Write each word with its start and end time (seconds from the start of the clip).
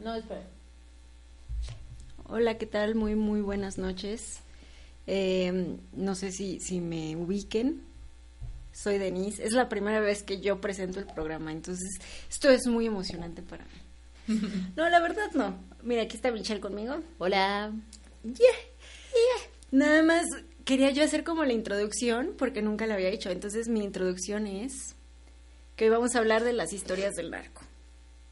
No, 0.00 0.14
espera. 0.14 0.42
Hola, 2.24 2.56
¿qué 2.56 2.64
tal? 2.64 2.94
Muy, 2.94 3.14
muy 3.16 3.42
buenas 3.42 3.76
noches. 3.76 4.40
Eh, 5.06 5.76
no 5.92 6.14
sé 6.14 6.32
si, 6.32 6.58
si 6.60 6.80
me 6.80 7.16
ubiquen. 7.16 7.82
Soy 8.72 8.96
Denise. 8.96 9.44
Es 9.44 9.52
la 9.52 9.68
primera 9.68 10.00
vez 10.00 10.22
que 10.22 10.40
yo 10.40 10.60
presento 10.60 11.00
el 11.00 11.06
programa, 11.06 11.52
entonces 11.52 12.00
esto 12.30 12.48
es 12.48 12.66
muy 12.66 12.86
emocionante 12.86 13.42
para 13.42 13.64
mí. 13.64 14.38
No, 14.76 14.88
la 14.88 15.00
verdad 15.00 15.32
no. 15.34 15.58
Mira, 15.82 16.02
aquí 16.02 16.16
está 16.16 16.30
Michelle 16.30 16.60
conmigo. 16.60 17.00
Hola. 17.18 17.72
Yeah, 18.22 18.34
yeah. 18.34 19.50
Nada 19.70 20.02
más 20.02 20.24
quería 20.64 20.90
yo 20.92 21.02
hacer 21.02 21.24
como 21.24 21.44
la 21.44 21.52
introducción, 21.52 22.34
porque 22.38 22.62
nunca 22.62 22.86
la 22.86 22.94
había 22.94 23.08
hecho. 23.08 23.30
Entonces 23.30 23.68
mi 23.68 23.82
introducción 23.82 24.46
es 24.46 24.94
que 25.76 25.84
hoy 25.86 25.90
vamos 25.90 26.14
a 26.14 26.20
hablar 26.20 26.44
de 26.44 26.52
las 26.52 26.72
historias 26.72 27.14
del 27.16 27.30
narco. 27.30 27.62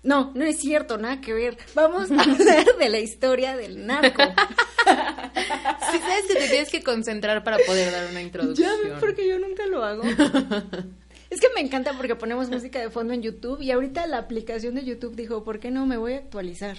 No, 0.03 0.33
no 0.35 0.45
es 0.45 0.59
cierto, 0.61 0.97
nada 0.97 1.21
que 1.21 1.33
ver. 1.35 1.59
Vamos 1.75 2.11
a 2.11 2.15
hablar 2.23 2.67
de 2.79 2.89
la 2.89 2.99
historia 2.99 3.57
del 3.57 3.87
narco. 3.87 4.23
Sí, 4.25 5.99
sabes 5.99 6.25
que 6.29 6.35
te 6.35 6.49
tienes 6.49 6.71
que 6.71 6.83
concentrar 6.83 7.43
para 7.45 7.59
poder 7.67 7.91
dar 7.93 8.05
una 8.05 8.15
Ya 8.15 8.23
introducción. 8.23 8.71
ven 8.85 8.93
porque 9.01 9.29
yo 9.29 9.39
nunca 9.39 9.67
lo 9.67 9.85
hago. 9.85 10.03
Es 11.31 11.41
que 11.43 11.49
me 11.55 11.61
encanta 11.61 11.93
porque 11.93 12.17
ponemos 12.17 12.49
música 12.49 12.81
de 12.81 12.89
fondo 12.89 13.13
en 13.13 13.21
YouTube 13.21 13.61
y 13.61 13.71
ahorita 13.71 14.07
la 14.07 14.17
aplicación 14.17 14.75
de 14.77 14.83
YouTube 14.87 15.15
dijo, 15.15 15.45
¿por 15.45 15.61
qué 15.61 15.71
no 15.71 15.85
me 15.85 15.99
voy 15.99 16.15
a 16.15 16.17
actualizar? 16.17 16.79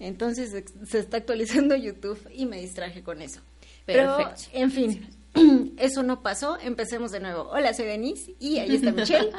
Entonces 0.00 0.64
se 0.84 0.98
está 0.98 1.18
actualizando 1.18 1.76
YouTube 1.76 2.18
y 2.34 2.46
me 2.46 2.60
distraje 2.60 3.04
con 3.04 3.22
eso. 3.22 3.40
Pero, 3.84 4.16
Perfecto. 4.16 4.42
en 4.52 4.70
fin, 4.72 5.06
eso 5.78 6.02
no 6.02 6.22
pasó. 6.24 6.58
Empecemos 6.60 7.12
de 7.12 7.20
nuevo. 7.20 7.42
Hola, 7.48 7.72
soy 7.72 7.86
Denise 7.86 8.34
y 8.40 8.58
ahí 8.58 8.74
está 8.74 8.90
Michelle. 8.92 9.30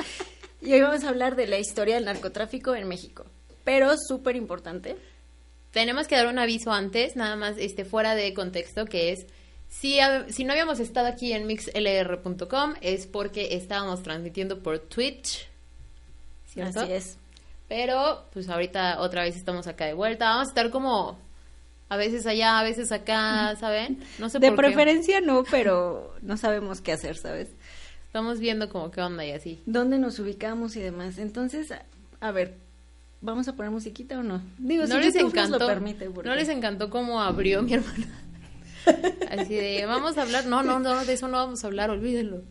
Y 0.61 0.73
hoy 0.73 0.81
vamos 0.81 1.03
a 1.03 1.09
hablar 1.09 1.35
de 1.35 1.47
la 1.47 1.57
historia 1.59 1.95
del 1.95 2.05
narcotráfico 2.05 2.75
en 2.75 2.87
México. 2.87 3.25
Pero 3.63 3.95
súper 3.97 4.35
importante. 4.35 4.95
Tenemos 5.71 6.07
que 6.07 6.15
dar 6.15 6.27
un 6.27 6.39
aviso 6.39 6.71
antes, 6.71 7.15
nada 7.15 7.35
más 7.35 7.55
este 7.57 7.85
fuera 7.85 8.15
de 8.15 8.33
contexto, 8.33 8.85
que 8.85 9.11
es 9.11 9.27
si, 9.69 9.99
si 10.29 10.45
no 10.45 10.53
habíamos 10.53 10.79
estado 10.79 11.07
aquí 11.07 11.33
en 11.33 11.45
mixlr.com 11.45 12.75
es 12.81 13.05
porque 13.05 13.55
estábamos 13.55 14.01
transmitiendo 14.01 14.63
por 14.63 14.79
Twitch. 14.79 15.47
¿Cierto? 16.47 16.79
Así 16.81 16.93
es. 16.93 17.17
Pero 17.67 18.25
pues 18.31 18.47
ahorita 18.49 19.01
otra 19.01 19.23
vez 19.23 19.35
estamos 19.35 19.67
acá 19.67 19.85
de 19.85 19.93
vuelta. 19.93 20.29
Vamos 20.29 20.47
a 20.47 20.51
estar 20.51 20.71
como 20.71 21.19
a 21.89 21.97
veces 21.97 22.25
allá, 22.25 22.59
a 22.59 22.63
veces 22.63 22.91
acá, 22.91 23.55
¿saben? 23.59 24.03
No 24.17 24.29
sé 24.29 24.39
De 24.39 24.47
por 24.47 24.55
qué. 24.55 24.67
preferencia 24.67 25.19
no, 25.21 25.43
pero 25.43 26.15
no 26.21 26.37
sabemos 26.37 26.81
qué 26.81 26.93
hacer, 26.93 27.17
¿sabes? 27.17 27.49
Estamos 28.17 28.39
viendo 28.39 28.67
como 28.67 28.89
qué 28.89 28.99
onda 28.99 29.23
y 29.23 29.29
así. 29.29 29.61
dónde 29.67 29.99
nos 29.99 30.17
ubicamos 30.17 30.75
y 30.75 30.79
demás. 30.81 31.19
Entonces, 31.19 31.71
a, 32.19 32.31
ver, 32.31 32.55
¿vamos 33.21 33.47
a 33.47 33.55
poner 33.55 33.69
musiquita 33.71 34.17
o 34.17 34.23
no? 34.23 34.41
Digo, 34.57 34.87
no 34.87 34.95
si 34.95 34.95
les 34.95 35.13
YouTube 35.13 35.21
nos 35.25 35.33
encantó, 35.33 35.59
lo 35.59 35.67
permite. 35.67 36.09
porque- 36.09 36.27
no 36.27 36.35
les 36.35 36.49
encantó 36.49 36.89
cómo 36.89 37.21
abrió 37.21 37.61
mi 37.61 37.75
hermana. 37.75 38.07
Así 39.29 39.53
de, 39.53 39.85
vamos 39.85 40.17
a 40.17 40.23
hablar, 40.23 40.47
no, 40.47 40.63
no, 40.63 40.79
no, 40.79 41.05
de 41.05 41.13
eso 41.13 41.27
no 41.27 41.37
vamos 41.37 41.63
a 41.63 41.67
hablar, 41.67 41.91
olvídenlo. 41.91 42.41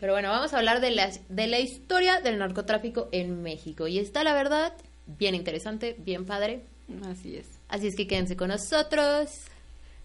Pero 0.00 0.14
bueno, 0.14 0.30
vamos 0.30 0.54
a 0.54 0.58
hablar 0.58 0.80
de 0.80 0.90
la, 0.92 1.10
de 1.28 1.46
la 1.48 1.60
historia 1.60 2.22
del 2.22 2.38
narcotráfico 2.38 3.10
en 3.12 3.42
México. 3.42 3.88
Y 3.88 3.98
está, 3.98 4.24
la 4.24 4.32
verdad, 4.32 4.72
bien 5.06 5.34
interesante, 5.34 5.96
bien 5.98 6.24
padre. 6.24 6.62
Así 7.04 7.36
es. 7.36 7.46
Así 7.68 7.88
es 7.88 7.94
que 7.94 8.06
quédense 8.06 8.38
con 8.38 8.48
nosotros. 8.48 9.42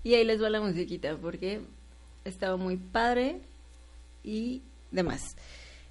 Y 0.04 0.16
ahí 0.16 0.26
les 0.26 0.44
va 0.44 0.50
la 0.50 0.60
musiquita 0.60 1.16
porque 1.16 1.62
estaba 2.26 2.58
muy 2.58 2.76
padre 2.76 3.40
y 4.26 4.62
demás. 4.94 5.36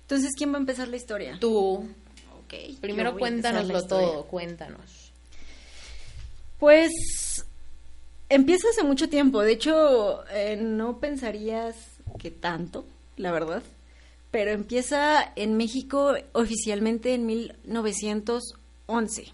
Entonces, 0.02 0.30
¿quién 0.36 0.52
va 0.52 0.56
a 0.56 0.60
empezar 0.60 0.88
la 0.88 0.96
historia? 0.96 1.36
Tú, 1.40 1.88
Ok. 2.44 2.54
primero 2.80 3.16
cuéntanoslo 3.18 3.86
todo, 3.86 4.24
cuéntanos. 4.24 5.12
Pues 6.58 7.44
empieza 8.28 8.68
hace 8.70 8.84
mucho 8.84 9.08
tiempo. 9.08 9.40
De 9.42 9.52
hecho, 9.52 10.24
eh, 10.30 10.56
no 10.56 10.98
pensarías 11.00 11.76
que 12.18 12.30
tanto, 12.30 12.84
la 13.16 13.32
verdad. 13.32 13.62
Pero 14.30 14.50
empieza 14.52 15.32
en 15.36 15.56
México 15.56 16.14
oficialmente 16.32 17.14
en 17.14 17.26
1911. 17.26 19.32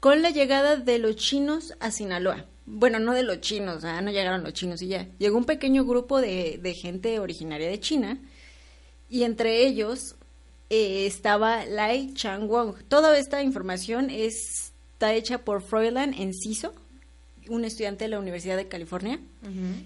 Con 0.00 0.22
la 0.22 0.30
llegada 0.30 0.76
de 0.76 0.98
los 0.98 1.16
chinos 1.16 1.74
a 1.80 1.90
Sinaloa. 1.90 2.44
Bueno, 2.66 2.98
no 2.98 3.12
de 3.12 3.22
los 3.22 3.40
chinos, 3.40 3.84
ah, 3.84 4.00
no 4.00 4.10
llegaron 4.10 4.42
los 4.42 4.52
chinos 4.54 4.80
y 4.82 4.88
ya. 4.88 5.06
Llegó 5.18 5.36
un 5.36 5.44
pequeño 5.44 5.84
grupo 5.84 6.20
de, 6.20 6.58
de 6.62 6.74
gente 6.74 7.18
originaria 7.18 7.68
de 7.68 7.78
China. 7.80 8.18
Y 9.10 9.22
entre 9.24 9.66
ellos 9.66 10.14
eh, 10.70 11.06
estaba 11.06 11.66
Lai 11.66 12.14
Chang-wong. 12.14 12.74
Toda 12.88 13.16
esta 13.18 13.42
información 13.42 14.08
está 14.10 15.12
hecha 15.12 15.38
por 15.44 15.60
Froilan 15.60 16.14
Enciso, 16.14 16.72
un 17.50 17.66
estudiante 17.66 18.04
de 18.04 18.08
la 18.08 18.18
Universidad 18.18 18.56
de 18.56 18.68
California, 18.68 19.20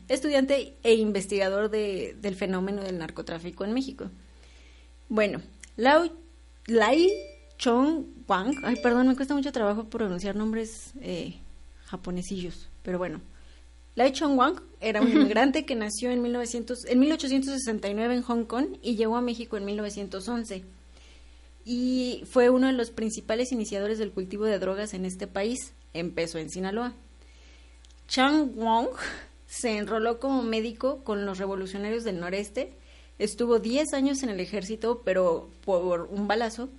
estudiante 0.06 0.75
e 0.84 0.95
investigador 0.95 1.71
de- 1.71 2.15
del 2.22 2.37
fenómeno 2.37 2.83
del 2.84 2.99
narcotráfico 2.99 3.65
en 3.65 3.72
México. 3.75 4.09
Bueno, 5.09 5.43
Lau- 5.77 6.12
Lai 6.69 7.10
Chong-wang, 7.59 8.55
ay, 8.62 8.77
perdón, 8.83 9.09
me 9.09 9.16
cuesta 9.16 9.34
mucho 9.34 9.50
trabajo 9.50 9.84
pronunciar 9.91 10.37
nombres 10.37 10.93
eh, 11.00 11.34
japonesillos, 11.88 12.69
pero 12.82 12.99
bueno. 12.99 13.21
Lai 13.94 14.12
Chong-wang 14.12 14.60
era 14.81 15.00
un 15.00 15.10
inmigrante 15.10 15.66
que 15.66 15.75
nació 15.75 16.10
en, 16.10 16.22
1900, 16.22 16.84
en 16.84 17.00
1869 17.00 18.15
en 18.15 18.22
Hong 18.22 18.44
Kong 18.44 18.76
y 18.81 18.94
llegó 18.94 19.16
a 19.16 19.21
México 19.21 19.56
en 19.56 19.65
1911 19.65 20.65
y 21.71 22.22
fue 22.25 22.48
uno 22.48 22.69
de 22.69 22.72
los 22.72 22.91
principales 22.91 23.53
iniciadores 23.53 23.98
del 23.98 24.12
cultivo 24.12 24.47
de 24.47 24.59
drogas 24.59 24.94
en 24.94 25.04
este 25.04 25.27
país. 25.27 25.75
Empezó 25.93 26.38
en 26.38 26.48
Sinaloa. 26.48 26.94
Chang 28.06 28.54
Wong 28.54 28.88
se 29.47 29.77
enroló 29.77 30.19
como 30.19 30.43
médico 30.43 31.04
con 31.04 31.27
los 31.27 31.37
revolucionarios 31.37 32.04
del 32.04 32.21
noreste. 32.21 32.72
Estuvo 33.19 33.59
10 33.59 33.93
años 33.93 34.22
en 34.22 34.31
el 34.31 34.41
ejército, 34.41 35.03
pero 35.04 35.50
por 35.65 36.09
un 36.10 36.27
balazo 36.27 36.71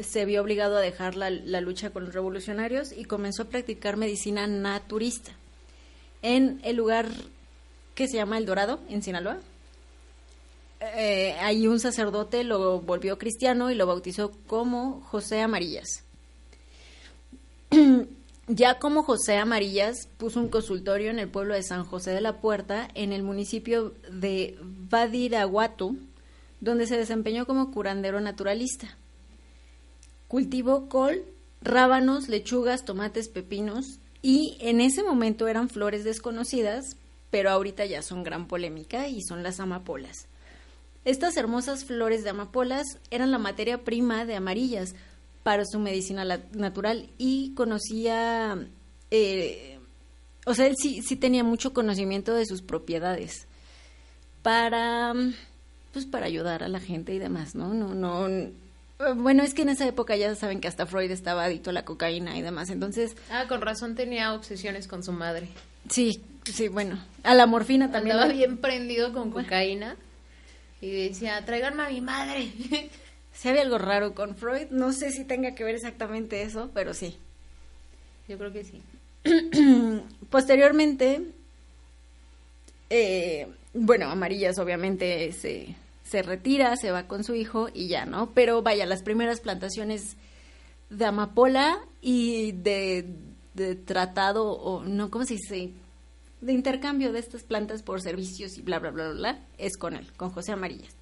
se 0.00 0.24
vio 0.24 0.42
obligado 0.42 0.76
a 0.76 0.80
dejar 0.80 1.14
la, 1.14 1.30
lucha 1.60 1.90
con 1.90 2.04
los 2.04 2.14
revolucionarios 2.14 2.92
y 2.92 3.04
comenzó 3.04 3.42
a 3.42 3.48
practicar 3.48 3.96
medicina 3.96 4.46
naturista 4.46 5.32
en 6.22 6.60
el 6.64 6.76
lugar 6.76 7.08
que 7.94 8.08
se 8.08 8.16
llama 8.16 8.38
El 8.38 8.46
Dorado, 8.46 8.80
en 8.88 9.02
Sinaloa. 9.02 9.38
Eh, 10.80 11.34
ahí 11.40 11.66
un 11.66 11.80
sacerdote 11.80 12.44
lo 12.44 12.80
volvió 12.80 13.18
cristiano 13.18 13.70
y 13.70 13.74
lo 13.74 13.86
bautizó 13.86 14.32
como 14.46 15.00
José 15.02 15.40
Amarillas. 15.40 16.04
ya 18.48 18.78
como 18.78 19.02
José 19.02 19.36
Amarillas 19.36 20.08
puso 20.16 20.40
un 20.40 20.48
consultorio 20.48 21.10
en 21.10 21.18
el 21.18 21.28
pueblo 21.28 21.54
de 21.54 21.62
San 21.62 21.84
José 21.84 22.12
de 22.12 22.20
la 22.20 22.40
Puerta, 22.40 22.88
en 22.94 23.12
el 23.12 23.22
municipio 23.22 23.94
de 24.10 24.56
Badiraguato, 24.60 25.94
donde 26.60 26.86
se 26.86 26.96
desempeñó 26.96 27.46
como 27.46 27.70
curandero 27.70 28.20
naturalista. 28.20 28.96
Cultivó 30.28 30.88
col, 30.88 31.24
rábanos, 31.62 32.28
lechugas, 32.28 32.84
tomates, 32.84 33.28
pepinos 33.28 33.98
y 34.22 34.58
en 34.60 34.80
ese 34.80 35.02
momento 35.02 35.48
eran 35.48 35.68
flores 35.68 36.04
desconocidas, 36.04 36.96
pero 37.30 37.50
ahorita 37.50 37.86
ya 37.86 38.02
son 38.02 38.22
gran 38.22 38.46
polémica 38.46 39.08
y 39.08 39.22
son 39.22 39.42
las 39.42 39.60
amapolas. 39.60 40.26
Estas 41.04 41.36
hermosas 41.36 41.84
flores 41.84 42.24
de 42.24 42.30
amapolas 42.30 42.84
eran 43.10 43.30
la 43.30 43.38
materia 43.38 43.84
prima 43.84 44.24
de 44.26 44.36
amarillas 44.36 44.94
para 45.42 45.64
su 45.64 45.78
medicina 45.78 46.24
natural 46.52 47.08
y 47.16 47.54
conocía, 47.54 48.68
eh, 49.10 49.78
o 50.44 50.54
sea, 50.54 50.66
él 50.66 50.74
sí, 50.76 51.00
sí 51.02 51.16
tenía 51.16 51.44
mucho 51.44 51.72
conocimiento 51.72 52.34
de 52.34 52.44
sus 52.44 52.60
propiedades 52.60 53.46
para, 54.42 55.14
pues 55.92 56.04
para 56.04 56.26
ayudar 56.26 56.62
a 56.62 56.68
la 56.68 56.80
gente 56.80 57.14
y 57.14 57.18
demás, 57.18 57.54
¿no? 57.54 57.72
No, 57.72 57.94
no, 57.94 58.28
bueno, 59.16 59.42
es 59.42 59.54
que 59.54 59.62
en 59.62 59.68
esa 59.68 59.86
época 59.86 60.16
ya 60.16 60.34
saben 60.34 60.60
que 60.60 60.68
hasta 60.68 60.86
Freud 60.86 61.10
estaba 61.10 61.44
adicto 61.44 61.70
a 61.70 61.72
la 61.72 61.84
cocaína 61.84 62.36
y 62.38 62.42
demás, 62.42 62.70
entonces, 62.70 63.16
Ah, 63.30 63.44
con 63.48 63.60
razón 63.60 63.94
tenía 63.94 64.32
obsesiones 64.34 64.88
con 64.88 65.02
su 65.04 65.12
madre. 65.12 65.48
sí, 65.88 66.22
sí, 66.44 66.68
bueno, 66.68 66.98
a 67.22 67.34
la 67.34 67.46
morfina 67.46 67.90
también. 67.90 68.16
¿no? 68.16 68.28
bien 68.28 68.56
prendido 68.58 69.12
con 69.12 69.30
cocaína 69.30 69.96
y 70.80 70.90
decía, 71.08 71.44
tráiganme 71.44 71.82
a 71.84 71.88
mi 71.90 72.00
madre. 72.00 72.50
Si 73.30 73.48
había 73.48 73.62
algo 73.62 73.78
raro 73.78 74.14
con 74.14 74.34
Freud, 74.34 74.66
no 74.70 74.92
sé 74.92 75.12
si 75.12 75.24
tenga 75.24 75.54
que 75.54 75.62
ver 75.62 75.76
exactamente 75.76 76.42
eso, 76.42 76.72
pero 76.74 76.92
sí. 76.92 77.16
Yo 78.26 78.36
creo 78.36 78.52
que 78.52 78.64
sí. 78.64 78.82
Posteriormente, 80.30 81.22
eh, 82.90 83.46
bueno, 83.74 84.06
Amarillas 84.10 84.58
obviamente 84.58 85.30
se, 85.30 85.76
se 86.08 86.22
retira, 86.22 86.76
se 86.76 86.90
va 86.90 87.06
con 87.06 87.22
su 87.22 87.34
hijo 87.34 87.68
y 87.72 87.88
ya, 87.88 88.06
¿no? 88.06 88.30
Pero 88.30 88.62
vaya, 88.62 88.86
las 88.86 89.02
primeras 89.02 89.40
plantaciones 89.40 90.16
de 90.90 91.04
amapola 91.04 91.78
y 92.00 92.52
de, 92.52 93.06
de 93.54 93.74
tratado, 93.74 94.52
o 94.52 94.84
no, 94.84 95.10
¿cómo 95.10 95.24
se 95.24 95.34
dice? 95.34 95.72
De 96.40 96.52
intercambio 96.52 97.12
de 97.12 97.18
estas 97.18 97.42
plantas 97.42 97.82
por 97.82 98.00
servicios 98.00 98.56
y 98.56 98.62
bla, 98.62 98.78
bla, 98.78 98.90
bla, 98.90 99.08
bla, 99.10 99.14
bla, 99.14 99.38
es 99.58 99.76
con 99.76 99.94
él, 99.94 100.06
con 100.16 100.30
José 100.30 100.52
Amarillas. 100.52 100.94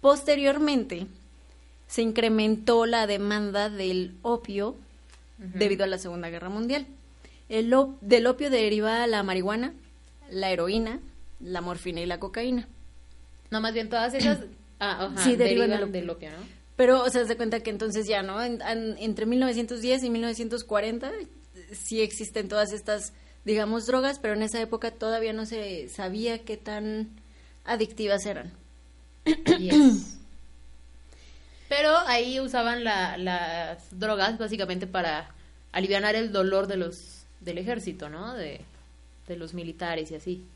Posteriormente, 0.00 1.06
se 1.86 2.02
incrementó 2.02 2.86
la 2.86 3.06
demanda 3.06 3.70
del 3.70 4.16
opio 4.22 4.74
debido 5.38 5.84
a 5.84 5.86
la 5.86 5.98
Segunda 5.98 6.28
Guerra 6.28 6.48
Mundial. 6.48 6.86
El 7.48 7.72
del 8.00 8.26
opio 8.26 8.50
deriva 8.50 9.06
la 9.06 9.22
marihuana, 9.22 9.74
la 10.30 10.50
heroína, 10.50 10.98
la 11.38 11.60
morfina 11.60 12.00
y 12.00 12.06
la 12.06 12.18
cocaína. 12.18 12.66
No, 13.52 13.60
más 13.60 13.74
bien 13.74 13.90
todas 13.90 14.14
esas 14.14 14.38
ah, 14.80 15.14
sí, 15.22 15.36
derivan, 15.36 15.92
del, 15.92 16.08
opio, 16.08 16.30
¿no? 16.30 16.38
Pero, 16.74 17.02
o 17.02 17.10
sea, 17.10 17.26
se 17.26 17.36
cuenta 17.36 17.60
que 17.60 17.68
entonces 17.68 18.08
ya, 18.08 18.22
¿no? 18.22 18.42
entre 18.42 19.26
1910 19.26 20.04
y 20.04 20.10
1940 20.10 21.12
sí 21.70 22.00
existen 22.00 22.48
todas 22.48 22.72
estas, 22.72 23.12
digamos, 23.44 23.84
drogas, 23.84 24.18
pero 24.18 24.32
en 24.32 24.40
esa 24.40 24.58
época 24.58 24.90
todavía 24.90 25.34
no 25.34 25.44
se 25.44 25.90
sabía 25.90 26.38
qué 26.38 26.56
tan 26.56 27.10
adictivas 27.66 28.24
eran. 28.24 28.52
Pero 31.68 31.96
ahí 32.06 32.40
usaban 32.40 32.84
las 32.84 33.98
drogas 33.98 34.36
básicamente 34.36 34.86
para 34.86 35.34
aliviar 35.72 36.14
el 36.16 36.32
dolor 36.32 36.66
de 36.66 36.76
los 36.76 37.24
del 37.40 37.58
ejército, 37.58 38.08
¿no? 38.08 38.34
De, 38.34 38.60
de 39.26 39.36
los 39.36 39.54
militares 39.54 40.10
y 40.10 40.14
así. 40.16 40.46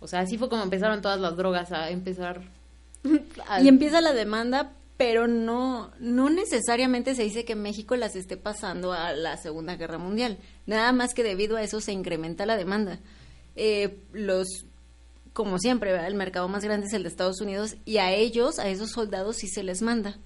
O 0.00 0.08
sea, 0.08 0.20
así 0.20 0.38
fue 0.38 0.48
como 0.48 0.62
empezaron 0.62 1.02
todas 1.02 1.20
las 1.20 1.36
drogas 1.36 1.72
a 1.72 1.90
empezar. 1.90 2.42
Y 3.62 3.68
empieza 3.68 4.00
la 4.00 4.12
demanda, 4.12 4.72
pero 4.96 5.26
no, 5.26 5.90
no 5.98 6.28
necesariamente 6.28 7.14
se 7.14 7.22
dice 7.22 7.46
que 7.46 7.54
México 7.54 7.96
las 7.96 8.16
esté 8.16 8.36
pasando 8.36 8.92
a 8.92 9.12
la 9.12 9.36
Segunda 9.38 9.76
Guerra 9.76 9.96
Mundial. 9.96 10.38
Nada 10.66 10.92
más 10.92 11.14
que 11.14 11.22
debido 11.22 11.56
a 11.56 11.62
eso 11.62 11.80
se 11.80 11.92
incrementa 11.92 12.44
la 12.44 12.56
demanda. 12.56 13.00
Eh, 13.56 13.98
los, 14.12 14.66
como 15.32 15.58
siempre, 15.58 15.94
el 16.06 16.14
mercado 16.14 16.48
más 16.48 16.64
grande 16.64 16.86
es 16.86 16.92
el 16.92 17.02
de 17.04 17.08
Estados 17.08 17.40
Unidos 17.40 17.76
y 17.86 17.96
a 17.96 18.12
ellos, 18.12 18.58
a 18.58 18.68
esos 18.68 18.90
soldados, 18.90 19.36
sí 19.36 19.48
se 19.48 19.62
les 19.62 19.80
manda. 19.80 20.18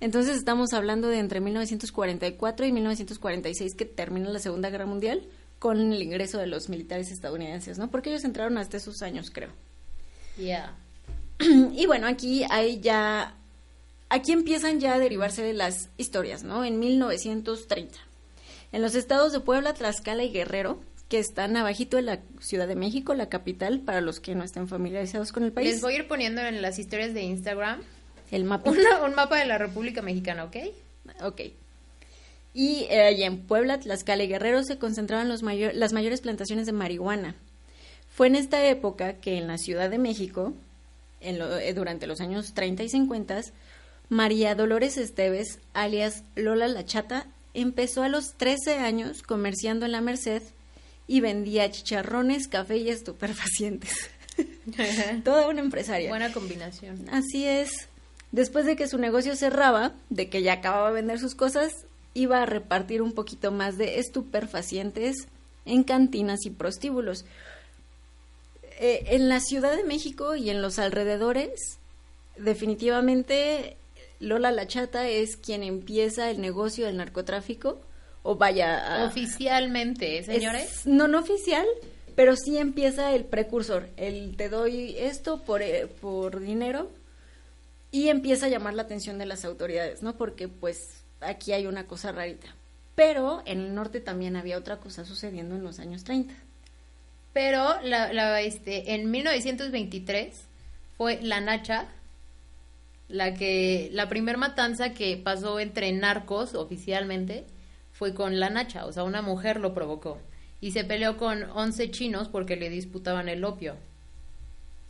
Entonces 0.00 0.36
estamos 0.36 0.72
hablando 0.72 1.08
de 1.08 1.18
entre 1.18 1.40
1944 1.40 2.66
y 2.66 2.72
1946 2.72 3.74
que 3.74 3.84
termina 3.84 4.28
la 4.30 4.38
Segunda 4.38 4.70
Guerra 4.70 4.86
Mundial 4.86 5.28
con 5.64 5.94
el 5.94 6.02
ingreso 6.02 6.36
de 6.36 6.46
los 6.46 6.68
militares 6.68 7.10
estadounidenses, 7.10 7.78
¿no? 7.78 7.90
Porque 7.90 8.10
ellos 8.10 8.24
entraron 8.24 8.58
hasta 8.58 8.76
esos 8.76 9.00
años, 9.00 9.30
creo. 9.30 9.48
Ya. 10.36 10.76
Y 11.38 11.86
bueno, 11.86 12.06
aquí 12.06 12.44
hay 12.50 12.80
ya 12.80 13.34
aquí 14.10 14.32
empiezan 14.32 14.78
ya 14.78 14.92
a 14.92 14.98
derivarse 14.98 15.42
de 15.42 15.54
las 15.54 15.88
historias, 15.96 16.44
¿no? 16.44 16.66
En 16.66 16.78
1930. 16.80 17.98
En 18.72 18.82
los 18.82 18.94
estados 18.94 19.32
de 19.32 19.40
Puebla, 19.40 19.72
Tlaxcala 19.72 20.22
y 20.22 20.32
Guerrero, 20.32 20.82
que 21.08 21.18
están 21.18 21.56
abajito 21.56 21.96
de 21.96 22.02
la 22.02 22.20
Ciudad 22.40 22.68
de 22.68 22.76
México, 22.76 23.14
la 23.14 23.30
capital, 23.30 23.80
para 23.80 24.02
los 24.02 24.20
que 24.20 24.34
no 24.34 24.44
estén 24.44 24.68
familiarizados 24.68 25.32
con 25.32 25.44
el 25.44 25.52
país. 25.52 25.70
Les 25.70 25.80
voy 25.80 25.94
a 25.94 25.96
ir 25.96 26.08
poniendo 26.08 26.42
en 26.42 26.60
las 26.60 26.78
historias 26.78 27.14
de 27.14 27.22
Instagram 27.22 27.80
el 28.30 28.44
mapa. 28.44 28.70
un 29.06 29.14
mapa 29.14 29.38
de 29.38 29.46
la 29.46 29.56
República 29.56 30.02
Mexicana, 30.02 30.44
¿ok? 30.44 30.56
Ok. 31.22 31.40
Y 32.54 32.86
eh, 32.88 33.24
en 33.24 33.40
Puebla, 33.40 33.80
Tlaxcala 33.80 34.22
y 34.22 34.28
Guerrero 34.28 34.62
se 34.62 34.78
concentraban 34.78 35.28
los 35.28 35.42
las 35.42 35.92
mayores 35.92 36.20
plantaciones 36.20 36.66
de 36.66 36.72
marihuana. 36.72 37.34
Fue 38.08 38.28
en 38.28 38.36
esta 38.36 38.64
época 38.64 39.14
que 39.14 39.36
en 39.36 39.48
la 39.48 39.58
Ciudad 39.58 39.90
de 39.90 39.98
México, 39.98 40.54
en 41.20 41.42
eh, 41.42 41.74
durante 41.74 42.06
los 42.06 42.20
años 42.20 42.54
30 42.54 42.84
y 42.84 42.88
50, 42.88 43.40
María 44.08 44.54
Dolores 44.54 44.96
Esteves, 44.96 45.58
alias 45.72 46.22
Lola 46.36 46.68
la 46.68 46.84
Chata, 46.84 47.26
empezó 47.54 48.04
a 48.04 48.08
los 48.08 48.34
13 48.34 48.78
años 48.78 49.22
comerciando 49.22 49.84
en 49.84 49.92
la 49.92 50.00
Merced 50.00 50.42
y 51.08 51.20
vendía 51.20 51.70
chicharrones, 51.70 52.46
café 52.46 52.76
y 52.76 52.88
estupefacientes. 52.88 54.10
Toda 55.24 55.48
una 55.48 55.60
empresaria. 55.60 56.08
Buena 56.08 56.32
combinación. 56.32 57.08
Así 57.10 57.44
es. 57.46 57.88
Después 58.32 58.64
de 58.64 58.76
que 58.76 58.88
su 58.88 58.98
negocio 58.98 59.36
cerraba, 59.36 59.92
de 60.10 60.28
que 60.28 60.42
ya 60.42 60.54
acababa 60.54 60.88
de 60.88 60.94
vender 60.94 61.18
sus 61.18 61.34
cosas, 61.34 61.86
iba 62.14 62.42
a 62.42 62.46
repartir 62.46 63.02
un 63.02 63.12
poquito 63.12 63.50
más 63.50 63.76
de 63.76 63.98
estupefacientes 63.98 65.28
en 65.66 65.82
cantinas 65.82 66.46
y 66.46 66.50
prostíbulos. 66.50 67.24
Eh, 68.80 69.04
en 69.08 69.28
la 69.28 69.40
Ciudad 69.40 69.76
de 69.76 69.84
México 69.84 70.34
y 70.36 70.50
en 70.50 70.62
los 70.62 70.78
alrededores, 70.78 71.78
definitivamente 72.36 73.76
Lola 74.20 74.50
la 74.50 74.66
Chata 74.66 75.08
es 75.08 75.36
quien 75.36 75.62
empieza 75.62 76.30
el 76.30 76.40
negocio 76.40 76.86
del 76.86 76.96
narcotráfico 76.96 77.80
o 78.22 78.36
vaya 78.36 79.06
oficialmente, 79.06 80.22
señores. 80.24 80.86
no 80.86 81.08
no 81.08 81.18
oficial, 81.18 81.66
pero 82.16 82.36
sí 82.36 82.56
empieza 82.56 83.12
el 83.12 83.24
precursor, 83.24 83.88
el 83.96 84.36
te 84.36 84.48
doy 84.48 84.96
esto 84.98 85.42
por 85.42 85.62
eh, 85.62 85.86
por 85.86 86.40
dinero 86.40 86.90
y 87.90 88.08
empieza 88.08 88.46
a 88.46 88.48
llamar 88.48 88.74
la 88.74 88.82
atención 88.82 89.18
de 89.18 89.26
las 89.26 89.44
autoridades, 89.44 90.02
¿no? 90.02 90.16
Porque 90.16 90.48
pues 90.48 91.03
aquí 91.26 91.52
hay 91.52 91.66
una 91.66 91.86
cosa 91.86 92.12
rarita. 92.12 92.54
Pero 92.94 93.42
en 93.46 93.60
el 93.60 93.74
norte 93.74 94.00
también 94.00 94.36
había 94.36 94.58
otra 94.58 94.78
cosa 94.78 95.04
sucediendo 95.04 95.56
en 95.56 95.64
los 95.64 95.80
años 95.80 96.04
30. 96.04 96.34
Pero 97.32 97.80
la, 97.82 98.12
la 98.12 98.40
este, 98.40 98.94
en 98.94 99.10
1923 99.10 100.32
fue 100.96 101.20
la 101.22 101.40
Nacha 101.40 101.88
la 103.08 103.34
que 103.34 103.90
la 103.92 104.08
primer 104.08 104.38
matanza 104.38 104.94
que 104.94 105.16
pasó 105.16 105.60
entre 105.60 105.92
narcos 105.92 106.54
oficialmente 106.54 107.44
fue 107.92 108.14
con 108.14 108.40
la 108.40 108.50
Nacha, 108.50 108.86
o 108.86 108.92
sea, 108.92 109.04
una 109.04 109.22
mujer 109.22 109.60
lo 109.60 109.74
provocó 109.74 110.18
y 110.60 110.72
se 110.72 110.84
peleó 110.84 111.16
con 111.16 111.44
11 111.50 111.90
chinos 111.90 112.28
porque 112.28 112.56
le 112.56 112.70
disputaban 112.70 113.28
el 113.28 113.44
opio. 113.44 113.76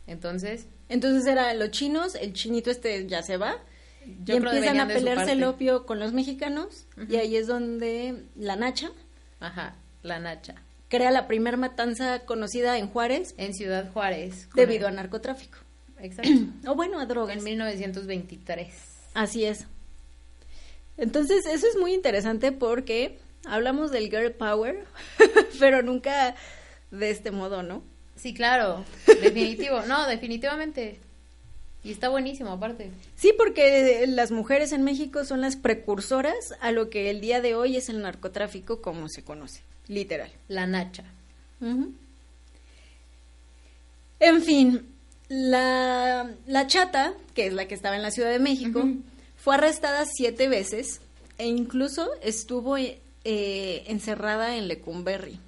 Entonces, 0.07 0.67
entonces 0.89 1.27
era 1.27 1.53
los 1.55 1.71
chinos, 1.71 2.15
el 2.15 2.33
chinito 2.33 2.71
este 2.71 3.07
ya 3.07 3.23
se 3.23 3.37
va 3.37 3.59
y 4.07 4.33
empiezan 4.33 4.81
a 4.81 4.87
pelearse 4.87 5.33
el 5.33 5.45
opio 5.45 5.87
con 5.87 5.99
los 5.99 6.13
mexicanos 6.13 6.87
y 7.09 7.17
ahí 7.17 7.37
es 7.37 7.47
donde 7.47 8.25
la 8.37 8.57
Nacha, 8.57 8.91
ajá, 9.41 9.77
la 10.03 10.19
Nacha 10.19 10.57
crea 10.95 11.11
la 11.11 11.27
primer 11.27 11.57
matanza 11.57 12.21
conocida 12.21 12.79
en 12.79 12.89
Juárez, 12.89 13.35
en 13.37 13.53
Ciudad 13.53 13.91
Juárez, 13.93 14.49
debido 14.55 14.87
a 14.87 14.93
narcotráfico. 14.93 15.59
Exacto. 15.99 16.31
o 16.69 16.77
bueno, 16.77 17.01
a 17.01 17.07
drogas. 17.07 17.39
En 17.39 17.43
1923. 17.43 18.69
Así 19.15 19.45
es. 19.45 19.67
Entonces, 20.97 21.47
eso 21.47 21.67
es 21.67 21.77
muy 21.77 21.95
interesante 21.95 22.53
porque 22.53 23.19
hablamos 23.45 23.91
del 23.91 24.09
girl 24.09 24.31
power, 24.33 24.85
pero 25.59 25.83
nunca 25.83 26.37
de 26.93 27.11
este 27.11 27.33
modo, 27.33 27.65
¿no? 27.65 27.83
Sí, 28.15 28.33
claro, 28.33 28.85
definitivo, 29.21 29.83
no, 29.89 30.07
definitivamente. 30.07 31.01
Y 31.85 31.93
está 31.93 32.09
buenísimo, 32.09 32.51
aparte. 32.51 32.91
Sí, 33.15 33.35
porque 33.37 34.07
las 34.09 34.31
mujeres 34.31 34.73
en 34.73 34.83
México 34.83 35.25
son 35.27 35.43
las 35.43 35.57
precursoras 35.57 36.55
a 36.61 36.73
lo 36.73 36.89
que 36.89 37.11
el 37.11 37.21
día 37.21 37.43
de 37.43 37.55
hoy 37.55 37.77
es 37.77 37.91
el 37.91 38.01
narcotráfico 38.01 38.81
como 38.81 39.11
se 39.11 39.23
conoce, 39.23 39.61
literal. 39.87 40.33
La 40.49 40.67
nacha. 40.67 41.05
En 44.19 44.43
fin, 44.43 44.87
la, 45.29 46.31
la 46.47 46.67
chata, 46.67 47.13
que 47.35 47.47
es 47.47 47.53
la 47.53 47.69
que 47.69 47.75
estaba 47.75 47.97
en 47.97 48.03
la 48.03 48.11
Ciudad 48.11 48.31
de 48.31 48.39
México, 48.39 48.89
fue 49.37 49.55
arrestada 49.57 50.07
siete 50.07 50.49
veces 50.49 51.03
e 51.37 51.47
incluso 51.47 52.09
estuvo 52.23 52.79
eh, 52.79 53.85
encerrada 53.87 54.57
en 54.57 54.69
Lecumberri. 54.69 55.39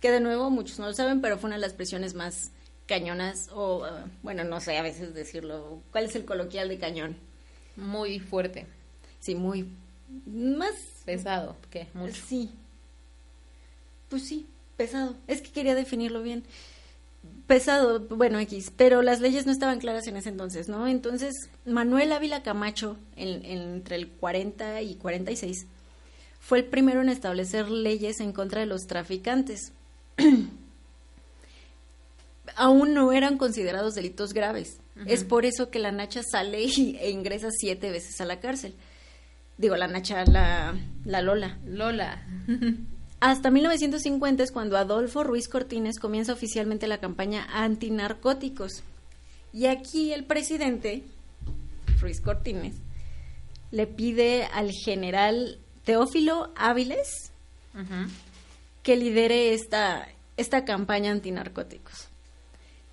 Que 0.00 0.10
de 0.10 0.20
nuevo 0.20 0.50
muchos 0.50 0.78
no 0.78 0.86
lo 0.86 0.92
saben, 0.92 1.22
pero 1.22 1.38
fue 1.38 1.48
una 1.48 1.56
de 1.56 1.62
las 1.62 1.72
prisiones 1.72 2.12
más 2.12 2.50
cañonas, 2.86 3.48
o 3.52 3.78
uh, 3.80 4.08
bueno, 4.22 4.44
no 4.44 4.60
sé 4.60 4.76
a 4.76 4.82
veces 4.82 5.14
decirlo. 5.14 5.80
¿Cuál 5.92 6.04
es 6.06 6.16
el 6.16 6.24
coloquial 6.24 6.68
de 6.68 6.78
cañón? 6.78 7.16
Muy 7.76 8.18
fuerte. 8.18 8.66
Sí, 9.20 9.34
muy. 9.34 9.68
Más. 10.26 10.74
Pesado, 11.04 11.56
¿qué? 11.70 11.88
Mucho. 11.94 12.22
Sí. 12.26 12.50
Pues 14.08 14.26
sí, 14.26 14.46
pesado. 14.76 15.16
Es 15.26 15.42
que 15.42 15.50
quería 15.50 15.74
definirlo 15.74 16.22
bien 16.22 16.44
pesado, 17.46 18.00
bueno, 18.00 18.38
X, 18.40 18.72
pero 18.76 19.02
las 19.02 19.20
leyes 19.20 19.46
no 19.46 19.52
estaban 19.52 19.78
claras 19.78 20.06
en 20.06 20.16
ese 20.16 20.30
entonces, 20.30 20.68
¿no? 20.68 20.86
Entonces, 20.86 21.48
Manuel 21.64 22.12
Ávila 22.12 22.42
Camacho, 22.42 22.96
entre 23.16 23.96
el 23.96 24.08
40 24.08 24.82
y 24.82 24.94
46, 24.96 25.66
fue 26.40 26.58
el 26.58 26.64
primero 26.64 27.02
en 27.02 27.08
establecer 27.08 27.70
leyes 27.70 28.20
en 28.20 28.32
contra 28.32 28.60
de 28.60 28.66
los 28.66 28.86
traficantes. 28.86 29.72
Aún 32.56 32.94
no 32.94 33.12
eran 33.12 33.38
considerados 33.38 33.94
delitos 33.94 34.32
graves. 34.32 34.80
Es 35.04 35.24
por 35.24 35.44
eso 35.44 35.70
que 35.70 35.78
la 35.78 35.92
Nacha 35.92 36.22
sale 36.22 36.64
e 36.64 37.10
ingresa 37.10 37.48
siete 37.50 37.90
veces 37.90 38.20
a 38.20 38.24
la 38.24 38.40
cárcel. 38.40 38.74
Digo, 39.58 39.76
la 39.76 39.88
Nacha, 39.88 40.24
la, 40.24 40.74
la 41.04 41.22
Lola. 41.22 41.58
Lola. 41.66 42.26
Hasta 43.20 43.50
1950 43.50 44.42
es 44.42 44.52
cuando 44.52 44.76
Adolfo 44.76 45.24
Ruiz 45.24 45.48
Cortines 45.48 45.98
comienza 45.98 46.32
oficialmente 46.32 46.86
la 46.86 46.98
campaña 46.98 47.46
antinarcóticos. 47.52 48.82
Y 49.52 49.66
aquí 49.66 50.12
el 50.12 50.24
presidente, 50.24 51.02
Ruiz 52.00 52.20
Cortines, 52.20 52.74
le 53.70 53.86
pide 53.86 54.44
al 54.44 54.70
general 54.70 55.58
Teófilo 55.84 56.52
Áviles 56.56 57.32
que 58.82 58.96
lidere 58.96 59.54
esta, 59.54 60.08
esta 60.36 60.64
campaña 60.64 61.10
antinarcóticos. 61.10 62.05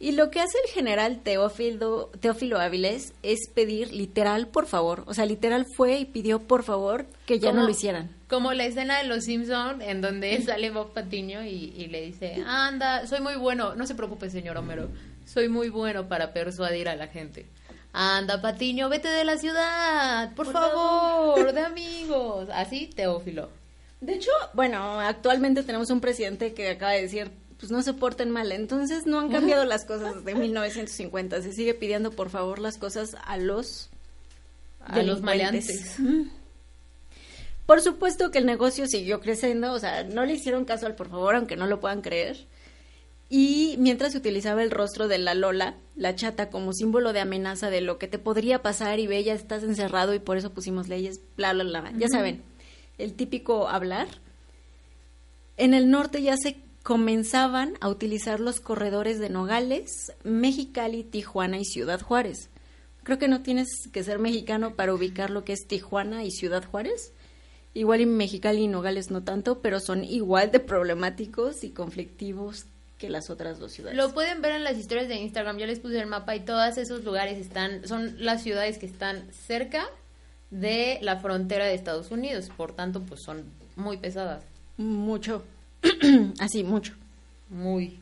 Y 0.03 0.11
lo 0.11 0.29
que 0.31 0.41
hace 0.41 0.57
el 0.65 0.69
general 0.69 1.21
Teófilo, 1.23 2.11
Teófilo 2.19 2.59
Áviles 2.59 3.13
es 3.23 3.47
pedir 3.55 3.93
literal, 3.93 4.49
por 4.49 4.65
favor. 4.67 5.05
O 5.07 5.13
sea, 5.13 5.25
literal 5.25 5.65
fue 5.77 5.97
y 5.99 6.03
pidió 6.03 6.41
por 6.41 6.63
favor 6.63 7.05
que 7.25 7.39
ya 7.39 7.53
no 7.53 7.63
lo 7.63 7.69
hicieran. 7.69 8.13
Como 8.27 8.51
la 8.51 8.65
escena 8.65 8.97
de 8.97 9.05
Los 9.05 9.23
Simpson 9.23 9.81
en 9.81 10.01
donde 10.01 10.41
sale 10.41 10.71
Bob 10.71 10.91
Patiño 10.91 11.45
y, 11.45 11.73
y 11.77 11.87
le 11.87 12.01
dice, 12.01 12.43
anda, 12.45 13.07
soy 13.07 13.21
muy 13.21 13.35
bueno, 13.35 13.75
no 13.75 13.87
se 13.87 13.95
preocupe 13.95 14.29
señor 14.29 14.57
Homero, 14.57 14.89
soy 15.23 15.47
muy 15.47 15.69
bueno 15.69 16.09
para 16.09 16.33
persuadir 16.33 16.89
a 16.89 16.97
la 16.97 17.07
gente. 17.07 17.45
Anda, 17.93 18.41
Patiño, 18.41 18.89
vete 18.89 19.07
de 19.07 19.23
la 19.23 19.37
ciudad, 19.37 20.35
por, 20.35 20.47
Por 20.47 20.53
favor, 20.53 21.53
de 21.53 21.61
amigos. 21.65 22.49
Así, 22.51 22.87
Teófilo. 22.87 23.49
De 24.03 24.15
hecho, 24.15 24.31
bueno, 24.51 24.99
actualmente 24.99 25.63
tenemos 25.63 25.89
un 25.89 26.01
presidente 26.01 26.53
que 26.53 26.71
acaba 26.71 26.91
de 26.91 27.03
decir, 27.03 27.31
pues 27.63 27.71
no 27.71 27.81
se 27.81 27.93
porten 27.93 28.29
mal. 28.29 28.51
Entonces 28.51 29.05
no 29.05 29.21
han 29.21 29.31
cambiado 29.31 29.63
las 29.63 29.85
cosas 29.85 30.15
desde 30.15 30.37
1950. 30.37 31.41
Se 31.41 31.53
sigue 31.53 31.73
pidiendo 31.73 32.11
por 32.11 32.29
favor 32.29 32.59
las 32.59 32.77
cosas 32.77 33.15
a 33.23 33.37
los 33.37 33.89
A 34.81 35.01
los 35.01 35.21
maleantes. 35.21 35.97
Mm. 35.97 36.23
Por 37.65 37.79
supuesto 37.79 38.31
que 38.31 38.39
el 38.39 38.45
negocio 38.45 38.85
siguió 38.85 39.21
creciendo, 39.21 39.71
o 39.71 39.79
sea, 39.79 40.03
no 40.03 40.25
le 40.25 40.33
hicieron 40.33 40.65
caso 40.65 40.87
al 40.87 40.95
por 40.95 41.09
favor, 41.09 41.35
aunque 41.35 41.55
no 41.55 41.65
lo 41.65 41.79
puedan 41.79 42.01
creer. 42.01 42.47
Y 43.29 43.75
mientras 43.79 44.11
se 44.11 44.17
utilizaba 44.17 44.61
el 44.61 44.69
rostro 44.69 45.07
de 45.07 45.19
la 45.19 45.33
Lola, 45.33 45.77
la 45.95 46.15
chata, 46.15 46.49
como 46.49 46.73
símbolo 46.73 47.13
de 47.13 47.21
amenaza 47.21 47.69
de 47.69 47.79
lo 47.79 47.97
que 47.97 48.09
te 48.09 48.19
podría 48.19 48.61
pasar 48.61 48.99
y 48.99 49.07
ve, 49.07 49.23
ya 49.23 49.33
estás 49.33 49.63
encerrado 49.63 50.13
y 50.13 50.19
por 50.19 50.35
eso 50.35 50.51
pusimos 50.51 50.89
leyes, 50.89 51.21
bla, 51.37 51.53
bla, 51.53 51.63
bla. 51.63 51.93
Ya 51.97 52.09
saben, 52.09 52.43
el 52.97 53.13
típico 53.13 53.69
hablar. 53.69 54.09
En 55.55 55.73
el 55.73 55.89
norte 55.89 56.21
ya 56.21 56.35
se 56.35 56.62
comenzaban 56.83 57.75
a 57.79 57.87
utilizar 57.87 58.41
los 58.41 58.59
corredores 58.59 59.17
de 59.19 59.29
Nogales, 59.29 60.11
Mexicali, 60.23 61.03
Tijuana 61.03 61.57
y 61.57 61.65
Ciudad 61.65 62.01
Juárez. 62.01 62.49
Creo 63.03 63.17
que 63.17 63.29
no 63.29 63.41
tienes 63.41 63.69
que 63.91 64.03
ser 64.03 64.19
mexicano 64.19 64.75
para 64.75 64.93
ubicar 64.93 65.29
lo 65.29 65.45
que 65.45 65.53
es 65.53 65.65
Tijuana 65.65 66.23
y 66.23 66.31
Ciudad 66.31 66.63
Juárez. 66.63 67.13
Igual 67.73 68.01
en 68.01 68.15
Mexicali 68.15 68.61
y 68.61 68.67
Nogales 68.67 69.11
no 69.11 69.23
tanto, 69.23 69.61
pero 69.61 69.79
son 69.79 70.03
igual 70.03 70.51
de 70.51 70.59
problemáticos 70.59 71.63
y 71.63 71.71
conflictivos 71.71 72.65
que 72.97 73.09
las 73.09 73.29
otras 73.29 73.59
dos 73.59 73.71
ciudades. 73.71 73.97
Lo 73.97 74.13
pueden 74.13 74.41
ver 74.41 74.51
en 74.51 74.63
las 74.63 74.77
historias 74.77 75.07
de 75.07 75.15
Instagram, 75.15 75.57
yo 75.57 75.65
les 75.65 75.79
puse 75.79 75.99
el 75.99 76.07
mapa 76.07 76.35
y 76.35 76.41
todos 76.41 76.77
esos 76.77 77.03
lugares 77.03 77.39
están, 77.39 77.87
son 77.87 78.15
las 78.23 78.43
ciudades 78.43 78.77
que 78.77 78.85
están 78.85 79.27
cerca 79.31 79.85
de 80.51 80.99
la 81.01 81.19
frontera 81.19 81.65
de 81.65 81.73
Estados 81.73 82.11
Unidos, 82.11 82.51
por 82.55 82.73
tanto, 82.73 83.01
pues 83.01 83.21
son 83.21 83.45
muy 83.75 83.97
pesadas, 83.97 84.43
Mucho. 84.77 85.43
Así, 86.39 86.63
mucho. 86.63 86.93
muy 87.49 87.99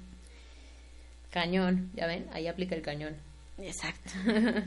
cañón, 1.31 1.89
ya 1.95 2.07
ven, 2.07 2.27
ahí 2.33 2.47
aplica 2.47 2.75
el 2.75 2.81
cañón. 2.81 3.15
Exacto. 3.57 4.11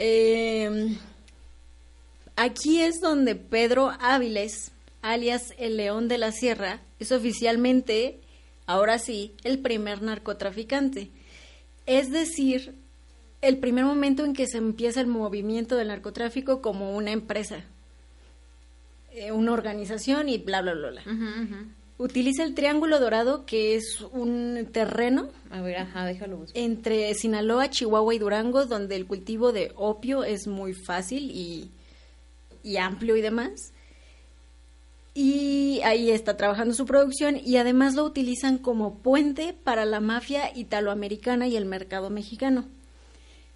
Eh, 0.00 0.96
aquí 2.36 2.80
es 2.82 3.00
donde 3.00 3.34
Pedro 3.34 3.90
Áviles, 3.98 4.70
alias 5.02 5.52
el 5.58 5.76
León 5.76 6.06
de 6.06 6.18
la 6.18 6.30
Sierra, 6.30 6.80
es 7.00 7.10
oficialmente, 7.10 8.20
ahora 8.64 9.00
sí, 9.00 9.34
el 9.42 9.58
primer 9.58 10.00
narcotraficante. 10.02 11.10
Es 11.86 12.12
decir, 12.12 12.76
el 13.40 13.58
primer 13.58 13.86
momento 13.86 14.24
en 14.24 14.34
que 14.34 14.46
se 14.46 14.58
empieza 14.58 15.00
el 15.00 15.08
movimiento 15.08 15.74
del 15.74 15.88
narcotráfico 15.88 16.62
como 16.62 16.96
una 16.96 17.10
empresa, 17.10 17.64
una 19.32 19.52
organización 19.52 20.28
y 20.28 20.38
bla, 20.38 20.62
bla, 20.62 20.74
bla, 20.74 20.90
bla. 20.90 21.02
Utiliza 21.98 22.44
el 22.44 22.54
Triángulo 22.54 23.00
Dorado, 23.00 23.44
que 23.44 23.74
es 23.74 24.00
un 24.12 24.68
terreno 24.72 25.30
A 25.50 25.60
ver, 25.60 25.78
ajá, 25.78 26.04
déjalo 26.06 26.36
buscar. 26.36 26.62
entre 26.62 27.12
Sinaloa, 27.14 27.70
Chihuahua 27.70 28.14
y 28.14 28.18
Durango, 28.20 28.66
donde 28.66 28.94
el 28.94 29.06
cultivo 29.06 29.50
de 29.50 29.72
opio 29.74 30.22
es 30.22 30.46
muy 30.46 30.74
fácil 30.74 31.30
y, 31.32 31.70
y 32.62 32.76
amplio 32.76 33.16
y 33.16 33.20
demás. 33.20 33.72
Y 35.14 35.80
ahí 35.82 36.12
está 36.12 36.36
trabajando 36.36 36.72
su 36.74 36.86
producción 36.86 37.36
y 37.44 37.56
además 37.56 37.96
lo 37.96 38.04
utilizan 38.04 38.58
como 38.58 38.98
puente 38.98 39.52
para 39.64 39.84
la 39.84 39.98
mafia 39.98 40.56
italoamericana 40.56 41.48
y 41.48 41.56
el 41.56 41.64
mercado 41.64 42.10
mexicano. 42.10 42.64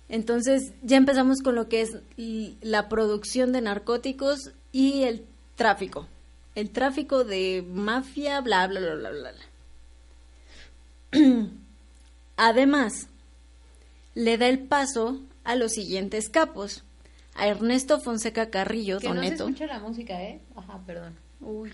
Entonces 0.09 0.73
ya 0.83 0.97
empezamos 0.97 1.41
con 1.43 1.55
lo 1.55 1.69
que 1.69 1.83
es 1.83 1.97
la 2.61 2.89
producción 2.89 3.53
de 3.53 3.61
narcóticos 3.61 4.51
y 4.73 5.05
el 5.05 5.25
tráfico. 5.57 6.07
El 6.55 6.71
tráfico 6.71 7.25
de 7.25 7.65
mafia, 7.67 8.41
bla, 8.41 8.67
bla, 8.67 8.81
bla, 8.81 8.95
bla, 8.95 9.11
bla. 9.11 9.33
bla. 9.33 9.43
Además, 12.37 13.09
le 14.15 14.39
da 14.39 14.49
el 14.49 14.61
paso 14.61 15.21
a 15.45 15.55
los 15.57 15.73
siguientes 15.73 16.29
capos. 16.29 16.85
A 17.35 17.47
Ernesto 17.49 17.99
Fonseca 17.99 18.51
Carrillo, 18.51 18.99
Que 18.99 19.09
no 19.09 19.15
se 19.15 19.21
Doneto. 19.21 19.45
escucha 19.49 19.67
la 19.67 19.79
música, 19.79 20.23
¿eh? 20.23 20.43
Ajá, 20.55 20.81
perdón. 20.87 21.17
Uy, 21.41 21.73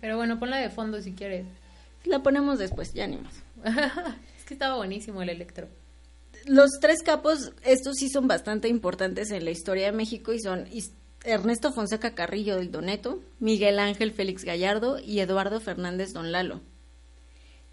Pero 0.00 0.16
bueno, 0.16 0.38
ponla 0.38 0.56
de 0.56 0.70
fondo 0.70 1.02
si 1.02 1.12
quieres. 1.12 1.44
la 2.04 2.22
ponemos 2.22 2.58
después, 2.58 2.94
ya 2.94 3.06
ni 3.06 3.18
más. 3.18 3.34
es 4.38 4.44
que 4.46 4.54
estaba 4.54 4.76
buenísimo 4.76 5.20
el 5.20 5.28
electro. 5.28 5.68
Los 6.46 6.70
tres 6.80 7.02
capos, 7.02 7.52
estos 7.64 7.96
sí 7.96 8.08
son 8.08 8.28
bastante 8.28 8.68
importantes 8.68 9.30
en 9.30 9.44
la 9.44 9.50
historia 9.50 9.84
de 9.86 9.92
México 9.92 10.32
y 10.32 10.40
son 10.40 10.66
Is- 10.72 10.92
Ernesto 11.24 11.72
Fonseca 11.72 12.14
Carrillo 12.14 12.56
del 12.56 12.70
Doneto, 12.70 13.20
Miguel 13.40 13.78
Ángel 13.78 14.12
Félix 14.12 14.44
Gallardo 14.44 14.98
y 14.98 15.20
Eduardo 15.20 15.60
Fernández 15.60 16.12
Don 16.12 16.32
Lalo. 16.32 16.62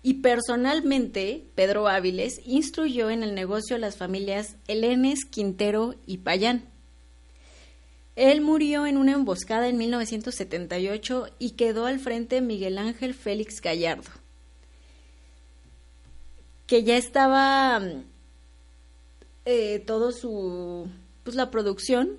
Y 0.04 0.16
personalmente, 0.16 1.50
Pedro 1.56 1.88
Áviles 1.88 2.42
instruyó 2.46 3.10
en 3.10 3.24
el 3.24 3.36
negocio 3.36 3.76
a 3.76 3.80
las 3.80 3.98
familias 3.98 4.56
Helenes, 4.68 5.26
Quintero 5.26 5.96
y 6.06 6.20
Payán. 6.20 6.66
Él 8.16 8.42
murió 8.42 8.86
en 8.86 8.98
una 8.98 9.14
emboscada 9.14 9.68
en 9.68 9.78
1978 9.78 11.28
y 11.40 11.52
quedó 11.52 11.86
al 11.86 12.00
frente 12.00 12.42
Miguel 12.42 12.78
Ángel 12.80 13.14
Félix 13.14 13.62
Gallardo, 13.62 14.10
que 16.66 16.84
ya 16.84 16.98
estaba 16.98 17.80
eh, 19.46 19.80
todo 19.86 20.12
su, 20.12 20.90
pues 21.24 21.36
la 21.36 21.52
producción. 21.52 22.18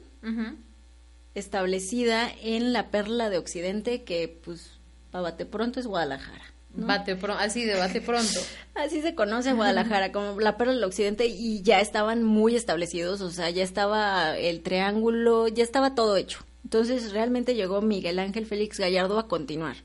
Establecida 1.39 2.31
en 2.43 2.73
la 2.73 2.91
Perla 2.91 3.31
de 3.31 3.39
Occidente, 3.39 4.03
que 4.05 4.29
pues, 4.45 4.71
para 5.11 5.23
bate 5.23 5.47
pronto 5.47 5.81
es 5.81 5.87
Guadalajara. 5.87 6.45
¿no? 6.75 6.87
Bate 6.87 7.17
pro- 7.17 7.35
así 7.35 7.65
de 7.65 7.75
bate 7.77 8.01
pronto. 8.01 8.41
Así 8.75 9.03
se 9.03 9.15
conoce 9.17 9.53
Guadalajara 9.55 10.13
como 10.13 10.39
la 10.41 10.57
Perla 10.57 10.75
del 10.75 10.85
Occidente 10.85 11.27
y 11.27 11.63
ya 11.63 11.81
estaban 11.81 12.23
muy 12.23 12.55
establecidos, 12.55 13.21
o 13.23 13.31
sea, 13.31 13.51
ya 13.51 13.65
estaba 13.65 14.37
el 14.39 14.61
triángulo, 14.61 15.49
ya 15.49 15.65
estaba 15.65 15.95
todo 15.97 16.17
hecho. 16.17 16.45
Entonces 16.63 17.11
realmente 17.13 17.55
llegó 17.55 17.81
Miguel 17.81 18.19
Ángel 18.19 18.47
Félix 18.47 18.79
Gallardo 18.79 19.19
a 19.19 19.27
continuar. 19.27 19.77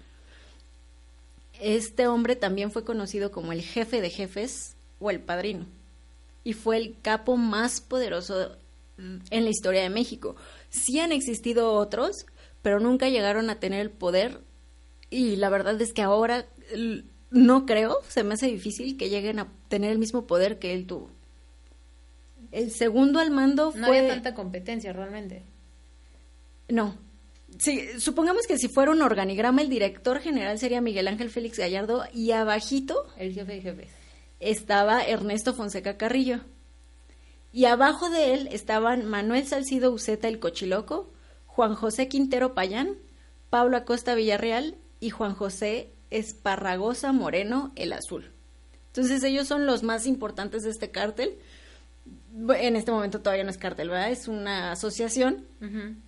Este 1.62 2.08
hombre 2.08 2.36
también 2.36 2.72
fue 2.72 2.84
conocido 2.84 3.32
como 3.32 3.52
el 3.54 3.62
jefe 3.62 4.02
de 4.02 4.10
jefes 4.10 4.76
o 5.00 5.10
el 5.10 5.20
padrino 5.20 5.66
y 6.44 6.54
fue 6.54 6.78
el 6.78 6.96
capo 7.02 7.38
más 7.38 7.80
poderoso 7.80 8.58
en 8.98 9.44
la 9.44 9.50
historia 9.50 9.82
de 9.82 9.90
México. 9.90 10.36
Sí 10.74 11.00
han 11.00 11.12
existido 11.12 11.74
otros, 11.74 12.26
pero 12.62 12.80
nunca 12.80 13.08
llegaron 13.08 13.50
a 13.50 13.60
tener 13.60 13.80
el 13.80 13.92
poder 13.92 14.42
y 15.10 15.36
la 15.36 15.50
verdad 15.50 15.80
es 15.80 15.94
que 15.94 16.02
ahora 16.02 16.48
no 17.30 17.66
creo, 17.68 18.00
se 18.08 18.24
me 18.24 18.34
hace 18.34 18.48
difícil 18.48 18.98
que 18.98 19.10
lleguen 19.10 19.38
a 19.38 19.48
tener 19.68 19.92
el 19.92 20.00
mismo 20.00 20.26
poder 20.26 20.58
que 20.58 20.74
él 20.74 20.88
tuvo. 20.88 21.12
El 22.52 22.72
segundo 22.72 23.20
al 23.20 23.30
mando 23.30 23.72
fue... 23.72 23.82
No 23.82 23.88
había 23.88 24.08
tanta 24.08 24.34
competencia 24.34 24.92
realmente. 24.92 25.44
No. 26.68 26.98
Sí, 27.60 27.88
supongamos 28.00 28.48
que 28.48 28.58
si 28.58 28.68
fuera 28.68 28.92
un 28.92 29.04
organigrama, 29.04 29.62
el 29.62 29.70
director 29.70 30.20
general 30.20 30.58
sería 30.58 30.82
Miguel 30.82 31.08
Ángel 31.08 31.30
Félix 31.30 31.60
Gallardo 31.60 32.04
y 32.12 32.32
abajito 32.32 33.08
El 33.16 33.34
jefe 33.34 33.54
de 33.54 33.62
jefes. 33.62 33.90
estaba 34.40 35.04
Ernesto 35.04 35.54
Fonseca 35.54 35.98
Carrillo. 35.98 36.40
Y 37.54 37.66
abajo 37.66 38.10
de 38.10 38.34
él 38.34 38.50
estaban 38.52 39.06
Manuel 39.06 39.46
Salcido 39.46 39.92
Uceta 39.92 40.28
el 40.28 40.40
Cochiloco, 40.40 41.14
Juan 41.46 41.76
José 41.76 42.08
Quintero 42.08 42.56
Payán, 42.56 42.98
Pablo 43.52 43.78
Acosta 43.78 44.16
Villarreal 44.16 44.76
y 45.00 45.12
Juan 45.12 45.36
José 45.36 45.92
Esparragosa 46.10 47.12
Moreno 47.12 47.72
el 47.76 47.94
Azul. 47.94 48.32
Entonces 48.88 49.24
ellos 49.24 49.48
son 49.48 49.68
los 49.68 49.84
más 49.84 50.08
importantes 50.08 50.64
de 50.64 50.72
este 50.72 50.90
cártel. 50.90 51.38
En 52.58 52.76
este 52.76 52.92
momento 52.92 53.22
todavía 53.22 53.44
no 53.44 53.52
es 53.52 53.60
cártel, 53.60 53.90
¿verdad? 53.90 54.12
Es 54.12 54.28
una 54.28 54.72
asociación 54.72 55.46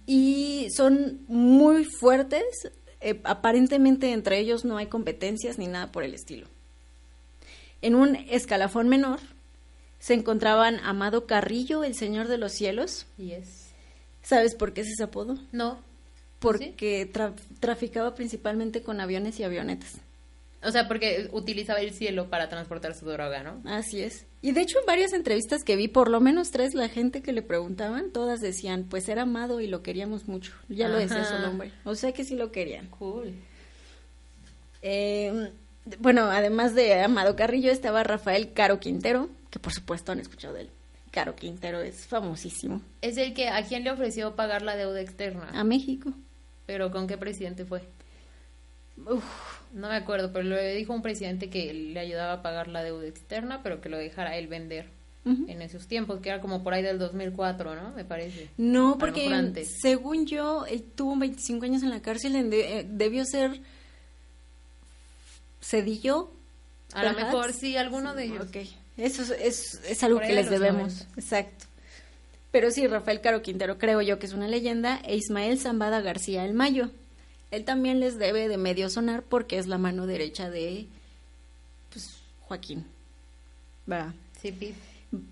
y 0.07 0.67
son 0.75 1.21
muy 1.27 1.85
fuertes. 1.85 2.43
eh, 3.01 3.21
aparentemente 3.23 4.11
entre 4.13 4.39
ellos 4.39 4.65
no 4.65 4.77
hay 4.77 4.87
competencias 4.87 5.59
ni 5.59 5.67
nada 5.67 5.91
por 5.91 6.03
el 6.03 6.15
estilo. 6.15 6.47
En 7.83 7.93
un 7.93 8.15
escalafón 8.15 8.89
menor 8.89 9.19
se 10.05 10.13
encontraban 10.13 10.79
Amado 10.83 11.25
Carrillo, 11.25 11.83
el 11.83 11.95
Señor 11.95 12.27
de 12.27 12.37
los 12.37 12.51
Cielos. 12.51 13.07
Y 13.17 13.31
es. 13.31 13.71
¿Sabes 14.21 14.53
por 14.53 14.73
qué 14.73 14.81
es 14.81 14.87
ese 14.89 15.03
apodo? 15.03 15.39
No. 15.51 15.79
Porque 16.37 17.11
tra- 17.11 17.33
traficaba 17.59 18.13
principalmente 18.13 18.83
con 18.83 18.99
aviones 19.01 19.39
y 19.39 19.43
avionetas. 19.43 19.93
O 20.63 20.71
sea, 20.71 20.87
porque 20.87 21.29
utilizaba 21.31 21.79
el 21.79 21.91
cielo 21.91 22.29
para 22.29 22.49
transportar 22.49 22.93
su 22.93 23.05
droga, 23.07 23.41
¿no? 23.41 23.61
Así 23.65 24.01
es. 24.01 24.25
Y 24.43 24.51
de 24.51 24.61
hecho 24.61 24.79
en 24.79 24.85
varias 24.85 25.13
entrevistas 25.13 25.63
que 25.63 25.75
vi, 25.75 25.87
por 25.87 26.09
lo 26.09 26.19
menos 26.21 26.51
tres, 26.51 26.75
la 26.75 26.87
gente 26.89 27.21
que 27.23 27.33
le 27.33 27.41
preguntaban, 27.41 28.11
todas 28.11 28.41
decían, 28.41 28.85
pues 28.87 29.09
era 29.09 29.23
amado 29.23 29.59
y 29.59 29.65
lo 29.67 29.81
queríamos 29.81 30.27
mucho. 30.27 30.53
Ya 30.69 30.87
lo 30.87 30.97
decía 30.99 31.25
su 31.25 31.39
nombre. 31.39 31.71
O 31.83 31.95
sea 31.95 32.11
que 32.11 32.23
sí 32.23 32.35
lo 32.35 32.51
querían. 32.51 32.87
Cool. 32.89 33.33
Eh, 34.81 35.51
bueno, 35.99 36.23
además 36.31 36.73
de 36.75 37.01
Amado 37.01 37.35
Carrillo 37.35 37.71
estaba 37.71 38.03
Rafael 38.03 38.53
Caro 38.53 38.79
Quintero, 38.79 39.29
que 39.55 39.59
por 39.59 39.71
supuesto 39.71 40.11
han 40.11 40.19
escuchado 40.19 40.53
de 40.53 40.63
él. 40.63 40.69
Caro 41.11 41.33
Quintero 41.33 41.79
es 41.79 42.05
famosísimo. 42.07 42.81
Es 43.01 43.15
el 43.15 43.33
que 43.33 43.47
a 43.47 43.63
quién 43.65 43.85
le 43.85 43.91
ofreció 43.91 44.35
pagar 44.35 44.61
la 44.63 44.75
deuda 44.75 44.99
externa. 44.99 45.47
A 45.53 45.63
México. 45.63 46.11
Pero 46.65 46.91
¿con 46.91 47.07
qué 47.07 47.17
presidente 47.17 47.63
fue? 47.63 47.81
Uf, 48.97 49.23
No 49.71 49.87
me 49.87 49.95
acuerdo, 49.95 50.33
pero 50.33 50.43
le 50.43 50.75
dijo 50.75 50.91
un 50.93 51.01
presidente 51.01 51.49
que 51.49 51.73
le 51.73 51.97
ayudaba 52.01 52.33
a 52.33 52.41
pagar 52.41 52.67
la 52.67 52.83
deuda 52.83 53.07
externa, 53.07 53.63
pero 53.63 53.79
que 53.79 53.87
lo 53.87 53.97
dejara 53.97 54.35
él 54.37 54.47
vender 54.47 54.89
en 55.23 55.61
esos 55.61 55.87
tiempos, 55.87 56.19
que 56.19 56.29
era 56.29 56.41
como 56.41 56.61
por 56.63 56.73
ahí 56.73 56.83
del 56.83 56.99
2004, 56.99 57.75
¿no? 57.75 57.91
Me 57.95 58.03
parece. 58.03 58.49
No, 58.57 58.97
porque 58.99 59.65
según 59.65 60.25
yo, 60.27 60.65
él 60.65 60.83
tuvo 60.83 61.15
25 61.15 61.63
años 61.65 61.81
en 61.81 61.91
la 61.91 62.01
cárcel, 62.01 62.35
en 62.35 62.49
de- 62.49 62.79
eh, 62.81 62.85
debió 62.87 63.23
ser 63.25 63.61
Cedillo. 65.61 66.29
A 66.93 67.03
lo 67.05 67.13
mejor 67.13 67.53
sí, 67.53 67.77
alguno 67.77 68.13
de 68.13 68.25
ellos. 68.25 68.47
Ok, 68.49 68.57
eso 68.97 69.21
es, 69.23 69.29
es, 69.31 69.81
es 69.87 70.03
algo 70.03 70.19
que 70.19 70.33
les 70.33 70.49
debemos. 70.49 70.93
90. 70.93 71.19
Exacto. 71.19 71.65
Pero 72.51 72.71
sí, 72.71 72.87
Rafael 72.87 73.19
Caro 73.19 73.41
Quintero 73.41 73.77
creo 73.77 74.01
yo 74.01 74.17
que 74.17 74.25
es 74.25 74.33
una 74.33 74.47
leyenda, 74.47 75.01
e 75.03 75.17
Ismael 75.17 75.59
Zambada 75.59 75.99
García 75.99 76.45
el 76.45 76.53
Mayo. 76.53 76.89
Él 77.51 77.65
también 77.65 77.99
les 77.99 78.17
debe 78.17 78.47
de 78.47 78.57
medio 78.57 78.89
sonar 78.89 79.23
porque 79.23 79.57
es 79.57 79.67
la 79.67 79.77
mano 79.77 80.07
derecha 80.07 80.49
de 80.49 80.87
pues, 81.91 82.17
Joaquín. 82.41 82.85
Va. 83.91 84.13
Sí, 84.41 84.51
Pete. 84.51 84.75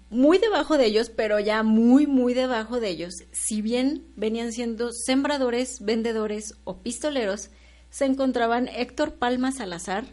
Muy 0.10 0.38
debajo 0.38 0.77
de 0.77 0.86
ellos, 0.86 1.10
pero 1.10 1.39
ya 1.39 1.63
muy, 1.63 2.08
muy 2.08 2.34
debajo 2.34 2.79
de 2.79 2.89
ellos, 2.89 3.15
si 3.32 3.62
bien 3.62 4.05
venían 4.15 4.51
siendo 4.51 4.91
sembradores, 4.91 5.79
vendedores 5.79 6.55
o 6.63 6.77
pistoleros, 6.77 7.50
se 7.89 8.05
encontraban 8.05 8.67
Héctor 8.67 9.15
Palma 9.15 9.51
Salazar, 9.51 10.05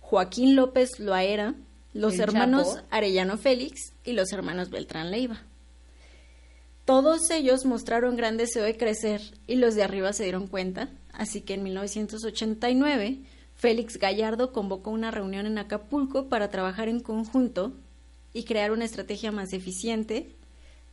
Joaquín 0.00 0.56
López 0.56 0.98
Loaera, 0.98 1.54
los 1.98 2.18
hermanos 2.18 2.74
Chapo. 2.74 2.86
Arellano 2.90 3.36
Félix 3.36 3.92
y 4.04 4.12
los 4.12 4.32
hermanos 4.32 4.70
Beltrán 4.70 5.10
Leiva. 5.10 5.42
Todos 6.84 7.30
ellos 7.30 7.64
mostraron 7.64 8.16
gran 8.16 8.36
deseo 8.36 8.62
de 8.64 8.76
crecer 8.76 9.20
y 9.46 9.56
los 9.56 9.74
de 9.74 9.82
arriba 9.82 10.12
se 10.12 10.22
dieron 10.22 10.46
cuenta, 10.46 10.90
así 11.12 11.40
que 11.40 11.54
en 11.54 11.64
1989 11.64 13.18
Félix 13.56 13.98
Gallardo 13.98 14.52
convocó 14.52 14.90
una 14.90 15.10
reunión 15.10 15.44
en 15.46 15.58
Acapulco 15.58 16.28
para 16.28 16.48
trabajar 16.48 16.88
en 16.88 17.00
conjunto 17.00 17.72
y 18.32 18.44
crear 18.44 18.70
una 18.70 18.84
estrategia 18.84 19.32
más 19.32 19.52
eficiente, 19.52 20.36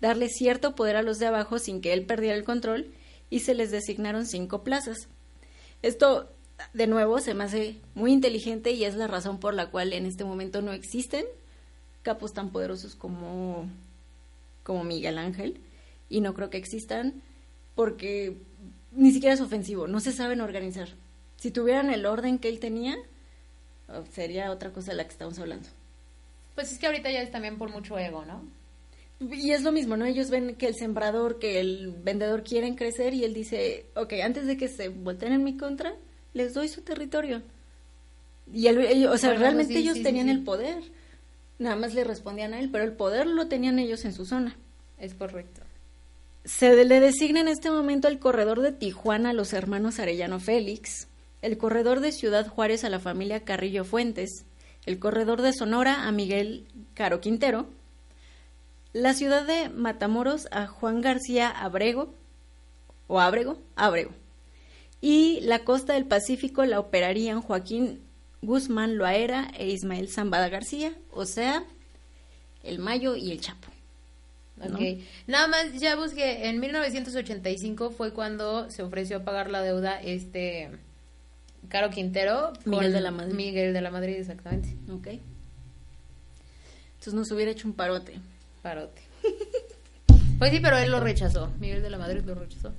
darle 0.01 0.27
cierto 0.29 0.74
poder 0.74 0.95
a 0.95 1.03
los 1.03 1.19
de 1.19 1.27
abajo 1.27 1.59
sin 1.59 1.81
que 1.81 1.93
él 1.93 2.05
perdiera 2.05 2.35
el 2.35 2.43
control 2.43 2.91
y 3.29 3.41
se 3.41 3.53
les 3.53 3.69
designaron 3.69 4.25
cinco 4.25 4.63
plazas. 4.63 5.07
Esto, 5.83 6.35
de 6.74 6.88
nuevo, 6.88 7.19
se 7.19 7.33
me 7.33 7.43
hace 7.43 7.79
muy 7.93 8.12
inteligente 8.12 8.71
y 8.71 8.85
es 8.85 8.95
la 8.95 9.07
razón 9.07 9.39
por 9.39 9.53
la 9.53 9.69
cual 9.69 9.93
en 9.93 10.05
este 10.05 10.24
momento 10.24 10.62
no 10.62 10.74
existen 10.74 11.25
capos 12.01 12.33
tan 12.33 12.51
poderosos 12.51 12.95
como, 12.95 13.67
como 14.63 14.83
Miguel 14.83 15.17
Ángel 15.17 15.59
y 16.09 16.21
no 16.21 16.33
creo 16.33 16.50
que 16.50 16.57
existan 16.57 17.21
porque 17.74 18.38
ni 18.91 19.12
siquiera 19.12 19.33
es 19.33 19.41
ofensivo, 19.41 19.88
no 19.88 20.00
se 20.00 20.12
saben 20.12 20.41
organizar. 20.41 20.89
Si 21.38 21.51
tuvieran 21.51 21.89
el 21.89 22.05
orden 22.05 22.39
que 22.39 22.47
él 22.47 22.59
tenía, 22.59 22.95
oh, 23.89 24.05
sería 24.12 24.51
otra 24.51 24.71
cosa 24.71 24.91
de 24.91 24.97
la 24.97 25.03
que 25.03 25.12
estamos 25.12 25.38
hablando. 25.39 25.67
Pues 26.55 26.71
es 26.71 26.79
que 26.79 26.85
ahorita 26.85 27.12
ya 27.12 27.21
es 27.21 27.31
también 27.31 27.57
por 27.57 27.69
mucho 27.69 27.97
ego, 28.00 28.24
¿no? 28.24 28.41
Y 29.19 29.51
es 29.51 29.63
lo 29.63 29.71
mismo, 29.71 29.97
¿no? 29.97 30.05
Ellos 30.05 30.29
ven 30.29 30.55
que 30.55 30.67
el 30.67 30.75
sembrador, 30.75 31.39
que 31.39 31.59
el 31.59 31.91
vendedor 31.91 32.43
quieren 32.43 32.75
crecer 32.75 33.13
y 33.13 33.24
él 33.24 33.33
dice, 33.33 33.85
ok, 33.95 34.13
antes 34.24 34.45
de 34.45 34.57
que 34.57 34.67
se 34.67 34.89
volteen 34.89 35.33
en 35.33 35.43
mi 35.43 35.57
contra, 35.57 35.95
les 36.36 36.54
doy 36.54 36.68
su 36.68 36.82
territorio. 36.82 37.42
Y 38.53 38.68
él- 38.68 38.77
ellos- 38.81 39.12
o 39.12 39.18
sea, 39.18 39.29
Bueno, 39.29 39.42
realmente 39.42 39.74
sí, 39.74 39.79
ellos 39.79 39.96
sí, 39.98 40.03
tenían 40.03 40.27
sí. 40.27 40.31
el 40.33 40.44
poder. 40.44 40.83
Nada 41.57 41.75
más 41.77 41.94
le 41.96 42.03
respondían 42.03 42.53
a 42.53 42.59
él, 42.59 42.70
pero 42.72 42.83
el 42.83 42.92
poder 42.92 43.25
lo 43.25 43.48
tenían 43.48 43.79
ellos 43.79 44.05
en 44.05 44.14
su 44.14 44.25
zona. 44.25 44.55
Es 45.00 45.16
correcto. 45.16 45.62
Se 46.44 46.86
le 46.86 47.00
designa 47.00 47.40
en 47.40 47.48
este 47.48 47.72
momento 47.72 48.07
el 48.07 48.20
corredor 48.20 48.62
de 48.62 48.72
Tijuana 48.72 49.31
a 49.31 49.33
los 49.33 49.53
hermanos 49.53 49.98
Arellano 50.00 50.40
Félix, 50.40 51.07
el 51.42 51.57
corredor 51.57 52.01
de 52.01 52.12
Ciudad 52.12 52.46
Juárez 52.48 52.83
a 52.83 52.90
la 52.90 53.00
familia 53.00 53.40
Carrillo 53.40 53.83
Fuentes, 53.83 54.44
el 54.86 55.00
corredor 55.00 55.42
de 55.42 55.53
Sonora 55.53 56.03
a 56.07 56.12
Miguel 56.12 56.68
Caro 56.94 57.20
Quintero, 57.22 57.66
la 58.94 59.14
ciudad 59.14 59.46
de 59.48 59.70
Matamoros 59.70 60.48
a 60.51 60.68
Juan 60.68 61.01
García 61.01 61.50
Abrego, 61.50 62.14
o 63.07 63.20
Abrego, 63.20 63.57
Abrego, 63.75 64.12
y 65.05 65.39
la 65.41 65.59
costa 65.59 65.94
del 65.94 66.05
Pacífico 66.05 66.65
la 66.65 66.79
operarían 66.79 67.39
Joaquín 67.39 68.01
Guzmán 68.41 68.98
Loaera 68.98 69.51
e 69.55 69.68
Ismael 69.68 70.09
Zambada 70.09 70.50
García, 70.50 70.94
o 71.11 71.25
sea, 71.25 71.63
el 72.63 72.79
Mayo 72.79 73.15
y 73.15 73.31
el 73.31 73.39
Chapo. 73.39 73.68
¿no? 74.57 74.79
Nada 75.27 75.48
más, 75.48 75.79
ya 75.79 75.96
busqué, 75.96 76.50
en 76.50 76.59
1985 76.59 77.91
fue 77.91 78.13
cuando 78.13 78.72
se 78.72 78.81
ofreció 78.81 79.18
a 79.18 79.24
pagar 79.24 79.51
la 79.51 79.61
deuda 79.61 80.01
este 80.01 80.72
Caro 81.70 81.91
Quintero. 81.91 82.53
Miguel 82.65 82.91
de 82.91 83.01
la 83.01 83.11
Madrid. 83.11 83.35
Miguel 83.35 83.74
de 83.74 83.81
la 83.81 83.91
Madrid, 83.91 84.15
exactamente. 84.15 84.75
Ok. 84.91 85.20
Entonces 86.94 87.13
nos 87.13 87.29
hubiera 87.29 87.51
hecho 87.51 87.68
un 87.68 87.75
parote. 87.75 88.20
Parote. 88.63 89.03
Pues 90.37 90.51
sí, 90.51 90.59
pero 90.61 90.77
él 90.77 90.91
lo 90.91 91.00
rechazó. 91.00 91.50
Miguel 91.61 91.81
de 91.81 91.89
la 91.89 91.98
Madrid 91.98 92.22
lo 92.25 92.35
rechazó. 92.35 92.74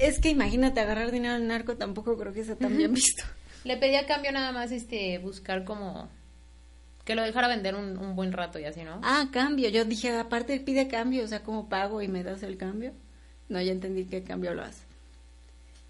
Es 0.00 0.18
que 0.18 0.30
imagínate 0.30 0.80
agarrar 0.80 1.12
dinero 1.12 1.34
al 1.34 1.46
narco, 1.46 1.76
tampoco 1.76 2.16
creo 2.16 2.32
que 2.32 2.42
sea 2.42 2.56
tan 2.56 2.76
bien 2.76 2.94
visto. 2.94 3.22
Le 3.64 3.76
pedí 3.76 3.94
a 3.96 4.06
cambio 4.06 4.32
nada 4.32 4.50
más 4.50 4.72
este 4.72 5.18
buscar 5.18 5.64
como 5.64 6.08
que 7.04 7.14
lo 7.14 7.22
dejara 7.22 7.48
vender 7.48 7.74
un, 7.74 7.98
un 7.98 8.16
buen 8.16 8.32
rato 8.32 8.58
y 8.58 8.64
así, 8.64 8.82
¿no? 8.82 9.00
Ah, 9.02 9.28
cambio. 9.30 9.68
Yo 9.68 9.84
dije, 9.84 10.16
aparte 10.16 10.58
pide 10.60 10.88
cambio, 10.88 11.24
o 11.24 11.28
sea, 11.28 11.42
¿cómo 11.42 11.68
pago 11.68 12.00
y 12.00 12.08
me 12.08 12.22
das 12.22 12.42
el 12.42 12.56
cambio? 12.56 12.92
No, 13.50 13.60
ya 13.60 13.72
entendí 13.72 14.06
qué 14.06 14.22
cambio 14.22 14.54
lo 14.54 14.62
hace. 14.62 14.82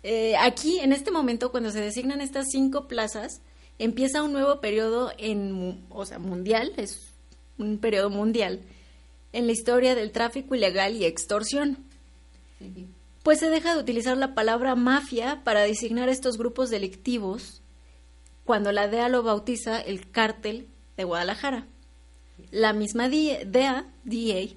Eh, 0.03 0.37
aquí, 0.39 0.81
en 0.81 0.93
este 0.93 1.11
momento, 1.11 1.53
cuando 1.53 1.71
se 1.71 1.81
designan 1.81 2.21
estas 2.21 2.47
cinco 2.51 2.89
plazas, 2.89 3.43
empieza 3.79 4.23
un 4.23 4.33
nuevo 4.33 4.61
periodo 4.61 5.13
en, 5.19 5.85
o 5.91 6.05
sea, 6.05 6.19
mundial, 6.19 6.73
es 6.77 7.13
un 7.59 7.79
periodo 7.79 8.11
mundial, 8.11 8.61
en 9.33 9.47
la 9.47 9.53
historia 9.53 9.95
del 9.95 10.11
tráfico 10.11 10.55
ilegal 10.55 10.97
y 10.97 11.05
extorsión. 11.05 11.79
Sí. 12.59 12.89
Pues 13.23 13.39
se 13.39 13.51
deja 13.51 13.75
de 13.75 13.81
utilizar 13.81 14.17
la 14.17 14.35
palabra 14.35 14.75
mafia 14.75 15.43
para 15.45 15.61
designar 15.61 16.09
estos 16.09 16.39
grupos 16.39 16.71
delictivos 16.71 17.63
cuando 18.45 18.73
la 18.73 18.89
DEA 18.89 19.09
lo 19.09 19.23
bautiza 19.23 19.79
el 19.79 20.11
cártel 20.11 20.69
de 20.97 21.05
Guadalajara. 21.05 21.67
La 22.51 22.73
misma 22.73 23.09
DEA, 23.11 23.87
DEA, 24.05 24.49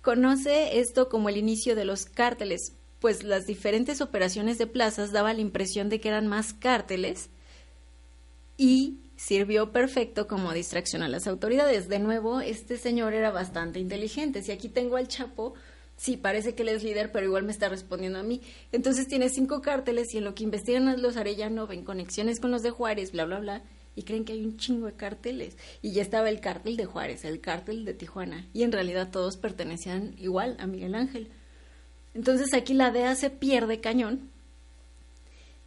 conoce 0.00 0.78
esto 0.78 1.08
como 1.08 1.28
el 1.28 1.36
inicio 1.36 1.74
de 1.74 1.84
los 1.84 2.04
cárteles, 2.04 2.72
pues 3.00 3.24
las 3.24 3.46
diferentes 3.46 4.00
operaciones 4.00 4.58
de 4.58 4.68
plazas 4.68 5.10
daban 5.10 5.36
la 5.36 5.42
impresión 5.42 5.88
de 5.88 6.00
que 6.00 6.08
eran 6.08 6.28
más 6.28 6.52
cárteles 6.52 7.30
y 8.56 9.00
sirvió 9.16 9.72
perfecto 9.72 10.28
como 10.28 10.52
distracción 10.52 11.02
a 11.02 11.08
las 11.08 11.26
autoridades. 11.26 11.88
De 11.88 11.98
nuevo, 11.98 12.40
este 12.40 12.78
señor 12.78 13.12
era 13.12 13.32
bastante 13.32 13.80
inteligente. 13.80 14.42
Si 14.42 14.52
aquí 14.52 14.68
tengo 14.68 14.96
al 14.96 15.08
Chapo, 15.08 15.54
sí, 15.98 16.16
parece 16.16 16.54
que 16.54 16.62
él 16.62 16.70
es 16.70 16.82
líder, 16.82 17.12
pero 17.12 17.26
igual 17.26 17.42
me 17.42 17.52
está 17.52 17.68
respondiendo 17.68 18.18
a 18.18 18.22
mí. 18.22 18.40
Entonces 18.72 19.06
tiene 19.06 19.28
cinco 19.28 19.60
cárteles 19.60 20.14
y 20.14 20.18
en 20.18 20.24
lo 20.24 20.34
que 20.34 20.44
investigan 20.44 21.02
los 21.02 21.18
Arellano 21.18 21.66
ven 21.66 21.84
conexiones 21.84 22.40
con 22.40 22.50
los 22.50 22.62
de 22.62 22.70
Juárez, 22.70 23.12
bla, 23.12 23.26
bla, 23.26 23.40
bla, 23.40 23.62
y 23.94 24.04
creen 24.04 24.24
que 24.24 24.32
hay 24.32 24.44
un 24.44 24.56
chingo 24.56 24.86
de 24.86 24.94
cárteles. 24.94 25.58
Y 25.82 25.90
ya 25.92 26.00
estaba 26.00 26.30
el 26.30 26.40
cártel 26.40 26.76
de 26.76 26.86
Juárez, 26.86 27.24
el 27.24 27.40
cártel 27.40 27.84
de 27.84 27.94
Tijuana, 27.94 28.46
y 28.54 28.62
en 28.62 28.72
realidad 28.72 29.10
todos 29.10 29.36
pertenecían 29.36 30.14
igual 30.18 30.56
a 30.60 30.66
Miguel 30.66 30.94
Ángel. 30.94 31.28
Entonces 32.14 32.54
aquí 32.54 32.74
la 32.74 32.92
DEA 32.92 33.14
se 33.16 33.30
pierde 33.30 33.80
cañón 33.80 34.30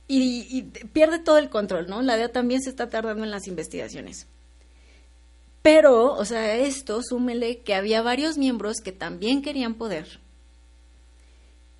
y, 0.07 0.47
y 0.49 0.61
pierde 0.93 1.19
todo 1.19 1.37
el 1.37 1.49
control, 1.49 1.87
¿no? 1.87 2.01
La 2.01 2.15
DEA 2.15 2.31
también 2.31 2.61
se 2.61 2.69
está 2.69 2.89
tardando 2.89 3.23
en 3.23 3.31
las 3.31 3.47
investigaciones. 3.47 4.27
Pero, 5.61 6.13
o 6.13 6.25
sea, 6.25 6.55
esto 6.55 7.01
súmele 7.03 7.59
que 7.59 7.75
había 7.75 8.01
varios 8.01 8.37
miembros 8.37 8.77
que 8.81 8.91
también 8.91 9.41
querían 9.41 9.75
poder. 9.75 10.20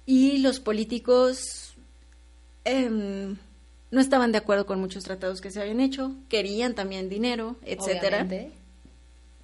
Y 0.06 0.40
los 0.40 0.60
políticos 0.60 1.76
em, 2.64 3.38
no 3.92 4.02
estaban 4.02 4.32
de 4.32 4.38
acuerdo 4.38 4.66
con 4.66 4.80
muchos 4.80 5.04
tratados 5.04 5.42
que 5.42 5.52
se 5.52 5.62
habían 5.62 5.80
hecho, 5.80 6.16
querían 6.30 6.76
también 6.76 7.10
dinero, 7.10 7.58
etcétera. 7.64 8.24
Obviamente. 8.24 8.52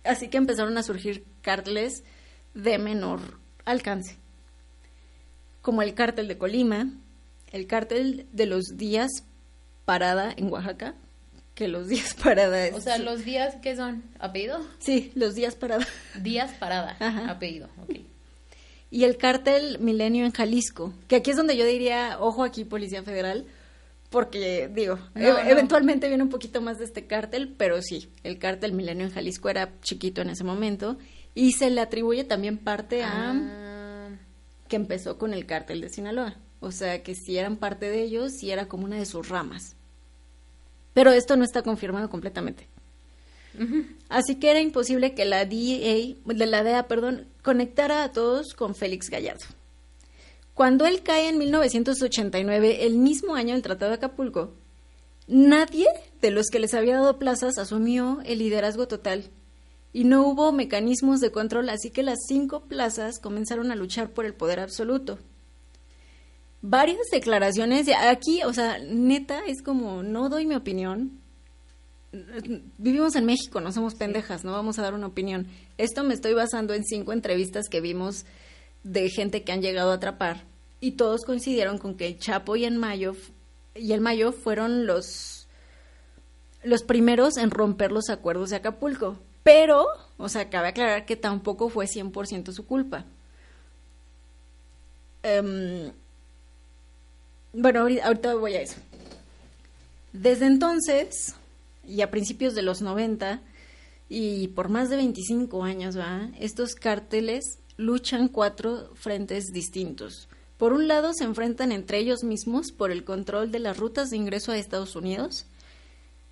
Así 0.04 0.30
que 0.30 0.38
empezaron 0.38 0.78
a 0.78 0.84
surgir 0.84 1.26
cárteles 1.41 2.04
de 2.54 2.78
menor 2.78 3.20
alcance, 3.65 4.17
como 5.62 5.82
el 5.82 5.93
cártel 5.93 6.28
de 6.28 6.38
Colima, 6.38 6.89
el 7.52 7.67
cártel 7.67 8.26
de 8.32 8.46
los 8.46 8.78
Díaz 8.78 9.24
Parada 9.86 10.34
en 10.36 10.52
Oaxaca, 10.52 10.96
que 11.58 11.67
los 11.67 11.88
días 11.89 12.13
parada. 12.13 12.70
O 12.74 12.80
sea, 12.80 12.98
los 12.98 13.26
días, 13.26 13.56
¿qué 13.62 13.76
son? 13.76 14.04
¿Apellido? 14.20 14.65
Sí, 14.80 15.12
los 15.15 15.36
días 15.36 15.56
parada. 15.56 15.86
Días 16.22 16.52
parada, 16.54 16.98
apellido, 17.30 17.67
ok. 17.84 17.98
Y 18.89 19.04
el 19.04 19.17
cártel 19.17 19.80
Milenio 19.80 20.26
en 20.26 20.32
Jalisco, 20.32 20.93
que 21.08 21.17
aquí 21.17 21.32
es 21.32 21.38
donde 21.38 21.58
yo 21.58 21.65
diría, 21.65 22.17
ojo 22.19 22.43
aquí, 22.43 22.63
Policía 22.63 23.04
Federal, 23.04 23.45
porque 24.10 24.69
digo, 24.73 24.97
e- 25.15 25.50
eventualmente 25.52 26.08
viene 26.08 26.23
un 26.23 26.30
poquito 26.30 26.62
más 26.62 26.78
de 26.78 26.86
este 26.86 27.06
cártel, 27.06 27.54
pero 27.58 27.82
sí, 27.82 28.10
el 28.23 28.39
cártel 28.39 28.73
Milenio 28.73 29.06
en 29.06 29.12
Jalisco 29.12 29.50
era 29.50 29.73
chiquito 29.82 30.21
en 30.21 30.30
ese 30.30 30.45
momento 30.45 30.97
y 31.36 31.52
se 31.52 31.69
le 31.69 31.82
atribuye 31.82 32.23
también 32.23 32.58
parte 32.58 33.04
a 33.04 33.32
ah. 33.32 34.10
que 34.69 34.76
empezó 34.78 35.17
con 35.17 35.34
el 35.34 35.45
cártel 35.45 35.82
de 35.82 35.89
Sinaloa. 35.89 36.38
O 36.60 36.71
sea, 36.71 37.04
que 37.04 37.13
si 37.13 37.38
eran 37.38 37.58
parte 37.58 37.89
de 37.89 38.02
ellos, 38.02 38.32
si 38.39 38.50
era 38.50 38.67
como 38.67 38.86
una 38.86 38.95
de 38.95 39.06
sus 39.06 39.30
ramas. 39.30 39.76
Pero 40.93 41.12
esto 41.12 41.36
no 41.36 41.43
está 41.43 41.62
confirmado 41.62 42.10
completamente. 42.10 42.67
Así 44.10 44.36
que 44.36 44.52
era 44.52 44.62
imposible 44.62 45.13
que 45.13 45.26
la 45.26 45.45
DEA, 45.45 46.15
de 46.26 46.45
la 46.45 46.63
DEA, 46.63 46.88
perdón, 46.88 47.28
conectara 47.47 48.03
a 48.03 48.12
todos 48.12 48.53
con 48.53 48.75
Félix 48.75 49.10
Gallardo. 49.10 49.45
Cuando 50.53 50.86
él 50.86 51.01
cae 51.01 51.29
en 51.29 51.38
1989, 51.38 52.86
el 52.86 52.97
mismo 52.97 53.36
año 53.36 53.53
del 53.53 53.62
Tratado 53.62 53.91
de 53.91 53.95
Acapulco, 53.95 54.51
nadie 55.27 55.88
de 56.19 56.31
los 56.31 56.47
que 56.47 56.60
les 56.60 56.73
había 56.73 56.95
dado 56.95 57.17
plazas 57.17 57.57
asumió 57.57 58.19
el 58.25 58.39
liderazgo 58.39 58.89
total 58.89 59.29
y 59.93 60.03
no 60.03 60.27
hubo 60.27 60.51
mecanismos 60.51 61.21
de 61.21 61.31
control, 61.31 61.69
así 61.69 61.89
que 61.89 62.03
las 62.03 62.17
cinco 62.27 62.65
plazas 62.65 63.17
comenzaron 63.17 63.71
a 63.71 63.77
luchar 63.77 64.10
por 64.10 64.25
el 64.25 64.33
poder 64.33 64.60
absoluto. 64.60 65.17
Varias 66.62 67.07
declaraciones, 67.13 67.88
aquí, 67.97 68.43
o 68.43 68.51
sea, 68.51 68.77
neta, 68.79 69.39
es 69.47 69.62
como, 69.62 70.03
no 70.03 70.27
doy 70.27 70.45
mi 70.45 70.55
opinión, 70.55 71.21
vivimos 72.78 73.15
en 73.15 73.26
México, 73.26 73.62
no 73.62 73.72
somos 73.72 73.96
pendejas, 73.96 74.43
no 74.43 74.52
vamos 74.52 74.80
a 74.80 74.82
dar 74.82 74.93
una 74.93 75.08
opinión. 75.08 75.48
Esto 75.78 76.04
me 76.04 76.13
estoy 76.13 76.34
basando 76.34 76.74
en 76.74 76.84
cinco 76.86 77.13
entrevistas 77.13 77.67
que 77.70 77.82
vimos 77.82 78.26
de 78.84 79.10
gente 79.10 79.43
que 79.43 79.52
han 79.52 79.62
llegado 79.62 79.91
a 79.91 79.96
atrapar 79.96 80.46
y 80.80 80.91
todos 80.91 81.26
coincidieron 81.26 81.78
con 81.78 81.96
que 81.96 82.08
el 82.08 82.20
Chapo 82.20 82.56
y 82.56 82.65
el 82.65 82.76
Mayo 82.76 83.15
y 83.76 83.91
el 83.93 84.02
Mayo 84.02 84.32
fueron 84.32 84.86
los 84.86 85.48
los 86.63 86.84
primeros 86.84 87.38
en 87.38 87.52
romper 87.52 87.91
los 87.91 88.10
acuerdos 88.10 88.50
de 88.50 88.58
Acapulco. 88.58 89.17
Pero, 89.43 89.86
o 90.17 90.28
sea, 90.28 90.50
cabe 90.50 90.70
aclarar 90.70 91.06
que 91.06 91.15
tampoco 91.15 91.70
fue 91.70 91.86
100% 91.86 92.52
su 92.52 92.65
culpa. 92.65 93.06
Em, 95.24 95.93
bueno, 97.54 97.88
ahorita 98.04 98.36
voy 98.36 98.56
a 98.56 98.62
eso. 98.62 98.76
Desde 100.12 100.48
entonces, 100.48 101.37
y 101.88 102.02
a 102.02 102.12
principios 102.12 102.54
de 102.54 102.62
los 102.62 102.82
90 102.82 103.41
y 104.10 104.50
por 104.50 104.69
más 104.69 104.89
de 104.89 104.97
25 104.97 105.63
años, 105.63 105.97
¿va? 105.97 106.30
estos 106.39 106.76
cárteles 106.76 107.60
luchan 107.78 108.28
cuatro 108.28 108.91
frentes 108.95 109.52
distintos. 109.54 110.28
Por 110.58 110.73
un 110.73 110.88
lado, 110.88 111.13
se 111.13 111.23
enfrentan 111.23 111.71
entre 111.71 112.00
ellos 112.00 112.23
mismos 112.23 112.71
por 112.71 112.91
el 112.91 113.04
control 113.04 113.52
de 113.52 113.60
las 113.60 113.78
rutas 113.78 114.10
de 114.10 114.17
ingreso 114.17 114.52
a 114.52 114.58
Estados 114.58 114.95
Unidos. 114.95 115.45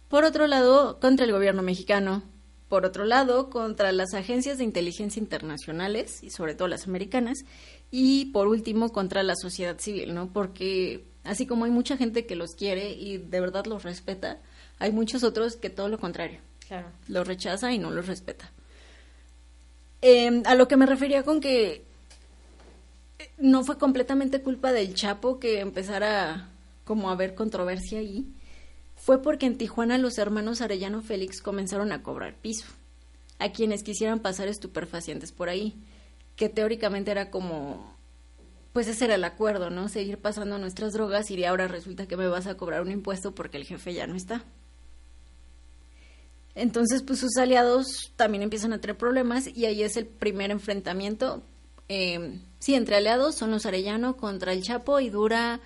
Por 0.08 0.24
otro 0.24 0.48
lado, 0.48 1.00
contra 1.00 1.26
el 1.26 1.32
gobierno 1.32 1.62
mexicano. 1.62 2.24
Por 2.68 2.86
otro 2.86 3.06
lado, 3.06 3.52
contra 3.52 3.92
las 3.92 4.16
agencias 4.16 4.58
de 4.58 4.64
inteligencia 4.64 5.20
internacionales, 5.20 6.24
y 6.24 6.32
sobre 6.32 6.56
todo 6.56 6.68
las 6.68 6.88
americanas. 6.88 7.46
Y 7.92 8.32
por 8.32 8.48
último, 8.48 8.92
contra 8.92 9.22
la 9.22 9.36
sociedad 9.36 9.78
civil, 9.80 10.16
¿no? 10.16 10.34
Porque 10.34 11.06
así 11.24 11.46
como 11.46 11.66
hay 11.66 11.72
mucha 11.72 11.96
gente 11.96 12.26
que 12.26 12.36
los 12.36 12.56
quiere 12.56 12.94
y 12.94 13.20
de 13.20 13.40
verdad 13.40 13.66
los 13.68 13.84
respeta, 13.84 14.42
hay 14.80 14.92
muchos 14.92 15.24
otros 15.24 15.56
que 15.56 15.70
todo 15.70 15.90
lo 15.90 16.00
contrario. 16.00 16.40
Claro. 16.68 16.88
Los 17.08 17.28
rechaza 17.28 17.72
y 17.72 17.78
no 17.78 17.92
los 17.92 18.08
respeta. 18.08 18.52
Em, 20.02 20.44
a 20.46 20.56
lo 20.56 20.68
que 20.68 20.78
me 20.78 20.86
refería 20.86 21.24
con 21.24 21.40
que 21.42 21.84
no 23.38 23.64
fue 23.64 23.78
completamente 23.78 24.42
culpa 24.42 24.72
del 24.72 24.94
Chapo 24.94 25.40
que 25.40 25.60
empezara 25.60 26.50
como 26.84 27.10
a 27.10 27.14
haber 27.14 27.36
controversia 27.36 28.00
ahí, 28.00 28.26
fue 28.96 29.22
porque 29.22 29.46
en 29.46 29.58
Tijuana 29.58 29.98
los 29.98 30.18
hermanos 30.18 30.62
Arellano 30.62 31.02
Félix 31.02 31.42
comenzaron 31.42 31.92
a 31.92 32.04
cobrar 32.04 32.36
piso 32.36 32.66
a 33.40 33.50
quienes 33.50 33.84
quisieran 33.84 34.20
pasar 34.20 34.48
estupefacientes 34.48 35.32
por 35.32 35.50
ahí, 35.50 35.76
que 36.36 36.50
teóricamente 36.50 37.12
era 37.12 37.32
como, 37.32 37.96
pues 38.74 38.88
ese 38.88 39.06
era 39.06 39.16
el 39.16 39.24
acuerdo, 39.24 39.70
¿no? 39.70 39.90
Seguir 39.90 40.18
pasando 40.18 40.58
nuestras 40.58 40.94
drogas 40.94 41.30
y 41.32 41.44
ahora 41.44 41.68
resulta 41.68 42.08
que 42.08 42.18
me 42.18 42.28
vas 42.28 42.48
a 42.48 42.56
cobrar 42.56 42.82
un 42.82 42.92
impuesto 42.92 43.36
porque 43.36 43.58
el 43.58 43.66
jefe 43.66 43.94
ya 43.94 44.08
no 44.08 44.16
está. 44.16 44.44
Entonces, 46.56 47.04
pues 47.04 47.20
sus 47.20 47.36
aliados 47.38 48.14
también 48.16 48.42
empiezan 48.42 48.72
a 48.72 48.80
tener 48.80 48.98
problemas 48.98 49.48
y 49.48 49.66
ahí 49.66 49.84
es 49.84 49.98
el 49.98 50.06
primer 50.06 50.52
enfrentamiento. 50.52 51.44
Eh, 51.90 52.40
sí, 52.60 52.74
entre 52.76 52.96
aliados 52.96 53.36
son 53.36 53.52
los 53.52 53.66
Arellano 53.66 54.16
contra 54.16 54.54
el 54.54 54.64
Chapo 54.64 55.00
y 55.02 55.10
dura 55.10 55.60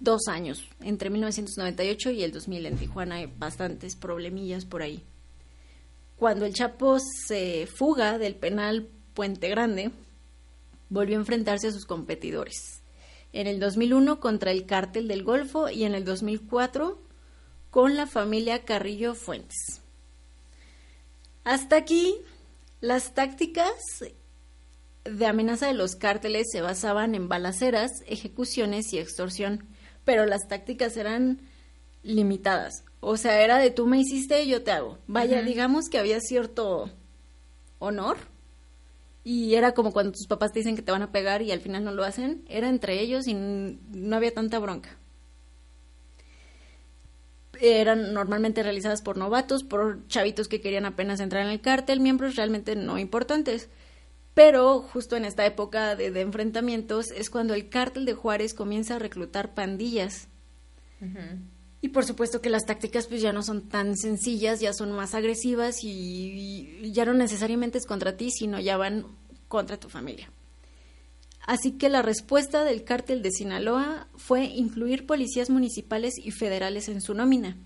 dos 0.00 0.28
años, 0.28 0.68
entre 0.80 1.08
1998 1.08 2.10
y 2.10 2.22
el 2.22 2.32
2000 2.32 2.66
en 2.66 2.76
Tijuana 2.76 3.16
hay 3.16 3.26
bastantes 3.26 3.96
problemillas 3.96 4.64
por 4.66 4.82
ahí. 4.82 5.02
Cuando 6.16 6.44
el 6.44 6.54
Chapo 6.54 6.98
se 7.00 7.66
fuga 7.66 8.18
del 8.18 8.34
penal 8.34 8.88
Puente 9.14 9.48
Grande, 9.48 9.90
volvió 10.90 11.16
a 11.16 11.20
enfrentarse 11.20 11.68
a 11.68 11.72
sus 11.72 11.86
competidores. 11.86 12.82
En 13.32 13.46
el 13.46 13.58
2001 13.58 14.20
contra 14.20 14.52
el 14.52 14.66
Cártel 14.66 15.08
del 15.08 15.24
Golfo 15.24 15.68
y 15.68 15.84
en 15.84 15.94
el 15.94 16.04
2004 16.04 17.00
con 17.70 17.96
la 17.96 18.06
familia 18.06 18.64
Carrillo 18.64 19.14
Fuentes. 19.14 19.83
Hasta 21.44 21.76
aquí, 21.76 22.16
las 22.80 23.14
tácticas 23.14 23.74
de 25.04 25.26
amenaza 25.26 25.66
de 25.66 25.74
los 25.74 25.96
cárteles 25.96 26.46
se 26.50 26.62
basaban 26.62 27.14
en 27.14 27.28
balaceras, 27.28 27.90
ejecuciones 28.06 28.92
y 28.92 28.98
extorsión, 28.98 29.66
pero 30.04 30.24
las 30.24 30.48
tácticas 30.48 30.96
eran 30.96 31.40
limitadas. 32.02 32.84
O 33.00 33.18
sea, 33.18 33.42
era 33.42 33.58
de 33.58 33.70
tú 33.70 33.86
me 33.86 34.00
hiciste, 34.00 34.46
yo 34.46 34.62
te 34.62 34.70
hago. 34.70 34.98
Vaya, 35.06 35.42
digamos 35.42 35.90
que 35.90 35.98
había 35.98 36.20
cierto 36.20 36.90
honor 37.78 38.16
y 39.22 39.54
era 39.54 39.72
como 39.72 39.92
cuando 39.92 40.12
tus 40.12 40.26
papás 40.26 40.52
te 40.52 40.60
dicen 40.60 40.76
que 40.76 40.82
te 40.82 40.92
van 40.92 41.02
a 41.02 41.12
pegar 41.12 41.42
y 41.42 41.52
al 41.52 41.60
final 41.60 41.84
no 41.84 41.92
lo 41.92 42.04
hacen, 42.04 42.44
era 42.48 42.70
entre 42.70 43.00
ellos 43.00 43.26
y 43.26 43.34
no 43.34 44.16
había 44.16 44.32
tanta 44.32 44.58
bronca 44.58 44.96
eran 47.60 48.12
normalmente 48.14 48.62
realizadas 48.62 49.02
por 49.02 49.16
novatos, 49.16 49.64
por 49.64 50.06
chavitos 50.08 50.48
que 50.48 50.60
querían 50.60 50.86
apenas 50.86 51.20
entrar 51.20 51.44
en 51.44 51.52
el 51.52 51.60
cártel, 51.60 52.00
miembros 52.00 52.36
realmente 52.36 52.76
no 52.76 52.98
importantes. 52.98 53.68
Pero 54.34 54.80
justo 54.80 55.16
en 55.16 55.24
esta 55.24 55.46
época 55.46 55.94
de, 55.96 56.06
enfrentamientos 56.20 57.10
es 57.10 57.30
cuando 57.30 57.54
el 57.54 57.68
cártel 57.68 58.04
de 58.04 58.14
Juárez 58.14 58.54
comienza 58.54 58.96
a 58.96 58.98
reclutar 58.98 59.54
pandillas. 59.54 60.28
Y 61.80 61.88
por 61.88 62.04
supuesto 62.04 62.40
que 62.40 62.48
las 62.48 62.64
tácticas 62.64 63.06
pues 63.06 63.20
ya 63.20 63.32
no 63.32 63.42
son 63.42 63.68
tan 63.68 63.96
sencillas, 63.96 64.60
ya 64.60 64.72
son 64.72 64.92
más 64.92 65.14
agresivas 65.14 65.84
y 65.84 66.90
ya 66.92 67.04
no 67.04 67.12
necesariamente 67.12 67.78
es 67.78 67.86
contra 67.86 68.16
ti, 68.16 68.30
sino 68.30 68.58
ya 68.58 68.76
van 68.76 69.06
contra 69.48 69.78
tu 69.78 69.88
familia. 69.88 70.30
Así 71.46 71.72
que 71.72 71.90
la 71.90 72.02
respuesta 72.02 72.64
del 72.64 72.84
cártel 72.84 73.22
de 73.22 73.30
Sinaloa 73.30 74.08
fue 74.16 74.44
incluir 74.44 75.06
policías 75.06 75.50
municipales 75.50 76.14
y 76.16 76.30
federales 76.30 76.88
en 76.88 77.02
su 77.02 77.12
nómina, 77.12 77.56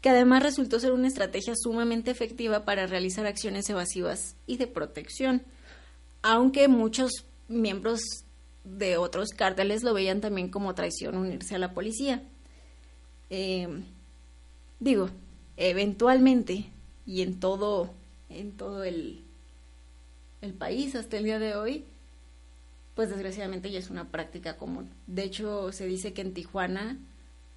que 0.00 0.08
además 0.08 0.42
resultó 0.42 0.80
ser 0.80 0.92
una 0.92 1.08
estrategia 1.08 1.54
sumamente 1.54 2.10
efectiva 2.10 2.64
para 2.64 2.86
realizar 2.86 3.26
acciones 3.26 3.68
evasivas 3.68 4.36
y 4.46 4.56
de 4.56 4.66
protección, 4.66 5.42
aunque 6.22 6.68
muchos 6.68 7.26
miembros 7.48 8.00
de 8.64 8.96
otros 8.96 9.30
cárteles 9.30 9.82
lo 9.82 9.92
veían 9.92 10.22
también 10.22 10.48
como 10.48 10.74
traición 10.74 11.16
unirse 11.16 11.54
a 11.54 11.58
la 11.58 11.74
policía. 11.74 12.22
Eh, 13.28 13.68
digo, 14.78 15.10
eventualmente 15.58 16.70
y 17.04 17.20
en 17.20 17.38
todo, 17.38 17.92
en 18.30 18.56
todo 18.56 18.82
el, 18.82 19.24
el 20.40 20.54
país 20.54 20.94
hasta 20.94 21.18
el 21.18 21.24
día 21.24 21.38
de 21.38 21.54
hoy, 21.54 21.84
pues 22.94 23.10
desgraciadamente 23.10 23.70
ya 23.70 23.78
es 23.78 23.90
una 23.90 24.10
práctica 24.10 24.56
común. 24.56 24.90
De 25.06 25.22
hecho, 25.22 25.72
se 25.72 25.86
dice 25.86 26.12
que 26.12 26.22
en 26.22 26.34
Tijuana 26.34 26.98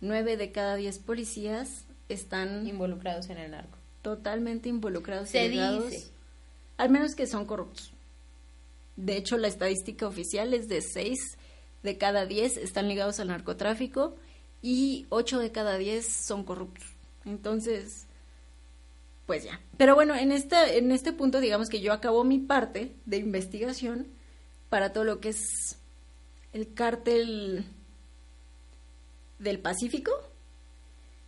nueve 0.02 0.38
de 0.38 0.52
cada 0.52 0.76
diez 0.76 1.00
policías 1.00 1.86
están 2.10 2.68
involucrados 2.68 3.30
en 3.30 3.38
el 3.38 3.52
narco. 3.52 3.78
Totalmente 4.02 4.70
involucrados. 4.70 5.30
Se 5.30 5.50
dice. 5.50 6.12
Al 6.78 6.90
menos 6.90 7.16
que 7.16 7.28
son 7.28 7.46
corruptos. 7.46 7.94
De 8.96 9.18
hecho, 9.18 9.38
la 9.38 9.48
estadística 9.48 10.08
oficial 10.08 10.54
es 10.54 10.68
de 10.68 10.82
seis 10.82 11.38
de 11.84 11.98
cada 11.98 12.26
diez 12.26 12.58
están 12.58 12.88
ligados 12.88 13.20
al 13.20 13.28
narcotráfico 13.28 14.16
y 14.62 15.06
ocho 15.10 15.40
de 15.40 15.52
cada 15.52 15.78
diez 15.78 16.08
son 16.08 16.44
corruptos. 16.44 16.86
Entonces, 17.26 18.06
pues 19.26 19.44
ya. 19.44 19.60
Pero 19.78 19.96
bueno, 19.96 20.16
en 20.16 20.32
este, 20.32 20.78
en 20.78 20.92
este 20.92 21.12
punto 21.12 21.40
digamos 21.40 21.70
que 21.70 21.82
yo 21.82 21.94
acabo 21.94 22.24
mi 22.24 22.40
parte 22.40 22.96
de 23.06 23.18
investigación 23.18 24.08
para 24.74 24.92
todo 24.92 25.04
lo 25.04 25.20
que 25.20 25.30
es 25.30 25.78
el 26.52 26.74
cártel 26.74 27.64
del 29.38 29.60
Pacífico 29.60 30.12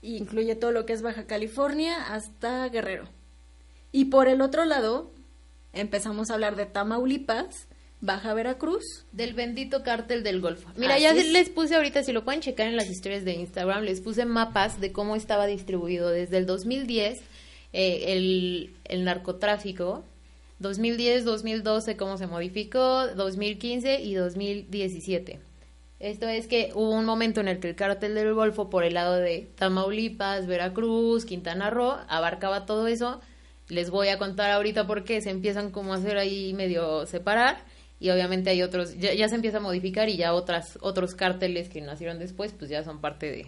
incluye 0.01 0.55
todo 0.55 0.71
lo 0.71 0.87
que 0.87 0.93
es 0.93 1.03
Baja 1.03 1.27
California 1.27 2.11
hasta 2.11 2.67
Guerrero. 2.69 3.07
Y 3.91 4.05
por 4.05 4.27
el 4.27 4.41
otro 4.41 4.65
lado, 4.65 5.11
empezamos 5.73 6.31
a 6.31 6.33
hablar 6.33 6.55
de 6.55 6.65
Tamaulipas, 6.65 7.67
Baja 8.01 8.33
Veracruz. 8.33 9.05
Del 9.11 9.35
bendito 9.35 9.83
cártel 9.83 10.23
del 10.23 10.41
Golfo. 10.41 10.67
Mira, 10.75 10.95
Así 10.95 11.03
ya 11.03 11.11
es. 11.11 11.31
les 11.31 11.49
puse 11.51 11.75
ahorita, 11.75 12.01
si 12.01 12.13
lo 12.13 12.25
pueden 12.25 12.41
checar 12.41 12.65
en 12.65 12.75
las 12.75 12.89
historias 12.89 13.25
de 13.25 13.33
Instagram, 13.33 13.83
les 13.83 14.01
puse 14.01 14.25
mapas 14.25 14.81
de 14.81 14.91
cómo 14.91 15.15
estaba 15.15 15.45
distribuido 15.45 16.09
desde 16.09 16.39
el 16.39 16.47
2010 16.47 17.21
eh, 17.73 18.03
el, 18.07 18.73
el 18.85 19.03
narcotráfico. 19.03 20.03
2010, 20.59 21.25
2012, 21.25 21.97
cómo 21.97 22.17
se 22.17 22.27
modificó, 22.27 23.07
2015 23.07 24.01
y 24.01 24.15
2017. 24.15 25.39
Esto 25.99 26.27
es 26.27 26.47
que 26.47 26.71
hubo 26.75 26.91
un 26.91 27.05
momento 27.05 27.41
en 27.41 27.47
el 27.47 27.59
que 27.59 27.69
el 27.69 27.75
cártel 27.75 28.15
del 28.15 28.33
Golfo, 28.33 28.69
por 28.69 28.83
el 28.83 28.93
lado 28.93 29.15
de 29.15 29.49
Tamaulipas, 29.55 30.45
Veracruz, 30.45 31.25
Quintana 31.25 31.69
Roo, 31.69 31.97
abarcaba 32.07 32.65
todo 32.65 32.87
eso. 32.87 33.21
Les 33.69 33.89
voy 33.89 34.09
a 34.09 34.17
contar 34.17 34.51
ahorita 34.51 34.85
por 34.87 35.03
qué 35.03 35.21
se 35.21 35.29
empiezan 35.29 35.71
como 35.71 35.93
a 35.93 35.97
hacer 35.97 36.17
ahí 36.17 36.53
medio 36.53 37.05
separar 37.05 37.57
y 37.99 38.09
obviamente 38.09 38.49
hay 38.49 38.61
otros, 38.61 38.97
ya, 38.97 39.27
se 39.27 39.35
empieza 39.35 39.57
a 39.57 39.61
modificar 39.61 40.09
y 40.09 40.17
ya 40.17 40.33
otras, 40.33 40.77
otros 40.81 41.15
cárteles 41.15 41.69
que 41.69 41.81
nacieron 41.81 42.19
después, 42.19 42.53
pues 42.53 42.69
ya 42.69 42.83
son 42.83 42.99
parte 42.99 43.31
de 43.31 43.47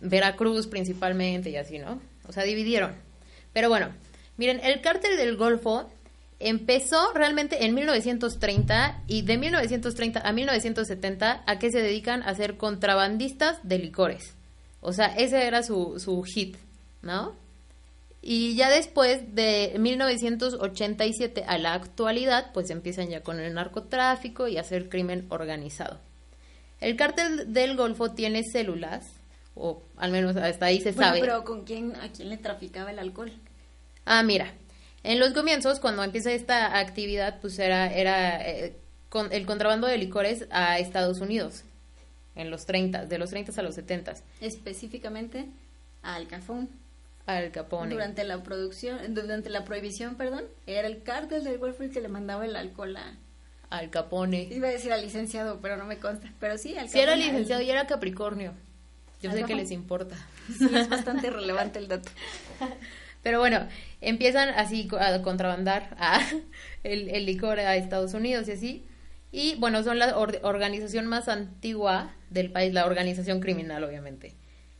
Veracruz 0.00 0.66
principalmente 0.66 1.50
y 1.50 1.56
así, 1.56 1.78
¿no? 1.78 2.00
O 2.26 2.32
sea, 2.32 2.42
dividieron. 2.42 2.94
Pero 3.52 3.68
bueno, 3.68 3.90
miren, 4.38 4.60
el 4.64 4.80
cártel 4.80 5.16
del 5.16 5.36
Golfo 5.36 5.88
empezó 6.38 7.12
realmente 7.14 7.64
en 7.64 7.74
1930 7.74 9.02
y 9.06 9.22
de 9.22 9.38
1930 9.38 10.20
a 10.20 10.32
1970 10.32 11.44
a 11.46 11.58
qué 11.58 11.70
se 11.70 11.80
dedican 11.80 12.22
a 12.22 12.34
ser 12.34 12.56
contrabandistas 12.56 13.58
de 13.62 13.78
licores. 13.78 14.34
O 14.80 14.92
sea, 14.92 15.06
ese 15.16 15.46
era 15.46 15.62
su, 15.62 15.98
su 15.98 16.22
hit, 16.22 16.56
¿no? 17.02 17.34
Y 18.22 18.56
ya 18.56 18.70
después 18.70 19.34
de 19.34 19.74
1987 19.78 21.44
a 21.46 21.58
la 21.58 21.74
actualidad, 21.74 22.50
pues 22.52 22.70
empiezan 22.70 23.08
ya 23.08 23.22
con 23.22 23.38
el 23.40 23.54
narcotráfico 23.54 24.48
y 24.48 24.58
hacer 24.58 24.88
crimen 24.88 25.26
organizado. 25.28 26.00
El 26.80 26.96
cártel 26.96 27.52
del 27.52 27.76
Golfo 27.76 28.12
tiene 28.12 28.42
células, 28.42 29.06
o 29.54 29.82
al 29.96 30.10
menos 30.12 30.36
hasta 30.36 30.66
ahí 30.66 30.80
se 30.80 30.92
Bueno, 30.92 31.08
sabe. 31.08 31.20
pero 31.20 31.44
¿con 31.44 31.64
quién, 31.64 31.94
a 31.96 32.08
quién 32.12 32.28
le 32.28 32.36
traficaba 32.36 32.90
el 32.90 32.98
alcohol? 32.98 33.32
Ah, 34.04 34.22
mira, 34.22 34.52
en 35.02 35.20
los 35.20 35.32
comienzos, 35.32 35.80
cuando 35.80 36.02
empieza 36.02 36.32
esta 36.32 36.78
actividad, 36.78 37.40
pues 37.40 37.58
era, 37.58 37.92
era 37.92 38.46
eh, 38.48 38.76
con 39.08 39.32
el 39.32 39.46
contrabando 39.46 39.86
de 39.86 39.98
licores 39.98 40.46
a 40.50 40.78
Estados 40.78 41.20
Unidos, 41.20 41.62
en 42.34 42.50
los 42.50 42.66
30, 42.66 43.06
de 43.06 43.18
los 43.18 43.30
30 43.30 43.52
a 43.58 43.62
los 43.62 43.74
70, 43.76 44.14
Específicamente 44.40 45.46
a 46.02 46.14
Al 46.16 46.26
Capone. 46.26 46.68
al 47.26 47.50
Capone. 47.52 47.92
Durante 47.92 48.24
la 48.24 48.42
producción, 48.42 49.14
durante 49.14 49.48
la 49.50 49.64
prohibición, 49.64 50.16
perdón, 50.16 50.44
era 50.66 50.86
el 50.88 51.02
cártel 51.02 51.44
del 51.44 51.58
Golfo 51.58 51.82
el 51.82 51.90
que 51.90 52.00
le 52.00 52.08
mandaba 52.08 52.44
el 52.44 52.56
alcohol 52.56 52.96
a... 52.96 53.14
Al 53.70 53.90
Capone. 53.90 54.42
Iba 54.50 54.68
a 54.68 54.70
decir 54.70 54.92
al 54.92 55.02
licenciado, 55.02 55.58
pero 55.60 55.76
no 55.76 55.84
me 55.86 55.98
consta. 55.98 56.32
Pero 56.38 56.56
sí, 56.58 56.76
al 56.76 56.86
era 56.86 56.92
Capone, 56.92 57.12
al- 57.12 57.18
licenciado 57.20 57.62
y 57.62 57.70
era 57.70 57.86
Capricornio. 57.86 58.52
Yo 59.22 59.32
sé 59.32 59.44
que 59.44 59.54
les 59.56 59.70
importa. 59.72 60.14
Sí, 60.56 60.68
es 60.72 60.88
bastante 60.88 61.30
relevante 61.30 61.78
el 61.80 61.88
dato. 61.88 62.10
Pero 63.26 63.40
bueno, 63.40 63.66
empiezan 64.00 64.50
así 64.50 64.88
a 65.00 65.20
contrabandar 65.20 65.96
el, 66.84 67.26
licor 67.26 67.58
a 67.58 67.74
Estados 67.74 68.14
Unidos 68.14 68.46
y 68.46 68.52
así. 68.52 68.86
Y 69.32 69.56
bueno, 69.56 69.82
son 69.82 69.98
la 69.98 70.16
or- 70.16 70.38
organización 70.44 71.06
más 71.08 71.26
antigua 71.26 72.14
del 72.30 72.52
país, 72.52 72.72
la 72.72 72.86
organización 72.86 73.40
criminal, 73.40 73.82
obviamente. 73.82 74.36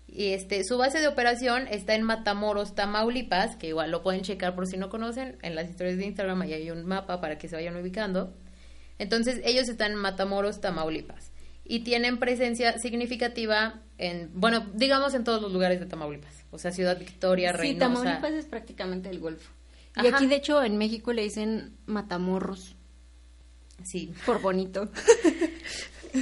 Y 0.06 0.28
este, 0.28 0.62
su 0.62 0.78
base 0.78 1.00
de 1.00 1.09
operación 1.09 1.66
está 1.68 1.96
en 1.96 2.04
Matamoros, 2.04 2.76
Tamaulipas, 2.76 3.56
que 3.56 3.66
igual 3.66 3.90
lo 3.90 4.04
pueden 4.04 4.20
checar 4.20 4.54
por 4.54 4.68
si 4.68 4.76
no 4.76 4.90
conocen. 4.90 5.38
En 5.42 5.56
las 5.56 5.68
historias 5.68 5.96
de 5.98 6.06
Instagram 6.06 6.42
ahí 6.42 6.52
hay 6.52 6.70
un 6.70 6.87
mapa 6.87 7.20
para 7.20 7.38
que 7.38 7.48
se 7.48 7.56
vayan 7.56 7.74
ubicando. 7.74 8.32
Entonces, 9.00 9.40
ellos 9.44 9.68
están 9.68 9.90
en 9.90 9.98
Matamoros, 9.98 10.61
Tamaulipas. 10.61 11.32
Y 11.68 11.81
tienen 11.81 12.18
presencia 12.18 12.79
significativa 12.79 13.83
en, 13.98 14.31
bueno, 14.35 14.66
digamos 14.74 15.14
en 15.14 15.24
todos 15.24 15.42
los 15.42 15.52
lugares 15.52 15.81
de 15.81 15.87
Tamaulipas. 15.87 16.44
O 16.50 16.59
sea, 16.59 16.70
Ciudad 16.70 16.98
Victoria, 16.98 17.50
Sí, 17.52 17.59
Reynosa. 17.59 17.94
Tamaulipas 17.94 18.33
es 18.33 18.46
prácticamente 18.46 19.09
el 19.11 19.18
Golfo. 19.18 19.50
Y 20.02 20.07
aquí, 20.09 20.26
de 20.26 20.37
hecho, 20.37 20.62
en 20.62 20.76
México 20.76 21.12
le 21.12 21.22
dicen 21.22 21.74
matamorros, 21.87 22.76
Sí. 23.85 24.12
por 24.24 24.40
bonito. 24.40 24.90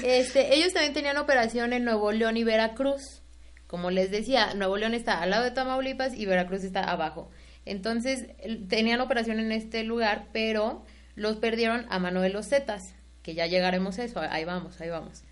Este, 0.02 0.56
ellos 0.56 0.72
también 0.72 0.92
tenían 0.92 1.16
operación 1.18 1.72
en 1.72 1.84
Nuevo 1.84 2.10
León 2.10 2.36
y 2.36 2.42
Veracruz. 2.42 3.22
Como 3.68 3.90
les 3.92 4.10
decía, 4.10 4.52
Nuevo 4.54 4.76
León 4.76 4.92
está 4.94 5.20
al 5.22 5.30
lado 5.30 5.44
de 5.44 5.52
Tamaulipas 5.52 6.14
y 6.14 6.26
Veracruz 6.26 6.64
está 6.64 6.82
abajo. 6.82 7.30
Entonces, 7.64 8.26
tenían 8.68 9.00
operación 9.00 9.38
en 9.38 9.52
este 9.52 9.84
lugar, 9.84 10.26
pero 10.32 10.84
los 11.14 11.36
perdieron 11.36 11.86
a 11.90 11.98
mano 12.00 12.20
de 12.22 12.30
los 12.30 12.48
Zetas, 12.48 12.94
que 13.22 13.34
ya 13.34 13.46
llegaremos 13.46 13.98
a 14.00 14.04
eso, 14.04 14.20
ahí 14.20 14.44
vamos, 14.44 14.80
ahí 14.80 14.88
vamos. 14.90 15.22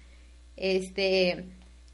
Este, 0.56 1.44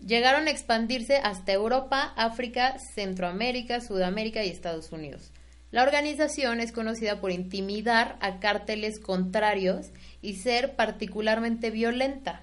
llegaron 0.04 0.46
a 0.46 0.50
expandirse 0.50 1.16
hasta 1.16 1.52
Europa, 1.52 2.12
África, 2.16 2.78
Centroamérica, 2.78 3.80
Sudamérica 3.80 4.44
y 4.44 4.48
Estados 4.48 4.92
Unidos. 4.92 5.32
La 5.70 5.82
organización 5.82 6.60
es 6.60 6.72
conocida 6.72 7.20
por 7.20 7.30
intimidar 7.30 8.16
a 8.20 8.40
cárteles 8.40 8.98
contrarios 9.00 9.90
y 10.22 10.36
ser 10.36 10.76
particularmente 10.76 11.70
violenta. 11.70 12.42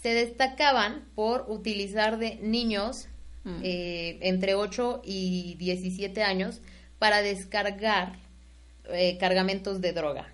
Se 0.00 0.14
destacaban 0.14 1.04
por 1.14 1.44
utilizar 1.48 2.18
de 2.18 2.36
niños 2.36 3.08
Mm. 3.44 3.60
eh, 3.62 4.18
entre 4.20 4.54
8 4.54 5.00
y 5.04 5.54
17 5.54 6.22
años 6.22 6.60
para 6.98 7.22
descargar 7.22 8.18
eh, 8.92 9.16
cargamentos 9.18 9.80
de 9.80 9.92
droga. 9.92 10.28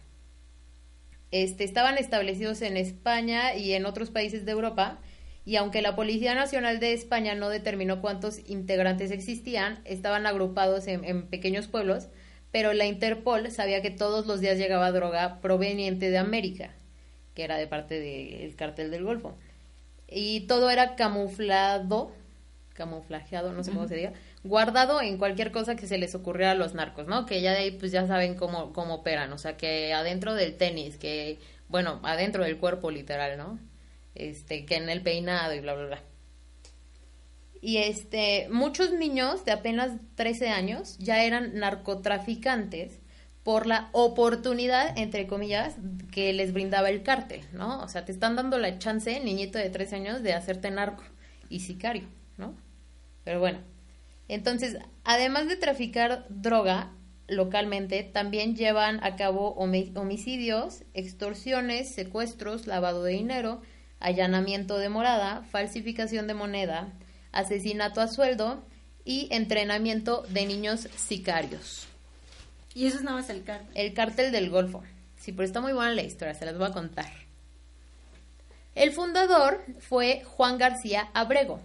Este, 1.30 1.64
estaban 1.64 1.98
establecidos 1.98 2.62
en 2.62 2.76
España 2.76 3.54
y 3.54 3.72
en 3.72 3.86
otros 3.86 4.10
países 4.10 4.44
de 4.44 4.52
Europa, 4.52 4.98
y 5.44 5.56
aunque 5.56 5.82
la 5.82 5.94
Policía 5.94 6.34
Nacional 6.34 6.80
de 6.80 6.92
España 6.92 7.34
no 7.34 7.48
determinó 7.48 8.00
cuántos 8.00 8.40
integrantes 8.48 9.10
existían, 9.10 9.80
estaban 9.84 10.26
agrupados 10.26 10.86
en, 10.86 11.04
en 11.04 11.26
pequeños 11.26 11.68
pueblos, 11.68 12.08
pero 12.50 12.72
la 12.72 12.86
Interpol 12.86 13.50
sabía 13.50 13.82
que 13.82 13.90
todos 13.90 14.26
los 14.26 14.40
días 14.40 14.58
llegaba 14.58 14.92
droga 14.92 15.40
proveniente 15.40 16.10
de 16.10 16.18
América, 16.18 16.70
que 17.34 17.44
era 17.44 17.58
de 17.58 17.66
parte 17.66 18.00
del 18.00 18.56
cartel 18.56 18.90
del 18.90 19.04
Golfo. 19.04 19.36
Y 20.08 20.40
todo 20.42 20.70
era 20.70 20.96
camuflado, 20.96 22.12
camuflajeado, 22.74 23.52
no 23.52 23.62
sé 23.64 23.72
cómo 23.72 23.88
se 23.88 23.96
diga, 23.96 24.12
guardado 24.46 25.00
en 25.00 25.18
cualquier 25.18 25.52
cosa 25.52 25.76
que 25.76 25.86
se 25.86 25.98
les 25.98 26.14
ocurriera 26.14 26.52
a 26.52 26.54
los 26.54 26.74
narcos, 26.74 27.06
¿no? 27.06 27.26
Que 27.26 27.40
ya 27.40 27.52
de 27.52 27.58
ahí 27.58 27.70
pues 27.72 27.92
ya 27.92 28.06
saben 28.06 28.34
cómo, 28.34 28.72
cómo 28.72 28.96
operan, 28.96 29.32
o 29.32 29.38
sea, 29.38 29.56
que 29.56 29.92
adentro 29.92 30.34
del 30.34 30.56
tenis, 30.56 30.96
que, 30.96 31.38
bueno, 31.68 32.00
adentro 32.02 32.44
del 32.44 32.58
cuerpo 32.58 32.90
literal, 32.90 33.38
¿no? 33.38 33.58
Este, 34.14 34.64
que 34.64 34.76
en 34.76 34.88
el 34.88 35.02
peinado 35.02 35.54
y 35.54 35.60
bla, 35.60 35.74
bla, 35.74 35.86
bla. 35.86 36.02
Y 37.60 37.78
este, 37.78 38.48
muchos 38.50 38.92
niños 38.92 39.44
de 39.44 39.52
apenas 39.52 39.92
13 40.14 40.50
años 40.50 40.96
ya 40.98 41.24
eran 41.24 41.58
narcotraficantes 41.58 43.00
por 43.42 43.66
la 43.66 43.90
oportunidad, 43.92 44.96
entre 44.98 45.26
comillas, 45.26 45.76
que 46.10 46.32
les 46.32 46.52
brindaba 46.52 46.88
el 46.90 47.02
cártel, 47.02 47.42
¿no? 47.52 47.80
O 47.80 47.88
sea, 47.88 48.04
te 48.04 48.12
están 48.12 48.36
dando 48.36 48.58
la 48.58 48.78
chance, 48.78 49.20
niñito 49.20 49.58
de 49.58 49.70
13 49.70 49.96
años, 49.96 50.22
de 50.22 50.34
hacerte 50.34 50.70
narco 50.70 51.04
y 51.48 51.60
sicario, 51.60 52.08
¿no? 52.38 52.54
Pero 53.22 53.40
bueno, 53.40 53.58
entonces, 54.28 54.76
además 55.04 55.48
de 55.48 55.56
traficar 55.56 56.26
droga 56.28 56.92
localmente, 57.28 58.02
también 58.04 58.56
llevan 58.56 59.02
a 59.02 59.16
cabo 59.16 59.56
homi- 59.56 59.96
homicidios, 59.96 60.82
extorsiones, 60.94 61.94
secuestros, 61.94 62.66
lavado 62.66 63.02
de 63.02 63.12
dinero, 63.12 63.62
allanamiento 64.00 64.78
de 64.78 64.88
morada, 64.88 65.42
falsificación 65.50 66.26
de 66.26 66.34
moneda, 66.34 66.92
asesinato 67.32 68.00
a 68.00 68.08
sueldo 68.08 68.62
y 69.04 69.28
entrenamiento 69.30 70.22
de 70.30 70.46
niños 70.46 70.88
sicarios. 70.96 71.86
Y 72.74 72.86
eso 72.86 72.98
es 72.98 73.02
nada 73.04 73.16
más 73.18 73.30
el 73.30 73.42
cártel. 73.42 73.70
El 73.74 73.94
cártel 73.94 74.32
del 74.32 74.50
Golfo. 74.50 74.82
Sí, 75.16 75.32
pero 75.32 75.44
está 75.44 75.60
muy 75.60 75.72
buena 75.72 75.92
la 75.94 76.02
historia, 76.02 76.34
se 76.34 76.44
las 76.44 76.56
voy 76.58 76.66
a 76.68 76.72
contar. 76.72 77.10
El 78.74 78.92
fundador 78.92 79.64
fue 79.80 80.22
Juan 80.24 80.58
García 80.58 81.08
Abrego. 81.14 81.60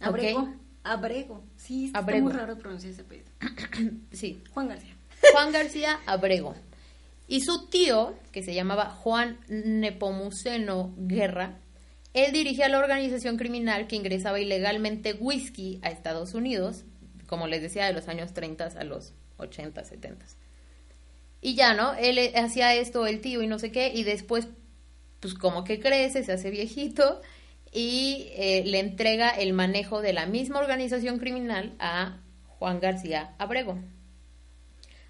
Abrego. 0.00 0.48
Abrego. 0.84 1.42
Sí, 1.62 1.86
está 1.86 2.00
Abrego. 2.00 2.24
muy 2.24 2.32
raro 2.32 2.58
pronunciar 2.58 2.92
ese 2.92 3.02
apellido. 3.02 3.28
Sí, 4.12 4.42
Juan 4.52 4.68
García. 4.68 4.96
Juan 5.32 5.52
García 5.52 6.00
Abrego. 6.06 6.54
Y 7.28 7.40
su 7.42 7.68
tío, 7.68 8.14
que 8.32 8.42
se 8.42 8.52
llamaba 8.52 8.90
Juan 8.90 9.38
Nepomuceno 9.48 10.92
Guerra, 10.96 11.58
él 12.14 12.32
dirigía 12.32 12.68
la 12.68 12.78
organización 12.78 13.36
criminal 13.36 13.86
que 13.86 13.96
ingresaba 13.96 14.40
ilegalmente 14.40 15.14
whisky 15.14 15.78
a 15.82 15.90
Estados 15.90 16.34
Unidos, 16.34 16.84
como 17.26 17.46
les 17.46 17.62
decía, 17.62 17.86
de 17.86 17.92
los 17.92 18.08
años 18.08 18.34
30 18.34 18.64
a 18.76 18.84
los 18.84 19.14
80, 19.38 19.84
70. 19.84 20.26
Y 21.40 21.54
ya, 21.54 21.74
¿no? 21.74 21.94
Él 21.94 22.18
eh, 22.18 22.32
hacía 22.36 22.74
esto, 22.74 23.06
el 23.06 23.20
tío 23.20 23.40
y 23.40 23.46
no 23.46 23.58
sé 23.58 23.70
qué, 23.70 23.92
y 23.94 24.02
después, 24.02 24.48
pues 25.20 25.34
como 25.34 25.64
que 25.64 25.78
crece, 25.78 26.24
se 26.24 26.32
hace 26.32 26.50
viejito, 26.50 27.20
y 27.72 28.28
eh, 28.34 28.62
le 28.66 28.78
entrega 28.78 29.30
el 29.30 29.54
manejo 29.54 30.02
de 30.02 30.12
la 30.12 30.26
misma 30.26 30.58
organización 30.58 31.18
criminal 31.18 31.74
a 31.78 32.18
Juan 32.58 32.80
García 32.80 33.34
Abrego. 33.38 33.78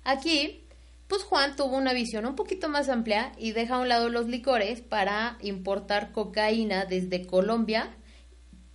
Aquí, 0.04 0.64
pues 1.08 1.24
Juan 1.24 1.56
tuvo 1.56 1.76
una 1.76 1.92
visión 1.92 2.24
un 2.24 2.36
poquito 2.36 2.68
más 2.68 2.88
amplia 2.88 3.32
y 3.36 3.52
deja 3.52 3.74
a 3.74 3.80
un 3.80 3.88
lado 3.88 4.08
los 4.08 4.26
licores 4.28 4.80
para 4.80 5.38
importar 5.42 6.12
cocaína 6.12 6.84
desde 6.84 7.26
Colombia, 7.26 7.90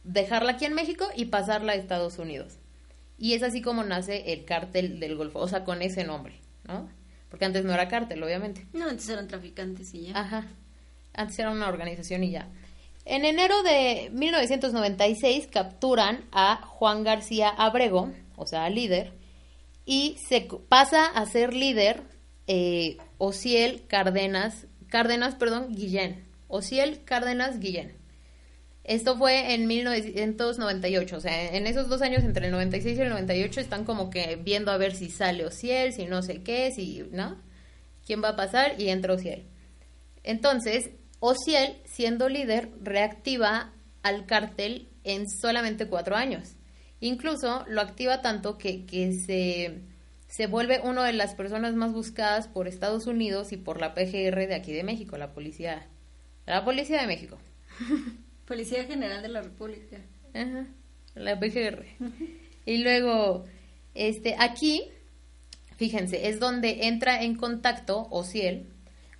dejarla 0.03 0.53
aquí 0.53 0.65
en 0.65 0.73
México 0.73 1.07
y 1.15 1.25
pasarla 1.25 1.71
a 1.71 1.75
Estados 1.75 2.19
Unidos. 2.19 2.57
Y 3.17 3.33
es 3.33 3.41
así 3.41 3.61
como 3.61 3.83
nace 3.83 4.33
el 4.33 4.45
cártel 4.45 4.99
del 4.99 5.15
Golfo, 5.15 5.39
o 5.39 5.47
sea, 5.47 5.63
con 5.63 5.81
ese 5.81 6.03
nombre, 6.03 6.39
¿no? 6.65 6.89
Porque 7.29 7.45
antes 7.45 7.65
no 7.65 7.73
era 7.73 7.87
cártel, 7.87 8.21
obviamente. 8.21 8.67
No, 8.73 8.87
antes 8.87 9.09
eran 9.09 9.27
traficantes 9.27 9.93
y 9.93 10.07
ya. 10.07 10.19
Ajá. 10.19 10.45
Antes 11.13 11.39
era 11.39 11.51
una 11.51 11.67
organización 11.67 12.23
y 12.23 12.31
ya. 12.31 12.47
En 13.09 13.23
enero 13.23 13.63
de 13.63 14.09
1996 14.11 15.47
capturan 15.47 16.25
a 16.33 16.57
Juan 16.57 17.05
García 17.05 17.47
Abrego, 17.47 18.11
o 18.35 18.45
sea, 18.45 18.69
líder, 18.69 19.13
y 19.85 20.17
se 20.27 20.45
pasa 20.67 21.05
a 21.05 21.25
ser 21.25 21.53
líder 21.53 22.03
eh, 22.47 22.97
Ociel 23.17 23.87
Cárdenas, 23.87 24.67
Cárdenas, 24.89 25.35
perdón, 25.35 25.73
Guillén. 25.73 26.27
Ociel 26.49 27.05
Cárdenas 27.05 27.61
Guillén. 27.61 27.95
Esto 28.83 29.17
fue 29.17 29.53
en 29.53 29.67
1998, 29.67 31.15
o 31.15 31.21
sea, 31.21 31.55
en 31.55 31.65
esos 31.65 31.87
dos 31.87 32.01
años 32.01 32.25
entre 32.25 32.47
el 32.47 32.51
96 32.51 32.97
y 32.97 33.01
el 33.01 33.09
98 33.09 33.61
están 33.61 33.85
como 33.85 34.09
que 34.09 34.35
viendo 34.35 34.69
a 34.69 34.77
ver 34.77 34.93
si 34.93 35.09
sale 35.09 35.45
Ociel, 35.45 35.93
si 35.93 36.07
no 36.07 36.23
sé 36.23 36.43
qué, 36.43 36.73
si, 36.73 37.05
¿no? 37.13 37.41
¿Quién 38.05 38.21
va 38.21 38.29
a 38.29 38.35
pasar? 38.35 38.75
Y 38.77 38.89
entra 38.89 39.13
Ociel. 39.13 39.45
Entonces, 40.23 40.89
Ociel, 41.19 41.77
siendo 41.85 42.29
líder, 42.29 42.69
reactiva 42.81 43.73
al 44.03 44.25
cártel 44.25 44.89
en 45.03 45.27
solamente 45.29 45.87
cuatro 45.87 46.15
años. 46.15 46.55
Incluso 46.99 47.65
lo 47.67 47.81
activa 47.81 48.21
tanto 48.21 48.57
que, 48.57 48.85
que 48.85 49.13
se, 49.13 49.81
se 50.27 50.47
vuelve 50.47 50.81
una 50.81 51.03
de 51.05 51.13
las 51.13 51.35
personas 51.35 51.73
más 51.75 51.93
buscadas 51.93 52.47
por 52.47 52.67
Estados 52.67 53.07
Unidos 53.07 53.51
y 53.51 53.57
por 53.57 53.79
la 53.79 53.93
PGR 53.93 54.47
de 54.47 54.55
aquí 54.55 54.73
de 54.73 54.83
México, 54.83 55.17
la 55.17 55.33
policía, 55.33 55.87
la 56.45 56.63
policía 56.65 57.01
de 57.01 57.07
México. 57.07 57.37
Policía 58.47 58.85
General 58.85 59.21
de 59.21 59.27
la 59.27 59.41
República. 59.41 59.97
Ajá, 60.33 60.67
la 61.15 61.37
PGR. 61.37 61.85
Y 62.65 62.77
luego, 62.77 63.43
este, 63.93 64.35
aquí, 64.39 64.89
fíjense, 65.75 66.29
es 66.29 66.39
donde 66.39 66.87
entra 66.87 67.23
en 67.23 67.35
contacto 67.35 68.07
Ociel 68.09 68.67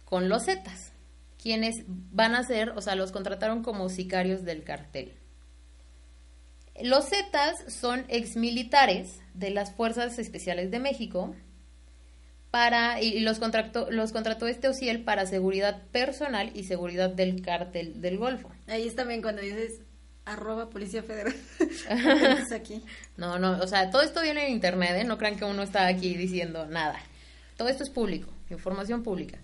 con 0.06 0.30
los 0.30 0.46
Zetas, 0.46 0.87
quienes 1.42 1.84
van 1.88 2.36
a 2.36 2.44
ser, 2.44 2.72
o 2.72 2.82
sea, 2.82 2.96
los 2.96 3.12
contrataron 3.12 3.64
como 3.64 3.90
sicarios 3.90 4.44
del 4.44 4.64
cartel. 4.64 5.14
Los 6.82 7.10
Zetas 7.10 7.74
son 7.74 8.06
exmilitares 8.08 9.20
de 9.34 9.50
las 9.50 9.74
Fuerzas 9.74 10.20
Especiales 10.20 10.70
de 10.70 10.80
México 10.80 11.36
para, 12.52 13.02
y 13.02 13.20
los 13.20 13.40
contrató, 13.40 13.90
los 13.90 14.12
contrató 14.12 14.48
este 14.48 14.68
OCIEL 14.68 15.04
para 15.04 15.26
seguridad 15.26 15.84
personal 15.92 16.52
y 16.54 16.64
seguridad 16.64 17.10
del 17.10 17.42
cártel 17.42 18.02
del 18.02 18.18
Golfo. 18.18 18.52
Ahí 18.68 18.88
es 18.88 18.96
también 18.96 19.22
cuando 19.22 19.42
dices 19.42 19.82
arroba 20.26 20.70
Policía 20.70 21.04
Federal. 21.04 21.36
aquí. 22.56 22.84
No, 23.16 23.40
no, 23.40 23.60
o 23.60 23.68
sea, 23.68 23.90
todo 23.90 24.02
esto 24.02 24.22
viene 24.22 24.48
en 24.48 24.54
internet, 24.54 24.92
¿eh? 24.98 25.04
No 25.04 25.18
crean 25.18 25.38
que 25.38 25.46
uno 25.46 25.64
está 25.64 25.88
aquí 25.88 26.16
diciendo 26.16 26.66
nada. 26.68 27.00
Todo 27.56 27.70
esto 27.70 27.84
es 27.84 27.90
público, 27.90 28.32
información 28.50 29.04
pública. 29.04 29.40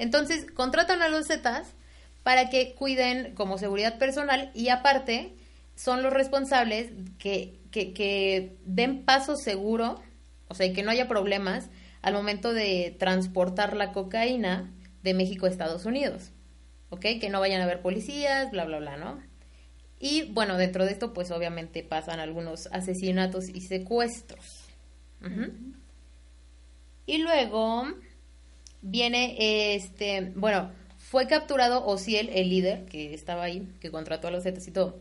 Entonces, 0.00 0.46
contratan 0.50 1.02
a 1.02 1.08
los 1.08 1.26
Zetas 1.26 1.74
para 2.22 2.48
que 2.48 2.74
cuiden 2.74 3.34
como 3.34 3.58
seguridad 3.58 3.98
personal 3.98 4.50
y 4.54 4.70
aparte 4.70 5.34
son 5.76 6.02
los 6.02 6.10
responsables 6.10 6.90
que, 7.18 7.60
que, 7.70 7.92
que 7.92 8.56
den 8.64 9.04
paso 9.04 9.36
seguro, 9.36 10.00
o 10.48 10.54
sea, 10.54 10.64
y 10.64 10.72
que 10.72 10.82
no 10.82 10.90
haya 10.90 11.06
problemas 11.06 11.68
al 12.00 12.14
momento 12.14 12.54
de 12.54 12.96
transportar 12.98 13.76
la 13.76 13.92
cocaína 13.92 14.72
de 15.02 15.12
México 15.12 15.44
a 15.44 15.50
Estados 15.50 15.84
Unidos. 15.84 16.30
¿Ok? 16.88 17.02
Que 17.20 17.28
no 17.28 17.38
vayan 17.38 17.60
a 17.60 17.64
haber 17.64 17.82
policías, 17.82 18.50
bla, 18.50 18.64
bla, 18.64 18.78
bla, 18.78 18.96
¿no? 18.96 19.22
Y 19.98 20.32
bueno, 20.32 20.56
dentro 20.56 20.86
de 20.86 20.92
esto, 20.92 21.12
pues 21.12 21.30
obviamente 21.30 21.82
pasan 21.82 22.20
algunos 22.20 22.68
asesinatos 22.72 23.50
y 23.50 23.60
secuestros. 23.60 24.64
Y 27.04 27.18
luego 27.18 27.86
viene 28.82 29.74
este, 29.74 30.32
bueno, 30.34 30.70
fue 30.96 31.26
capturado 31.26 31.86
Ociel, 31.86 32.28
el 32.30 32.50
líder 32.50 32.86
que 32.86 33.14
estaba 33.14 33.44
ahí, 33.44 33.68
que 33.80 33.90
contrató 33.90 34.28
a 34.28 34.30
los 34.30 34.44
Zetas 34.44 34.66
y 34.68 34.70
todo. 34.70 34.98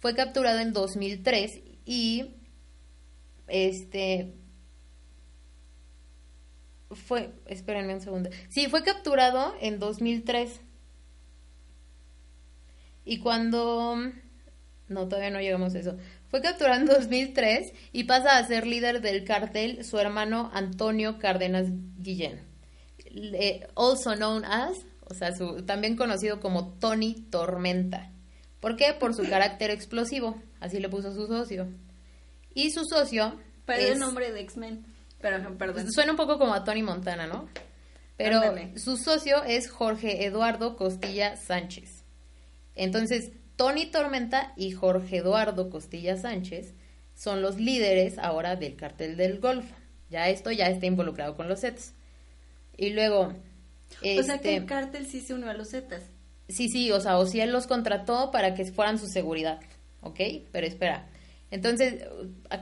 Fue 0.00 0.14
capturado 0.14 0.58
en 0.58 0.72
2003 0.72 1.60
y 1.84 2.34
este 3.48 4.34
fue, 6.90 7.30
espérenme 7.46 7.94
un 7.94 8.00
segundo. 8.00 8.30
Sí, 8.48 8.66
fue 8.66 8.82
capturado 8.82 9.54
en 9.60 9.78
2003. 9.78 10.60
Y 13.04 13.18
cuando 13.18 13.96
no, 14.92 15.08
todavía 15.08 15.30
no 15.30 15.40
llegamos 15.40 15.74
a 15.74 15.78
eso. 15.78 15.96
Fue 16.28 16.40
capturado 16.40 16.80
en 16.80 16.86
2003 16.86 17.72
y 17.92 18.04
pasa 18.04 18.38
a 18.38 18.46
ser 18.46 18.66
líder 18.66 19.00
del 19.00 19.24
cartel 19.24 19.84
su 19.84 19.98
hermano 19.98 20.50
Antonio 20.54 21.18
Cárdenas 21.18 21.68
Guillén. 21.98 22.51
Also 23.74 24.14
known 24.16 24.44
as, 24.44 24.76
o 25.08 25.14
sea, 25.14 25.34
su, 25.34 25.62
también 25.64 25.96
conocido 25.96 26.40
como 26.40 26.74
Tony 26.74 27.26
Tormenta. 27.30 28.10
¿Por 28.60 28.76
qué? 28.76 28.94
Por 28.94 29.14
su 29.14 29.22
carácter 29.28 29.70
explosivo. 29.70 30.40
Así 30.60 30.78
le 30.78 30.88
puso 30.88 31.12
su 31.12 31.26
socio. 31.26 31.68
Y 32.54 32.70
su 32.70 32.84
socio. 32.84 33.38
Parece 33.64 33.92
el 33.92 33.98
nombre 33.98 34.32
de 34.32 34.40
X-Men. 34.40 34.84
Pero, 35.20 35.56
perdón. 35.56 35.90
Suena 35.92 36.12
un 36.12 36.16
poco 36.16 36.38
como 36.38 36.54
a 36.54 36.64
Tony 36.64 36.82
Montana, 36.82 37.26
¿no? 37.26 37.48
Pero 38.16 38.40
su 38.76 38.96
socio 38.96 39.42
es 39.44 39.68
Jorge 39.68 40.24
Eduardo 40.26 40.76
Costilla 40.76 41.36
Sánchez. 41.36 42.04
Entonces, 42.74 43.32
Tony 43.56 43.86
Tormenta 43.86 44.52
y 44.56 44.72
Jorge 44.72 45.18
Eduardo 45.18 45.70
Costilla 45.70 46.16
Sánchez 46.16 46.74
son 47.14 47.42
los 47.42 47.58
líderes 47.58 48.18
ahora 48.18 48.56
del 48.56 48.76
cartel 48.76 49.16
del 49.16 49.40
Golfo. 49.40 49.74
Ya 50.08 50.28
esto 50.28 50.50
ya 50.50 50.66
está 50.66 50.86
involucrado 50.86 51.36
con 51.36 51.48
los 51.48 51.60
Zetas. 51.60 51.94
Y 52.76 52.90
luego... 52.90 53.34
O 54.18 54.22
sea 54.22 54.38
que 54.38 54.56
el 54.56 54.62
este, 54.62 54.66
cártel 54.66 55.06
sí 55.06 55.20
se 55.20 55.34
unió 55.34 55.50
a 55.50 55.54
los 55.54 55.70
Zetas. 55.70 56.02
Sí, 56.48 56.68
sí, 56.68 56.90
o 56.90 57.00
sea, 57.00 57.18
o 57.18 57.26
si 57.26 57.40
él 57.40 57.52
los 57.52 57.66
contrató 57.66 58.30
para 58.30 58.54
que 58.54 58.64
fueran 58.64 58.98
su 58.98 59.06
seguridad, 59.06 59.60
¿ok? 60.00 60.18
Pero 60.50 60.66
espera. 60.66 61.08
Entonces, 61.50 62.04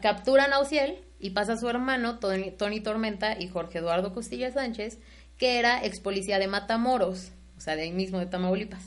capturan 0.02 0.52
a 0.52 0.58
Ociel 0.58 0.98
y 1.18 1.30
pasa 1.30 1.54
a 1.54 1.56
su 1.56 1.68
hermano, 1.68 2.18
Tony, 2.18 2.50
Tony, 2.50 2.80
Tormenta 2.80 3.40
y 3.40 3.48
Jorge 3.48 3.78
Eduardo 3.78 4.12
Costilla 4.12 4.50
Sánchez, 4.52 4.98
que 5.38 5.58
era 5.58 5.84
ex 5.84 6.00
policía 6.00 6.38
de 6.38 6.48
Matamoros, 6.48 7.30
o 7.56 7.60
sea, 7.60 7.76
de 7.76 7.82
ahí 7.82 7.92
mismo 7.92 8.18
de 8.18 8.26
Tamaulipas, 8.26 8.82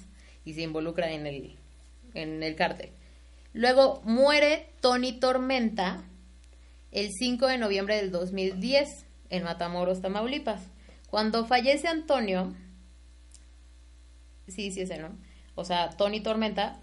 y 0.45 0.53
se 0.53 0.61
involucra 0.61 1.11
en 1.11 1.25
el, 1.25 1.55
en 2.13 2.43
el 2.43 2.55
cártel. 2.55 2.89
Luego 3.53 4.01
muere 4.03 4.67
Tony 4.81 5.13
Tormenta 5.19 6.03
el 6.91 7.09
5 7.11 7.47
de 7.47 7.57
noviembre 7.57 7.95
del 7.95 8.11
2010 8.11 9.05
en 9.29 9.43
Matamoros, 9.43 10.01
Tamaulipas. 10.01 10.61
Cuando 11.13 11.45
fallece 11.45 11.87
Antonio, 11.87 12.55
sí, 14.47 14.71
sí, 14.71 14.81
ese, 14.81 14.97
¿no? 14.97 15.15
O 15.53 15.63
sea, 15.63 15.91
Tony 15.91 16.21
Tormenta, 16.21 16.79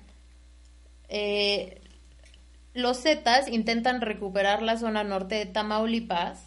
eh, 1.08 1.80
los 2.72 3.02
Zetas 3.02 3.48
intentan 3.48 4.00
recuperar 4.00 4.62
la 4.62 4.76
zona 4.76 5.02
norte 5.02 5.34
de 5.34 5.46
Tamaulipas 5.46 6.44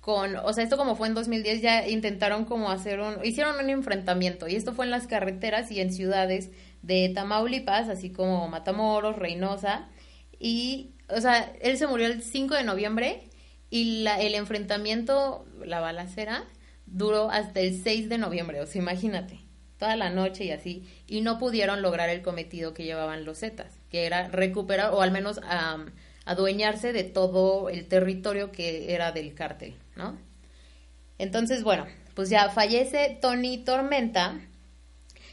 con, 0.00 0.36
o 0.36 0.50
sea, 0.54 0.64
esto 0.64 0.78
como 0.78 0.96
fue 0.96 1.08
en 1.08 1.14
2010 1.14 1.60
ya 1.60 1.86
intentaron 1.86 2.46
como 2.46 2.70
hacer 2.70 3.00
un, 3.00 3.22
hicieron 3.22 3.62
un 3.62 3.68
enfrentamiento 3.68 4.48
y 4.48 4.56
esto 4.56 4.72
fue 4.72 4.86
en 4.86 4.90
las 4.90 5.06
carreteras 5.08 5.70
y 5.70 5.82
en 5.82 5.92
ciudades 5.92 6.50
de 6.80 7.10
Tamaulipas, 7.14 7.90
así 7.90 8.08
como 8.12 8.48
Matamoros, 8.48 9.16
Reynosa 9.16 9.90
y, 10.40 10.94
o 11.14 11.20
sea, 11.20 11.52
él 11.60 11.76
se 11.76 11.86
murió 11.86 12.06
el 12.06 12.22
5 12.22 12.54
de 12.54 12.64
noviembre 12.64 13.27
y 13.70 14.02
la, 14.02 14.20
el 14.20 14.34
enfrentamiento, 14.34 15.46
la 15.64 15.80
balacera, 15.80 16.44
duró 16.86 17.30
hasta 17.30 17.60
el 17.60 17.82
6 17.82 18.08
de 18.08 18.18
noviembre, 18.18 18.60
o 18.60 18.66
sea, 18.66 18.80
imagínate 18.80 19.40
toda 19.78 19.96
la 19.96 20.10
noche 20.10 20.44
y 20.44 20.50
así, 20.50 20.84
y 21.06 21.20
no 21.20 21.38
pudieron 21.38 21.82
lograr 21.82 22.08
el 22.10 22.22
cometido 22.22 22.74
que 22.74 22.84
llevaban 22.84 23.24
los 23.24 23.38
Zetas, 23.38 23.78
que 23.90 24.06
era 24.06 24.28
recuperar 24.28 24.92
o 24.92 25.02
al 25.02 25.12
menos 25.12 25.40
adueñarse 26.24 26.92
de 26.92 27.04
todo 27.04 27.68
el 27.68 27.86
territorio 27.86 28.50
que 28.50 28.92
era 28.92 29.12
del 29.12 29.34
cártel, 29.34 29.76
¿no? 29.94 30.18
Entonces, 31.18 31.62
bueno, 31.62 31.86
pues 32.14 32.28
ya 32.28 32.50
fallece 32.50 33.18
Tony 33.20 33.58
Tormenta 33.58 34.40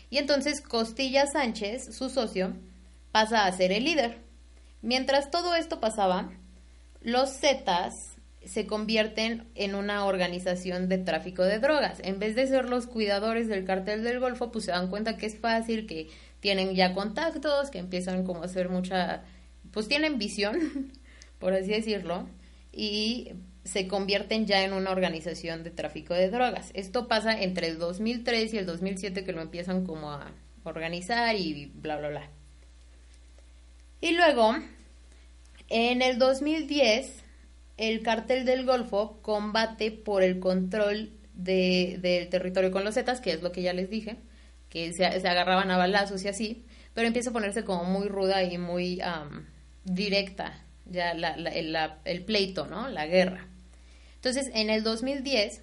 y 0.09 0.19
entonces 0.19 0.61
Costilla 0.61 1.25
Sánchez, 1.25 1.95
su 1.95 2.09
socio, 2.09 2.55
pasa 3.11 3.45
a 3.45 3.51
ser 3.51 3.71
el 3.71 3.85
líder. 3.85 4.19
Mientras 4.81 5.31
todo 5.31 5.55
esto 5.55 5.79
pasaba, 5.79 6.31
los 7.01 7.31
Zetas 7.39 8.14
se 8.45 8.67
convierten 8.67 9.47
en 9.55 9.75
una 9.75 10.05
organización 10.05 10.87
de 10.87 10.97
tráfico 10.97 11.43
de 11.43 11.59
drogas. 11.59 11.99
En 12.03 12.19
vez 12.19 12.35
de 12.35 12.47
ser 12.47 12.69
los 12.69 12.87
cuidadores 12.87 13.47
del 13.47 13.65
cartel 13.65 14.03
del 14.03 14.19
Golfo, 14.19 14.51
pues 14.51 14.65
se 14.65 14.71
dan 14.71 14.89
cuenta 14.89 15.17
que 15.17 15.25
es 15.25 15.37
fácil, 15.37 15.87
que 15.87 16.09
tienen 16.39 16.75
ya 16.75 16.93
contactos, 16.93 17.71
que 17.71 17.79
empiezan 17.79 18.23
como 18.23 18.43
a 18.43 18.45
hacer 18.45 18.69
mucha, 18.69 19.23
pues 19.71 19.87
tienen 19.87 20.19
visión, 20.19 20.91
por 21.39 21.53
así 21.53 21.71
decirlo, 21.71 22.27
y 22.71 23.31
se 23.63 23.87
convierten 23.87 24.45
ya 24.45 24.63
en 24.63 24.73
una 24.73 24.91
organización 24.91 25.63
de 25.63 25.71
tráfico 25.71 26.13
de 26.13 26.29
drogas. 26.29 26.69
Esto 26.75 27.07
pasa 27.07 27.41
entre 27.41 27.67
el 27.67 27.79
2003 27.79 28.53
y 28.53 28.57
el 28.59 28.65
2007 28.67 29.23
que 29.23 29.33
lo 29.33 29.41
empiezan 29.41 29.85
como 29.85 30.11
a 30.11 30.31
organizar 30.63 31.35
y 31.35 31.71
bla, 31.73 31.97
bla, 31.97 32.09
bla. 32.09 32.29
Y 34.01 34.11
luego, 34.11 34.55
en 35.69 36.03
el 36.03 36.19
2010, 36.19 37.24
el 37.77 38.01
cartel 38.01 38.45
del 38.45 38.65
Golfo 38.65 39.19
combate 39.21 39.91
por 39.91 40.23
el 40.23 40.39
control 40.39 41.11
de, 41.33 41.97
del 42.01 42.29
territorio 42.29 42.71
con 42.71 42.83
los 42.83 42.95
Zetas, 42.95 43.21
que 43.21 43.31
es 43.31 43.41
lo 43.41 43.51
que 43.51 43.61
ya 43.61 43.73
les 43.73 43.89
dije, 43.89 44.17
que 44.69 44.93
se, 44.93 45.05
agarraban 45.05 45.71
a 45.71 45.77
balazos 45.77 46.23
y 46.23 46.27
así, 46.27 46.65
pero 46.93 47.07
empieza 47.07 47.29
a 47.29 47.33
ponerse 47.33 47.63
como 47.63 47.83
muy 47.83 48.07
ruda 48.07 48.43
y 48.43 48.57
muy 48.57 49.01
directa 49.83 50.61
ya 50.85 51.11
el, 51.11 52.25
pleito, 52.25 52.67
¿no? 52.67 52.87
La 52.89 53.07
guerra. 53.07 53.47
Entonces, 54.15 54.49
en 54.53 54.69
el 54.69 54.83
2010, 54.83 55.61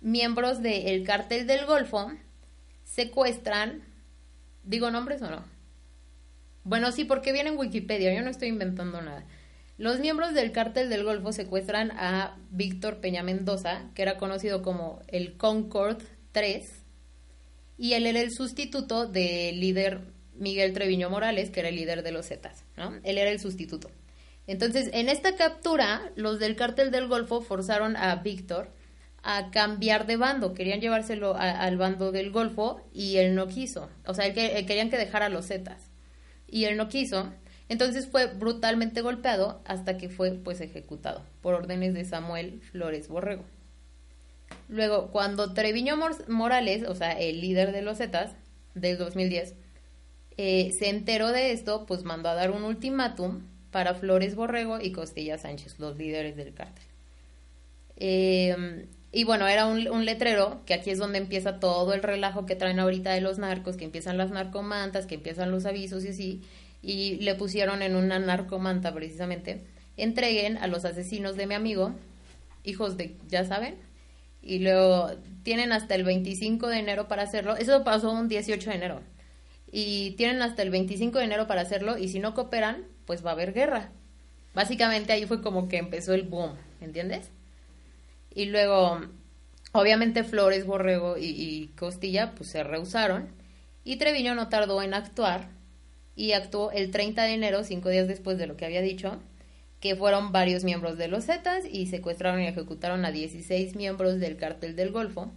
miembros 0.00 0.62
del 0.62 1.04
cartel 1.04 1.46
del 1.46 1.66
Golfo 1.66 2.12
secuestran, 2.84 3.82
digo 4.64 4.90
nombres 4.90 5.22
o 5.22 5.30
no. 5.30 5.44
Bueno, 6.64 6.92
sí, 6.92 7.04
porque 7.04 7.32
viene 7.32 7.50
en 7.50 7.58
Wikipedia, 7.58 8.14
yo 8.14 8.22
no 8.22 8.30
estoy 8.30 8.48
inventando 8.48 9.02
nada. 9.02 9.24
Los 9.82 9.98
miembros 9.98 10.32
del 10.32 10.52
cártel 10.52 10.88
del 10.90 11.02
Golfo 11.02 11.32
secuestran 11.32 11.90
a 11.90 12.36
Víctor 12.52 13.00
Peña 13.00 13.24
Mendoza, 13.24 13.90
que 13.96 14.02
era 14.02 14.16
conocido 14.16 14.62
como 14.62 15.02
el 15.08 15.36
Concord 15.36 16.00
3, 16.30 16.62
y 17.78 17.94
él 17.94 18.06
era 18.06 18.20
el 18.20 18.30
sustituto 18.30 19.06
del 19.06 19.58
líder 19.58 20.02
Miguel 20.36 20.72
Treviño 20.72 21.10
Morales, 21.10 21.50
que 21.50 21.58
era 21.58 21.68
el 21.68 21.74
líder 21.74 22.04
de 22.04 22.12
los 22.12 22.28
Zetas, 22.28 22.64
¿no? 22.76 22.94
Él 23.02 23.18
era 23.18 23.32
el 23.32 23.40
sustituto. 23.40 23.90
Entonces, 24.46 24.88
en 24.92 25.08
esta 25.08 25.34
captura, 25.34 26.12
los 26.14 26.38
del 26.38 26.54
cártel 26.54 26.92
del 26.92 27.08
Golfo 27.08 27.40
forzaron 27.40 27.96
a 27.96 28.14
Víctor 28.14 28.70
a 29.24 29.50
cambiar 29.50 30.06
de 30.06 30.16
bando, 30.16 30.54
querían 30.54 30.80
llevárselo 30.80 31.34
al 31.36 31.76
bando 31.76 32.12
del 32.12 32.30
Golfo 32.30 32.80
y 32.92 33.16
él 33.16 33.34
no 33.34 33.48
quiso, 33.48 33.90
o 34.06 34.14
sea, 34.14 34.26
él, 34.26 34.34
querían 34.64 34.90
que 34.90 34.96
dejara 34.96 35.28
los 35.28 35.48
Zetas. 35.48 35.90
Y 36.46 36.66
él 36.66 36.76
no 36.76 36.88
quiso, 36.88 37.32
entonces 37.72 38.06
fue 38.06 38.26
brutalmente 38.26 39.00
golpeado 39.00 39.62
hasta 39.64 39.96
que 39.96 40.10
fue 40.10 40.32
pues 40.32 40.60
ejecutado 40.60 41.22
por 41.40 41.54
órdenes 41.54 41.94
de 41.94 42.04
Samuel 42.04 42.60
Flores 42.70 43.08
Borrego. 43.08 43.44
Luego, 44.68 45.10
cuando 45.10 45.54
Treviño 45.54 45.96
Morales, 46.28 46.86
o 46.86 46.94
sea, 46.94 47.12
el 47.12 47.40
líder 47.40 47.72
de 47.72 47.80
los 47.80 47.96
Zetas 47.96 48.32
del 48.74 48.98
2010, 48.98 49.54
eh, 50.36 50.74
se 50.78 50.90
enteró 50.90 51.32
de 51.32 51.52
esto, 51.52 51.86
pues 51.86 52.04
mandó 52.04 52.28
a 52.28 52.34
dar 52.34 52.50
un 52.50 52.62
ultimátum 52.62 53.40
para 53.70 53.94
Flores 53.94 54.34
Borrego 54.34 54.78
y 54.78 54.92
Costilla 54.92 55.38
Sánchez, 55.38 55.78
los 55.78 55.96
líderes 55.96 56.36
del 56.36 56.52
cártel. 56.52 56.84
Eh, 57.96 58.86
y 59.12 59.24
bueno, 59.24 59.48
era 59.48 59.64
un, 59.64 59.88
un, 59.88 60.04
letrero, 60.04 60.60
que 60.66 60.74
aquí 60.74 60.90
es 60.90 60.98
donde 60.98 61.16
empieza 61.16 61.58
todo 61.58 61.94
el 61.94 62.02
relajo 62.02 62.44
que 62.44 62.54
traen 62.54 62.80
ahorita 62.80 63.12
de 63.12 63.22
los 63.22 63.38
narcos, 63.38 63.78
que 63.78 63.86
empiezan 63.86 64.18
las 64.18 64.30
narcomantas, 64.30 65.06
que 65.06 65.14
empiezan 65.14 65.50
los 65.50 65.64
avisos 65.64 66.04
y 66.04 66.08
así, 66.08 66.42
y 66.82 67.16
le 67.16 67.34
pusieron 67.36 67.80
en 67.80 67.96
una 67.96 68.18
narcomanta 68.18 68.92
precisamente, 68.92 69.64
entreguen 69.96 70.58
a 70.58 70.66
los 70.66 70.84
asesinos 70.84 71.36
de 71.36 71.46
mi 71.46 71.54
amigo, 71.54 71.94
hijos 72.64 72.96
de, 72.96 73.16
ya 73.28 73.44
saben, 73.44 73.76
y 74.42 74.58
luego 74.58 75.10
tienen 75.44 75.72
hasta 75.72 75.94
el 75.94 76.04
25 76.04 76.66
de 76.68 76.78
enero 76.78 77.08
para 77.08 77.22
hacerlo, 77.22 77.56
eso 77.56 77.84
pasó 77.84 78.10
un 78.10 78.28
18 78.28 78.70
de 78.70 78.76
enero, 78.76 79.00
y 79.70 80.12
tienen 80.12 80.42
hasta 80.42 80.62
el 80.62 80.70
25 80.70 81.18
de 81.18 81.24
enero 81.24 81.46
para 81.46 81.62
hacerlo, 81.62 81.96
y 81.96 82.08
si 82.08 82.18
no 82.18 82.34
cooperan, 82.34 82.84
pues 83.06 83.24
va 83.24 83.30
a 83.30 83.32
haber 83.34 83.52
guerra. 83.52 83.90
Básicamente 84.54 85.12
ahí 85.12 85.24
fue 85.24 85.40
como 85.40 85.68
que 85.68 85.78
empezó 85.78 86.12
el 86.12 86.24
boom, 86.24 86.56
¿entiendes? 86.80 87.30
Y 88.34 88.46
luego, 88.46 89.00
obviamente 89.72 90.24
Flores, 90.24 90.66
Borrego 90.66 91.16
y, 91.18 91.70
Costilla, 91.78 92.34
pues 92.34 92.50
se 92.50 92.62
rehusaron, 92.62 93.28
y 93.84 93.96
Treviño 93.96 94.34
no 94.34 94.48
tardó 94.48 94.82
en 94.82 94.94
actuar, 94.94 95.48
y 96.14 96.32
actuó 96.32 96.70
el 96.72 96.90
30 96.90 97.22
de 97.24 97.34
enero, 97.34 97.64
cinco 97.64 97.88
días 97.88 98.08
después 98.08 98.38
de 98.38 98.46
lo 98.46 98.56
que 98.56 98.64
había 98.64 98.82
dicho, 98.82 99.20
que 99.80 99.96
fueron 99.96 100.30
varios 100.30 100.64
miembros 100.64 100.96
de 100.96 101.08
los 101.08 101.24
Zetas 101.24 101.64
y 101.68 101.86
secuestraron 101.86 102.40
y 102.40 102.46
ejecutaron 102.46 103.04
a 103.04 103.10
16 103.10 103.74
miembros 103.74 104.20
del 104.20 104.36
cártel 104.36 104.76
del 104.76 104.92
Golfo 104.92 105.32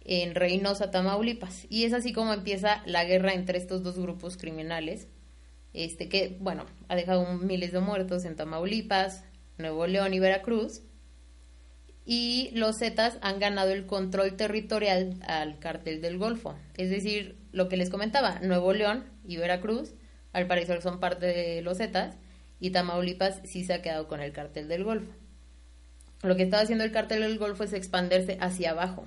en 0.00 0.34
Reynosa, 0.34 0.90
Tamaulipas. 0.90 1.66
Y 1.68 1.84
es 1.84 1.92
así 1.92 2.12
como 2.12 2.32
empieza 2.32 2.82
la 2.86 3.04
guerra 3.04 3.34
entre 3.34 3.58
estos 3.58 3.82
dos 3.82 3.98
grupos 3.98 4.36
criminales, 4.36 5.08
este 5.72 6.08
que, 6.08 6.36
bueno, 6.40 6.64
ha 6.88 6.96
dejado 6.96 7.26
miles 7.34 7.72
de 7.72 7.80
muertos 7.80 8.24
en 8.24 8.36
Tamaulipas, 8.36 9.24
Nuevo 9.58 9.86
León 9.86 10.14
y 10.14 10.20
Veracruz. 10.20 10.82
Y 12.06 12.50
los 12.54 12.78
Zetas 12.78 13.18
han 13.20 13.40
ganado 13.40 13.72
el 13.72 13.84
control 13.84 14.36
territorial 14.36 15.16
al 15.26 15.58
cártel 15.58 16.00
del 16.00 16.18
Golfo. 16.18 16.54
Es 16.76 16.88
decir, 16.88 17.36
lo 17.50 17.68
que 17.68 17.76
les 17.76 17.90
comentaba, 17.90 18.38
Nuevo 18.40 18.72
León 18.72 19.04
y 19.26 19.36
Veracruz, 19.36 19.94
al 20.32 20.46
parecer 20.46 20.82
son 20.82 21.00
parte 21.00 21.26
de 21.26 21.62
los 21.62 21.78
Zetas, 21.78 22.16
y 22.60 22.70
Tamaulipas 22.70 23.40
sí 23.44 23.64
se 23.64 23.74
ha 23.74 23.82
quedado 23.82 24.08
con 24.08 24.20
el 24.20 24.32
cartel 24.32 24.68
del 24.68 24.84
Golfo. 24.84 25.12
Lo 26.22 26.36
que 26.36 26.44
estaba 26.44 26.62
haciendo 26.62 26.84
el 26.84 26.92
cartel 26.92 27.20
del 27.20 27.38
Golfo 27.38 27.64
es 27.64 27.72
expandirse 27.72 28.38
hacia 28.40 28.70
abajo. 28.70 29.04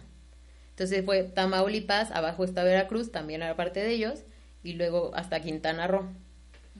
Entonces 0.71 1.03
fue 1.03 1.23
Tamaulipas, 1.23 2.11
abajo 2.11 2.43
está 2.43 2.63
Veracruz, 2.63 3.11
también 3.11 3.41
era 3.41 3.55
parte 3.55 3.79
de 3.79 3.91
ellos, 3.91 4.23
y 4.63 4.73
luego 4.73 5.11
hasta 5.15 5.41
Quintana 5.41 5.87
Roo. 5.87 6.07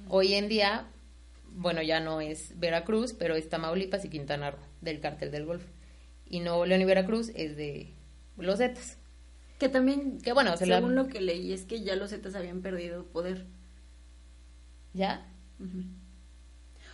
Hoy 0.08 0.36
en 0.36 0.48
día, 0.48 0.86
bueno, 1.52 1.82
ya 1.82 2.00
no 2.00 2.22
es 2.22 2.58
Veracruz, 2.60 3.14
pero 3.14 3.36
es 3.36 3.50
Tamaulipas 3.50 4.06
y 4.06 4.10
Quintana 4.10 4.52
Roo, 4.52 4.60
del 4.82 5.00
cartel 5.00 5.32
del 5.32 5.46
Golfo. 5.46 5.68
Y 6.30 6.42
Nuevo 6.42 6.66
León 6.66 6.82
y 6.82 6.86
Veracruz 6.86 7.32
es 7.36 7.58
de 7.58 7.94
los 8.38 8.60
Zetas. 8.60 8.99
Que 9.60 9.70
también, 9.70 10.20
que 10.22 10.34
bueno, 10.34 10.56
según 10.58 10.96
lo 10.96 11.08
que 11.08 11.22
leí, 11.22 11.52
es 11.52 11.66
que 11.66 11.82
ya 11.82 11.96
los 11.96 12.10
Zetas 12.12 12.34
habían 12.34 12.62
perdido 12.62 13.06
poder. 13.06 13.46
¿Ya? 14.94 15.28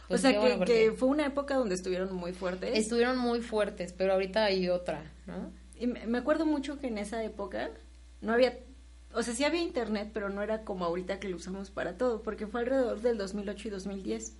Pues 0.08 0.20
o 0.20 0.22
sea, 0.22 0.66
que, 0.66 0.92
fue 0.92 1.08
una 1.10 1.26
época 1.26 1.56
donde 1.56 1.76
estuvieron 1.76 2.14
muy 2.14 2.34
fuertes. 2.34 2.72
Estuvieron 2.74 3.18
muy 3.18 3.42
fuertes, 3.42 3.94
pero 3.94 4.14
ahorita 4.14 4.46
hay 4.46 4.70
otra, 4.70 5.12
¿no? 5.28 5.52
Y 5.80 5.88
me 5.88 6.18
acuerdo 6.18 6.46
mucho 6.46 6.80
que 6.80 6.88
en 6.88 6.98
esa 6.98 7.24
época 7.24 7.70
no 8.22 8.34
había, 8.34 8.58
o 9.14 9.24
sea, 9.24 9.34
sí 9.34 9.44
había 9.44 9.62
internet, 9.62 10.10
pero 10.14 10.30
no 10.30 10.42
era 10.42 10.64
como 10.64 10.86
ahorita 10.86 11.20
que 11.20 11.30
lo 11.30 11.38
usamos 11.38 11.70
para 11.70 11.98
todo, 11.98 12.24
porque 12.24 12.48
fue 12.48 12.62
alrededor 12.62 13.02
del 13.02 13.18
2008 13.18 13.68
y 13.68 13.72
2010. 13.72 14.38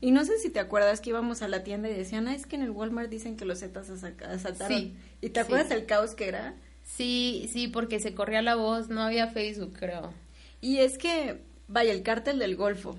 Y 0.00 0.12
no 0.12 0.24
sé 0.24 0.38
si 0.38 0.48
te 0.48 0.60
acuerdas 0.60 1.00
que 1.00 1.10
íbamos 1.10 1.42
a 1.42 1.48
la 1.48 1.64
tienda 1.64 1.90
y 1.90 1.94
decían, 1.94 2.28
ah, 2.28 2.34
es 2.36 2.46
que 2.46 2.54
en 2.54 2.62
el 2.62 2.70
Walmart 2.70 3.10
dicen 3.10 3.36
que 3.36 3.44
los 3.44 3.58
Zetas 3.58 3.90
asaltaron. 3.90 4.78
Sí, 4.78 4.96
¿Y 5.20 5.30
te 5.30 5.40
acuerdas 5.40 5.72
el 5.72 5.86
caos 5.86 6.14
que 6.14 6.28
era? 6.28 6.54
Sí, 7.00 7.48
sí, 7.50 7.66
porque 7.66 7.98
se 7.98 8.14
corría 8.14 8.42
la 8.42 8.56
voz, 8.56 8.90
no 8.90 9.00
había 9.00 9.26
Facebook, 9.26 9.72
creo. 9.78 10.12
Y 10.60 10.80
es 10.80 10.98
que, 10.98 11.40
vaya, 11.66 11.92
el 11.92 12.02
cártel 12.02 12.38
del 12.38 12.56
Golfo, 12.56 12.94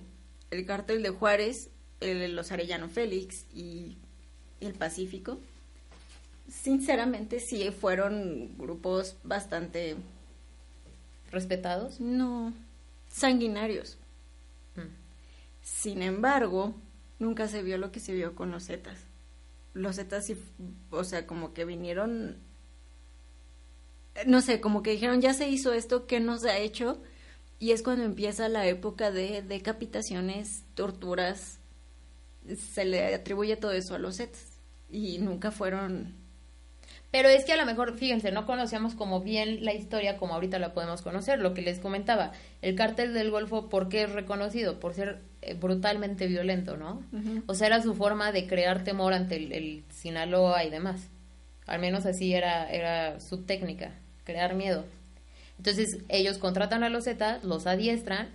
el 0.50 0.66
cártel 0.66 1.04
de 1.04 1.12
Juárez, 1.12 1.70
el, 2.00 2.36
los 2.36 2.52
Arellano 2.52 2.90
Félix 2.90 3.46
y 3.54 4.00
el 4.60 4.74
Pacífico, 4.74 5.38
sinceramente 6.50 7.40
sí 7.40 7.70
fueron 7.70 8.58
grupos 8.58 9.18
bastante... 9.24 9.96
¿Respetados? 11.30 12.00
No, 12.00 12.56
sanguinarios. 13.08 14.00
Mm. 14.78 14.96
Sin 15.62 16.02
embargo, 16.02 16.74
nunca 17.20 17.48
se 17.48 17.62
vio 17.62 17.78
lo 17.78 17.92
que 17.92 18.00
se 18.00 18.14
vio 18.14 18.34
con 18.34 18.50
los 18.50 18.66
Zetas. 18.66 18.98
Los 19.76 19.98
Zetas 19.98 20.26
sí, 20.26 20.36
o 20.90 21.04
sea, 21.04 21.28
como 21.28 21.54
que 21.54 21.66
vinieron 21.66 22.50
no 24.26 24.42
sé, 24.42 24.62
como 24.62 24.84
que 24.84 24.92
dijeron, 24.92 25.22
ya 25.22 25.34
se 25.34 25.50
hizo 25.50 25.74
esto, 25.74 26.08
¿qué 26.08 26.20
no 26.20 26.38
se 26.38 26.50
ha 26.50 26.58
hecho? 26.58 27.02
Y 27.60 27.72
es 27.72 27.84
cuando 27.84 28.04
empieza 28.04 28.50
la 28.50 28.66
época 28.68 29.12
de 29.12 29.42
decapitaciones, 29.42 30.64
torturas, 30.74 31.60
se 32.58 32.86
le 32.86 33.14
atribuye 33.14 33.56
todo 33.56 33.72
eso 33.72 33.96
a 33.96 34.00
los 34.00 34.16
sets 34.18 34.60
y 34.90 35.20
nunca 35.20 35.52
fueron... 35.52 36.20
Pero 37.12 37.28
es 37.28 37.44
que 37.44 37.52
a 37.52 37.58
lo 37.58 37.66
mejor, 37.66 37.98
fíjense, 37.98 38.32
no 38.32 38.46
conocíamos 38.46 38.96
como 38.96 39.20
bien 39.20 39.66
la 39.66 39.74
historia 39.74 40.18
como 40.18 40.34
ahorita 40.34 40.60
la 40.60 40.74
podemos 40.74 41.02
conocer, 41.02 41.40
lo 41.40 41.54
que 41.54 41.62
les 41.62 41.80
comentaba, 41.80 42.32
el 42.62 42.76
cártel 42.76 43.14
del 43.14 43.32
Golfo, 43.32 43.68
¿por 43.68 43.90
qué 43.90 44.04
es 44.04 44.12
reconocido? 44.12 44.80
Por 44.80 44.94
ser 44.94 45.22
eh, 45.42 45.54
brutalmente 45.54 46.28
violento, 46.28 46.78
¿no? 46.78 47.04
O 47.48 47.54
sea, 47.54 47.68
era 47.68 47.82
su 47.82 47.96
forma 47.96 48.32
de 48.32 48.48
crear 48.48 48.86
temor 48.86 49.14
ante 49.14 49.36
el, 49.36 49.52
el 49.52 49.84
Sinaloa 49.90 50.64
y 50.64 50.70
demás. 50.70 51.11
Al 51.72 51.80
menos 51.80 52.06
así 52.06 52.34
era, 52.34 52.70
era 52.70 53.22
su 53.22 53.44
técnica, 53.44 53.94
crear 54.26 54.56
miedo. 54.56 54.84
Entonces 55.58 56.00
ellos 56.10 56.38
contratan 56.38 56.84
a 56.84 56.90
los 56.90 57.06
Zetas, 57.06 57.46
los 57.46 57.66
adiestran, 57.66 58.28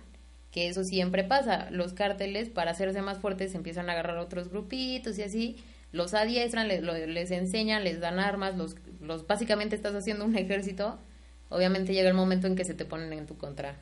que 0.51 0.67
eso 0.69 0.83
siempre 0.83 1.23
pasa. 1.23 1.69
Los 1.69 1.93
cárteles, 1.93 2.49
para 2.49 2.71
hacerse 2.71 3.03
más 3.03 3.19
fuertes, 3.19 3.53
empiezan 3.53 3.89
a 3.89 3.93
agarrar 3.93 4.17
otros 4.17 4.49
grupitos 4.49 5.19
y 5.19 5.21
así. 5.21 5.57
Los 5.91 6.15
adiestran, 6.15 6.67
les, 6.67 6.81
les 6.81 7.29
enseñan, 7.29 7.83
les 7.83 7.99
dan 7.99 8.17
armas, 8.19 8.57
los, 8.57 8.75
los 9.01 9.27
básicamente 9.27 9.75
estás 9.75 9.93
haciendo 9.93 10.25
un 10.25 10.35
ejército. 10.35 10.97
Obviamente 11.49 11.93
llega 11.93 12.09
el 12.09 12.15
momento 12.15 12.47
en 12.47 12.55
que 12.55 12.65
se 12.65 12.73
te 12.73 12.85
ponen 12.85 13.13
en 13.13 13.27
tu 13.27 13.37
contra. 13.37 13.75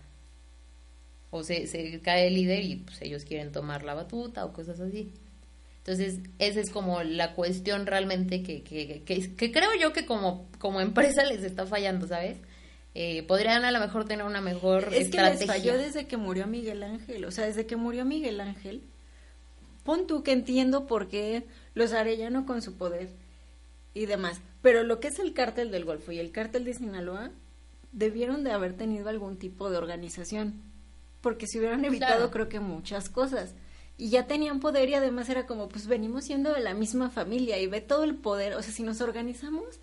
o 1.31 1.43
se, 1.43 1.67
se 1.67 1.99
cae 2.01 2.27
el 2.27 2.35
líder 2.35 2.63
y 2.63 2.75
pues 2.77 3.01
ellos 3.01 3.23
quieren 3.25 3.51
tomar 3.53 3.83
la 3.83 3.93
batuta 3.93 4.43
o 4.45 4.51
cosas 4.51 4.81
así. 4.81 5.13
Entonces, 5.85 6.19
esa 6.39 6.61
es 6.61 6.71
como 6.71 7.03
la 7.03 7.33
cuestión 7.33 7.85
realmente 7.85 8.41
que, 8.41 8.63
que, 8.63 9.03
que, 9.05 9.35
que 9.35 9.51
creo 9.51 9.69
yo 9.79 9.93
que 9.93 10.07
como, 10.07 10.47
como 10.57 10.81
empresa 10.81 11.23
les 11.29 11.43
está 11.43 11.67
fallando, 11.67 12.07
¿sabes? 12.07 12.37
Eh, 12.95 13.21
podrían 13.27 13.65
a 13.65 13.71
lo 13.71 13.79
mejor 13.79 14.05
tener 14.05 14.25
una 14.25 14.41
mejor 14.41 14.89
es 14.91 15.09
que 15.09 15.21
les 15.21 15.45
falló 15.45 15.77
desde 15.77 16.07
que 16.07 16.17
murió 16.17 16.47
Miguel 16.47 16.81
Ángel, 16.81 17.25
o 17.25 17.31
sea, 17.31 17.45
desde 17.45 17.67
que 17.67 17.75
murió 17.75 18.03
Miguel 18.03 18.41
Ángel, 18.41 18.81
pon 19.83 20.07
tú 20.07 20.23
que 20.23 20.31
entiendo 20.31 20.87
por 20.87 21.07
qué 21.07 21.45
los 21.75 21.93
Arellano 21.93 22.47
con 22.47 22.63
su 22.63 22.77
poder 22.77 23.09
y 23.93 24.07
demás, 24.07 24.41
pero 24.63 24.81
lo 24.83 24.99
que 24.99 25.09
es 25.09 25.19
el 25.19 25.33
cártel 25.33 25.69
del 25.69 25.85
Golfo 25.85 26.11
y 26.11 26.19
el 26.19 26.31
cártel 26.31 26.63
de 26.63 26.73
Sinaloa 26.73 27.29
debieron 27.91 28.43
de 28.43 28.53
haber 28.53 28.75
tenido 28.75 29.07
algún 29.07 29.37
tipo 29.37 29.69
de 29.69 29.77
organización, 29.77 30.63
porque 31.21 31.45
si 31.45 31.59
hubieran 31.59 31.85
evitado 31.85 32.31
creo 32.31 32.49
que 32.49 32.59
muchas 32.59 33.09
cosas. 33.09 33.53
Y 33.97 34.09
ya 34.09 34.27
tenían 34.27 34.59
poder 34.59 34.89
y 34.89 34.93
además 34.93 35.29
era 35.29 35.45
como, 35.45 35.69
pues 35.69 35.87
venimos 35.87 36.25
siendo 36.25 36.53
de 36.53 36.59
la 36.59 36.73
misma 36.73 37.09
familia 37.09 37.57
y 37.59 37.67
ve 37.67 37.81
todo 37.81 38.03
el 38.03 38.15
poder, 38.15 38.55
o 38.55 38.61
sea, 38.61 38.73
si 38.73 38.83
nos 38.83 38.99
organizamos, 38.99 39.79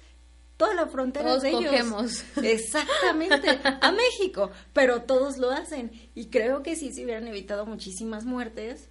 toda 0.63 0.75
la 0.75 0.87
frontera 0.87 1.39
de 1.39 1.51
ellos. 1.51 2.25
Exactamente, 2.43 3.49
a 3.81 3.91
México, 3.91 4.51
pero 4.73 5.03
todos 5.03 5.39
lo 5.39 5.51
hacen 5.51 5.91
y 6.15 6.27
creo 6.27 6.63
que 6.63 6.77
sí 6.77 6.93
se 6.93 7.05
hubieran 7.05 7.27
evitado 7.27 7.67
muchísimas 7.67 8.25
muertes. 8.25 8.89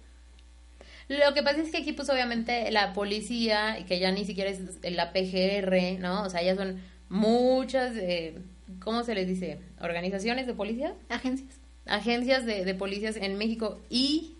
Lo 1.08 1.34
que 1.34 1.42
pasa 1.42 1.62
es 1.62 1.70
que 1.70 1.78
aquí 1.78 1.92
pues 1.92 2.10
obviamente 2.10 2.70
la 2.70 2.92
policía, 2.92 3.84
que 3.86 3.98
ya 3.98 4.10
ni 4.10 4.24
siquiera 4.24 4.50
es 4.50 4.60
la 4.82 5.12
PGR, 5.12 6.00
¿no? 6.00 6.24
O 6.24 6.30
sea, 6.30 6.42
ya 6.42 6.56
son 6.56 6.80
muchas, 7.08 7.96
eh, 7.96 8.38
¿cómo 8.80 9.04
se 9.04 9.14
les 9.14 9.28
dice? 9.28 9.60
¿Organizaciones 9.80 10.46
de 10.46 10.54
policía? 10.54 10.94
Agencias. 11.08 11.60
Agencias 11.86 12.44
de, 12.44 12.64
de 12.64 12.74
policías 12.74 13.16
en 13.16 13.36
México 13.38 13.80
y 13.88 14.36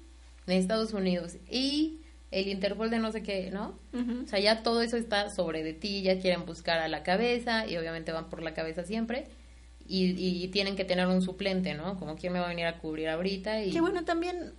en 0.46 0.58
Estados 0.58 0.92
Unidos 0.92 1.36
y 1.50 2.00
el 2.30 2.48
Interpol 2.48 2.90
de 2.90 2.98
no 2.98 3.12
sé 3.12 3.22
qué, 3.22 3.50
¿no? 3.50 3.78
O 3.92 4.26
sea, 4.26 4.40
ya 4.40 4.62
todo 4.62 4.80
eso 4.80 4.96
está 4.96 5.28
sobre 5.28 5.62
de 5.62 5.74
ti, 5.74 6.02
ya 6.02 6.18
quieren 6.18 6.46
buscar 6.46 6.78
a 6.78 6.88
la 6.88 7.02
cabeza 7.02 7.66
y 7.66 7.76
obviamente 7.76 8.10
van 8.10 8.30
por 8.30 8.42
la 8.42 8.54
cabeza 8.54 8.84
siempre. 8.84 9.26
Y, 9.86 10.48
tienen 10.48 10.74
que 10.74 10.84
tener 10.84 11.06
un 11.06 11.20
suplente, 11.20 11.74
¿no? 11.74 11.98
Como 11.98 12.16
quién 12.16 12.32
me 12.32 12.38
va 12.38 12.46
a 12.46 12.48
venir 12.48 12.64
a 12.66 12.78
cubrir 12.78 13.08
ahorita. 13.10 13.62
Y... 13.62 13.72
Que 13.72 13.82
bueno, 13.82 14.04
también, 14.04 14.54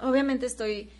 obviamente 0.00 0.46
estoy 0.46 0.90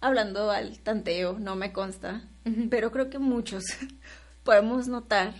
hablando 0.00 0.50
al 0.50 0.80
tanteo, 0.80 1.38
no 1.38 1.54
me 1.54 1.72
consta, 1.72 2.28
pero 2.70 2.90
creo 2.90 3.10
que 3.10 3.18
muchos 3.18 3.62
podemos 4.42 4.88
notar 4.88 5.34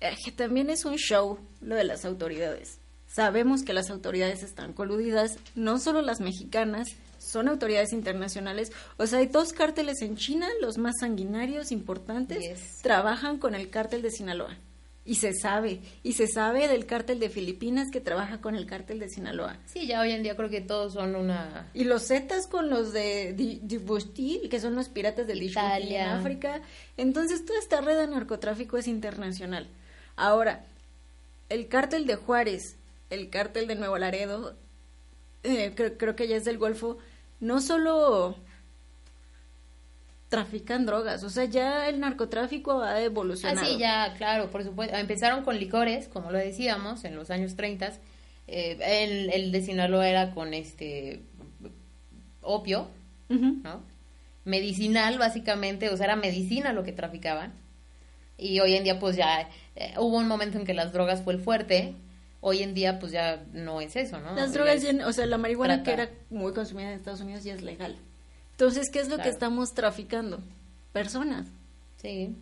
eh, 0.00 0.14
que 0.24 0.30
también 0.30 0.70
es 0.70 0.84
un 0.84 0.96
show 0.96 1.38
lo 1.60 1.74
de 1.74 1.84
las 1.84 2.04
autoridades. 2.04 2.78
Sabemos 3.08 3.62
que 3.62 3.72
las 3.72 3.90
autoridades 3.90 4.42
están 4.42 4.74
coludidas, 4.74 5.38
no 5.54 5.78
solo 5.78 6.02
las 6.02 6.20
mexicanas, 6.20 6.88
son 7.18 7.48
autoridades 7.48 7.92
internacionales. 7.92 8.70
O 8.96 9.06
sea, 9.06 9.18
hay 9.18 9.26
dos 9.26 9.52
cárteles 9.52 10.02
en 10.02 10.16
China, 10.16 10.46
los 10.60 10.78
más 10.78 10.94
sanguinarios, 11.00 11.72
importantes, 11.72 12.80
trabajan 12.82 13.38
con 13.38 13.54
el 13.54 13.70
cártel 13.70 14.02
de 14.02 14.10
Sinaloa. 14.10 14.56
Y 15.04 15.14
se 15.14 15.32
sabe, 15.32 15.80
y 16.02 16.12
se 16.12 16.26
sabe 16.26 16.68
del 16.68 16.84
cártel 16.84 17.18
de 17.18 17.30
Filipinas 17.30 17.88
que 17.90 18.02
trabaja 18.02 18.42
con 18.42 18.54
el 18.54 18.66
cártel 18.66 18.98
de 18.98 19.08
Sinaloa. 19.08 19.56
Sí, 19.64 19.86
ya 19.86 20.02
hoy 20.02 20.12
en 20.12 20.22
día 20.22 20.36
creo 20.36 20.50
que 20.50 20.60
todos 20.60 20.92
son 20.92 21.16
una... 21.16 21.70
Y 21.72 21.84
los 21.84 22.08
Zetas 22.08 22.46
con 22.46 22.68
los 22.68 22.92
de 22.92 23.32
Djibouti, 23.32 24.48
que 24.50 24.60
son 24.60 24.74
los 24.74 24.90
piratas 24.90 25.26
del 25.26 25.40
Djibouti 25.40 25.94
en 25.94 26.08
África. 26.08 26.60
Entonces, 26.98 27.46
toda 27.46 27.58
esta 27.58 27.80
red 27.80 27.96
de 27.96 28.06
narcotráfico 28.06 28.76
es 28.76 28.86
internacional. 28.86 29.66
Ahora, 30.14 30.66
el 31.48 31.68
cártel 31.68 32.06
de 32.06 32.16
Juárez, 32.16 32.76
el 33.10 33.30
cártel 33.30 33.66
de 33.66 33.74
Nuevo 33.74 33.98
Laredo, 33.98 34.56
eh, 35.42 35.72
creo, 35.74 35.96
creo 35.96 36.16
que 36.16 36.28
ya 36.28 36.36
es 36.36 36.44
del 36.44 36.58
Golfo, 36.58 36.98
no 37.40 37.60
solo 37.60 38.36
trafican 40.28 40.84
drogas, 40.84 41.24
o 41.24 41.30
sea, 41.30 41.46
ya 41.46 41.88
el 41.88 42.00
narcotráfico 42.00 42.82
ha 42.82 43.00
evolucionado. 43.00 43.60
Ah, 43.60 43.68
sí, 43.68 43.78
ya, 43.78 44.14
claro, 44.16 44.50
por 44.50 44.62
supuesto. 44.62 44.96
Empezaron 44.96 45.42
con 45.42 45.58
licores, 45.58 46.08
como 46.08 46.30
lo 46.30 46.38
decíamos, 46.38 47.04
en 47.04 47.16
los 47.16 47.30
años 47.30 47.56
30. 47.56 47.92
Eh, 48.46 48.78
el, 48.80 49.30
el, 49.30 49.52
de 49.52 49.62
Sinaloa 49.62 50.08
era 50.08 50.32
con 50.32 50.54
este 50.54 51.22
opio, 52.42 52.88
¿no? 53.28 53.82
Medicinal, 54.44 55.18
básicamente, 55.18 55.88
o 55.90 55.96
sea, 55.96 56.06
era 56.06 56.16
medicina 56.16 56.72
lo 56.72 56.84
que 56.84 56.92
traficaban. 56.92 57.52
Y 58.36 58.60
hoy 58.60 58.74
en 58.74 58.84
día, 58.84 58.98
pues 58.98 59.16
ya 59.16 59.48
eh, 59.76 59.94
hubo 59.98 60.18
un 60.18 60.28
momento 60.28 60.58
en 60.58 60.64
que 60.64 60.74
las 60.74 60.92
drogas 60.92 61.22
fue 61.22 61.34
el 61.34 61.40
fuerte, 61.40 61.94
hoy 62.40 62.62
en 62.62 62.74
día 62.74 62.98
pues 62.98 63.12
ya 63.12 63.44
no 63.52 63.80
es 63.80 63.96
eso, 63.96 64.20
¿no? 64.20 64.34
Las 64.34 64.52
drogas, 64.52 64.84
o 65.06 65.12
sea, 65.12 65.26
la 65.26 65.38
marihuana 65.38 65.82
que 65.82 65.92
era 65.92 66.10
muy 66.30 66.52
consumida 66.52 66.90
en 66.90 66.98
Estados 66.98 67.20
Unidos 67.20 67.44
ya 67.44 67.54
es 67.54 67.62
legal. 67.62 67.96
Entonces, 68.52 68.90
¿qué 68.92 69.00
es 69.00 69.08
lo 69.08 69.18
que 69.18 69.28
estamos 69.28 69.74
traficando? 69.74 70.40
Personas. 70.92 71.46
Sí. 71.96 72.34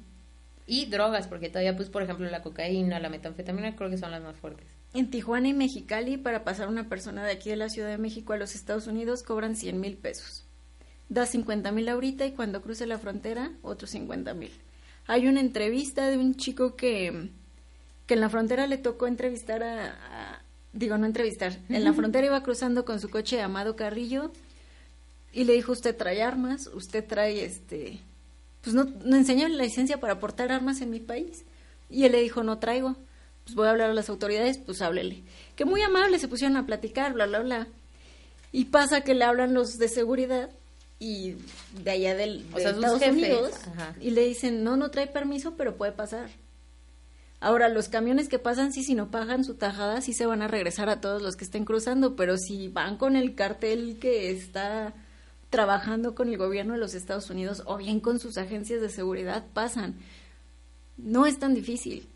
Y 0.66 0.86
drogas, 0.86 1.28
porque 1.28 1.48
todavía 1.48 1.76
pues 1.76 1.88
por 1.88 2.02
ejemplo 2.02 2.28
la 2.28 2.42
cocaína, 2.42 3.00
la 3.00 3.08
metanfetamina 3.08 3.76
creo 3.76 3.90
que 3.90 3.98
son 3.98 4.10
las 4.10 4.22
más 4.22 4.36
fuertes. 4.36 4.66
En 4.94 5.10
Tijuana 5.10 5.48
y 5.48 5.54
Mexicali, 5.54 6.16
para 6.16 6.42
pasar 6.42 6.68
una 6.68 6.88
persona 6.88 7.24
de 7.24 7.32
aquí 7.32 7.50
de 7.50 7.56
la 7.56 7.68
Ciudad 7.68 7.88
de 7.88 7.98
México 7.98 8.32
a 8.32 8.38
los 8.38 8.54
Estados 8.54 8.86
Unidos, 8.86 9.22
cobran 9.22 9.54
100 9.54 9.78
mil 9.78 9.96
pesos. 9.96 10.44
Da 11.08 11.26
50 11.26 11.70
mil 11.70 11.88
ahorita 11.88 12.26
y 12.26 12.32
cuando 12.32 12.62
cruce 12.62 12.86
la 12.86 12.98
frontera, 12.98 13.52
otros 13.62 13.90
50 13.90 14.34
mil. 14.34 14.50
Hay 15.06 15.28
una 15.28 15.40
entrevista 15.40 16.08
de 16.08 16.16
un 16.16 16.34
chico 16.34 16.76
que 16.76 17.30
que 18.06 18.14
en 18.14 18.20
la 18.20 18.28
frontera 18.28 18.66
le 18.66 18.78
tocó 18.78 19.06
entrevistar 19.06 19.62
a, 19.62 20.42
digo, 20.72 20.96
no 20.98 21.06
entrevistar, 21.06 21.58
en 21.68 21.84
la 21.84 21.92
frontera 21.92 22.26
iba 22.26 22.42
cruzando 22.42 22.84
con 22.84 23.00
su 23.00 23.10
coche 23.10 23.40
Amado 23.40 23.76
Carrillo 23.76 24.32
y 25.32 25.44
le 25.44 25.54
dijo, 25.54 25.72
usted 25.72 25.96
trae 25.96 26.22
armas, 26.22 26.68
usted 26.72 27.04
trae 27.04 27.44
este, 27.44 28.00
pues 28.62 28.74
no, 28.74 28.84
no 29.04 29.16
enseñó 29.16 29.48
la 29.48 29.64
licencia 29.64 30.00
para 30.00 30.18
portar 30.18 30.50
armas 30.50 30.80
en 30.80 30.90
mi 30.90 31.00
país. 31.00 31.44
Y 31.88 32.04
él 32.04 32.12
le 32.12 32.20
dijo, 32.20 32.42
no 32.42 32.58
traigo, 32.58 32.96
pues 33.44 33.54
voy 33.54 33.68
a 33.68 33.70
hablar 33.70 33.90
a 33.90 33.94
las 33.94 34.08
autoridades, 34.08 34.58
pues 34.58 34.82
háblele. 34.82 35.22
Que 35.54 35.64
muy 35.64 35.82
amable 35.82 36.18
se 36.18 36.26
pusieron 36.26 36.56
a 36.56 36.66
platicar, 36.66 37.12
bla, 37.12 37.26
bla, 37.26 37.40
bla. 37.40 37.68
Y 38.50 38.66
pasa 38.66 39.02
que 39.02 39.14
le 39.14 39.24
hablan 39.24 39.54
los 39.54 39.78
de 39.78 39.88
seguridad 39.88 40.50
y 40.98 41.36
de 41.84 41.90
allá 41.90 42.14
del, 42.14 42.50
de 42.50 42.64
Estados 42.64 43.02
Unidos 43.02 43.52
y 44.00 44.10
le 44.10 44.26
dicen, 44.26 44.64
no, 44.64 44.76
no 44.76 44.90
trae 44.90 45.06
permiso, 45.06 45.54
pero 45.56 45.76
puede 45.76 45.92
pasar. 45.92 46.30
Ahora, 47.38 47.68
los 47.68 47.88
camiones 47.88 48.28
que 48.28 48.38
pasan, 48.38 48.72
sí, 48.72 48.82
si 48.82 48.94
no 48.94 49.10
pagan 49.10 49.44
su 49.44 49.54
tajada, 49.54 50.00
sí 50.00 50.14
se 50.14 50.26
van 50.26 50.40
a 50.40 50.48
regresar 50.48 50.88
a 50.88 51.00
todos 51.00 51.20
los 51.20 51.36
que 51.36 51.44
estén 51.44 51.64
cruzando, 51.64 52.16
pero 52.16 52.38
si 52.38 52.68
van 52.68 52.96
con 52.96 53.14
el 53.14 53.34
cartel 53.34 53.98
que 54.00 54.30
está 54.30 54.94
trabajando 55.50 56.14
con 56.14 56.28
el 56.28 56.38
gobierno 56.38 56.72
de 56.72 56.80
los 56.80 56.94
Estados 56.94 57.28
Unidos 57.28 57.62
o 57.66 57.76
bien 57.76 58.00
con 58.00 58.18
sus 58.18 58.38
agencias 58.38 58.80
de 58.80 58.88
seguridad, 58.88 59.44
pasan. 59.52 59.96
No 60.96 61.26
es 61.26 61.38
tan 61.38 61.54
difícil. 61.54 62.08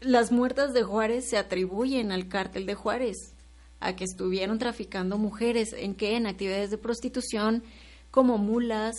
Las 0.00 0.32
muertas 0.32 0.72
de 0.74 0.82
Juárez 0.82 1.28
se 1.28 1.38
atribuyen 1.38 2.10
al 2.10 2.28
cártel 2.28 2.66
de 2.66 2.74
Juárez, 2.74 3.34
a 3.78 3.94
que 3.94 4.04
estuvieron 4.04 4.58
traficando 4.58 5.18
mujeres, 5.18 5.72
en 5.72 5.94
qué, 5.94 6.16
en 6.16 6.26
actividades 6.26 6.70
de 6.70 6.78
prostitución, 6.78 7.62
como 8.10 8.38
mulas, 8.38 8.96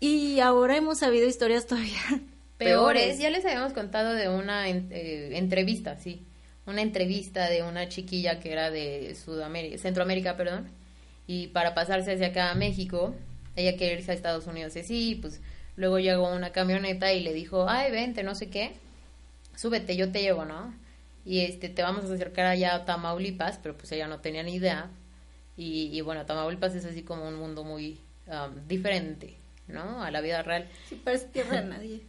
y 0.00 0.40
ahora 0.40 0.78
hemos 0.78 0.98
sabido 0.98 1.28
historias 1.28 1.66
todavía 1.68 2.22
peores. 2.58 3.18
Ya 3.18 3.30
les 3.30 3.44
habíamos 3.44 3.72
contado 3.72 4.14
de 4.14 4.28
una 4.28 4.68
eh, 4.68 5.30
entrevista, 5.36 5.96
sí. 5.98 6.26
Una 6.66 6.82
entrevista 6.82 7.48
de 7.48 7.62
una 7.62 7.88
chiquilla 7.88 8.40
que 8.40 8.52
era 8.52 8.70
de 8.70 9.14
Sudamérica, 9.14 9.78
Centroamérica, 9.78 10.36
perdón. 10.36 10.68
Y 11.26 11.48
para 11.48 11.74
pasarse 11.74 12.12
hacia 12.12 12.28
acá 12.28 12.50
a 12.50 12.54
México, 12.54 13.14
ella 13.54 13.76
quería 13.76 13.94
irse 13.94 14.10
a 14.10 14.14
Estados 14.14 14.46
Unidos. 14.46 14.74
Y 14.76 14.82
sí, 14.82 15.18
pues 15.20 15.40
luego 15.76 15.98
llegó 15.98 16.32
una 16.34 16.50
camioneta 16.50 17.12
y 17.12 17.22
le 17.22 17.32
dijo, 17.32 17.68
ay, 17.68 17.90
vente, 17.90 18.22
no 18.22 18.34
sé 18.34 18.50
qué. 18.50 18.72
Súbete, 19.54 19.96
yo 19.96 20.10
te 20.10 20.22
llevo, 20.22 20.44
¿no? 20.44 20.74
Y 21.24 21.40
este, 21.40 21.68
te 21.68 21.82
vamos 21.82 22.08
a 22.08 22.14
acercar 22.14 22.46
allá 22.46 22.74
a 22.74 22.84
Tamaulipas, 22.84 23.58
pero 23.62 23.76
pues 23.76 23.90
ella 23.92 24.06
no 24.06 24.20
tenía 24.20 24.42
ni 24.42 24.54
idea. 24.54 24.90
Y, 25.56 26.00
bueno, 26.02 26.26
Tamaulipas 26.26 26.74
es 26.74 26.84
así 26.84 27.02
como 27.02 27.26
un 27.26 27.36
mundo 27.36 27.64
muy 27.64 27.98
um, 28.26 28.68
diferente, 28.68 29.36
¿no? 29.68 30.02
A 30.02 30.10
la 30.10 30.20
vida 30.20 30.42
real. 30.42 30.68
Sí, 30.88 31.00
parece 31.02 31.28
tierra 31.28 31.62
de 31.62 31.68
nadie. 31.68 32.02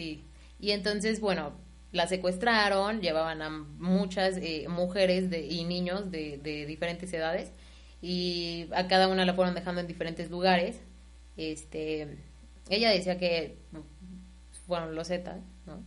Sí. 0.00 0.24
Y 0.58 0.70
entonces, 0.70 1.20
bueno, 1.20 1.52
la 1.92 2.06
secuestraron, 2.06 3.02
llevaban 3.02 3.42
a 3.42 3.50
muchas 3.50 4.38
eh, 4.38 4.66
mujeres 4.68 5.28
de, 5.28 5.46
y 5.46 5.64
niños 5.64 6.10
de, 6.10 6.38
de, 6.38 6.64
diferentes 6.64 7.12
edades 7.12 7.52
y 8.00 8.66
a 8.74 8.88
cada 8.88 9.08
una 9.08 9.26
la 9.26 9.34
fueron 9.34 9.54
dejando 9.54 9.82
en 9.82 9.86
diferentes 9.86 10.30
lugares. 10.30 10.80
Este, 11.36 12.16
ella 12.70 12.90
decía 12.90 13.18
que 13.18 13.58
fueron 14.66 14.94
los 14.94 15.08
Zetas, 15.08 15.42
¿no? 15.66 15.84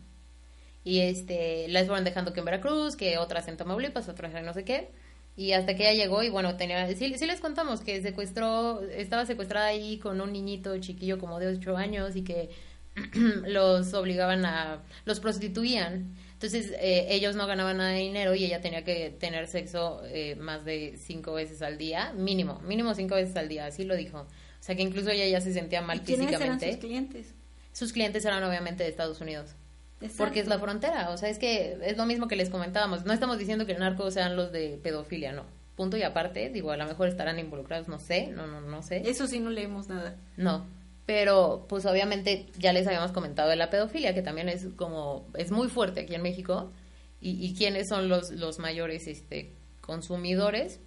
Y 0.84 1.00
este, 1.00 1.68
las 1.70 1.88
fueron 1.88 2.04
dejando 2.04 2.34
que 2.34 2.42
en 2.42 2.46
Veracruz, 2.46 2.96
que 2.96 3.18
otras 3.18 3.48
en 3.48 3.58
Tamaulipas, 3.58 4.10
otras 4.10 4.36
en 4.36 4.46
no 4.46 4.54
sé 4.54 4.64
qué. 4.64 4.92
Y 5.36 5.54
hasta 5.54 5.76
que 5.76 5.90
ella 5.90 6.04
llegó 6.04 6.22
y 6.22 6.30
bueno, 6.30 6.58
tenía, 6.58 6.86
sí, 6.94 7.16
sí 7.18 7.26
les 7.26 7.40
contamos 7.40 7.82
que 7.82 8.04
secuestró, 8.04 8.82
estaba 8.84 9.26
secuestrada 9.26 9.68
ahí 9.68 9.98
con 9.98 10.22
un 10.22 10.32
niñito 10.32 10.78
chiquillo 10.78 11.18
como 11.18 11.40
de 11.40 11.48
8 11.48 11.76
años 11.76 12.16
y 12.16 12.24
que 12.24 12.52
los 13.48 13.94
obligaban 13.94 14.46
a, 14.46 14.84
los 15.06 15.20
prostituían. 15.20 16.16
Entonces 16.34 16.72
eh, 16.80 17.08
ellos 17.10 17.36
no 17.36 17.48
ganaban 17.48 17.78
nada 17.78 17.92
de 17.92 18.00
dinero 18.00 18.36
y 18.36 18.44
ella 18.44 18.62
tenía 18.62 18.84
que 18.84 19.12
tener 19.12 19.48
sexo 19.48 20.02
eh, 20.06 20.36
más 20.36 20.66
de 20.66 20.96
cinco 20.98 21.34
veces 21.34 21.62
al 21.62 21.78
día, 21.78 22.12
mínimo, 22.14 22.60
mínimo 22.62 22.94
cinco 22.94 23.16
veces 23.16 23.36
al 23.38 23.48
día, 23.48 23.66
así 23.66 23.86
lo 23.86 23.96
dijo. 23.96 24.20
O 24.20 24.66
sea 24.66 24.76
que 24.76 24.82
incluso 24.82 25.10
ella 25.10 25.26
ya 25.28 25.42
se 25.42 25.54
sentía 25.54 25.82
mal 25.82 25.98
¿Y 25.98 26.06
físicamente. 26.06 26.46
eran 26.46 26.60
sus 26.60 26.78
clientes? 26.78 27.34
Sus 27.72 27.94
clientes 27.94 28.26
eran 28.26 28.44
obviamente 28.44 28.84
de 28.84 28.90
Estados 28.90 29.20
Unidos. 29.22 29.56
Exacto. 30.02 30.24
Porque 30.26 30.42
es 30.42 30.48
la 30.48 30.60
frontera, 30.60 31.10
o 31.12 31.18
sea, 31.18 31.30
es 31.30 31.40
que 31.40 31.78
es 31.82 31.98
lo 31.98 32.06
mismo 32.06 32.28
que 32.28 32.36
les 32.36 32.50
comentábamos. 32.50 33.06
No 33.06 33.14
estamos 33.14 33.40
diciendo 33.40 33.66
que 33.66 33.72
el 33.72 33.80
narco 33.80 34.12
sean 34.12 34.36
los 34.36 34.52
de 34.52 34.80
pedofilia, 34.84 35.32
no. 35.32 35.46
Punto 35.78 35.98
y 35.98 36.04
aparte, 36.04 36.50
digo, 36.50 36.72
a 36.72 36.78
lo 36.78 36.86
mejor 36.86 37.08
estarán 37.08 37.40
involucrados, 37.40 37.88
no 37.88 38.00
sé, 38.00 38.28
no, 38.28 38.46
no, 38.48 38.62
no 38.62 38.84
sé. 38.84 39.02
Eso 39.06 39.28
sí 39.28 39.40
no 39.40 39.50
leemos 39.50 39.88
nada. 39.88 40.18
No, 40.38 40.66
pero 41.06 41.66
pues 41.68 41.86
obviamente 41.86 42.48
ya 42.58 42.72
les 42.72 42.88
habíamos 42.88 43.12
comentado 43.12 43.50
de 43.50 43.56
la 43.56 43.70
pedofilia, 43.70 44.14
que 44.14 44.22
también 44.22 44.48
es 44.48 44.68
como, 44.76 45.28
es 45.36 45.52
muy 45.52 45.68
fuerte 45.68 46.02
aquí 46.02 46.16
en 46.16 46.22
México. 46.22 46.72
Y, 47.20 47.46
y 47.46 47.56
quiénes 47.56 47.88
son 47.88 48.10
los, 48.10 48.32
los 48.32 48.60
mayores 48.60 49.08
este, 49.08 49.54
consumidores, 49.82 50.80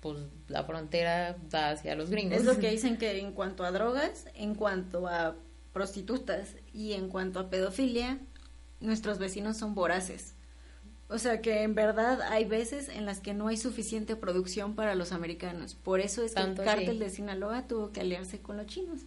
pues 0.00 0.18
la 0.46 0.64
frontera 0.64 1.36
va 1.52 1.70
hacia 1.70 1.94
los 1.94 2.10
gringos. 2.10 2.38
Es 2.38 2.44
lo 2.44 2.58
que 2.58 2.70
dicen 2.70 2.96
que 2.96 3.18
en 3.18 3.32
cuanto 3.32 3.64
a 3.64 3.72
drogas, 3.72 4.26
en 4.34 4.54
cuanto 4.54 5.08
a 5.08 5.36
prostitutas 5.72 6.54
y 6.72 6.92
en 6.92 7.08
cuanto 7.08 7.40
a 7.40 7.50
pedofilia, 7.50 8.18
nuestros 8.80 9.18
vecinos 9.18 9.56
son 9.56 9.74
voraces. 9.74 10.34
O 11.08 11.18
sea 11.18 11.40
que 11.40 11.62
en 11.62 11.74
verdad 11.74 12.20
hay 12.22 12.44
veces 12.44 12.88
en 12.88 13.06
las 13.06 13.20
que 13.20 13.34
no 13.34 13.48
hay 13.48 13.56
suficiente 13.56 14.14
producción 14.14 14.74
para 14.74 14.94
los 14.94 15.12
americanos. 15.12 15.74
Por 15.74 16.00
eso 16.00 16.22
es 16.22 16.34
que 16.34 16.42
el 16.42 16.54
cártel 16.54 16.98
de 16.98 17.10
Sinaloa 17.10 17.66
tuvo 17.66 17.92
que 17.92 18.00
aliarse 18.00 18.40
con 18.40 18.58
los 18.58 18.66
chinos 18.66 19.00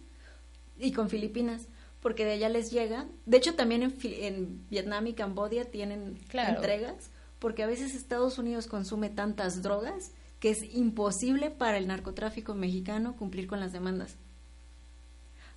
y 0.82 0.92
con 0.92 1.08
Filipinas, 1.08 1.68
porque 2.00 2.24
de 2.24 2.32
allá 2.32 2.48
les 2.48 2.70
llega. 2.70 3.06
De 3.26 3.36
hecho, 3.36 3.54
también 3.54 3.82
en, 3.82 3.94
en 4.02 4.66
Vietnam 4.68 5.06
y 5.06 5.14
Camboya 5.14 5.64
tienen 5.66 6.18
Claro. 6.28 6.56
entregas, 6.56 7.10
porque 7.38 7.62
a 7.62 7.66
veces 7.66 7.94
Estados 7.94 8.38
Unidos 8.38 8.66
consume 8.66 9.08
tantas 9.08 9.62
drogas 9.62 10.10
que 10.40 10.50
es 10.50 10.62
imposible 10.74 11.50
para 11.50 11.78
el 11.78 11.86
narcotráfico 11.86 12.54
mexicano 12.54 13.16
cumplir 13.16 13.46
con 13.46 13.60
las 13.60 13.72
demandas. 13.72 14.16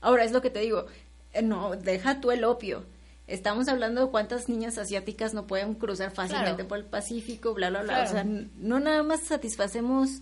Ahora, 0.02 0.24
es 0.24 0.32
lo 0.32 0.42
que 0.42 0.52
te 0.52 0.60
digo, 0.60 0.86
eh, 1.34 1.42
no, 1.42 1.76
deja 1.76 2.22
tú 2.22 2.30
el 2.32 2.44
opio. 2.44 2.86
Estamos 3.28 3.68
hablando 3.68 4.06
de 4.06 4.12
cuántas 4.12 4.50
niñas 4.50 4.78
asiáticas 4.78 5.34
no 5.34 5.48
pueden 5.48 5.74
cruzar 5.74 6.12
fácilmente 6.12 6.54
Claro. 6.58 6.68
por 6.68 6.78
el 6.78 6.86
Pacífico, 6.86 7.56
bla, 7.56 7.72
bla, 7.72 7.82
bla. 7.82 7.94
Claro. 8.06 8.10
O 8.10 8.14
sea, 8.14 8.24
no 8.24 8.80
nada 8.80 9.02
más 9.02 9.22
satisfacemos 9.22 10.22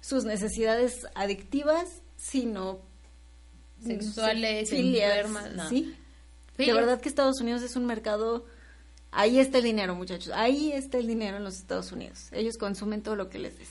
sus 0.00 0.24
necesidades 0.24 1.06
adictivas, 1.14 2.02
sino 2.16 2.80
Sexuales, 3.82 4.70
filias, 4.70 5.10
enfermas, 5.16 5.52
no. 5.54 5.68
Sí. 5.68 5.94
De 6.58 6.72
verdad 6.72 7.00
que 7.00 7.08
Estados 7.08 7.40
Unidos 7.40 7.62
es 7.62 7.76
un 7.76 7.86
mercado... 7.86 8.44
Ahí 9.12 9.40
está 9.40 9.58
el 9.58 9.64
dinero, 9.64 9.94
muchachos. 9.96 10.30
Ahí 10.34 10.70
está 10.72 10.98
el 10.98 11.06
dinero 11.08 11.36
en 11.38 11.42
los 11.44 11.56
Estados 11.56 11.90
Unidos. 11.90 12.28
Ellos 12.32 12.56
consumen 12.58 13.02
todo 13.02 13.16
lo 13.16 13.28
que 13.28 13.40
les 13.40 13.58
des. 13.58 13.68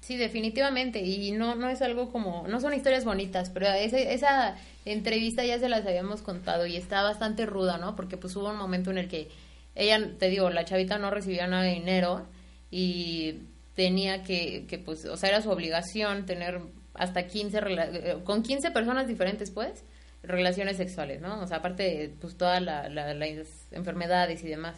Sí, 0.00 0.16
definitivamente. 0.16 1.00
Y 1.00 1.32
no, 1.32 1.54
no 1.54 1.68
es 1.68 1.82
algo 1.82 2.10
como, 2.10 2.46
no 2.48 2.58
son 2.60 2.72
historias 2.72 3.04
bonitas, 3.04 3.50
pero 3.50 3.66
ese- 3.68 4.14
esa 4.14 4.56
entrevista 4.86 5.44
ya 5.44 5.58
se 5.58 5.68
las 5.68 5.84
habíamos 5.86 6.22
contado 6.22 6.66
y 6.66 6.76
está 6.76 7.02
bastante 7.02 7.44
ruda, 7.44 7.76
¿no? 7.76 7.94
Porque 7.94 8.16
pues 8.16 8.34
hubo 8.36 8.48
un 8.48 8.56
momento 8.56 8.90
en 8.90 8.98
el 8.98 9.08
que 9.08 9.28
ella, 9.74 10.10
te 10.18 10.28
digo, 10.30 10.48
la 10.50 10.64
chavita 10.64 10.98
no 10.98 11.10
recibía 11.10 11.46
nada 11.46 11.64
de 11.64 11.74
dinero 11.74 12.26
y 12.70 13.34
tenía 13.74 14.22
que, 14.22 14.64
que 14.66 14.78
pues, 14.78 15.04
o 15.04 15.16
sea, 15.18 15.28
era 15.28 15.42
su 15.42 15.50
obligación 15.50 16.24
tener 16.26 16.60
hasta 16.94 17.26
15, 17.26 17.60
rela- 17.60 17.88
eh, 17.92 18.18
con 18.24 18.42
15 18.42 18.70
personas 18.70 19.08
diferentes, 19.08 19.50
pues, 19.50 19.84
relaciones 20.22 20.76
sexuales, 20.76 21.20
¿no? 21.20 21.40
O 21.42 21.46
sea, 21.46 21.58
aparte 21.58 21.82
de 21.82 22.08
pues 22.20 22.36
todas 22.36 22.62
la, 22.62 22.88
la- 22.88 23.14
las 23.14 23.66
enfermedades 23.72 24.42
y 24.44 24.48
demás. 24.48 24.76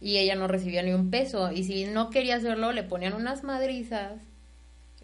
Y 0.00 0.18
ella 0.18 0.36
no 0.36 0.46
recibía 0.48 0.82
ni 0.82 0.92
un 0.92 1.10
peso. 1.10 1.50
Y 1.52 1.64
si 1.64 1.84
no 1.86 2.10
quería 2.10 2.36
hacerlo, 2.36 2.72
le 2.72 2.84
ponían 2.84 3.14
unas 3.14 3.42
madrizas 3.44 4.12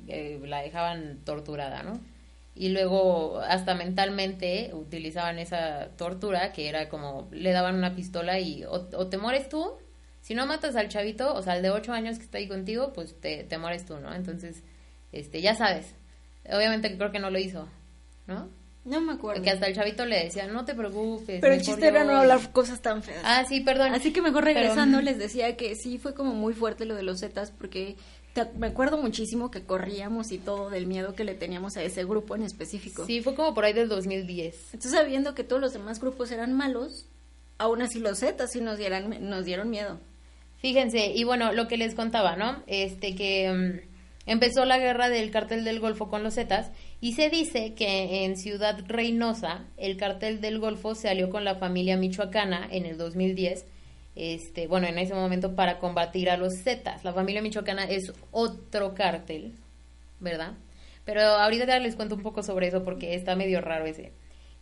que 0.07 0.41
la 0.45 0.63
dejaban 0.63 1.19
torturada, 1.25 1.83
¿no? 1.83 2.01
Y 2.57 2.69
luego 2.69 3.41
hasta 3.41 3.75
mentalmente 3.75 4.71
utilizaban 4.75 5.39
esa 5.39 5.89
tortura 5.97 6.53
que 6.53 6.69
era 6.69 6.89
como 6.89 7.29
le 7.33 7.51
daban 7.53 7.75
una 7.77 7.97
pistola 7.97 8.39
y 8.39 8.65
o, 8.65 8.89
o 8.97 9.07
te 9.09 9.19
mueres 9.19 9.49
tú, 9.49 9.73
si 10.21 10.35
no 10.35 10.47
matas 10.47 10.77
al 10.77 10.89
chavito, 10.89 11.35
o 11.35 11.43
sea, 11.43 11.55
al 11.55 11.63
de 11.63 11.71
ocho 11.71 11.93
años 11.93 12.19
que 12.19 12.25
está 12.25 12.39
ahí 12.39 12.47
contigo, 12.49 12.93
pues 12.93 13.21
te, 13.21 13.45
te 13.45 13.59
mueres 13.59 13.85
tú, 13.87 13.99
¿no? 13.99 14.15
Entonces, 14.15 14.63
este, 15.13 15.41
ya 15.43 15.55
sabes. 15.55 15.95
Obviamente 16.51 16.91
que 16.91 16.97
creo 16.99 17.11
que 17.13 17.19
no 17.19 17.31
lo 17.31 17.39
hizo, 17.39 17.69
¿no? 18.27 18.49
No 18.85 19.01
me 19.01 19.15
acuerdo. 19.15 19.37
Porque 19.41 19.51
hasta 19.51 19.67
el 19.67 19.75
chavito 19.75 20.05
le 20.05 20.25
decía, 20.25 20.47
no 20.47 20.67
te 20.67 20.75
preocupes. 20.75 21.41
Pero 21.41 21.55
el 21.55 21.63
chiste 21.63 21.87
era 21.87 22.01
yo". 22.05 22.13
no 22.13 22.19
hablar 22.19 22.53
cosas 22.53 22.83
tan 22.83 23.03
feas. 23.03 23.23
Ah, 23.25 23.45
sí, 23.49 23.61
perdón. 23.61 23.95
Así 23.95 24.13
que 24.13 24.21
mejor 24.21 24.45
Pero- 24.45 24.59
regresando 24.61 25.01
les 25.03 25.19
decía 25.19 25.57
que 25.57 25.75
sí 25.75 25.97
fue 25.99 26.13
como 26.15 26.35
muy 26.35 26.53
fuerte 26.53 26.85
lo 26.85 26.95
de 26.95 27.03
los 27.03 27.21
Zetas 27.21 27.51
porque 27.51 27.97
te- 28.35 28.45
me 28.59 28.67
acuerdo 28.67 28.99
muchísimo 28.99 29.51
que 29.51 29.63
corríamos 29.63 30.33
y 30.33 30.39
todo 30.39 30.69
del 30.69 30.87
miedo 30.87 31.15
que 31.15 31.25
le 31.25 31.35
teníamos 31.35 31.79
a 31.79 31.83
ese 31.83 32.05
grupo 32.05 32.37
en 32.37 32.43
específico. 32.43 33.07
Sí, 33.07 33.23
fue 33.23 33.35
como 33.35 33.55
por 33.55 33.65
ahí 33.65 33.73
del 33.73 33.89
2010. 33.89 34.75
Entonces 34.75 34.93
sabiendo 34.93 35.35
que 35.35 35.45
todos 35.45 35.63
los 35.63 35.73
demás 35.73 35.99
grupos 35.99 36.31
eran 36.31 36.53
malos, 36.53 37.07
aún 37.57 37.81
así 37.81 38.01
los 38.01 38.19
Zetas 38.21 38.53
sí 38.53 38.61
nos 38.61 38.77
dieran 38.77 39.31
nos 39.31 39.47
dieron 39.47 39.71
miedo. 39.71 39.99
Fíjense, 40.59 41.07
y 41.15 41.25
bueno, 41.25 41.53
lo 41.53 41.69
que 41.69 41.79
les 41.79 41.95
contaba, 41.95 42.37
¿no? 42.37 42.63
Este 42.67 43.15
que 43.15 43.51
mm, 43.51 43.94
empezó 44.27 44.65
la 44.65 44.79
guerra 44.79 45.09
del 45.09 45.31
cartel 45.31 45.65
del 45.65 45.81
Golfo 45.81 46.09
con 46.09 46.23
los 46.23 46.35
Zetas 46.35 46.71
y 47.01 47.13
se 47.13 47.31
dice 47.31 47.75
que 47.75 48.25
en 48.25 48.37
Ciudad 48.37 48.79
Reynosa 48.87 49.67
el 49.77 49.97
cartel 49.97 50.41
del 50.41 50.59
Golfo 50.59 50.95
se 50.95 51.09
alió 51.09 51.31
con 51.31 51.45
la 51.45 51.57
familia 51.57 51.97
michoacana 51.97 52.67
en 52.71 52.87
el 52.87 52.97
2010. 52.97 53.67
Este, 54.17 54.69
bueno, 54.69 54.87
en 54.87 54.99
ese 54.99 55.15
momento 55.15 55.55
para 55.55 55.79
combatir 55.79 56.31
a 56.31 56.37
los 56.37 56.63
Zetas. 56.63 57.05
La 57.05 57.13
familia 57.13 57.43
michoacana 57.43 57.85
es 57.85 58.13
otro 58.31 58.95
cártel, 58.95 59.55
¿verdad? 60.21 60.55
Pero 61.05 61.21
ahorita 61.21 61.67
ya 61.67 61.79
les 61.79 61.97
cuento 61.97 62.15
un 62.15 62.23
poco 62.23 62.43
sobre 62.43 62.69
eso 62.69 62.85
porque 62.85 63.15
está 63.15 63.37
medio 63.37 63.61
raro 63.61 63.87
ese. 63.87 64.13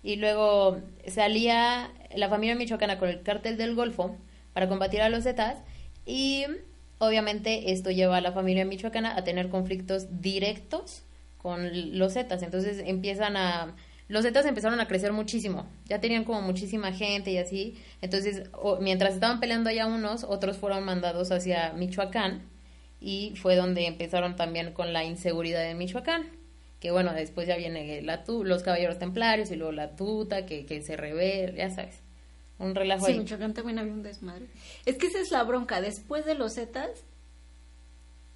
Y 0.03 0.17
luego 0.17 0.79
salía 1.07 1.93
la 2.15 2.29
familia 2.29 2.57
michoacana 2.57 2.99
con 2.99 3.09
el 3.09 3.23
cártel 3.23 3.57
del 3.57 3.75
Golfo 3.75 4.17
para 4.53 4.69
combatir 4.69 5.03
a 5.03 5.09
los 5.09 5.25
Zetas 5.25 5.59
y 6.05 6.47
obviamente 7.03 7.73
esto 7.73 7.91
lleva 7.91 8.19
a 8.19 8.21
la 8.21 8.31
familia 8.31 8.65
michoacana 8.65 9.17
a 9.17 9.25
tener 9.25 9.49
conflictos 9.49 10.21
directos 10.21 11.03
con 11.37 11.99
los 11.99 12.15
Zetas. 12.15 12.43
Entonces 12.43 12.81
empiezan 12.87 13.37
a... 13.37 13.75
Los 14.07 14.25
Zetas 14.25 14.47
empezaron 14.47 14.79
a 14.79 14.87
crecer 14.87 15.13
muchísimo, 15.13 15.67
ya 15.87 16.01
tenían 16.01 16.25
como 16.25 16.43
muchísima 16.43 16.93
gente 16.93 17.33
y 17.33 17.39
así. 17.39 17.77
Entonces, 18.03 18.51
mientras 18.81 19.15
estaban 19.15 19.41
peleando 19.41 19.71
allá 19.71 19.87
unos, 19.87 20.23
otros 20.25 20.59
fueron 20.59 20.85
mandados 20.85 21.33
hacia 21.33 21.73
Michoacán 21.73 22.43
y 23.01 23.33
fue 23.37 23.57
donde 23.57 23.87
empezaron 23.87 24.37
también 24.37 24.73
con 24.73 24.93
la 24.93 25.03
inseguridad 25.03 25.63
de 25.63 25.75
Michoacán. 25.75 26.27
Que 26.79 26.91
bueno, 26.93 27.15
después 27.15 27.49
ya 27.49 27.57
viene 27.57 28.03
la 28.03 28.23
los 28.27 28.63
caballeros 28.63 28.99
templarios 28.99 29.51
y 29.51 29.57
luego 29.57 29.73
la 29.73 29.97
tuta 29.97 30.47
que, 30.47 30.67
que 30.67 30.83
se 30.83 30.97
revela, 30.97 31.57
ya 31.57 31.71
sabes. 31.71 32.02
Un 32.63 32.75
relajo 32.75 33.07
Sí, 33.07 33.13
ahí. 33.13 33.19
Michoacán 33.19 33.55
también 33.55 33.79
había 33.79 33.93
un 33.93 34.03
desmadre. 34.03 34.47
Es 34.87 34.97
que 34.97 35.09
esa 35.09 35.19
es 35.21 35.31
la 35.31 35.43
bronca. 35.43 35.81
Después 35.81 36.25
de 36.25 36.35
los 36.35 36.55
Zetas 36.55 36.91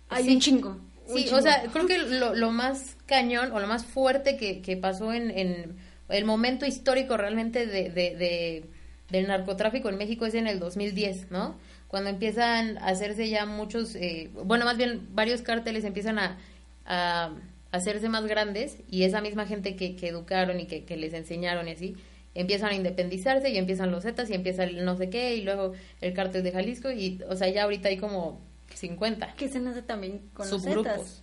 hay 0.09 0.25
Sí. 0.25 0.35
un 0.35 0.41
chingo. 0.41 0.71
un 1.09 1.17
Sí, 1.17 1.25
chingo. 1.25 1.37
o 1.39 1.43
sea, 1.43 1.63
creo 1.73 1.87
que 1.87 1.99
lo, 1.99 2.35
lo 2.35 2.51
más 2.51 2.97
cañón 3.07 3.53
o 3.53 3.61
lo 3.61 3.67
más 3.67 3.85
fuerte 3.87 4.37
que, 4.37 4.61
que 4.63 4.77
pasó 4.77 5.13
en, 5.13 5.31
en 5.31 5.77
el 6.09 6.25
momento 6.25 6.67
histórico 6.67 7.17
realmente 7.17 7.67
de, 7.67 7.91
de- 7.91 8.17
de- 8.17 8.65
del 9.11 9.29
narcotráfico 9.29 9.89
en 9.89 9.97
México 9.99 10.27
es 10.27 10.35
en 10.35 10.49
el 10.49 10.59
2010, 10.59 11.31
¿no? 11.31 11.57
Cuando 11.87 12.11
empiezan 12.11 12.79
a 12.79 12.87
hacerse 12.89 13.29
ya 13.29 13.47
muchos, 13.47 13.95
eh, 13.95 14.31
bueno, 14.45 14.65
más 14.65 14.77
bien 14.77 15.07
varios 15.13 15.43
cárteles 15.43 15.85
empiezan 15.85 16.19
a, 16.19 16.39
a 16.87 17.31
hacerse 17.71 18.09
más 18.09 18.27
grandes 18.27 18.79
y 18.91 19.05
esa 19.05 19.21
misma 19.21 19.47
gente 19.47 19.77
que, 19.77 19.95
que 19.95 20.09
educaron 20.09 20.59
y 20.59 20.67
que, 20.67 20.85
que 20.85 20.97
les 20.97 21.15
enseñaron 21.15 21.69
y 21.69 21.73
así, 21.73 21.95
empiezan 22.37 22.71
a 22.71 22.75
independizarse 22.75 23.51
y 23.51 23.57
empiezan 23.57 23.91
los 23.91 24.03
Zetas 24.05 24.31
y 24.31 24.35
empieza 24.35 24.65
el 24.65 24.85
no 24.85 24.97
sé 24.97 25.11
qué 25.11 25.35
y 25.37 25.43
luego 25.43 25.73
el 26.01 26.13
cártel 26.13 26.43
de 26.43 26.53
Jalisco 26.53 26.91
y, 26.91 27.21
o 27.29 27.35
sea, 27.35 27.49
ya 27.49 27.65
ahorita 27.65 27.89
hay 27.89 27.97
como 27.97 28.41
50 28.75 29.35
que 29.35 29.49
se 29.49 29.61
nace 29.61 29.83
también 29.83 30.31
con 30.35 30.49
los. 30.51 30.63
Zetas. 30.63 31.23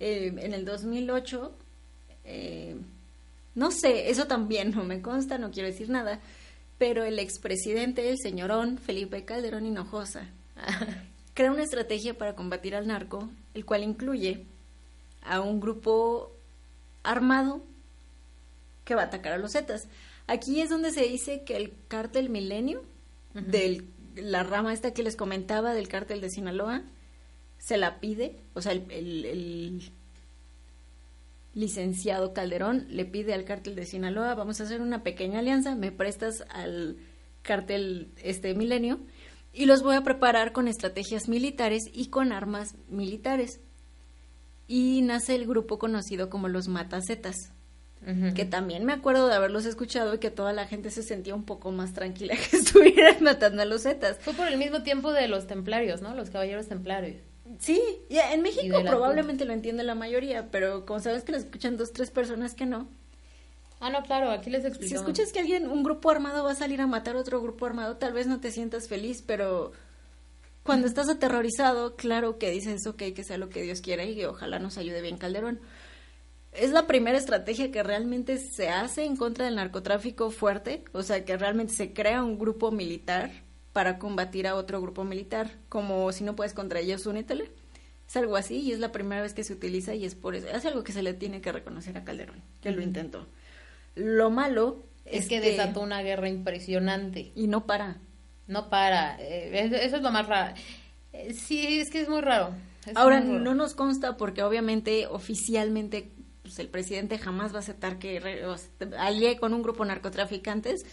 Eh, 0.00 0.32
en 0.38 0.54
el 0.54 0.64
2008, 0.64 1.56
eh, 2.24 2.76
no 3.54 3.70
sé, 3.70 4.10
eso 4.10 4.26
también 4.26 4.72
no 4.72 4.84
me 4.84 5.00
consta, 5.00 5.38
no 5.38 5.50
quiero 5.50 5.68
decir 5.68 5.88
nada, 5.88 6.20
pero 6.78 7.04
el 7.04 7.18
expresidente, 7.18 8.08
el 8.08 8.18
señorón 8.18 8.78
Felipe 8.78 9.24
Calderón 9.24 9.66
Hinojosa, 9.66 10.28
crea 11.34 11.52
una 11.52 11.62
estrategia 11.62 12.14
para 12.14 12.34
combatir 12.34 12.74
al 12.74 12.86
narco, 12.86 13.28
el 13.54 13.64
cual 13.64 13.82
incluye 13.82 14.44
a 15.22 15.40
un 15.40 15.60
grupo 15.60 16.32
armado 17.02 17.62
que 18.84 18.94
va 18.94 19.02
a 19.02 19.06
atacar 19.06 19.32
a 19.32 19.38
los 19.38 19.52
Zetas. 19.52 19.88
Aquí 20.26 20.60
es 20.60 20.70
donde 20.70 20.90
se 20.90 21.02
dice 21.02 21.42
que 21.44 21.56
el 21.56 21.72
cártel 21.88 22.30
Milenio, 22.30 22.82
de 23.34 23.84
la 24.16 24.42
rama 24.44 24.72
esta 24.72 24.92
que 24.94 25.02
les 25.02 25.16
comentaba 25.16 25.74
del 25.74 25.88
cártel 25.88 26.20
de 26.20 26.30
Sinaloa, 26.30 26.82
se 27.58 27.76
la 27.78 27.98
pide, 28.00 28.36
o 28.54 28.60
sea, 28.62 28.72
el, 28.72 28.90
el- 28.90 29.24
el 29.24 29.90
licenciado 31.54 32.32
Calderón 32.32 32.86
le 32.90 33.04
pide 33.04 33.32
al 33.32 33.44
cártel 33.44 33.74
de 33.76 33.86
Sinaloa, 33.86 34.34
vamos 34.34 34.60
a 34.60 34.64
hacer 34.64 34.80
una 34.80 35.02
pequeña 35.02 35.38
alianza, 35.38 35.74
me 35.76 35.92
prestas 35.92 36.44
al 36.50 36.96
cartel 37.42 38.10
este 38.22 38.54
milenio 38.54 38.98
y 39.52 39.66
los 39.66 39.82
voy 39.82 39.94
a 39.94 40.02
preparar 40.02 40.52
con 40.52 40.66
estrategias 40.66 41.28
militares 41.28 41.84
y 41.92 42.08
con 42.08 42.32
armas 42.32 42.74
militares. 42.88 43.60
Y 44.66 45.02
nace 45.02 45.34
el 45.36 45.46
grupo 45.46 45.78
conocido 45.78 46.28
como 46.28 46.48
los 46.48 46.66
Matacetas, 46.68 47.52
que 48.34 48.44
también 48.44 48.84
me 48.84 48.92
acuerdo 48.92 49.28
de 49.28 49.34
haberlos 49.34 49.64
escuchado 49.64 50.14
y 50.14 50.18
que 50.18 50.30
toda 50.30 50.52
la 50.52 50.66
gente 50.66 50.90
se 50.90 51.02
sentía 51.02 51.34
un 51.34 51.44
poco 51.44 51.72
más 51.72 51.92
tranquila 51.94 52.34
que 52.50 52.56
estuvieran 52.56 53.22
matando 53.22 53.62
a 53.62 53.64
los 53.64 53.82
Zetas. 53.82 54.18
Fue 54.20 54.34
por 54.34 54.48
el 54.48 54.58
mismo 54.58 54.82
tiempo 54.82 55.12
de 55.12 55.28
los 55.28 55.46
templarios, 55.46 56.02
¿no? 56.02 56.14
Los 56.14 56.30
caballeros 56.30 56.68
templarios. 56.68 57.16
Sí, 57.58 57.80
ya 58.08 58.32
en 58.32 58.42
México 58.42 58.78
probablemente 58.84 59.44
lo 59.44 59.52
entiende 59.52 59.84
la 59.84 59.94
mayoría, 59.94 60.50
pero 60.50 60.86
como 60.86 61.00
sabes 61.00 61.24
que 61.24 61.32
lo 61.32 61.38
escuchan 61.38 61.76
dos, 61.76 61.92
tres 61.92 62.10
personas 62.10 62.54
que 62.54 62.66
no. 62.66 62.88
Ah, 63.80 63.90
no, 63.90 64.02
claro, 64.02 64.30
aquí 64.30 64.48
les 64.50 64.64
explico. 64.64 64.88
Si 64.88 64.94
escuchas 64.94 65.32
que 65.32 65.40
alguien, 65.40 65.68
un 65.68 65.82
grupo 65.82 66.10
armado 66.10 66.44
va 66.44 66.52
a 66.52 66.54
salir 66.54 66.80
a 66.80 66.86
matar 66.86 67.16
a 67.16 67.20
otro 67.20 67.42
grupo 67.42 67.66
armado, 67.66 67.96
tal 67.96 68.12
vez 68.12 68.26
no 68.26 68.40
te 68.40 68.50
sientas 68.50 68.88
feliz, 68.88 69.22
pero 69.22 69.72
cuando 70.62 70.86
estás 70.86 71.10
aterrorizado, 71.10 71.94
claro 71.94 72.38
que 72.38 72.50
dices, 72.50 72.86
ok, 72.86 73.02
que 73.14 73.24
sea 73.24 73.36
lo 73.36 73.50
que 73.50 73.62
Dios 73.62 73.82
quiera 73.82 74.04
y 74.04 74.14
que 74.14 74.26
ojalá 74.26 74.58
nos 74.58 74.78
ayude 74.78 75.02
bien 75.02 75.18
Calderón. 75.18 75.60
Es 76.54 76.70
la 76.70 76.86
primera 76.86 77.18
estrategia 77.18 77.70
que 77.70 77.82
realmente 77.82 78.38
se 78.38 78.68
hace 78.68 79.04
en 79.04 79.16
contra 79.16 79.44
del 79.44 79.56
narcotráfico 79.56 80.30
fuerte, 80.30 80.84
o 80.92 81.02
sea, 81.02 81.24
que 81.24 81.36
realmente 81.36 81.72
se 81.72 81.92
crea 81.92 82.22
un 82.22 82.38
grupo 82.38 82.70
militar 82.70 83.30
para 83.72 83.98
combatir 83.98 84.46
a 84.46 84.54
otro 84.54 84.80
grupo 84.80 85.02
militar, 85.04 85.50
como 85.68 86.12
si 86.12 86.22
no 86.22 86.36
puedes 86.36 86.54
contra 86.54 86.78
ellos, 86.78 87.06
únetele. 87.06 87.50
Es 88.06 88.16
algo 88.16 88.36
así 88.36 88.60
y 88.60 88.72
es 88.72 88.78
la 88.78 88.92
primera 88.92 89.22
vez 89.22 89.34
que 89.34 89.42
se 89.42 89.52
utiliza 89.52 89.94
y 89.94 90.04
es 90.04 90.14
por 90.14 90.36
eso, 90.36 90.46
es 90.48 90.64
algo 90.64 90.84
que 90.84 90.92
se 90.92 91.02
le 91.02 91.14
tiene 91.14 91.40
que 91.40 91.50
reconocer 91.50 91.96
a 91.96 92.04
Calderón, 92.04 92.40
que 92.60 92.70
lo 92.70 92.82
intentó. 92.82 93.26
Lo 93.96 94.30
malo 94.30 94.84
es, 95.04 95.28
que, 95.28 95.40
desató 95.40 95.80
una 95.80 96.02
guerra 96.02 96.28
impresionante. 96.28 97.32
Y 97.34 97.48
no 97.48 97.66
para. 97.66 97.98
No 98.46 98.70
para. 98.70 99.16
Eh, 99.20 99.70
eso 99.82 99.96
es 99.96 100.02
lo 100.02 100.10
más 100.10 100.26
raro. 100.26 100.54
Eh, 101.12 101.32
sí, 101.34 101.80
es 101.80 101.90
que 101.90 102.00
es 102.00 102.08
muy 102.08 102.20
raro. 102.20 102.54
Ahora, 102.94 103.20
no 103.20 103.54
nos 103.54 103.74
consta 103.74 104.16
porque 104.16 104.42
obviamente 104.42 105.06
oficialmente 105.06 106.12
pues, 106.44 106.60
el 106.60 106.68
presidente 106.68 107.18
jamás 107.18 107.52
va 107.52 107.56
a 107.56 107.60
aceptar 107.60 107.98
que 107.98 108.46
alíe 108.96 109.36
con 109.38 109.52
un 109.52 109.62
grupo 109.62 109.82
de 109.82 109.88
narcotraficantes, 109.88 110.86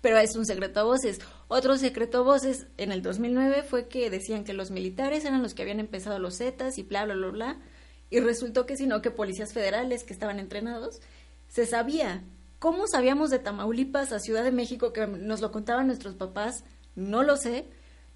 pero 0.00 0.16
es 0.18 0.36
un 0.36 0.46
secreto 0.46 0.80
a 0.80 0.84
voces. 0.84 1.18
Otro 1.48 1.76
secreto 1.76 2.18
a 2.18 2.22
voces 2.22 2.68
en 2.76 2.92
el 2.92 3.02
2009 3.02 3.64
fue 3.64 3.88
que 3.88 4.08
decían 4.10 4.44
que 4.44 4.54
los 4.54 4.70
militares 4.70 5.24
eran 5.24 5.42
los 5.42 5.54
que 5.54 5.62
habían 5.62 5.80
empezado 5.80 6.20
los 6.20 6.38
Zetas 6.38 6.78
y 6.78 6.84
bla, 6.84 7.04
bla, 7.04 7.14
bla, 7.14 7.28
bla. 7.28 7.60
Y 8.10 8.20
resultó 8.20 8.64
que 8.64 8.76
sino 8.76 9.02
que 9.02 9.10
policías 9.10 9.52
federales 9.52 10.04
que 10.04 10.12
estaban 10.12 10.38
entrenados, 10.38 11.00
se 11.48 11.66
sabía 11.66 12.22
¿Cómo 12.60 12.86
sabíamos 12.86 13.30
de 13.30 13.38
Tamaulipas 13.38 14.12
a 14.12 14.18
Ciudad 14.18 14.44
de 14.44 14.52
México 14.52 14.92
que 14.92 15.06
nos 15.06 15.40
lo 15.40 15.50
contaban 15.50 15.86
nuestros 15.86 16.14
papás? 16.14 16.62
No 16.94 17.22
lo 17.22 17.38
sé, 17.38 17.64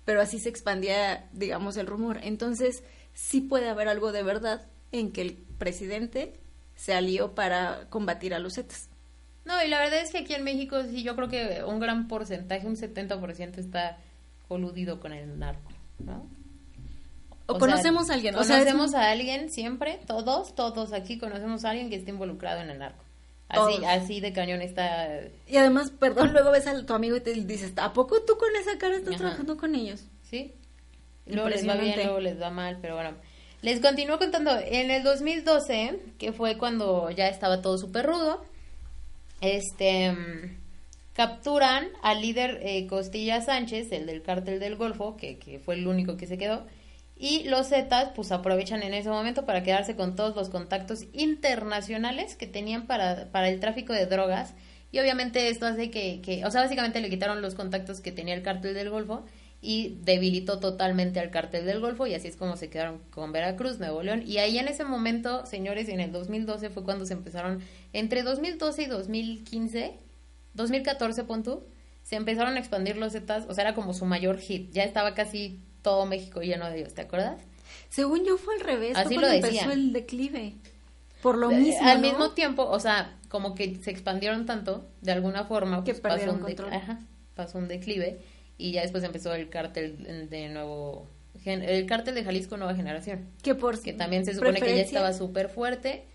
pero 0.04 0.20
así 0.20 0.38
se 0.38 0.50
expandía, 0.50 1.30
digamos, 1.32 1.78
el 1.78 1.86
rumor. 1.86 2.18
Entonces, 2.22 2.82
sí 3.14 3.40
puede 3.40 3.70
haber 3.70 3.88
algo 3.88 4.12
de 4.12 4.22
verdad 4.22 4.66
en 4.92 5.12
que 5.12 5.22
el 5.22 5.32
presidente 5.56 6.38
se 6.76 6.94
alió 6.94 7.34
para 7.34 7.86
combatir 7.90 8.34
a 8.34 8.38
los 8.38 8.54
Zetas. 8.54 8.88
No, 9.44 9.62
y 9.62 9.68
la 9.68 9.78
verdad 9.78 10.00
es 10.00 10.10
que 10.10 10.18
aquí 10.18 10.34
en 10.34 10.44
México 10.44 10.82
sí, 10.84 11.02
yo 11.02 11.14
creo 11.16 11.28
que 11.28 11.64
un 11.64 11.78
gran 11.78 12.08
porcentaje, 12.08 12.66
un 12.66 12.76
70% 12.76 13.58
está 13.58 13.98
coludido 14.48 15.00
con 15.00 15.12
el 15.12 15.38
narco, 15.38 15.70
¿no? 15.98 16.26
O, 17.46 17.58
conocemos 17.58 18.08
a 18.08 18.14
alguien. 18.14 18.34
Conocemos 18.34 18.94
a 18.94 19.10
alguien 19.10 19.50
siempre, 19.50 20.00
todos, 20.06 20.54
todos 20.54 20.94
aquí 20.94 21.18
conocemos 21.18 21.64
a 21.64 21.70
alguien 21.70 21.90
que 21.90 21.96
esté 21.96 22.10
involucrado 22.10 22.62
en 22.62 22.70
el 22.70 22.78
narco. 22.78 23.04
Así, 23.48 23.84
así 23.84 24.20
de 24.20 24.32
cañón 24.32 24.62
está. 24.62 25.20
Y 25.46 25.58
además, 25.58 25.90
perdón, 25.90 26.32
luego 26.32 26.50
ves 26.50 26.66
a 26.66 26.86
tu 26.86 26.94
amigo 26.94 27.16
y 27.16 27.20
te 27.20 27.34
dices, 27.34 27.74
¿a 27.76 27.92
poco 27.92 28.22
tú 28.22 28.38
con 28.38 28.48
esa 28.56 28.78
cara 28.78 28.96
estás 28.96 29.16
trabajando 29.16 29.58
con 29.58 29.74
ellos? 29.74 30.06
Sí. 30.22 30.54
Luego 31.26 31.50
les 31.50 31.68
va 31.68 31.74
bien, 31.74 31.96
luego 31.96 32.20
les 32.20 32.40
va 32.40 32.50
mal, 32.50 32.78
pero 32.80 32.94
bueno. 32.94 33.14
Les 33.64 33.80
continúo 33.80 34.18
contando, 34.18 34.50
en 34.62 34.90
el 34.90 35.02
2012, 35.02 35.98
que 36.18 36.34
fue 36.34 36.58
cuando 36.58 37.10
ya 37.10 37.28
estaba 37.28 37.62
todo 37.62 37.78
súper 37.78 38.04
rudo, 38.04 38.44
este, 39.40 40.12
mm, 40.12 40.58
capturan 41.14 41.88
al 42.02 42.20
líder 42.20 42.60
eh, 42.62 42.86
Costilla 42.86 43.40
Sánchez, 43.40 43.90
el 43.92 44.04
del 44.04 44.20
cártel 44.20 44.60
del 44.60 44.76
Golfo, 44.76 45.16
que, 45.16 45.38
que 45.38 45.60
fue 45.60 45.76
el 45.76 45.86
único 45.86 46.18
que 46.18 46.26
se 46.26 46.36
quedó, 46.36 46.66
y 47.16 47.44
los 47.44 47.68
Zetas 47.68 48.10
pues 48.14 48.32
aprovechan 48.32 48.82
en 48.82 48.92
ese 48.92 49.08
momento 49.08 49.46
para 49.46 49.62
quedarse 49.62 49.96
con 49.96 50.14
todos 50.14 50.36
los 50.36 50.50
contactos 50.50 51.06
internacionales 51.14 52.36
que 52.36 52.46
tenían 52.46 52.86
para, 52.86 53.30
para 53.32 53.48
el 53.48 53.60
tráfico 53.60 53.94
de 53.94 54.04
drogas. 54.04 54.52
Y 54.92 54.98
obviamente 54.98 55.48
esto 55.48 55.64
hace 55.64 55.90
que, 55.90 56.20
que, 56.20 56.44
o 56.44 56.50
sea, 56.50 56.60
básicamente 56.60 57.00
le 57.00 57.08
quitaron 57.08 57.40
los 57.40 57.54
contactos 57.54 58.02
que 58.02 58.12
tenía 58.12 58.34
el 58.34 58.42
cártel 58.42 58.74
del 58.74 58.90
Golfo 58.90 59.24
y 59.64 59.98
debilitó 60.02 60.60
totalmente 60.60 61.20
al 61.20 61.30
cártel 61.30 61.64
del 61.64 61.80
Golfo 61.80 62.06
y 62.06 62.14
así 62.14 62.28
es 62.28 62.36
como 62.36 62.58
se 62.58 62.68
quedaron 62.68 62.98
con 63.10 63.32
Veracruz, 63.32 63.78
Nuevo 63.78 64.02
León. 64.02 64.22
Y 64.26 64.36
ahí 64.36 64.58
en 64.58 64.68
ese 64.68 64.84
momento, 64.84 65.46
señores, 65.46 65.88
en 65.88 66.00
el 66.00 66.12
2012 66.12 66.68
fue 66.68 66.84
cuando 66.84 67.06
se 67.06 67.14
empezaron, 67.14 67.62
entre 67.94 68.22
2012 68.22 68.82
y 68.82 68.86
2015, 68.86 69.94
2014, 70.52 71.24
punto, 71.24 71.66
se 72.02 72.16
empezaron 72.16 72.56
a 72.56 72.58
expandir 72.58 72.98
los 72.98 73.14
Zetas, 73.14 73.46
o 73.48 73.54
sea, 73.54 73.64
era 73.64 73.74
como 73.74 73.94
su 73.94 74.04
mayor 74.04 74.38
hit, 74.38 74.70
ya 74.70 74.84
estaba 74.84 75.14
casi 75.14 75.60
todo 75.80 76.04
México 76.04 76.42
lleno 76.42 76.68
de 76.68 76.80
ellos, 76.80 76.92
¿te 76.92 77.00
acuerdas? 77.00 77.40
Según 77.88 78.26
yo 78.26 78.36
fue 78.36 78.56
al 78.56 78.60
revés, 78.60 78.98
Así 78.98 79.16
lo 79.16 79.26
empezó 79.26 79.70
el 79.70 79.94
declive. 79.94 80.56
Por 81.22 81.38
lo 81.38 81.48
mismo. 81.48 81.88
Al 81.88 82.00
mismo 82.00 82.32
tiempo, 82.32 82.68
o 82.68 82.78
sea, 82.80 83.16
como 83.30 83.54
que 83.54 83.76
se 83.76 83.90
expandieron 83.90 84.44
tanto, 84.44 84.86
de 85.00 85.12
alguna 85.12 85.44
forma, 85.44 85.82
que 85.84 85.94
pues, 85.94 86.00
pasó, 86.00 86.32
un 86.32 86.44
Ajá, 86.70 87.00
pasó 87.34 87.56
un 87.56 87.66
declive 87.66 88.20
y 88.58 88.72
ya 88.72 88.82
después 88.82 89.04
empezó 89.04 89.34
el 89.34 89.48
cártel 89.48 90.28
de 90.30 90.48
nuevo 90.48 91.08
el 91.44 91.86
cártel 91.86 92.14
de 92.14 92.24
Jalisco 92.24 92.56
Nueva 92.56 92.74
Generación. 92.74 93.28
Que 93.42 93.54
por 93.54 93.80
que 93.80 93.92
también 93.92 94.24
se 94.24 94.34
supone 94.34 94.60
que 94.60 94.76
ya 94.76 94.82
estaba 94.82 95.12
súper 95.12 95.50
fuerte. 95.50 96.06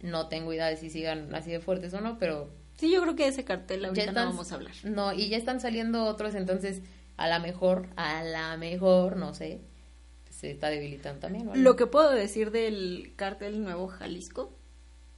No 0.00 0.28
tengo 0.28 0.52
idea 0.52 0.66
de 0.66 0.76
si 0.76 0.90
sigan 0.90 1.32
así 1.34 1.52
de 1.52 1.60
fuertes 1.60 1.94
o 1.94 2.00
no, 2.00 2.18
pero 2.18 2.50
Sí, 2.76 2.90
yo 2.90 3.00
creo 3.02 3.14
que 3.14 3.28
ese 3.28 3.44
cartel 3.44 3.84
ahorita 3.84 4.12
no 4.12 4.24
vamos 4.24 4.50
a 4.50 4.56
hablar. 4.56 4.74
No, 4.82 5.12
y 5.12 5.28
ya 5.28 5.36
están 5.36 5.60
saliendo 5.60 6.04
otros, 6.04 6.34
entonces 6.34 6.82
a 7.16 7.28
la 7.28 7.38
mejor, 7.38 7.86
a 7.96 8.24
la 8.24 8.56
mejor, 8.56 9.16
no 9.16 9.34
sé, 9.34 9.60
se 10.30 10.50
está 10.50 10.68
debilitando 10.68 11.20
también. 11.20 11.48
Lo 11.62 11.76
que 11.76 11.86
puedo 11.86 12.10
decir 12.10 12.50
del 12.50 13.12
cártel 13.14 13.62
Nuevo 13.62 13.86
Jalisco, 13.86 14.58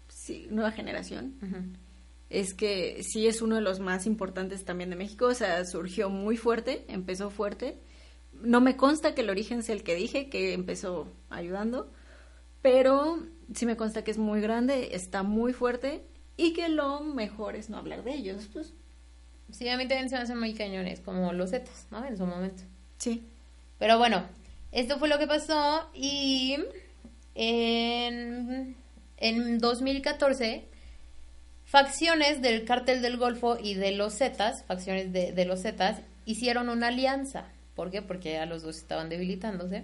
sí, 0.09 0.47
nueva 0.51 0.73
generación, 0.73 1.79
es 2.41 2.55
que 2.55 3.03
sí 3.03 3.27
es 3.27 3.43
uno 3.43 3.57
de 3.57 3.61
los 3.61 3.81
más 3.81 4.07
importantes 4.07 4.65
también 4.65 4.91
de 4.91 4.97
México, 4.97 5.27
o 5.27 5.35
sea, 5.35 5.65
surgió 5.65 6.11
muy 6.11 6.37
fuerte, 6.37 6.85
empezó 6.89 7.31
fuerte. 7.31 7.79
No 8.33 8.61
me 8.61 8.77
consta 8.77 9.15
que 9.15 9.23
el 9.23 9.31
origen 9.31 9.63
sea 9.63 9.75
el 9.75 9.83
que 9.83 9.95
dije, 9.95 10.29
que 10.29 10.53
empezó 10.53 11.09
ayudando, 11.31 11.91
pero 12.63 13.23
sí 13.55 13.67
me 13.67 13.77
consta 13.77 14.05
que 14.05 14.11
es 14.11 14.19
muy 14.19 14.41
grande, 14.41 14.91
está 14.93 15.23
muy 15.23 15.53
fuerte 15.53 16.05
y 16.37 16.53
que 16.53 16.69
lo 16.69 17.01
mejor 17.01 17.55
es 17.57 17.71
no 17.71 17.79
hablar 17.79 18.03
de 18.03 18.15
ellos, 18.15 18.49
pues 18.53 18.75
Sí, 19.51 19.69
a 19.69 19.77
mí 19.77 19.87
también 19.87 20.09
se 20.09 20.17
me 20.17 20.23
hacen 20.23 20.39
muy 20.39 20.55
cañones, 20.55 21.01
como 21.01 21.33
los 21.33 21.51
Zetas, 21.51 21.87
¿no? 21.91 22.05
En 22.05 22.17
su 22.17 22.27
momento. 22.27 22.63
Sí. 22.99 23.29
Pero 23.79 23.99
bueno, 23.99 24.25
esto 24.73 24.99
fue 24.99 25.09
lo 25.09 25.19
que 25.19 25.27
pasó 25.27 25.89
y 25.95 26.57
en, 27.35 28.75
en 29.17 29.59
2014 29.59 30.69
facciones 31.75 32.41
del 32.41 32.65
cártel 32.65 33.03
del 33.03 33.17
Golfo 33.17 33.59
y 33.61 33.75
de 33.75 33.91
los 33.91 34.17
Zetas, 34.17 34.63
facciones 34.63 35.13
de, 35.13 35.45
los 35.45 35.63
Zetas, 35.63 36.03
hicieron 36.25 36.69
una 36.69 36.87
alianza. 36.87 37.49
¿Por 37.75 37.91
qué? 37.91 38.01
Porque 38.01 38.35
ya 38.35 38.47
los 38.47 38.63
dos 38.63 38.77
estaban 38.77 39.09
debilitándose. 39.09 39.83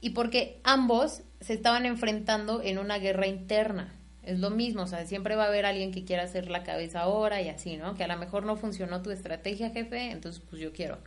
Y 0.00 0.10
porque 0.10 0.58
ambos 0.64 1.22
se 1.40 1.52
estaban 1.52 1.86
enfrentando 1.86 2.60
en 2.60 2.78
una 2.78 2.98
guerra 2.98 3.28
interna 3.28 3.94
es 4.24 4.40
lo 4.40 4.50
mismo, 4.50 4.82
o 4.82 4.86
sea, 4.88 5.06
siempre 5.06 5.36
va 5.36 5.44
a 5.44 5.46
haber 5.46 5.64
alguien 5.64 5.92
que 5.92 6.04
quiera 6.04 6.24
hacer 6.24 6.50
la 6.50 6.64
cabeza 6.64 7.02
ahora 7.02 7.40
y 7.40 7.48
así, 7.48 7.76
¿no? 7.76 7.94
Que 7.94 8.02
a 8.02 8.08
lo 8.08 8.16
mejor 8.16 8.44
no 8.44 8.56
funcionó 8.56 9.00
tu 9.00 9.12
estrategia, 9.12 9.70
jefe, 9.70 10.10
entonces 10.10 10.42
pues 10.50 10.60
yo 10.60 10.72
quiero. 10.72 10.98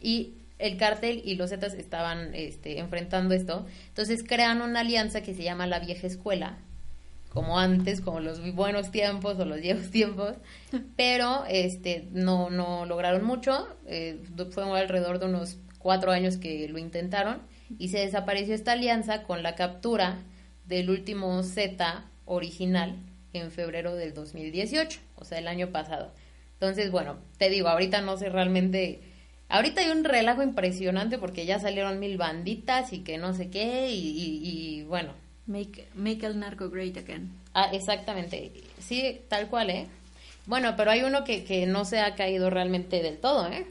Y 0.00 0.34
el 0.60 0.76
cártel 0.76 1.22
y 1.24 1.34
los 1.34 1.50
Zetas 1.50 1.74
estaban 1.74 2.32
este, 2.36 2.78
enfrentando 2.78 3.34
esto, 3.34 3.66
entonces 3.88 4.22
crean 4.22 4.62
una 4.62 4.80
alianza 4.80 5.22
que 5.22 5.34
se 5.34 5.42
llama 5.42 5.66
la 5.66 5.80
vieja 5.80 6.06
escuela, 6.06 6.58
como 7.34 7.58
antes, 7.58 8.00
como 8.00 8.20
los 8.20 8.40
buenos 8.54 8.92
tiempos 8.92 9.38
o 9.38 9.44
los 9.44 9.60
viejos 9.60 9.90
tiempos, 9.90 10.34
pero 10.96 11.44
este 11.48 12.08
no, 12.12 12.48
no 12.48 12.86
lograron 12.86 13.24
mucho, 13.24 13.68
eh, 13.86 14.22
fue 14.52 14.64
alrededor 14.80 15.18
de 15.18 15.26
unos 15.26 15.58
cuatro 15.78 16.12
años 16.12 16.36
que 16.36 16.66
lo 16.68 16.78
intentaron 16.78 17.42
y 17.78 17.88
se 17.88 17.98
desapareció 17.98 18.54
esta 18.54 18.72
alianza 18.72 19.24
con 19.24 19.42
la 19.42 19.56
captura 19.56 20.18
del 20.66 20.90
último 20.90 21.42
Z 21.42 22.04
original 22.24 22.96
en 23.32 23.50
febrero 23.50 23.96
del 23.96 24.14
2018, 24.14 25.00
o 25.16 25.24
sea, 25.24 25.38
el 25.38 25.48
año 25.48 25.70
pasado. 25.70 26.12
Entonces, 26.52 26.90
bueno, 26.90 27.16
te 27.36 27.50
digo, 27.50 27.68
ahorita 27.68 28.00
no 28.00 28.16
sé 28.16 28.30
realmente... 28.30 29.00
Ahorita 29.48 29.82
hay 29.82 29.90
un 29.90 30.04
relajo 30.04 30.42
impresionante 30.42 31.18
porque 31.18 31.44
ya 31.44 31.58
salieron 31.58 32.00
mil 32.00 32.16
banditas 32.16 32.92
y 32.92 33.00
que 33.00 33.18
no 33.18 33.34
sé 33.34 33.50
qué 33.50 33.90
y, 33.90 34.84
bueno. 34.84 35.23
Make, 35.46 35.88
make 35.94 36.24
el 36.24 36.38
narco 36.38 36.70
great 36.70 36.96
again. 36.96 37.30
Ah, 37.52 37.70
exactamente. 37.72 38.52
Sí, 38.78 39.20
tal 39.28 39.48
cual, 39.48 39.70
¿eh? 39.70 39.86
Bueno, 40.46 40.74
pero 40.76 40.90
hay 40.90 41.02
uno 41.02 41.24
que, 41.24 41.44
que 41.44 41.66
no 41.66 41.84
se 41.84 42.00
ha 42.00 42.14
caído 42.14 42.50
realmente 42.50 43.02
del 43.02 43.18
todo, 43.18 43.48
¿eh? 43.48 43.66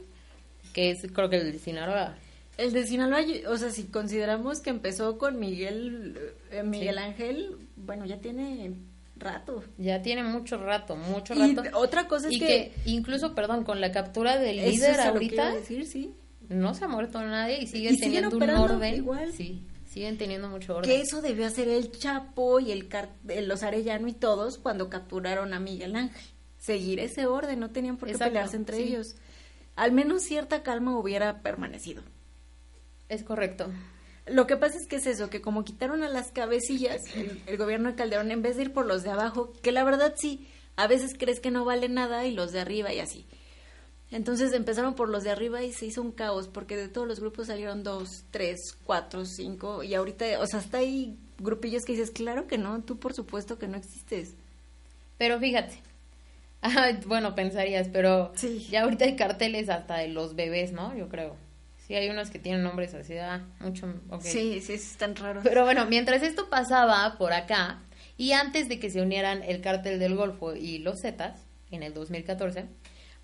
Que 0.72 0.90
es, 0.90 1.06
creo 1.12 1.28
que 1.28 1.36
el 1.36 1.52
de 1.52 1.58
Sinaloa. 1.58 2.16
El 2.56 2.72
de 2.72 2.86
Sinaloa, 2.86 3.20
o 3.48 3.56
sea, 3.56 3.70
si 3.70 3.84
consideramos 3.84 4.60
que 4.60 4.70
empezó 4.70 5.18
con 5.18 5.38
Miguel, 5.38 6.18
eh, 6.50 6.62
Miguel 6.62 6.98
Ángel, 6.98 7.56
bueno, 7.76 8.06
ya 8.06 8.18
tiene 8.18 8.72
rato. 9.16 9.64
Ya 9.78 10.02
tiene 10.02 10.22
mucho 10.22 10.58
rato, 10.58 10.96
mucho 10.96 11.34
rato. 11.34 11.64
Y 11.64 11.68
otra 11.74 12.06
cosa 12.06 12.28
es 12.28 12.34
y 12.34 12.38
que, 12.38 12.72
incluso, 12.86 13.34
perdón, 13.34 13.64
con 13.64 13.80
la 13.80 13.90
captura 13.92 14.38
del 14.38 14.56
líder 14.56 15.00
ahorita, 15.00 15.52
decir, 15.54 15.86
sí. 15.86 16.14
no 16.48 16.74
se 16.74 16.84
ha 16.84 16.88
muerto 16.88 17.20
nadie 17.22 17.62
y 17.62 17.66
siguen 17.66 17.98
teniendo 17.98 18.36
un 18.36 18.50
orden. 18.50 18.94
Igual. 18.94 19.32
Sí, 19.32 19.64
siguen 19.94 20.18
teniendo 20.18 20.48
mucho 20.48 20.74
orden. 20.74 20.90
Que 20.90 21.00
eso 21.00 21.22
debió 21.22 21.46
hacer 21.46 21.68
el 21.68 21.92
Chapo 21.92 22.58
y 22.58 22.72
el, 22.72 22.88
los 23.46 23.62
Arellano 23.62 24.08
y 24.08 24.12
todos 24.12 24.58
cuando 24.58 24.90
capturaron 24.90 25.54
a 25.54 25.60
Miguel 25.60 25.94
Ángel. 25.94 26.20
Seguir 26.58 26.98
ese 26.98 27.26
orden, 27.26 27.60
no 27.60 27.70
tenían 27.70 27.96
por 27.96 28.10
qué 28.10 28.18
pelearse 28.18 28.56
entre 28.56 28.78
ellos. 28.78 29.14
Al 29.76 29.92
menos 29.92 30.22
cierta 30.22 30.64
calma 30.64 30.98
hubiera 30.98 31.42
permanecido. 31.42 32.02
Es 33.08 33.22
correcto. 33.22 33.70
Lo 34.26 34.48
que 34.48 34.56
pasa 34.56 34.78
es 34.78 34.88
que 34.88 34.96
es 34.96 35.06
eso, 35.06 35.30
que 35.30 35.40
como 35.40 35.64
quitaron 35.64 36.02
a 36.02 36.08
las 36.08 36.32
cabecillas, 36.32 37.00
el, 37.46 37.56
gobierno 37.56 37.90
de 37.90 37.94
Calderón, 37.94 38.32
en 38.32 38.42
vez 38.42 38.56
de 38.56 38.64
ir 38.64 38.72
por 38.72 38.86
los 38.86 39.04
de 39.04 39.10
abajo, 39.10 39.52
que 39.62 39.70
la 39.70 39.84
verdad 39.84 40.14
sí, 40.16 40.48
a 40.74 40.88
veces 40.88 41.12
crees 41.16 41.38
que 41.38 41.52
no 41.52 41.64
vale 41.64 41.88
nada 41.88 42.26
y 42.26 42.32
los 42.32 42.50
de 42.50 42.60
arriba 42.60 42.92
y 42.92 42.98
así. 42.98 43.26
Entonces 44.14 44.52
empezaron 44.52 44.94
por 44.94 45.08
los 45.08 45.24
de 45.24 45.30
arriba 45.30 45.64
y 45.64 45.72
se 45.72 45.86
hizo 45.86 46.00
un 46.00 46.12
caos, 46.12 46.46
porque 46.46 46.76
de 46.76 46.86
todos 46.86 47.08
los 47.08 47.18
grupos 47.18 47.48
salieron 47.48 47.82
dos, 47.82 48.22
tres, 48.30 48.78
cuatro, 48.84 49.24
cinco, 49.24 49.82
y 49.82 49.94
ahorita, 49.94 50.38
o 50.38 50.46
sea, 50.46 50.60
hasta 50.60 50.78
hay 50.78 51.18
grupillos 51.36 51.84
que 51.84 51.94
dices, 51.94 52.12
claro 52.12 52.46
que 52.46 52.56
no, 52.56 52.80
tú 52.84 53.00
por 53.00 53.12
supuesto 53.12 53.58
que 53.58 53.66
no 53.66 53.76
existes. 53.76 54.36
Pero 55.18 55.40
fíjate, 55.40 55.80
bueno, 57.06 57.34
pensarías, 57.34 57.88
pero 57.88 58.32
ya 58.70 58.84
ahorita 58.84 59.04
hay 59.04 59.16
carteles 59.16 59.68
hasta 59.68 59.96
de 59.96 60.06
los 60.06 60.36
bebés, 60.36 60.70
¿no? 60.70 60.96
Yo 60.96 61.08
creo. 61.08 61.34
Sí, 61.84 61.96
hay 61.96 62.08
unos 62.08 62.30
que 62.30 62.38
tienen 62.38 62.62
nombres 62.62 62.94
así, 62.94 63.18
ah, 63.18 63.44
mucho, 63.58 63.92
Sí, 64.20 64.60
sí, 64.60 64.74
están 64.74 65.16
raros. 65.16 65.42
Pero 65.42 65.64
bueno, 65.64 65.86
mientras 65.86 66.22
esto 66.22 66.48
pasaba 66.48 67.16
por 67.18 67.32
acá, 67.32 67.82
y 68.16 68.30
antes 68.30 68.68
de 68.68 68.78
que 68.78 68.90
se 68.90 69.02
unieran 69.02 69.42
el 69.42 69.60
cártel 69.60 69.98
del 69.98 70.14
Golfo 70.14 70.54
y 70.54 70.78
los 70.78 71.00
Zetas, 71.00 71.40
en 71.72 71.82
el 71.82 71.94
2014, 71.94 72.66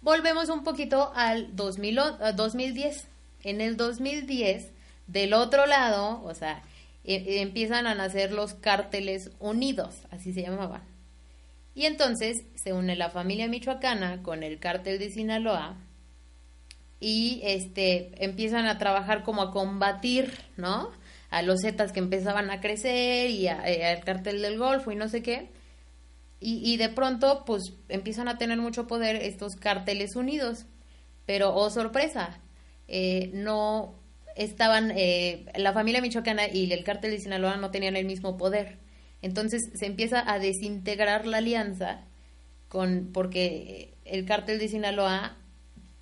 volvemos 0.01 0.49
un 0.49 0.65
poquito 0.65 1.13
al 1.15 1.55
2010. 1.57 3.09
En 3.43 3.61
el 3.61 3.77
2010, 3.77 4.71
del 5.07 5.33
otro 5.33 5.67
lado, 5.67 6.23
o 6.25 6.35
sea, 6.35 6.63
e, 7.05 7.41
empiezan 7.41 7.87
a 7.87 7.95
nacer 7.95 8.33
los 8.33 8.55
cárteles 8.55 9.31
unidos, 9.39 10.03
así 10.11 10.33
se 10.33 10.43
llamaban. 10.43 10.83
Y 11.75 11.87
entonces 11.87 12.37
se 12.55 12.73
une 12.73 12.97
la 12.97 13.11
familia 13.11 13.49
michoacana 13.49 14.23
con 14.23 14.43
el 14.43 14.59
cártel 14.59 14.99
de 14.99 15.11
Sinaloa, 15.11 15.77
y 17.01 17.41
este 17.43 18.13
empiezan 18.23 18.67
a 18.67 18.79
trabajar 18.79 19.25
como 19.25 19.43
a 19.43 19.51
combatir, 19.51 20.35
¿no? 20.57 20.91
A 21.31 21.43
los 21.43 21.63
Zetas 21.63 21.93
que 21.93 22.01
empezaban 22.01 22.51
a 22.51 22.61
crecer 22.61 23.31
y 23.31 23.49
eh, 23.49 23.87
al 23.87 24.05
cartel 24.05 24.43
del 24.43 24.59
Golfo 24.59 24.93
y 24.93 24.97
no 24.97 25.09
sé 25.09 25.23
qué. 25.23 25.49
Y, 26.43 26.79
de 26.79 26.89
pronto, 26.89 27.45
pues 27.45 27.75
empiezan 27.91 28.27
a 28.27 28.39
tener 28.39 28.57
mucho 28.57 28.87
poder 28.87 29.17
estos 29.17 29.57
carteles 29.57 30.17
unidos. 30.17 30.65
Pero, 31.27 31.55
oh 31.55 31.69
sorpresa, 31.69 32.41
eh, 32.89 33.31
no 33.35 34.01
estaban, 34.37 34.91
eh, 34.97 35.45
la 35.57 35.75
familia 35.75 36.01
michoacana 36.01 36.49
y 36.49 36.73
el 36.73 36.83
cártel 36.83 37.11
de 37.11 37.19
Sinaloa 37.19 37.59
no 37.59 37.71
tenían 37.71 37.95
el 37.95 38.07
mismo 38.07 38.39
poder. 38.39 38.79
Entonces 39.21 39.61
se 39.75 39.85
empieza 39.85 40.23
a 40.31 40.39
desintegrar 40.39 41.27
la 41.27 41.39
alianza 41.39 42.07
con, 42.69 43.11
porque 43.13 43.95
el 44.05 44.25
cártel 44.25 44.59
de 44.59 44.69
Sinaloa 44.69 45.37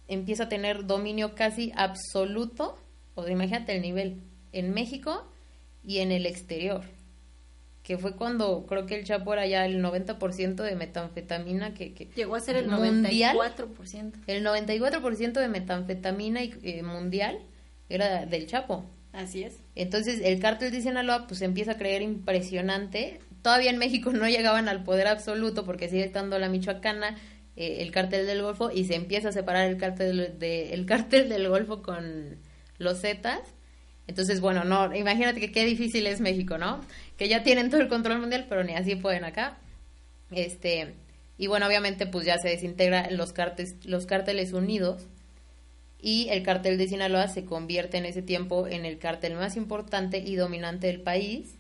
empieza 0.07 0.45
a 0.45 0.49
tener 0.49 0.87
dominio 0.87 1.35
casi 1.35 1.73
absoluto, 1.75 2.79
o 3.15 3.27
imagínate 3.29 3.75
el 3.75 3.83
nivel, 3.83 4.23
en 4.53 4.73
México 4.73 5.31
y 5.85 5.99
en 5.99 6.13
el 6.13 6.27
exterior, 6.27 6.85
que 7.89 7.97
fue 7.97 8.15
cuando 8.15 8.67
creo 8.67 8.85
que 8.85 8.97
el 8.97 9.05
Chapo 9.05 9.33
era 9.33 9.47
ya 9.47 9.65
el 9.65 9.83
90% 9.83 10.57
de 10.57 10.77
metanfetamina 10.77 11.73
que, 11.73 12.11
llegó 12.15 12.37
a 12.37 12.41
ser 12.41 12.57
el 12.57 12.69
mundial, 12.69 13.35
94%. 13.35 14.13
El 14.27 14.45
94% 14.45 15.33
de 15.33 15.49
metanfetamina 15.49 16.43
eh, 16.43 16.83
mundial 16.83 17.39
era 17.89 18.27
del 18.27 18.47
Chapo. 18.47 18.85
Así 19.15 19.43
es. 19.43 19.61
Entonces, 19.75 20.21
el 20.23 20.39
cártel 20.39 20.71
de 20.71 20.83
Sinaloa 20.83 21.27
pues 21.27 21.41
empieza 21.41 21.73
a 21.73 21.79
creer 21.79 22.03
impresionante. 22.03 23.21
Todavía 23.41 23.71
en 23.71 23.79
México 23.79 24.13
no 24.13 24.29
llegaban 24.29 24.69
al 24.69 24.85
poder 24.85 25.07
absoluto 25.07 25.65
porque 25.65 25.89
sigue 25.89 26.05
estando 26.05 26.39
la 26.39 26.51
Michoacana, 26.51 27.17
eh, 27.57 27.79
el 27.81 27.91
cártel 27.91 28.27
del 28.27 28.43
Golfo 28.43 28.71
y 28.71 28.85
se 28.85 28.97
empieza 28.97 29.31
a 29.31 29.33
separar 29.33 29.67
el 29.67 29.79
cártel, 29.79 30.39
de, 30.39 30.75
el 30.75 30.85
cártel 30.85 31.31
del 31.31 31.49
Golfo 31.49 31.81
con 31.81 32.37
los 32.77 33.01
Zetas. 33.01 33.41
Entonces, 34.07 34.41
bueno, 34.41 34.65
no, 34.65 34.95
imagínate 34.95 35.39
que 35.39 35.53
qué 35.53 35.67
difícil 35.67 36.07
es 36.07 36.21
México, 36.21 36.57
¿no? 36.57 36.81
Que 37.19 37.29
ya 37.29 37.43
tienen 37.43 37.69
todo 37.69 37.83
el 37.83 37.89
control 37.89 38.21
mundial, 38.21 38.47
pero 38.49 38.65
ni 38.65 38.75
así 38.75 38.97
pueden 38.97 39.25
acá. 39.25 39.59
Este, 40.31 40.95
y 41.37 41.47
bueno, 41.47 41.67
obviamente 41.67 42.07
pues 42.07 42.25
ya 42.25 42.39
se 42.39 42.49
desintegra 42.49 43.11
los 43.11 43.33
cárteles, 43.33 43.77
los 43.85 44.07
cárteles 44.07 44.53
unidos 44.55 45.07
y 46.01 46.29
el 46.31 46.43
cártel 46.43 46.79
de 46.79 46.89
Sinaloa 46.89 47.29
se 47.29 47.45
convierte 47.45 47.99
en 47.99 48.07
ese 48.07 48.23
tiempo 48.23 48.67
en 48.67 48.85
el 48.85 48.99
cártel 48.99 49.35
más 49.35 49.57
importante 49.57 50.19
y 50.19 50.37
dominante 50.37 50.87
del 50.87 51.01
país 51.01 51.59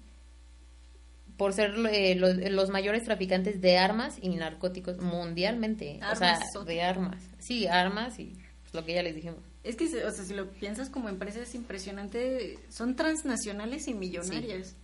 por 1.36 1.52
ser 1.52 1.74
eh, 1.92 2.16
los, 2.16 2.68
mayores 2.68 3.04
traficantes 3.04 3.61
de 3.61 3.78
armas 3.78 4.18
y 4.20 4.28
narcóticos 4.30 4.98
mundialmente. 4.98 6.00
o 6.12 6.16
sea, 6.16 6.40
de 6.66 6.82
armas. 6.82 7.22
Sí, 7.38 7.68
armas 7.68 8.18
y 8.18 8.36
pues, 8.62 8.74
lo 8.74 8.84
que 8.84 8.94
ya 8.94 9.02
les 9.04 9.14
dijimos. 9.14 9.38
Es 9.62 9.76
que, 9.76 9.84
o 10.04 10.11
sea, 10.11 10.24
si 10.24 10.34
lo 10.34 10.50
piensas 10.50 10.90
como 10.90 11.09
empresa 11.09 11.40
es 11.40 11.54
impresionante. 11.54 12.59
Son 12.70 12.96
transnacionales 12.96 13.86
y 13.86 13.94
millonarias. 13.94 14.68
Sí, 14.68 14.74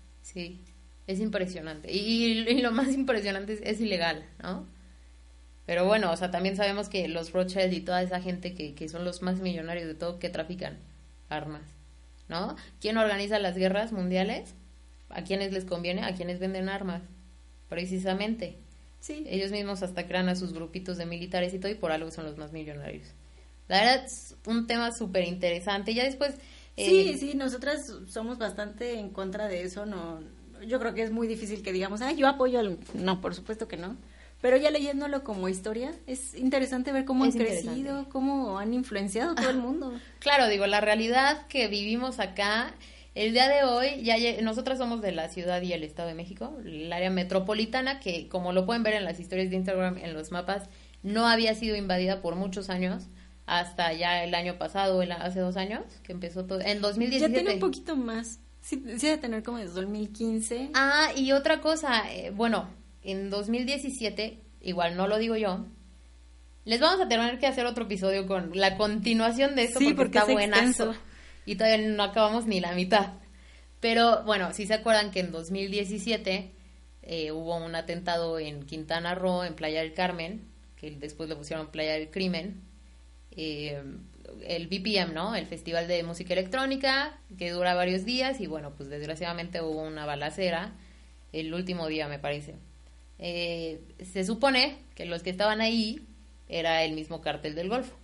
es 1.06 1.20
impresionante. 1.20 1.92
Y, 1.92 2.60
lo 2.60 2.72
más 2.72 2.92
impresionante 2.92 3.54
es, 3.54 3.60
es, 3.62 3.80
ilegal, 3.80 4.24
¿no? 4.42 4.66
Pero 5.66 5.86
bueno, 5.86 6.12
o 6.12 6.16
sea, 6.16 6.30
también 6.30 6.56
sabemos 6.56 6.88
que 6.88 7.08
los 7.08 7.32
Rothschild 7.32 7.72
y 7.72 7.80
toda 7.80 8.02
esa 8.02 8.20
gente 8.20 8.54
que, 8.54 8.74
que 8.74 8.88
son 8.88 9.04
los 9.04 9.22
más 9.22 9.40
millonarios 9.40 9.86
de 9.86 9.94
todo, 9.94 10.18
que 10.18 10.28
trafican 10.28 10.78
armas, 11.28 11.62
¿no? 12.28 12.56
¿Quién 12.80 12.98
organiza 12.98 13.38
las 13.38 13.56
guerras 13.56 13.92
mundiales? 13.92 14.54
¿A 15.08 15.22
quiénes 15.22 15.52
les 15.52 15.64
conviene? 15.64 16.02
A 16.04 16.14
quienes 16.14 16.38
venden 16.38 16.68
armas, 16.68 17.02
precisamente. 17.68 18.58
Sí. 19.00 19.24
Ellos 19.28 19.52
mismos 19.52 19.82
hasta 19.82 20.06
crean 20.06 20.28
a 20.28 20.36
sus 20.36 20.52
grupitos 20.52 20.98
de 20.98 21.06
militares 21.06 21.54
y 21.54 21.58
todo, 21.58 21.72
y 21.72 21.76
por 21.76 21.92
algo 21.92 22.10
son 22.10 22.24
los 22.24 22.36
más 22.36 22.52
millonarios. 22.52 23.06
La 23.68 23.80
verdad 23.80 24.04
es 24.04 24.36
un 24.46 24.66
tema 24.66 24.90
súper 24.92 25.24
interesante. 25.24 25.94
Ya 25.94 26.04
después... 26.04 26.34
Eh, 26.76 26.86
sí, 26.86 27.18
sí, 27.18 27.36
nosotras 27.36 27.92
somos 28.08 28.38
bastante 28.38 28.98
en 28.98 29.10
contra 29.10 29.48
de 29.48 29.62
eso. 29.62 29.86
No, 29.86 30.20
yo 30.66 30.78
creo 30.80 30.94
que 30.94 31.02
es 31.02 31.12
muy 31.12 31.26
difícil 31.26 31.62
que 31.62 31.72
digamos, 31.72 32.02
ah, 32.02 32.12
yo 32.12 32.28
apoyo 32.28 32.58
al... 32.58 32.78
No, 32.94 33.20
por 33.20 33.34
supuesto 33.34 33.68
que 33.68 33.76
no. 33.76 33.96
Pero 34.40 34.56
ya 34.58 34.70
leyéndolo 34.70 35.24
como 35.24 35.48
historia, 35.48 35.92
es 36.06 36.34
interesante 36.34 36.92
ver 36.92 37.06
cómo 37.06 37.24
han 37.24 37.32
crecido, 37.32 38.06
cómo 38.10 38.58
han 38.58 38.74
influenciado 38.74 39.34
todo 39.34 39.48
el 39.48 39.56
mundo. 39.56 39.92
Claro, 40.18 40.48
digo, 40.48 40.66
la 40.66 40.82
realidad 40.82 41.46
que 41.46 41.66
vivimos 41.68 42.20
acá 42.20 42.74
el 43.14 43.32
día 43.32 43.48
de 43.48 43.62
hoy, 43.62 44.02
ya 44.02 44.16
nosotras 44.42 44.78
somos 44.78 45.00
de 45.00 45.12
la 45.12 45.28
ciudad 45.28 45.62
y 45.62 45.72
el 45.72 45.84
Estado 45.84 46.08
de 46.08 46.14
México, 46.14 46.58
el 46.64 46.92
área 46.92 47.10
metropolitana, 47.10 48.00
que 48.00 48.28
como 48.28 48.52
lo 48.52 48.66
pueden 48.66 48.82
ver 48.82 48.94
en 48.94 49.04
las 49.04 49.20
historias 49.20 49.50
de 49.50 49.56
Instagram, 49.56 49.98
en 49.98 50.14
los 50.14 50.32
mapas, 50.32 50.68
no 51.04 51.26
había 51.26 51.54
sido 51.54 51.76
invadida 51.76 52.20
por 52.20 52.34
muchos 52.34 52.70
años, 52.70 53.04
hasta 53.46 53.92
ya 53.92 54.24
el 54.24 54.34
año 54.34 54.58
pasado, 54.58 55.02
hace 55.18 55.40
dos 55.40 55.56
años, 55.56 55.82
que 56.02 56.12
empezó 56.12 56.44
todo, 56.44 56.60
en 56.60 56.80
2017. 56.80 57.32
Ya 57.32 57.34
tiene 57.34 57.54
un 57.54 57.60
poquito 57.60 57.96
más, 57.96 58.40
sí, 58.60 58.82
sí 58.98 59.06
debe 59.06 59.18
tener 59.18 59.42
como 59.42 59.58
desde 59.58 59.74
2015. 59.74 60.70
Ah, 60.74 61.08
y 61.16 61.32
otra 61.32 61.60
cosa, 61.60 62.12
eh, 62.12 62.30
bueno, 62.30 62.68
en 63.02 63.30
2017, 63.30 64.40
igual 64.62 64.96
no 64.96 65.06
lo 65.08 65.18
digo 65.18 65.36
yo, 65.36 65.66
les 66.64 66.80
vamos 66.80 67.00
a 67.00 67.08
tener 67.08 67.38
que 67.38 67.46
hacer 67.46 67.66
otro 67.66 67.84
episodio 67.84 68.26
con 68.26 68.50
la 68.54 68.76
continuación 68.76 69.54
de 69.54 69.64
esto 69.64 69.80
porque, 69.96 70.18
está 70.18 70.32
buenazo 70.32 70.94
y 71.44 71.56
todavía 71.56 71.86
no 71.88 72.02
acabamos 72.02 72.46
ni 72.46 72.60
la 72.60 72.72
mitad. 72.72 73.12
Pero 73.80 74.24
bueno, 74.24 74.54
si 74.54 74.66
se 74.66 74.72
acuerdan 74.72 75.10
que 75.10 75.20
en 75.20 75.30
2017 75.30 76.52
eh, 77.02 77.32
hubo 77.32 77.56
un 77.56 77.74
atentado 77.74 78.38
en 78.38 78.64
Quintana 78.64 79.14
Roo, 79.14 79.44
en 79.44 79.54
Playa 79.54 79.80
del 79.80 79.92
Carmen, 79.92 80.48
que 80.76 80.90
después 80.92 81.28
le 81.28 81.36
pusieron 81.36 81.66
Playa 81.70 81.92
del 81.92 82.10
Crimen. 82.10 82.62
Eh, 83.36 83.82
el 84.46 84.66
BPM, 84.66 85.12
¿no? 85.14 85.34
El 85.34 85.46
Festival 85.46 85.86
de 85.88 86.02
Música 86.02 86.32
Electrónica, 86.32 87.18
que 87.38 87.50
dura 87.50 87.74
varios 87.74 88.04
días 88.04 88.40
y 88.40 88.46
bueno, 88.46 88.72
pues 88.76 88.88
desgraciadamente 88.88 89.62
hubo 89.62 89.82
una 89.82 90.06
balacera 90.06 90.72
el 91.32 91.52
último 91.52 91.88
día, 91.88 92.08
me 92.08 92.18
parece. 92.18 92.56
Eh, 93.18 93.80
se 94.02 94.24
supone 94.24 94.78
que 94.94 95.04
los 95.04 95.22
que 95.22 95.30
estaban 95.30 95.60
ahí 95.60 96.06
era 96.48 96.84
el 96.84 96.92
mismo 96.92 97.20
cártel 97.20 97.54
del 97.54 97.68
Golfo 97.68 97.94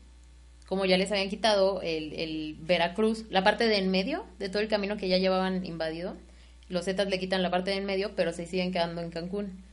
como 0.71 0.85
ya 0.85 0.97
les 0.97 1.11
habían 1.11 1.29
quitado 1.29 1.83
el, 1.83 2.57
Veracruz, 2.61 3.25
la 3.29 3.43
parte 3.43 3.67
de 3.67 3.79
en 3.79 3.91
medio 3.91 4.25
de 4.39 4.49
todo 4.49 4.63
el 4.63 4.69
camino 4.69 4.97
que 4.97 5.09
ya 5.09 5.19
llevaban 5.19 5.67
invadido, 5.67 6.17
los 6.69 6.85
Zetas 6.85 7.09
le 7.09 7.19
quitan 7.19 7.43
la 7.43 7.51
parte 7.51 7.73
de 7.73 7.79
en 7.79 7.87
medio, 7.87 8.15
pero 8.15 8.33
se 8.33 8.47
siguen 8.47 8.71
quedando 8.71 9.01
en 9.01 9.11
Cancún. 9.11 9.65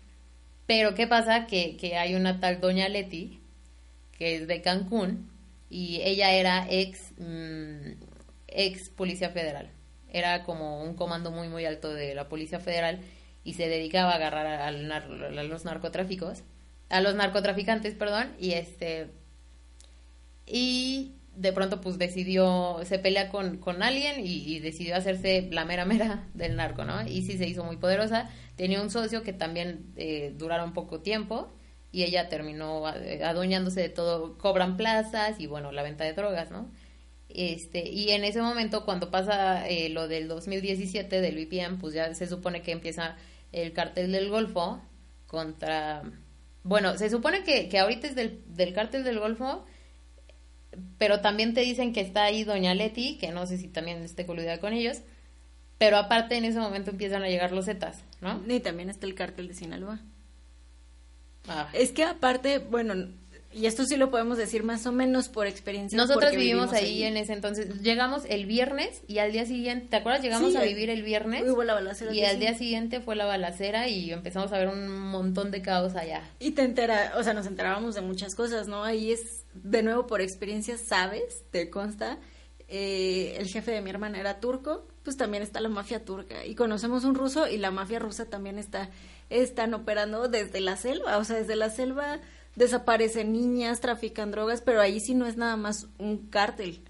Pero 0.66 0.95
¿qué 0.95 1.05
pasa? 1.05 1.45
Que, 1.45 1.78
que 1.78 1.97
hay 1.97 2.16
una 2.16 2.39
tal 2.39 2.62
Doña 2.62 2.89
Leti, 2.89 3.39
que 4.18 4.38
es 4.38 4.47
de 4.47 4.64
Cancún, 4.64 5.30
y 5.70 6.01
ella 6.03 6.32
era 6.34 6.68
ex, 6.70 7.13
mm, 7.18 7.91
ex 8.47 8.89
policía 8.89 9.30
federal. 9.30 9.72
Era 10.11 10.43
como 10.43 10.84
un 10.84 10.95
comando 10.95 11.32
muy, 11.32 11.49
muy 11.49 11.65
alto 11.65 11.93
de 11.93 12.15
la 12.15 12.30
Policía 12.30 12.59
Federal 12.59 12.99
y 13.43 13.53
se 13.53 13.68
dedicaba 13.68 14.11
a 14.13 14.15
agarrar 14.15 14.74
nar- 14.74 15.11
a 15.39 15.43
los 15.43 15.65
narcotráficos, 15.65 16.43
a 16.89 17.01
los 17.01 17.15
narcotraficantes, 17.15 17.93
perdón, 17.95 18.34
y 18.39 18.53
este 18.53 19.09
y 20.45 21.13
de 21.36 21.53
pronto 21.53 21.82
pues 21.82 21.97
decidió, 21.97 22.80
se 22.84 22.97
pelea 22.99 23.30
con, 23.30 23.57
con 23.57 23.84
alguien 23.84 24.26
y, 24.26 24.43
y 24.55 24.59
decidió 24.59 24.95
hacerse 24.95 25.47
la 25.51 25.65
mera 25.65 25.86
mera 25.86 26.28
del 26.34 26.55
narco, 26.55 26.84
¿no? 26.86 27.07
Y 27.07 27.22
sí 27.24 27.38
se 27.38 27.47
hizo 27.47 27.63
muy 27.63 27.78
poderosa, 27.78 28.30
tenía 28.55 28.82
un 28.82 28.89
socio 28.89 29.22
que 29.24 29.34
también 29.34 29.86
eh, 29.97 30.34
duraron 30.38 30.74
poco 30.74 31.01
tiempo 31.01 31.51
y 31.92 32.04
ella 32.04 32.30
terminó 32.30 32.88
eh, 32.96 33.24
adueñándose 33.24 33.82
de 33.82 33.90
todo, 33.90 34.38
cobran 34.38 34.78
plazas 34.78 35.40
y 35.40 35.48
bueno, 35.48 35.72
la 35.72 35.84
venta 35.84 36.04
de 36.04 36.14
drogas, 36.14 36.52
¿no? 36.52 36.70
Este, 37.30 37.90
y 37.90 38.12
en 38.12 38.24
ese 38.24 38.42
momento, 38.42 38.86
cuando 38.86 39.12
pasa 39.12 39.68
eh, 39.68 39.90
lo 39.90 40.08
del 40.08 40.28
2017 40.28 41.22
del 41.22 41.36
VPN, 41.36 41.78
pues 41.78 41.94
ya 41.94 42.14
se 42.14 42.28
supone 42.28 42.62
que 42.62 42.72
empieza 42.72 43.16
el 43.52 43.74
cartel 43.74 44.12
del 44.12 44.30
Golfo 44.30 44.82
contra... 45.28 46.04
Bueno, 46.64 46.98
se 46.98 47.10
supone 47.10 47.44
que, 47.44 47.70
que 47.70 47.80
ahorita 47.80 48.08
es 48.08 48.16
del, 48.16 48.42
del 48.48 48.74
cartel 48.74 49.04
del 49.04 49.20
Golfo, 49.20 49.66
pero 50.98 51.22
también 51.22 51.54
te 51.54 51.62
dicen 51.62 51.94
que 51.94 52.02
está 52.02 52.24
ahí 52.24 52.44
Doña 52.44 52.74
Leti, 52.74 53.18
que 53.18 53.32
no 53.32 53.46
sé 53.46 53.58
si 53.58 53.68
también 53.68 54.04
esté 54.04 54.26
coludida 54.26 54.60
con 54.60 54.74
ellos, 54.74 55.02
pero 55.78 55.98
aparte 55.98 56.38
en 56.38 56.46
ese 56.46 56.60
momento 56.60 56.92
empiezan 56.92 57.24
a 57.24 57.30
llegar 57.30 57.52
los 57.52 57.66
Zetas, 57.66 58.04
¿no? 58.22 58.42
Y 58.48 58.60
también 58.60 58.90
está 58.90 59.06
el 59.06 59.16
cártel 59.16 59.48
de 59.48 59.54
Sinaloa. 59.54 60.02
Ah. 61.48 61.70
Es 61.74 61.91
que 61.91 62.04
aparte, 62.04 62.60
bueno, 62.60 62.93
y 63.54 63.66
esto 63.66 63.86
sí 63.86 63.98
lo 63.98 64.12
podemos 64.12 64.38
decir 64.38 64.64
más 64.64 64.86
o 64.86 64.91
menos 64.91 65.30
por 65.30 65.48
experiencia. 65.48 65.98
Nosotros 65.98 66.32
vivimos 66.32 66.74
ahí, 66.74 67.04
en 67.04 67.18
ese 67.18 67.34
entonces. 67.34 67.82
Llegamos 67.82 68.24
el 68.30 68.45
viernes 68.45 69.02
y 69.08 69.18
al 69.18 69.32
día 69.32 69.45
siguiente, 69.45 69.88
¿te 69.89 69.95
acuerdas? 69.95 70.22
Llegamos 70.22 70.52
Sí, 70.52 70.58
a 70.58 70.62
vivir 70.62 70.89
el 70.89 71.02
viernes. 71.02 71.43
Hubo 71.50 71.64
la 71.64 71.74
balacera. 71.74 72.14
Y 72.14 72.24
al 72.24 72.39
día 72.39 72.54
siguiente 72.56 73.00
fue 73.00 73.16
la 73.16 73.26
balacera 73.26 73.88
y 73.88 74.12
empezamos 74.12 74.52
a 74.52 74.60
ver 74.60 74.68
un 74.68 74.89
montón 74.89 75.50
de 75.50 75.62
caos 75.62 75.95
allá. 75.95 76.22
Y 76.39 76.52
te 76.52 76.64
entera, 76.64 77.14
o 77.18 77.24
sea, 77.24 77.34
nos 77.34 77.48
enterábamos 77.48 77.95
de 77.95 78.02
muchas 78.02 78.36
cosas, 78.36 78.68
¿no? 78.68 78.84
Ahí 78.84 79.12
es, 79.12 79.43
de 79.56 79.82
nuevo, 79.82 80.06
por 80.06 80.22
experiencia, 80.22 80.78
sabes, 80.78 81.43
te 81.50 81.70
consta, 81.72 82.20
eh, 82.68 83.38
el 83.39 83.48
jefe 83.48 83.72
de 83.72 83.82
mi 83.82 83.89
hermana 83.89 84.20
era 84.20 84.39
turco, 84.39 84.86
pues 85.04 85.16
también 85.16 85.41
está 85.41 85.62
la 85.62 85.70
mafia 85.70 86.04
turca. 86.04 86.45
Y 86.45 86.54
conocemos 86.54 87.06
un 87.06 87.16
ruso 87.16 87.48
y 87.48 87.58
la 87.58 87.72
mafia 87.72 87.98
rusa 87.98 88.26
también 88.26 88.60
está, 88.60 88.89
están 89.30 89.74
operando 89.74 90.28
desde 90.28 90.62
la 90.62 90.78
selva, 90.78 91.18
o 91.18 91.24
sea, 91.24 91.38
desde 91.38 91.56
la 91.56 91.70
selva 91.70 92.20
desaparecen 92.56 93.34
niñas, 93.34 93.82
trafican 93.82 94.32
drogas, 94.32 94.62
pero 94.62 94.82
ahí 94.82 95.00
sí 95.00 95.14
no 95.14 95.28
es 95.28 95.38
nada 95.38 95.58
más 95.58 95.88
un 96.00 96.28
cártel. 96.30 96.84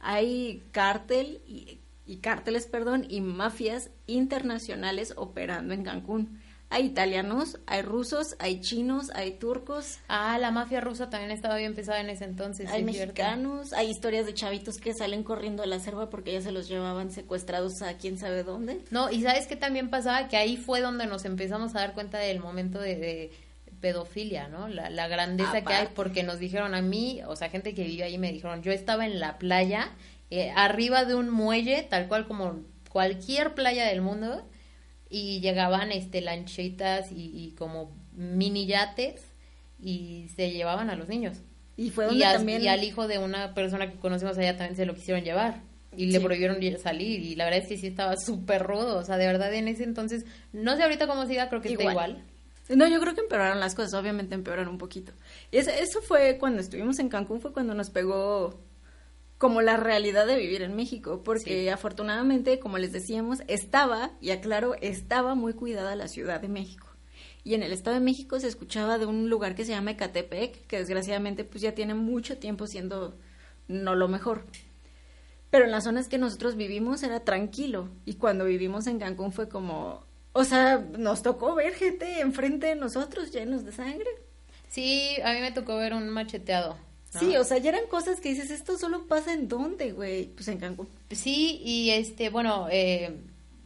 Hay 0.00 0.62
cártel 0.70 1.40
y, 1.46 1.80
y 2.04 2.18
cárteles, 2.18 2.66
perdón, 2.66 3.06
y 3.08 3.20
mafias 3.22 3.90
internacionales 4.06 5.14
operando 5.16 5.72
en 5.72 5.82
Cancún. 5.82 6.40
Hay 6.74 6.86
italianos, 6.86 7.58
hay 7.66 7.82
rusos, 7.82 8.34
hay 8.40 8.60
chinos, 8.60 9.10
hay 9.14 9.32
turcos, 9.38 9.98
Ah, 10.08 10.38
la 10.40 10.50
mafia 10.50 10.80
rusa 10.80 11.08
también 11.08 11.30
estaba 11.30 11.56
bien 11.56 11.74
pesada 11.76 12.00
en 12.00 12.10
ese 12.10 12.24
entonces. 12.24 12.68
hay 12.68 12.82
cierto. 12.82 13.02
mexicanos, 13.04 13.72
hay 13.72 13.88
historias 13.90 14.26
de 14.26 14.34
chavitos 14.34 14.78
que 14.78 14.92
salen 14.92 15.22
corriendo 15.22 15.62
a 15.62 15.66
la 15.66 15.78
selva 15.78 16.10
porque 16.10 16.32
ya 16.32 16.40
se 16.40 16.50
los 16.50 16.68
llevaban 16.68 17.12
secuestrados 17.12 17.80
a 17.82 17.94
quién 17.96 18.18
sabe 18.18 18.42
dónde. 18.42 18.80
No, 18.90 19.08
y 19.08 19.22
sabes 19.22 19.46
qué 19.46 19.54
también 19.54 19.88
pasaba 19.88 20.26
que 20.26 20.36
ahí 20.36 20.56
fue 20.56 20.80
donde 20.80 21.06
nos 21.06 21.24
empezamos 21.24 21.76
a 21.76 21.78
dar 21.80 21.94
cuenta 21.94 22.18
del 22.18 22.40
momento 22.40 22.80
de, 22.80 22.96
de 22.96 23.30
pedofilia, 23.80 24.48
¿no? 24.48 24.66
La, 24.66 24.90
la 24.90 25.06
grandeza 25.08 25.62
que 25.62 25.72
hay, 25.74 25.88
porque 25.94 26.22
nos 26.24 26.38
dijeron 26.40 26.74
a 26.74 26.82
mí, 26.82 27.20
o 27.26 27.36
sea, 27.36 27.50
gente 27.50 27.74
que 27.74 27.84
vive 27.84 28.02
ahí 28.02 28.18
me 28.18 28.32
dijeron, 28.32 28.62
yo 28.62 28.72
estaba 28.72 29.06
en 29.06 29.20
la 29.20 29.38
playa, 29.38 29.90
eh, 30.30 30.50
arriba 30.56 31.04
de 31.04 31.14
un 31.14 31.30
muelle, 31.30 31.82
tal 31.88 32.08
cual 32.08 32.26
como 32.26 32.60
cualquier 32.90 33.54
playa 33.54 33.86
del 33.86 34.00
mundo, 34.00 34.42
y 35.10 35.40
llegaban 35.40 35.92
este 35.92 36.20
lanchitas 36.20 37.12
y, 37.12 37.30
y 37.34 37.52
como 37.52 37.96
mini 38.12 38.66
yates 38.66 39.22
y 39.80 40.28
se 40.34 40.50
llevaban 40.52 40.90
a 40.90 40.96
los 40.96 41.08
niños. 41.08 41.38
Y 41.76 41.90
fue 41.90 42.04
Y, 42.06 42.08
donde 42.08 42.24
as- 42.26 42.36
también 42.36 42.62
y 42.62 42.68
al 42.68 42.84
hijo 42.84 43.08
de 43.08 43.18
una 43.18 43.54
persona 43.54 43.90
que 43.90 43.98
conocimos 43.98 44.38
allá 44.38 44.56
también 44.56 44.76
se 44.76 44.86
lo 44.86 44.94
quisieron 44.94 45.24
llevar 45.24 45.62
y 45.96 46.06
le 46.06 46.20
prohibieron 46.20 46.60
ir- 46.62 46.78
salir 46.78 47.20
y 47.22 47.34
la 47.36 47.44
verdad 47.44 47.60
es 47.62 47.68
que 47.68 47.76
sí 47.76 47.86
estaba 47.86 48.16
súper 48.16 48.62
rudo, 48.62 48.98
o 48.98 49.04
sea, 49.04 49.16
de 49.16 49.26
verdad 49.26 49.52
en 49.54 49.68
ese 49.68 49.84
entonces, 49.84 50.24
no 50.52 50.76
sé 50.76 50.82
ahorita 50.82 51.06
cómo 51.06 51.26
siga, 51.26 51.48
creo 51.48 51.60
que 51.60 51.68
está 51.70 51.82
Igual. 51.90 52.10
igual. 52.12 52.24
No, 52.78 52.88
yo 52.88 52.98
creo 53.00 53.14
que 53.14 53.20
empeoraron 53.20 53.60
las 53.60 53.74
cosas, 53.74 53.92
obviamente 53.94 54.34
empeoraron 54.34 54.68
un 54.68 54.78
poquito. 54.78 55.12
Y 55.52 55.58
eso 55.58 56.00
fue 56.00 56.38
cuando 56.38 56.60
estuvimos 56.62 56.98
en 56.98 57.08
Cancún, 57.10 57.40
fue 57.40 57.52
cuando 57.52 57.74
nos 57.74 57.90
pegó 57.90 58.58
como 59.38 59.62
la 59.62 59.76
realidad 59.76 60.26
de 60.26 60.36
vivir 60.36 60.62
en 60.62 60.74
México, 60.76 61.22
porque 61.24 61.62
Sí. 61.62 61.68
afortunadamente, 61.68 62.58
como 62.58 62.78
les 62.78 62.92
decíamos, 62.92 63.40
estaba, 63.48 64.12
y 64.20 64.30
aclaro, 64.30 64.74
estaba 64.80 65.34
muy 65.34 65.52
cuidada 65.54 65.96
la 65.96 66.08
Ciudad 66.08 66.40
de 66.40 66.48
México. 66.48 66.86
Y 67.42 67.54
en 67.54 67.62
el 67.62 67.72
Estado 67.72 67.94
de 67.96 68.00
México 68.02 68.40
se 68.40 68.48
escuchaba 68.48 68.96
de 68.96 69.06
un 69.06 69.28
lugar 69.28 69.54
que 69.54 69.64
se 69.66 69.72
llama 69.72 69.90
Ecatepec, 69.90 70.66
que 70.66 70.78
desgraciadamente 70.78 71.44
pues 71.44 71.60
ya 71.62 71.72
tiene 71.74 71.94
mucho 71.94 72.38
tiempo 72.38 72.66
siendo 72.66 73.18
no 73.68 73.94
lo 73.94 74.08
mejor. 74.08 74.46
Pero 75.50 75.66
en 75.66 75.70
las 75.70 75.84
zonas 75.84 76.08
que 76.08 76.18
nosotros 76.18 76.56
vivimos 76.56 77.02
era 77.02 77.20
tranquilo. 77.20 77.90
Y 78.06 78.14
cuando 78.14 78.44
vivimos 78.46 78.86
en 78.86 78.98
Cancún 78.98 79.30
fue 79.32 79.48
como, 79.48 80.04
o 80.32 80.44
sea, 80.44 80.78
nos 80.98 81.22
tocó 81.22 81.54
ver 81.54 81.74
gente 81.74 82.20
enfrente 82.20 82.68
de 82.68 82.74
nosotros 82.76 83.30
llenos 83.30 83.64
de 83.64 83.72
sangre. 83.72 84.08
Sí, 84.68 85.16
a 85.22 85.32
mí 85.32 85.40
me 85.40 85.52
tocó 85.52 85.76
ver 85.76 85.92
un 85.94 86.08
macheteado. 86.08 86.76
¿No? 87.14 87.20
Sí, 87.20 87.36
o 87.36 87.44
sea, 87.44 87.58
ya 87.58 87.70
eran 87.70 87.86
cosas 87.86 88.20
que 88.20 88.30
dices, 88.30 88.50
esto 88.50 88.76
solo 88.76 89.06
pasa 89.06 89.32
en 89.32 89.48
dónde, 89.48 89.92
güey. 89.92 90.26
Pues 90.26 90.48
en 90.48 90.58
Cancún. 90.58 90.88
Sí, 91.10 91.60
y 91.64 91.90
este, 91.90 92.28
bueno, 92.28 92.68
eh, 92.70 93.16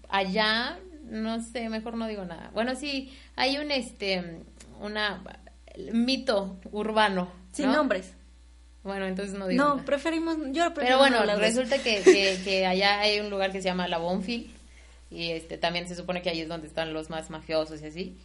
allá, 0.08 0.78
no 1.04 1.42
sé, 1.42 1.68
mejor 1.68 1.94
no 1.94 2.06
digo 2.06 2.24
nada. 2.24 2.50
Bueno, 2.54 2.74
sí, 2.76 3.12
hay 3.36 3.58
un, 3.58 3.70
este, 3.70 4.42
una, 4.80 5.22
mito 5.92 6.58
urbano. 6.72 7.30
Sin 7.52 7.66
¿no? 7.66 7.74
nombres. 7.74 8.12
Bueno, 8.84 9.06
entonces 9.06 9.36
no 9.36 9.48
digo 9.48 9.62
No, 9.62 9.74
nada. 9.74 9.84
preferimos, 9.84 10.36
yo 10.52 10.72
prefiero 10.72 11.00
Pero 11.02 11.10
no 11.10 11.24
bueno, 11.24 11.40
resulta 11.40 11.82
que, 11.82 12.00
que, 12.02 12.38
que 12.44 12.66
allá 12.66 13.00
hay 13.00 13.20
un 13.20 13.28
lugar 13.28 13.50
que 13.52 13.60
se 13.60 13.64
llama 13.68 13.88
La 13.88 13.98
Bonfil 13.98 14.54
y 15.10 15.30
este 15.30 15.56
también 15.58 15.88
se 15.88 15.94
supone 15.96 16.22
que 16.22 16.30
ahí 16.30 16.40
es 16.40 16.48
donde 16.48 16.66
están 16.66 16.92
los 16.92 17.10
más 17.10 17.30
mafiosos 17.30 17.80
y 17.82 17.86
así. 17.86 18.16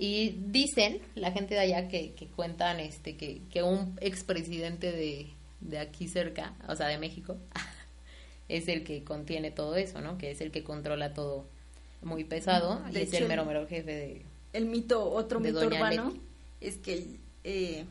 Y 0.00 0.36
dicen, 0.46 1.00
la 1.16 1.32
gente 1.32 1.54
de 1.54 1.60
allá 1.60 1.88
que, 1.88 2.12
que 2.14 2.26
cuentan 2.28 2.78
este 2.78 3.16
que, 3.16 3.40
que 3.50 3.62
un 3.64 3.96
expresidente 4.00 4.92
de, 4.92 5.28
de 5.60 5.78
aquí 5.80 6.06
cerca, 6.08 6.54
o 6.68 6.76
sea, 6.76 6.86
de 6.86 6.98
México, 6.98 7.36
es 8.48 8.68
el 8.68 8.84
que 8.84 9.02
contiene 9.02 9.50
todo 9.50 9.74
eso, 9.76 10.00
¿no? 10.00 10.16
Que 10.18 10.30
es 10.30 10.40
el 10.40 10.50
que 10.52 10.62
controla 10.62 11.14
todo 11.14 11.46
muy 12.02 12.22
pesado 12.24 12.80
y 12.90 12.92
De 12.92 13.02
es 13.02 13.08
hecho, 13.08 13.16
el 13.18 13.22
el- 13.24 13.28
mero 13.28 13.44
mero 13.44 13.66
jefe 13.66 13.92
de... 13.92 14.22
El 14.52 14.66
mito, 14.66 15.10
otro 15.10 15.40
mito 15.40 15.60
Doña 15.60 15.76
urbano, 15.78 16.04
Leti. 16.10 16.20
es 16.60 16.76
que, 16.78 17.18
eh, 17.44 17.84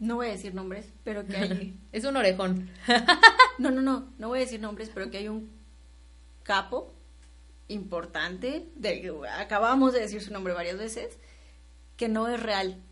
no 0.00 0.16
voy 0.16 0.26
a 0.26 0.32
decir 0.32 0.54
nombres, 0.54 0.86
pero 1.04 1.24
que 1.24 1.36
hay... 1.36 1.74
es 1.92 2.04
un 2.04 2.16
orejón. 2.16 2.68
No, 3.58 3.70
no, 3.70 3.80
no, 3.80 4.12
no 4.18 4.28
voy 4.28 4.40
a 4.40 4.42
decir 4.42 4.60
nombres, 4.60 4.90
pero 4.92 5.10
que 5.10 5.16
hay 5.16 5.28
un 5.28 5.48
capo 6.42 6.92
importante, 7.68 8.68
de, 8.76 9.12
acabamos 9.38 9.92
de 9.92 10.00
decir 10.00 10.22
su 10.22 10.32
nombre 10.32 10.52
varias 10.54 10.78
veces, 10.78 11.18
que 11.96 12.08
no 12.08 12.28
es 12.28 12.40
real, 12.42 12.82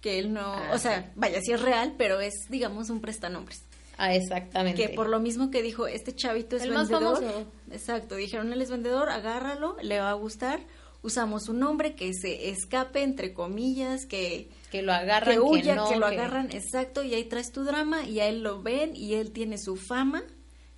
que 0.00 0.18
él 0.18 0.32
no, 0.32 0.54
Ah, 0.54 0.70
o 0.74 0.78
sea, 0.78 1.02
sí. 1.02 1.08
vaya, 1.16 1.40
sí 1.42 1.52
es 1.52 1.60
real, 1.60 1.94
pero 1.98 2.20
es, 2.20 2.34
digamos, 2.48 2.90
un 2.90 3.00
prestanombres. 3.00 3.62
Ah, 3.98 4.14
exactamente. 4.14 4.80
Que 4.82 4.94
por 4.94 5.08
lo 5.08 5.20
mismo 5.20 5.50
que 5.50 5.62
dijo, 5.62 5.86
este 5.86 6.14
chavito 6.14 6.56
es 6.56 6.62
El 6.62 6.72
más 6.72 6.88
vendedor. 6.88 7.16
famoso. 7.22 7.46
Exacto, 7.70 8.16
dijeron, 8.16 8.52
él 8.52 8.62
es 8.62 8.70
vendedor, 8.70 9.10
agárralo, 9.10 9.76
le 9.82 10.00
va 10.00 10.10
a 10.10 10.14
gustar. 10.14 10.60
Usamos 11.02 11.48
un 11.48 11.58
nombre 11.58 11.94
que 11.94 12.12
se 12.14 12.48
escape, 12.48 13.02
entre 13.02 13.34
comillas, 13.34 14.06
que, 14.06 14.48
que 14.70 14.82
lo 14.82 14.92
agarran, 14.92 15.34
que 15.34 15.40
huya, 15.40 15.74
no, 15.74 15.88
que 15.88 15.96
lo 15.96 16.06
agarran, 16.06 16.50
exacto, 16.52 17.02
y 17.02 17.12
ahí 17.14 17.24
traes 17.24 17.50
tu 17.52 17.64
drama 17.64 18.04
y 18.04 18.20
a 18.20 18.28
él 18.28 18.42
lo 18.42 18.62
ven 18.62 18.94
y 18.94 19.14
él 19.14 19.32
tiene 19.32 19.58
su 19.58 19.76
fama 19.76 20.22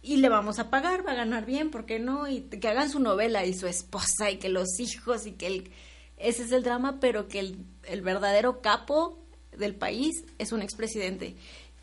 y 0.05 0.19
le 0.19 0.29
vamos 0.29 0.59
a 0.59 0.71
pagar, 0.71 1.07
va 1.07 1.13
a 1.13 1.17
ganar 1.17 1.47
bien, 1.47 1.71
¿por 1.71 1.87
qué 1.87 1.99
no? 1.99 2.29
Y 2.29 2.43
que 2.43 2.69
hagan 2.69 2.91
su 2.91 3.01
novela 3.01 3.45
y 3.47 3.55
su 3.55 3.67
esposa 3.67 4.31
y 4.31 4.37
que 4.37 4.49
los 4.49 4.79
hijos 4.79 5.27
y 5.27 5.33
que 5.33 5.47
el, 5.47 5.71
ese 6.19 6.43
es 6.45 6.53
el 6.53 6.63
drama, 6.63 6.99
pero 7.01 7.27
que 7.29 7.39
el, 7.41 7.57
el 7.85 8.03
verdadero 8.03 8.61
capo 8.61 9.19
del 9.57 9.75
país 9.75 10.25
es 10.39 10.53
un 10.53 10.63
expresidente. 10.63 11.37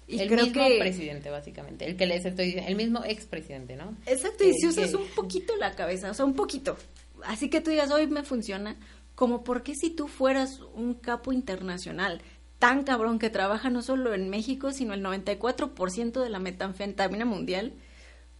Y 0.07 0.19
el 0.19 0.27
creo 0.27 0.45
mismo 0.45 0.61
que 0.67 0.77
presidente, 0.79 1.29
básicamente. 1.29 1.85
El 1.85 1.95
que 1.97 2.05
les 2.05 2.25
estoy 2.25 2.45
diciendo. 2.47 2.69
El 2.69 2.75
mismo 2.75 3.03
expresidente, 3.05 3.75
¿no? 3.75 3.95
Exacto, 4.05 4.43
y 4.43 4.53
si 4.53 4.67
usas 4.67 4.89
que- 4.91 4.97
un 4.97 5.07
poquito 5.15 5.55
la 5.57 5.73
cabeza, 5.75 6.11
o 6.11 6.13
sea, 6.13 6.25
un 6.25 6.33
poquito. 6.33 6.77
Así 7.23 7.49
que 7.49 7.61
tú 7.61 7.69
digas, 7.71 7.91
hoy 7.91 8.07
me 8.07 8.23
funciona, 8.23 8.75
como 9.15 9.43
porque 9.43 9.73
si 9.75 9.89
tú 9.89 10.07
fueras 10.07 10.59
un 10.75 10.95
capo 10.95 11.31
internacional 11.33 12.21
tan 12.59 12.83
cabrón 12.83 13.19
que 13.19 13.29
trabaja 13.29 13.69
no 13.69 13.81
solo 13.81 14.13
en 14.13 14.29
México, 14.29 14.71
sino 14.73 14.93
el 14.93 15.01
94% 15.01 16.21
de 16.21 16.29
la 16.29 16.39
metanfetamina 16.39 17.25
mundial, 17.25 17.73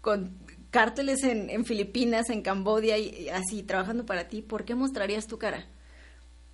con 0.01 0.37
cárteles 0.71 1.23
en, 1.23 1.49
en 1.49 1.65
Filipinas, 1.65 2.29
en 2.29 2.41
Cambodia 2.41 2.97
y, 2.97 3.09
y 3.09 3.29
así 3.29 3.63
trabajando 3.63 4.05
para 4.05 4.27
ti, 4.27 4.41
¿por 4.41 4.65
qué 4.65 4.75
mostrarías 4.75 5.27
tu 5.27 5.37
cara? 5.37 5.67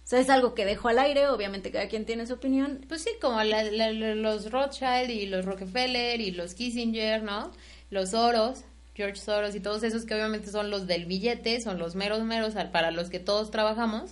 O 0.04 0.10
sea, 0.10 0.20
es 0.20 0.30
algo 0.30 0.54
que 0.54 0.66
dejo 0.66 0.88
al 0.88 1.00
aire, 1.00 1.28
obviamente 1.28 1.70
cada 1.70 1.88
quien 1.90 2.06
tiene 2.06 2.26
su 2.26 2.34
opinión. 2.36 2.86
Pues 2.88 3.02
sí, 3.04 3.10
como 3.22 3.44
la- 3.44 3.64
los 3.92 4.52
Rothschild 4.52 5.10
y 5.10 5.26
los 5.26 5.44
Rockefeller 5.46 6.22
y 6.22 6.32
los 6.32 6.54
Kissinger, 6.54 7.24
¿no? 7.24 7.52
Los 7.90 8.12
Soros, 8.12 8.64
George 8.96 9.18
Soros 9.18 9.54
y 9.54 9.60
todos 9.60 9.84
esos 9.84 10.06
que 10.06 10.14
obviamente 10.16 10.50
son 10.50 10.70
los 10.70 10.88
del 10.88 11.06
billete, 11.08 11.60
son 11.62 11.78
los 11.78 11.96
meros 11.96 12.24
meros 12.24 12.54
para 12.72 12.92
los 12.92 13.10
que 13.10 13.20
todos 13.20 13.52
trabajamos. 13.52 14.12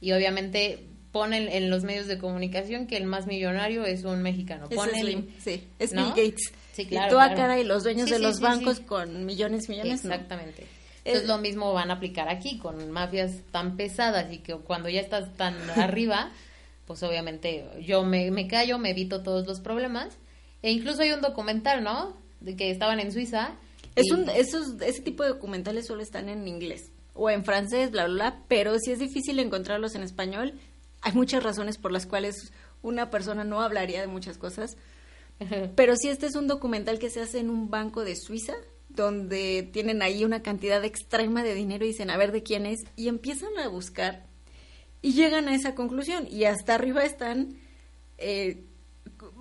Y 0.00 0.12
obviamente 0.12 0.86
ponen 1.12 1.48
en 1.48 1.70
los 1.70 1.84
medios 1.84 2.06
de 2.08 2.18
comunicación 2.18 2.86
que 2.88 2.96
el 2.96 3.04
más 3.04 3.26
millonario 3.26 3.84
es 3.84 4.02
un 4.04 4.22
mexicano. 4.22 4.66
Es 4.68 4.76
Ponen, 4.76 5.00
Slim, 5.00 5.28
sí, 5.38 5.64
es 5.78 5.92
¿no? 5.92 6.12
Bill 6.12 6.24
Gates. 6.26 6.52
Sí, 6.82 6.86
claro, 6.88 7.06
y 7.06 7.10
toda 7.10 7.26
claro. 7.28 7.40
cara 7.40 7.58
y 7.60 7.64
los 7.64 7.82
dueños 7.84 8.06
Sí, 8.06 8.12
de 8.12 8.16
sí, 8.18 8.22
los 8.22 8.40
bancos 8.40 8.80
con 8.80 9.24
millones 9.26 9.68
y 9.68 9.72
millones. 9.72 10.04
no. 10.04 10.12
Exactamente. 10.14 10.66
Entonces 11.04 11.24
Eh, 11.24 11.26
lo 11.26 11.38
mismo 11.38 11.72
van 11.72 11.90
a 11.90 11.94
aplicar 11.94 12.28
aquí 12.28 12.58
con 12.58 12.90
mafias 12.90 13.32
tan 13.50 13.76
pesadas 13.76 14.30
y 14.32 14.38
que 14.38 14.54
cuando 14.56 14.88
ya 14.88 15.00
estás 15.00 15.34
tan 15.36 15.54
arriba, 15.80 16.30
pues 16.86 17.02
obviamente 17.02 17.64
yo 17.86 18.04
me, 18.04 18.30
me 18.30 18.46
callo, 18.48 18.78
me 18.78 18.90
evito 18.90 19.22
todos 19.22 19.46
los 19.46 19.60
problemas. 19.60 20.16
E 20.62 20.70
incluso 20.72 21.00
hay 21.02 21.12
un 21.12 21.20
documental, 21.22 21.82
¿no? 21.82 22.16
De 22.40 22.54
que 22.56 22.70
estaban 22.70 23.00
en 23.00 23.12
Suiza. 23.12 23.52
Es 23.96 24.06
y- 24.08 24.12
un, 24.12 24.28
esos, 24.28 24.80
ese 24.82 25.00
tipo 25.02 25.22
de 25.22 25.30
documentales 25.30 25.86
solo 25.86 26.02
están 26.02 26.28
en 26.28 26.46
inglés 26.46 26.90
o 27.14 27.28
en 27.30 27.44
francés, 27.44 27.90
bla, 27.90 28.04
bla, 28.06 28.14
bla, 28.14 28.38
pero 28.48 28.78
si 28.78 28.92
es 28.92 28.98
difícil 28.98 29.38
encontrarlos 29.40 29.94
en 29.94 30.02
español, 30.02 30.54
hay 31.02 31.12
muchas 31.12 31.42
razones 31.42 31.76
por 31.78 31.92
las 31.92 32.06
cuales 32.06 32.52
una 32.82 33.10
persona 33.10 33.42
no 33.44 33.60
hablaría 33.62 34.00
de 34.00 34.06
muchas 34.06 34.38
cosas. 34.38 34.76
Pero 35.74 35.96
si 35.96 36.08
este 36.08 36.26
es 36.26 36.34
un 36.34 36.46
documental 36.46 36.98
que 36.98 37.10
se 37.10 37.20
hace 37.20 37.38
en 37.38 37.50
un 37.50 37.70
banco 37.70 38.04
de 38.04 38.16
Suiza, 38.16 38.54
donde 38.88 39.68
tienen 39.72 40.02
ahí 40.02 40.24
una 40.24 40.42
cantidad 40.42 40.84
extrema 40.84 41.42
de 41.42 41.54
dinero 41.54 41.84
y 41.84 41.88
dicen, 41.88 42.10
a 42.10 42.16
ver 42.16 42.32
de 42.32 42.42
quién 42.42 42.66
es, 42.66 42.80
y 42.96 43.08
empiezan 43.08 43.56
a 43.58 43.68
buscar 43.68 44.26
y 45.02 45.12
llegan 45.12 45.48
a 45.48 45.54
esa 45.54 45.74
conclusión. 45.74 46.26
Y 46.28 46.44
hasta 46.44 46.74
arriba 46.74 47.04
están, 47.04 47.56
eh, 48.18 48.64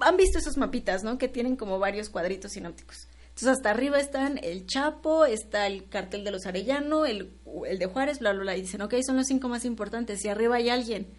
han 0.02 0.18
visto 0.18 0.38
esos 0.40 0.58
mapitas, 0.58 1.04
¿no? 1.04 1.18
Que 1.18 1.28
tienen 1.28 1.56
como 1.56 1.80
varios 1.80 2.10
cuadritos 2.10 2.54
sinópticos. 2.54 3.08
Entonces 3.30 3.50
hasta 3.50 3.72
arriba 3.72 4.00
están 4.00 4.40
el 4.44 4.66
Chapo, 4.66 5.26
está 5.26 5.68
el 5.68 5.88
cartel 5.90 6.24
de 6.24 6.32
los 6.32 6.46
Arellano, 6.46 7.06
el, 7.06 7.34
el 7.68 7.80
de 7.80 7.86
Juárez, 7.86 8.20
bla, 8.20 8.34
bla, 8.34 8.42
bla. 8.42 8.58
Y 8.58 8.62
dicen, 8.62 8.82
ok, 8.82 8.96
son 9.06 9.18
los 9.18 9.28
cinco 9.28 9.50
más 9.50 9.66
importantes. 9.66 10.24
Y 10.24 10.30
arriba 10.30 10.58
hay 10.58 10.70
alguien. 10.70 11.14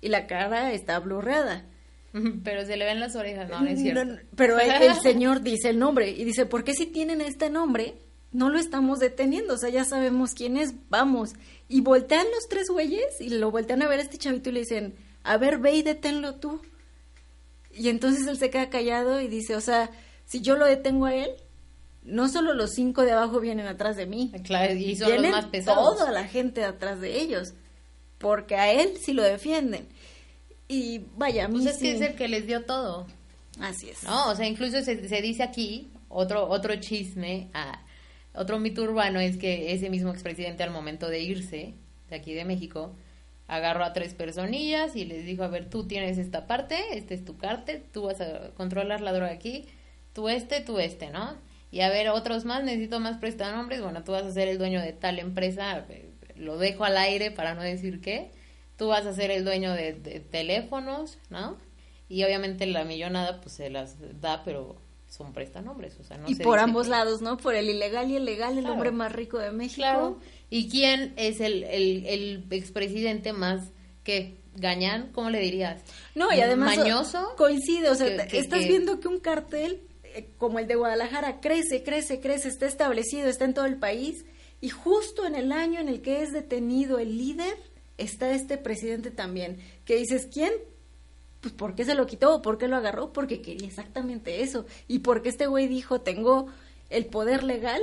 Y 0.00 0.08
la 0.08 0.26
cara 0.26 0.72
está 0.72 0.98
blurreada. 0.98 1.68
Pero 2.44 2.64
se 2.66 2.76
le 2.76 2.84
ven 2.84 3.00
las 3.00 3.14
orejas, 3.16 3.48
no, 3.48 3.60
no 3.60 3.68
es 3.68 3.80
cierto. 3.80 4.04
No, 4.04 4.18
pero 4.36 4.58
el, 4.58 4.70
el 4.82 4.94
señor 5.02 5.42
dice 5.42 5.70
el 5.70 5.78
nombre 5.78 6.10
y 6.10 6.24
dice, 6.24 6.46
¿por 6.46 6.64
qué 6.64 6.72
si 6.74 6.86
tienen 6.86 7.20
este 7.20 7.50
nombre 7.50 7.94
no 8.32 8.48
lo 8.48 8.58
estamos 8.58 8.98
deteniendo? 8.98 9.54
O 9.54 9.58
sea, 9.58 9.70
ya 9.70 9.84
sabemos 9.84 10.34
quién 10.34 10.56
es, 10.56 10.74
vamos. 10.88 11.30
Y 11.68 11.80
voltean 11.82 12.26
los 12.34 12.48
tres 12.48 12.66
güeyes 12.68 13.20
y 13.20 13.28
lo 13.30 13.50
voltean 13.50 13.82
a 13.82 13.88
ver 13.88 14.00
a 14.00 14.02
este 14.02 14.18
chavito 14.18 14.50
y 14.50 14.52
le 14.54 14.60
dicen, 14.60 14.94
a 15.22 15.36
ver, 15.36 15.58
ve 15.58 15.72
y 15.74 15.82
deténlo 15.82 16.34
tú. 16.36 16.60
Y 17.72 17.88
entonces 17.88 18.26
él 18.26 18.36
se 18.38 18.50
queda 18.50 18.68
callado 18.70 19.20
y 19.20 19.28
dice, 19.28 19.54
o 19.54 19.60
sea, 19.60 19.90
si 20.26 20.40
yo 20.40 20.56
lo 20.56 20.66
detengo 20.66 21.06
a 21.06 21.14
él, 21.14 21.30
no 22.02 22.28
solo 22.28 22.54
los 22.54 22.70
cinco 22.72 23.02
de 23.02 23.12
abajo 23.12 23.38
vienen 23.40 23.66
atrás 23.66 23.96
de 23.96 24.06
mí, 24.06 24.32
Claro, 24.44 24.74
y 24.74 24.96
son 24.96 25.08
vienen 25.10 25.30
los 25.30 25.42
más 25.42 25.50
pesados. 25.50 25.96
toda 25.98 26.10
la 26.10 26.24
gente 26.24 26.64
atrás 26.64 27.00
de 27.00 27.20
ellos, 27.20 27.52
porque 28.18 28.56
a 28.56 28.72
él 28.72 28.94
sí 29.00 29.12
lo 29.12 29.22
defienden. 29.22 29.86
Y 30.72 31.02
vaya, 31.16 31.46
a 31.46 31.48
Pues 31.48 31.66
es 31.66 31.72
que 31.78 31.78
sí- 31.78 31.88
es 31.90 32.00
el 32.00 32.14
que 32.14 32.28
les 32.28 32.46
dio 32.46 32.64
todo. 32.64 33.06
Así 33.60 33.90
es. 33.90 34.04
No, 34.04 34.30
o 34.30 34.36
sea, 34.36 34.46
incluso 34.46 34.80
se, 34.82 35.08
se 35.08 35.20
dice 35.20 35.42
aquí, 35.42 35.88
otro, 36.08 36.48
otro 36.48 36.76
chisme, 36.76 37.48
ah, 37.54 37.82
otro 38.34 38.58
mito 38.60 38.82
urbano 38.82 39.18
es 39.18 39.36
que 39.36 39.72
ese 39.72 39.90
mismo 39.90 40.10
expresidente 40.10 40.62
al 40.62 40.70
momento 40.70 41.08
de 41.08 41.20
irse 41.20 41.74
de 42.08 42.16
aquí 42.16 42.34
de 42.34 42.44
México, 42.44 42.94
agarró 43.48 43.82
a 43.84 43.92
tres 43.92 44.14
personillas 44.14 44.94
y 44.94 45.04
les 45.04 45.26
dijo, 45.26 45.42
a 45.42 45.48
ver, 45.48 45.68
tú 45.68 45.86
tienes 45.88 46.18
esta 46.18 46.46
parte, 46.46 46.76
este 46.92 47.14
es 47.14 47.24
tu 47.24 47.36
cártel, 47.36 47.82
tú 47.92 48.02
vas 48.02 48.20
a 48.20 48.50
controlar 48.56 49.00
la 49.00 49.12
droga 49.12 49.32
aquí, 49.32 49.66
tú 50.12 50.28
este, 50.28 50.60
tú 50.60 50.78
este, 50.78 51.10
¿no? 51.10 51.36
Y 51.72 51.80
a 51.80 51.88
ver, 51.88 52.08
otros 52.10 52.44
más, 52.44 52.62
necesito 52.64 53.00
más 53.00 53.18
prestanombres, 53.18 53.82
bueno, 53.82 54.04
tú 54.04 54.12
vas 54.12 54.22
a 54.24 54.32
ser 54.32 54.46
el 54.48 54.58
dueño 54.58 54.80
de 54.80 54.92
tal 54.92 55.18
empresa, 55.18 55.84
eh, 55.88 56.08
lo 56.36 56.58
dejo 56.58 56.84
al 56.84 56.96
aire 56.96 57.32
para 57.32 57.54
no 57.54 57.62
decir 57.62 58.00
qué, 58.00 58.30
tú 58.80 58.88
vas 58.88 59.04
a 59.06 59.12
ser 59.12 59.30
el 59.30 59.44
dueño 59.44 59.72
de, 59.74 59.92
de 59.92 60.20
teléfonos, 60.20 61.18
¿no? 61.28 61.56
Y 62.08 62.24
obviamente 62.24 62.64
la 62.66 62.84
millonada 62.84 63.40
pues 63.40 63.54
se 63.54 63.68
las 63.70 63.96
da, 64.20 64.42
pero 64.44 64.76
son 65.06 65.32
prestanombres, 65.32 65.98
o 66.00 66.04
sea, 66.04 66.16
no 66.16 66.28
y 66.28 66.34
se 66.34 66.42
por 66.42 66.58
ambos 66.58 66.86
que- 66.86 66.90
lados, 66.92 67.20
¿no? 67.20 67.36
Por 67.36 67.54
el 67.54 67.68
ilegal 67.68 68.10
y 68.10 68.16
el 68.16 68.24
legal, 68.24 68.54
el 68.54 68.60
Claro. 68.60 68.72
hombre 68.74 68.90
más 68.90 69.12
rico 69.12 69.38
de 69.38 69.50
México. 69.52 69.76
Claro. 69.82 70.18
¿Y 70.48 70.68
quién 70.70 71.12
es 71.16 71.40
el, 71.40 71.64
el, 71.64 72.06
el 72.06 72.44
expresidente 72.50 73.32
más 73.32 73.70
que 74.02 74.38
gañán? 74.56 75.10
¿Cómo 75.12 75.28
le 75.30 75.40
dirías? 75.40 75.82
No, 76.14 76.32
y 76.32 76.40
además 76.40 76.76
Mañoso. 76.78 77.34
coincide, 77.36 77.90
o 77.90 77.94
sea, 77.94 78.06
Que- 78.08 78.16
te- 78.22 78.26
que- 78.28 78.38
estás 78.38 78.66
viendo 78.66 78.98
que 78.98 79.08
un 79.08 79.20
cartel 79.20 79.82
eh, 80.04 80.30
como 80.38 80.58
el 80.58 80.66
de 80.66 80.74
Guadalajara 80.74 81.40
crece, 81.40 81.82
crece, 81.84 82.18
crece, 82.20 82.48
está 82.48 82.66
establecido, 82.66 83.28
está 83.28 83.44
en 83.44 83.54
todo 83.54 83.66
el 83.66 83.76
país 83.78 84.24
y 84.60 84.68
justo 84.70 85.26
en 85.26 85.34
el 85.36 85.52
año 85.52 85.78
en 85.80 85.88
el 85.88 86.00
que 86.02 86.22
es 86.22 86.32
detenido 86.32 86.98
el 86.98 87.16
líder 87.18 87.56
está 88.02 88.32
este 88.32 88.56
presidente 88.58 89.10
también, 89.10 89.58
que 89.84 89.96
dices, 89.96 90.28
¿quién? 90.32 90.52
Pues 91.40 91.54
¿por 91.54 91.74
qué 91.74 91.84
se 91.84 91.94
lo 91.94 92.06
quitó 92.06 92.34
o 92.34 92.42
por 92.42 92.58
qué 92.58 92.68
lo 92.68 92.76
agarró? 92.76 93.12
Porque 93.12 93.40
quería 93.40 93.66
exactamente 93.66 94.42
eso 94.42 94.66
y 94.88 94.98
porque 94.98 95.28
este 95.30 95.46
güey 95.46 95.68
dijo, 95.68 96.00
tengo 96.02 96.48
el 96.90 97.06
poder 97.06 97.42
legal 97.44 97.80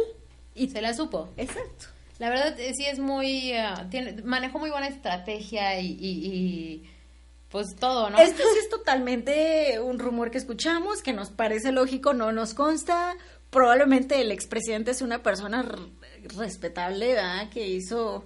y 0.53 0.69
Se 0.69 0.81
la 0.81 0.93
supo. 0.93 1.29
Exacto. 1.37 1.85
La 2.19 2.29
verdad 2.29 2.59
eh, 2.59 2.73
sí 2.75 2.85
es 2.85 2.97
muy... 2.99 3.53
ah, 3.53 3.87
tiene, 3.91 4.21
manejó 4.23 4.57
muy 4.59 4.69
buena 4.71 4.87
estrategia 4.87 5.79
y, 5.79 5.85
y- 5.87 6.25
y, 6.27 6.89
pues 7.49 7.75
todo, 7.79 8.09
¿no? 8.09 8.17
Esto 8.17 8.43
sí 8.53 8.59
es 8.59 8.69
totalmente 8.69 9.79
un 9.79 9.99
rumor 9.99 10.31
que 10.31 10.37
escuchamos, 10.39 11.01
que 11.03 11.13
nos 11.13 11.29
parece 11.29 11.71
lógico, 11.71 12.13
no 12.13 12.31
nos 12.31 12.53
consta. 12.55 13.15
Probablemente 13.51 14.19
el 14.19 14.31
expresidente 14.31 14.91
es 14.91 15.01
una 15.01 15.21
persona 15.23 15.63
respetable, 16.35 17.13
¿verdad? 17.13 17.49
Que 17.49 17.67
hizo 17.67 18.25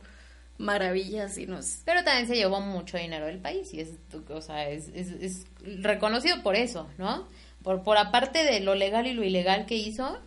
maravillas 0.61 1.37
y 1.37 1.45
nos... 1.47 1.79
Pero 1.85 2.03
también 2.03 2.27
se 2.27 2.35
llevó 2.35 2.61
mucho 2.61 2.97
dinero 2.97 3.25
del 3.25 3.39
país 3.39 3.73
y 3.73 3.81
es, 3.81 3.89
o 4.29 4.41
sea, 4.41 4.69
es, 4.69 4.87
es, 4.93 5.09
es 5.21 5.45
reconocido 5.83 6.41
por 6.43 6.55
eso, 6.55 6.87
¿no? 6.97 7.27
Por, 7.63 7.83
por 7.83 7.97
aparte 7.97 8.43
de 8.43 8.59
lo 8.61 8.75
legal 8.75 9.05
y 9.07 9.13
lo 9.13 9.23
ilegal 9.23 9.65
que 9.65 9.75
hizo, 9.75 10.19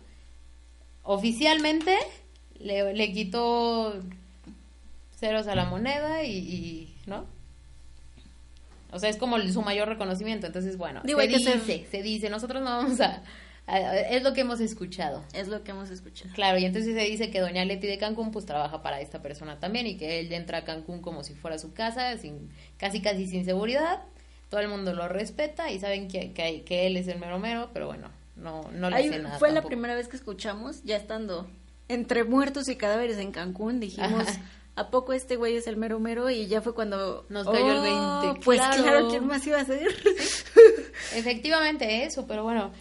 oficialmente 1.03 1.97
le, 2.59 2.93
le 2.93 3.11
quitó 3.13 3.95
ceros 5.19 5.47
a 5.47 5.55
la 5.55 5.65
moneda 5.65 6.23
y, 6.23 6.31
y, 6.37 6.95
¿no? 7.05 7.25
O 8.91 8.99
sea, 8.99 9.09
es 9.09 9.17
como 9.17 9.37
su 9.49 9.61
mayor 9.61 9.89
reconocimiento. 9.89 10.47
Entonces, 10.47 10.77
bueno, 10.77 11.01
Digo, 11.03 11.19
se 11.19 11.27
dice, 11.27 11.59
ser- 11.59 11.85
se 11.89 12.01
dice, 12.03 12.29
nosotros 12.29 12.63
no 12.63 12.69
vamos 12.69 13.01
a- 13.01 13.21
Es 13.67 14.21
lo 14.23 14.33
que 14.33 14.41
hemos 14.41 14.59
escuchado. 14.59 15.23
Es 15.33 15.47
lo 15.47 15.63
que 15.63 15.71
hemos 15.71 15.89
escuchado. 15.89 16.29
Claro, 16.35 16.57
y 16.59 16.65
entonces 16.65 16.93
se 16.93 17.01
dice 17.01 17.31
que 17.31 17.39
Doña 17.39 17.65
Leti 17.65 17.87
de 17.87 17.97
Cancún 17.97 18.31
pues 18.31 18.45
trabaja 18.45 18.81
para 18.83 19.01
esta 19.01 19.21
persona 19.21 19.59
también 19.59 19.87
y 19.87 19.97
que 19.97 20.19
él 20.19 20.31
entra 20.31 20.59
a 20.59 20.63
Cancún 20.65 21.01
como 21.01 21.23
si 21.23 21.33
fuera 21.33 21.57
su 21.57 21.73
casa, 21.73 22.15
sin 22.17 22.49
casi 22.77 23.01
casi 23.01 23.25
sin 23.27 23.43
seguridad. 23.43 24.03
Todo 24.49 24.61
el 24.61 24.67
mundo 24.67 24.93
lo 24.93 25.07
respeta 25.07 25.71
y 25.71 25.79
saben 25.79 26.07
que, 26.07 26.31
que, 26.33 26.61
que 26.63 26.85
él 26.85 26.95
es 26.97 27.07
el 27.07 27.17
mero 27.17 27.39
mero, 27.39 27.71
pero 27.73 27.87
bueno, 27.87 28.09
no, 28.35 28.61
no 28.71 28.91
le 28.91 28.95
Ahí 28.97 29.09
hace 29.09 29.19
nada. 29.19 29.39
fue 29.39 29.51
la 29.51 29.63
primera 29.63 29.95
vez 29.95 30.07
que 30.07 30.15
escuchamos, 30.17 30.83
ya 30.83 30.95
estando 30.97 31.47
entre 31.87 32.23
muertos 32.23 32.67
y 32.69 32.75
cadáveres 32.75 33.17
en 33.17 33.31
Cancún, 33.31 33.79
dijimos, 33.79 34.27
Ajá. 34.27 34.41
¿a 34.75 34.89
poco 34.91 35.13
este 35.13 35.35
güey 35.35 35.55
es 35.55 35.65
el 35.65 35.77
mero 35.77 35.99
mero? 35.99 36.29
Y 36.29 36.45
ya 36.47 36.61
fue 36.61 36.75
cuando... 36.75 37.25
Nos 37.29 37.47
cayó 37.47 37.71
el 37.71 37.77
"Oh, 37.91 38.21
20, 38.21 38.41
Pues 38.45 38.59
claro. 38.59 38.83
claro, 38.83 39.07
¿quién 39.09 39.25
más 39.25 39.45
iba 39.47 39.59
a 39.59 39.65
ser? 39.65 39.87
Efectivamente, 41.15 42.03
eso, 42.03 42.25
pero 42.27 42.43
bueno. 42.43 42.71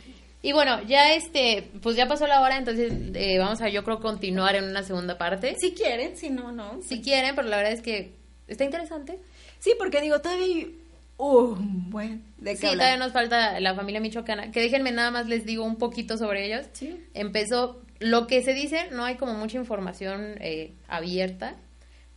Y 0.44 0.52
bueno, 0.52 0.82
ya 0.82 1.14
este, 1.14 1.70
pues 1.80 1.96
ya 1.96 2.06
pasó 2.06 2.26
la 2.26 2.42
hora, 2.42 2.58
entonces 2.58 2.92
eh, 3.14 3.38
vamos 3.38 3.62
a 3.62 3.70
yo 3.70 3.82
creo 3.82 3.98
continuar 4.00 4.54
en 4.56 4.64
una 4.64 4.82
segunda 4.82 5.16
parte. 5.16 5.56
si 5.58 5.72
quieren, 5.72 6.18
si 6.18 6.28
no, 6.28 6.52
no. 6.52 6.80
Si 6.82 7.00
quieren, 7.00 7.34
pero 7.34 7.48
la 7.48 7.56
verdad 7.56 7.72
es 7.72 7.80
que 7.80 8.12
está 8.46 8.62
interesante. 8.62 9.18
Sí, 9.58 9.72
porque 9.78 10.02
digo, 10.02 10.20
todavía 10.20 10.44
hay 10.44 10.78
un 11.16 11.88
buen 11.88 12.24
de 12.36 12.50
qué 12.52 12.56
Sí, 12.58 12.66
hablar. 12.66 12.78
todavía 12.88 13.04
nos 13.06 13.12
falta 13.14 13.58
la 13.60 13.74
familia 13.74 14.00
michoacana. 14.00 14.50
Que 14.50 14.60
déjenme 14.60 14.92
nada 14.92 15.10
más 15.10 15.28
les 15.28 15.46
digo 15.46 15.64
un 15.64 15.76
poquito 15.76 16.18
sobre 16.18 16.44
ellos. 16.44 16.66
Sí. 16.74 17.02
Empezó, 17.14 17.80
lo 18.00 18.26
que 18.26 18.42
se 18.42 18.52
dice, 18.52 18.88
no 18.92 19.04
hay 19.06 19.14
como 19.14 19.32
mucha 19.32 19.56
información 19.56 20.34
eh, 20.40 20.74
abierta, 20.88 21.56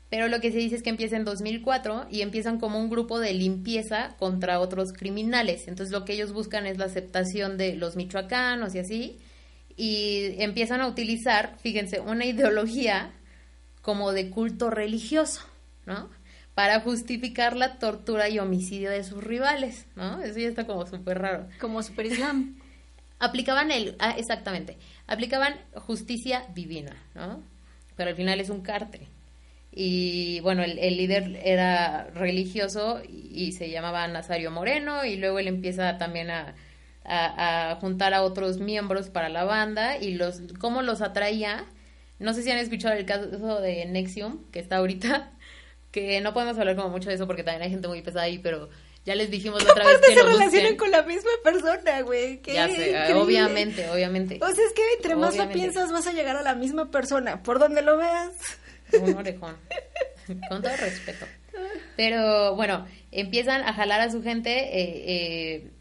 pero 0.10 0.30
lo 0.30 0.40
que 0.40 0.52
se 0.52 0.60
dice 0.60 0.76
es 0.78 0.84
que 0.84 0.90
empieza 0.90 1.18
en 1.18 1.26
2004 1.26 2.08
y 2.10 2.22
empiezan 2.22 2.60
como 2.60 2.80
un 2.80 2.90
grupo 2.90 3.20
de 3.20 3.34
limpieza 3.34 4.16
contra 4.18 4.60
otros 4.60 4.94
criminales. 4.94 5.68
Entonces 5.68 5.92
lo 5.92 6.06
que 6.06 6.14
ellos 6.14 6.32
buscan 6.32 6.66
es 6.66 6.78
la 6.78 6.86
aceptación 6.86 7.58
de 7.58 7.76
los 7.76 7.98
michoacanos 7.98 8.74
y 8.74 8.80
así. 8.80 9.18
Y 9.76 10.42
empiezan 10.42 10.82
a 10.82 10.88
utilizar, 10.88 11.58
fíjense, 11.60 12.00
una 12.00 12.26
ideología 12.26 13.14
como 13.82 14.14
de 14.14 14.30
culto 14.30 14.70
religioso, 14.70 15.42
¿no? 15.86 16.10
Para 16.56 16.80
justificar 16.80 17.56
la 17.56 17.78
tortura 17.78 18.30
y 18.30 18.40
homicidio 18.40 18.90
de 18.90 19.04
sus 19.04 19.24
rivales, 19.24 19.86
¿no? 19.96 20.24
Eso 20.24 20.40
ya 20.40 20.48
está 20.48 20.66
como 20.66 20.88
súper 20.88 21.20
raro. 21.20 21.48
Como 21.60 21.84
Super 21.84 22.06
Islam. 22.06 22.58
Aplicaban 23.20 23.72
el, 23.72 23.96
ah, 24.00 24.14
exactamente, 24.16 24.78
aplicaban 25.08 25.56
justicia 25.74 26.46
divina, 26.54 26.96
¿no? 27.16 27.42
Pero 27.96 28.12
al 28.12 28.16
final 28.16 28.40
es 28.40 28.52
un 28.52 28.62
cártel. 28.62 29.08
Y 29.72 30.40
bueno, 30.40 30.64
el, 30.64 30.80
el 30.80 30.98
líder 30.98 31.40
era 31.44 32.06
religioso 32.16 33.02
y, 33.08 33.52
se 33.52 33.70
llamaba 33.70 34.08
Nazario 34.08 34.50
Moreno 34.50 35.06
y 35.06 35.18
luego 35.18 35.38
él 35.40 35.48
empieza 35.48 35.98
también 35.98 36.32
a, 36.32 36.56
a, 37.06 37.72
a 37.72 37.76
juntar 37.76 38.14
a 38.14 38.24
otros 38.24 38.58
miembros 38.60 39.10
para 39.10 39.30
la 39.30 39.44
banda 39.44 39.98
y 39.98 40.16
los 40.16 40.42
cómo 40.60 40.82
los 40.82 41.02
atraía. 41.02 41.66
No 42.20 42.34
sé 42.34 42.42
si 42.42 42.50
han 42.50 42.58
escuchado 42.58 42.96
el 42.96 43.06
caso 43.06 43.62
de 43.62 43.86
Nexium, 43.86 44.50
que 44.52 44.60
está 44.60 44.78
ahorita, 44.78 45.32
que 45.92 46.20
no 46.22 46.34
podemos 46.34 46.58
hablar 46.58 46.76
como 46.76 46.90
mucho 46.90 47.10
de 47.10 47.16
eso 47.16 47.28
porque 47.28 47.44
también 47.44 47.62
hay 47.62 47.70
gente 47.70 47.88
muy 47.88 48.02
pesada 48.02 48.26
ahí, 48.26 48.40
pero 48.40 48.70
ya 49.06 49.16
les 49.16 49.30
dijimos 49.32 49.64
la 49.64 49.72
otra 49.72 49.86
vez 49.86 49.98
Aparte 49.98 50.14
que 50.16 50.20
se 50.20 50.26
relacionan 50.26 50.50
busquen. 50.50 50.78
con 50.78 50.92
la 50.92 51.04
misma 51.04 51.32
persona, 51.44 52.02
güey. 52.02 52.42
Ya 52.46 52.68
sé, 52.68 52.90
increíble. 52.90 53.14
obviamente, 53.14 53.90
obviamente. 53.90 54.40
O 54.42 54.48
sea, 54.48 54.66
es 54.66 54.74
que 54.74 54.82
entre 54.98 55.16
más 55.16 55.38
lo 55.38 55.48
piensas 55.50 55.92
vas 55.94 56.08
a 56.08 56.12
llegar 56.12 56.36
a 56.36 56.42
la 56.42 56.56
misma 56.56 56.92
persona, 56.92 57.42
por 57.42 57.60
donde 57.60 57.82
lo 57.84 57.96
veas. 57.96 58.34
Un 58.94 59.16
orejón. 59.16 59.56
Con 60.50 60.62
todo 60.62 60.76
respeto. 60.78 61.26
Pero 61.96 62.56
bueno, 62.56 62.86
empiezan 63.12 63.62
a 63.64 63.74
jalar 63.74 64.02
a 64.02 64.12
su 64.12 64.22
gente 64.22 64.52
eh, 64.52 65.04
eh, 65.08 65.72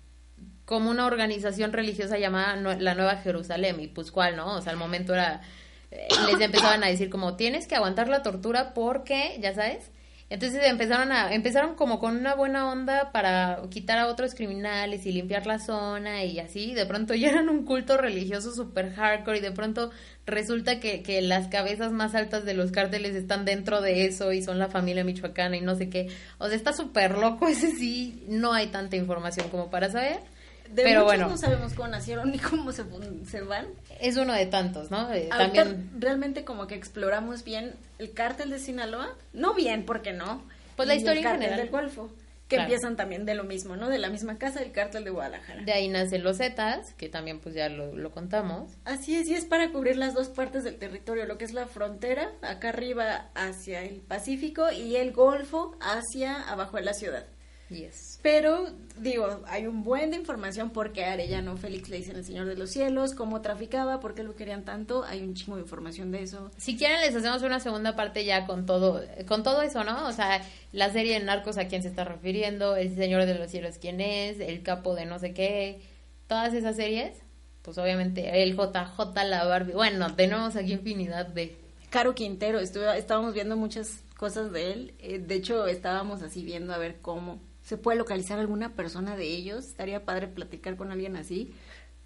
como 0.65 0.91
una 0.91 1.07
organización 1.07 1.73
religiosa 1.73 2.19
llamada 2.19 2.57
la 2.57 2.95
Nueva 2.95 3.16
Jerusalén. 3.16 3.81
Y 3.81 3.89
pues 3.89 4.11
cuál, 4.11 4.37
¿no? 4.37 4.55
O 4.57 4.62
sea, 4.62 4.73
al 4.73 4.78
momento 4.78 5.15
era... 5.15 5.43
eh, 5.91 6.09
les 6.27 6.41
empezaban 6.41 6.83
a 6.85 6.89
decir 6.89 7.11
como 7.11 7.37
tienes 7.37 7.66
que 7.66 7.74
aguantar 7.77 8.09
la 8.09 8.23
tortura 8.23 8.73
porque, 8.74 9.39
ya 9.41 9.55
sabes. 9.55 9.91
Entonces 10.28 10.61
empezaron 10.65 11.12
a 11.12 11.32
empezaron 11.32 11.77
como 11.77 12.01
con 12.01 12.16
una 12.16 12.35
buena 12.35 12.69
onda 12.70 13.12
para 13.12 13.62
quitar 13.70 13.98
a 13.98 14.09
otros 14.09 14.35
criminales 14.35 15.07
y 15.07 15.12
limpiar 15.12 15.47
la 15.47 15.61
zona 15.61 16.24
y 16.24 16.40
así. 16.40 16.74
De 16.74 16.85
pronto 16.85 17.15
ya 17.15 17.28
eran 17.28 17.48
un 17.48 17.65
culto 17.65 17.97
religioso 17.97 18.53
super 18.53 18.93
hardcore 18.93 19.39
y 19.39 19.40
de 19.40 19.53
pronto 19.53 19.93
resulta 20.27 20.81
que, 20.81 21.03
que 21.03 21.23
las 21.23 21.47
cabezas 21.47 21.93
más 21.93 22.16
altas 22.16 22.44
de 22.44 22.55
los 22.55 22.73
cárteles 22.73 23.15
están 23.15 23.44
dentro 23.44 23.81
de 23.81 24.07
eso 24.07 24.32
y 24.32 24.43
son 24.43 24.59
la 24.59 24.69
familia 24.69 25.05
michoacana 25.05 25.57
y 25.57 25.61
no 25.61 25.77
sé 25.77 25.89
qué. 25.89 26.09
O 26.39 26.48
sea, 26.48 26.57
está 26.57 26.73
súper 26.73 27.19
loco 27.19 27.47
ese 27.48 27.70
sí. 27.70 28.24
No 28.28 28.53
hay 28.53 28.69
tanta 28.69 28.97
información 28.97 29.48
como 29.48 29.70
para 29.70 29.90
saber. 29.90 30.19
De 30.72 30.82
pero 30.82 31.01
muchos 31.01 31.05
bueno, 31.05 31.28
no 31.28 31.36
sabemos 31.38 31.72
cómo 31.74 31.88
nacieron 31.88 32.30
ni 32.30 32.38
cómo 32.38 32.72
se, 32.72 32.84
se 33.28 33.40
van. 33.43 33.66
es 34.01 34.16
uno 34.16 34.32
de 34.32 34.47
tantos, 34.47 34.90
¿no? 34.90 35.12
Eh, 35.12 35.28
también, 35.30 35.90
realmente 35.98 36.44
como 36.44 36.66
que 36.66 36.74
exploramos 36.74 37.44
bien 37.44 37.74
el 37.98 38.12
cártel 38.12 38.51
de 38.51 38.59
Sinaloa. 38.59 39.09
No 39.32 39.55
bien, 39.55 39.84
porque 39.86 40.12
no. 40.12 40.43
Pues 40.76 40.88
la 40.88 40.94
historia 40.94 41.12
el 41.12 41.18
en 41.18 41.24
cártel 41.24 41.43
general. 41.51 41.60
del 41.64 41.70
Golfo. 41.70 42.10
Que 42.48 42.55
Claro. 42.56 42.70
empiezan 42.70 42.97
también 42.97 43.24
de 43.26 43.34
lo 43.34 43.43
mismo, 43.43 43.74
¿no? 43.74 43.88
De 43.88 43.98
la 43.98 44.09
misma 44.09 44.38
casa 44.38 44.60
del 44.60 44.70
cártel 44.70 45.02
de 45.02 45.10
Guadalajara. 45.10 45.64
de 45.64 45.72
ahí 45.72 45.88
nacen 45.88 46.22
los 46.22 46.36
Zetas, 46.36 46.94
que 46.94 47.09
también 47.09 47.40
pues 47.40 47.56
ya 47.56 47.68
lo, 47.68 47.97
lo 47.97 48.12
contamos. 48.12 48.70
Así 48.84 49.16
es, 49.16 49.26
y 49.26 49.34
es 49.34 49.44
para 49.44 49.72
cubrir 49.72 49.97
las 49.97 50.14
dos 50.14 50.28
partes 50.28 50.62
del 50.62 50.76
territorio, 50.76 51.26
lo 51.26 51.38
que 51.38 51.44
es 51.44 51.52
la 51.52 51.66
frontera, 51.66 52.30
acá 52.43 52.68
arriba 52.68 53.30
hacia 53.34 53.82
el 53.82 53.97
Pacífico 53.97 54.70
y 54.70 54.94
el 54.94 55.10
Golfo 55.12 55.76
hacia 55.80 56.40
abajo 56.48 56.76
de 56.76 56.84
la 56.84 56.94
ciudad. 56.94 57.24
Yes. 57.68 58.20
Pero, 58.22 58.70
digo, 58.98 59.43
hay 59.48 59.66
un 59.66 59.82
buen 59.82 60.12
de 60.12 60.16
información 60.16 60.70
porque 60.70 61.05
Arellano 61.05 61.56
Félix 61.56 61.88
le 61.88 61.97
dicen 61.97 62.16
el 62.16 62.24
Señor 62.24 62.47
de 62.47 62.56
los 62.56 62.70
Cielos, 62.70 63.14
cómo 63.14 63.40
traficaba, 63.43 63.98
por 63.98 64.14
qué 64.14 64.22
lo 64.22 64.36
querían 64.36 64.64
tanto, 64.64 65.02
hay 65.02 65.22
un 65.22 65.34
chingo 65.34 65.56
de 65.56 65.62
información 65.62 66.12
de 66.12 66.22
eso. 66.22 66.51
Si 66.59 66.76
quieren 66.76 67.01
les 67.01 67.14
hacemos 67.16 67.43
una 67.43 67.59
segunda 67.59 67.97
parte 67.97 68.24
ya 68.24 68.47
con 68.47 68.66
todo, 68.66 69.02
con 69.26 69.43
todo 69.43 69.62
eso, 69.62 69.82
¿no? 69.82 70.06
O 70.06 70.12
sea, 70.12 70.43
la 70.72 70.93
serie 70.93 71.14
de 71.14 71.24
Narcos 71.24 71.59
a 71.59 71.66
quién 71.66 71.82
se 71.82 71.88
está 71.88 72.05
refiriendo, 72.05 72.76
el 72.76 72.94
Señor 72.94 73.26
de 73.26 73.34
los 73.34 73.51
Cielos 73.51 73.78
quién 73.80 74.01
es, 74.01 74.38
el 74.38 74.62
capo 74.62 74.94
de 74.94 75.06
no 75.06 75.18
sé 75.18 75.34
qué, 75.34 75.82
todas 76.28 76.55
esas 76.55 76.76
series, 76.76 77.18
pues 77.62 77.78
obviamente 77.78 78.44
el 78.44 78.55
JJ, 78.56 79.24
la 79.24 79.44
Barbie, 79.44 79.72
bueno, 79.72 80.14
tenemos 80.14 80.55
aquí 80.55 80.72
infinidad 80.72 81.26
de... 81.26 81.56
Caro 81.90 82.14
Quintero, 82.14 82.60
estuve, 82.60 82.97
estábamos 82.97 83.34
viendo 83.34 83.56
muchas 83.56 84.02
cosas 84.16 84.52
de 84.52 84.72
él, 84.72 84.94
eh, 85.01 85.18
de 85.18 85.34
hecho 85.34 85.66
estábamos 85.66 86.22
así 86.22 86.44
viendo 86.44 86.72
a 86.72 86.78
ver 86.78 86.98
cómo 87.01 87.40
se 87.66 87.76
puede 87.76 87.98
localizar 87.98 88.38
alguna 88.38 88.76
persona 88.76 89.16
de 89.16 89.26
ellos, 89.26 89.66
estaría 89.66 90.05
padre 90.05 90.28
platicar 90.28 90.76
con 90.76 90.93
alguien 90.93 91.16
así, 91.16 91.52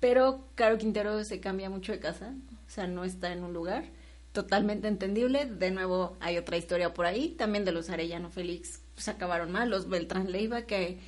pero 0.00 0.46
Caro 0.54 0.78
Quintero 0.78 1.22
se 1.22 1.38
cambia 1.38 1.68
mucho 1.68 1.92
de 1.92 2.00
casa, 2.00 2.34
o 2.66 2.70
sea, 2.70 2.86
no 2.86 3.04
está 3.04 3.30
en 3.30 3.44
un 3.44 3.52
lugar, 3.52 3.84
totalmente 4.32 4.88
entendible, 4.88 5.44
de 5.44 5.70
nuevo 5.70 6.16
hay 6.20 6.38
otra 6.38 6.56
historia 6.56 6.94
por 6.94 7.04
ahí, 7.04 7.32
también 7.32 7.66
de 7.66 7.72
los 7.72 7.90
Arellano 7.90 8.30
Félix, 8.30 8.80
pues 8.94 9.08
acabaron 9.08 9.52
mal, 9.52 9.68
los 9.68 9.86
Beltrán 9.86 10.32
Leiva 10.32 10.62
que 10.62 10.98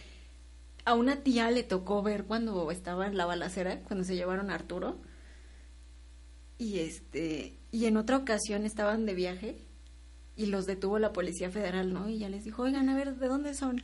a 0.84 0.92
una 0.92 1.16
tía 1.16 1.50
le 1.50 1.62
tocó 1.62 2.02
ver 2.02 2.24
cuando 2.24 2.70
estaba 2.70 3.06
en 3.06 3.16
la 3.16 3.24
balacera, 3.24 3.80
cuando 3.84 4.04
se 4.04 4.16
llevaron 4.16 4.50
a 4.50 4.54
Arturo, 4.54 4.98
y 6.58 6.80
este, 6.80 7.56
y 7.70 7.86
en 7.86 7.96
otra 7.96 8.18
ocasión 8.18 8.66
estaban 8.66 9.06
de 9.06 9.14
viaje 9.14 9.56
y 10.36 10.46
los 10.46 10.66
detuvo 10.66 10.98
la 10.98 11.14
Policía 11.14 11.50
Federal, 11.50 11.94
¿no? 11.94 12.10
Y 12.10 12.18
ya 12.18 12.28
les 12.28 12.44
dijo, 12.44 12.64
oigan, 12.64 12.90
a 12.90 12.94
ver, 12.94 13.16
¿de 13.16 13.28
dónde 13.28 13.54
son? 13.54 13.80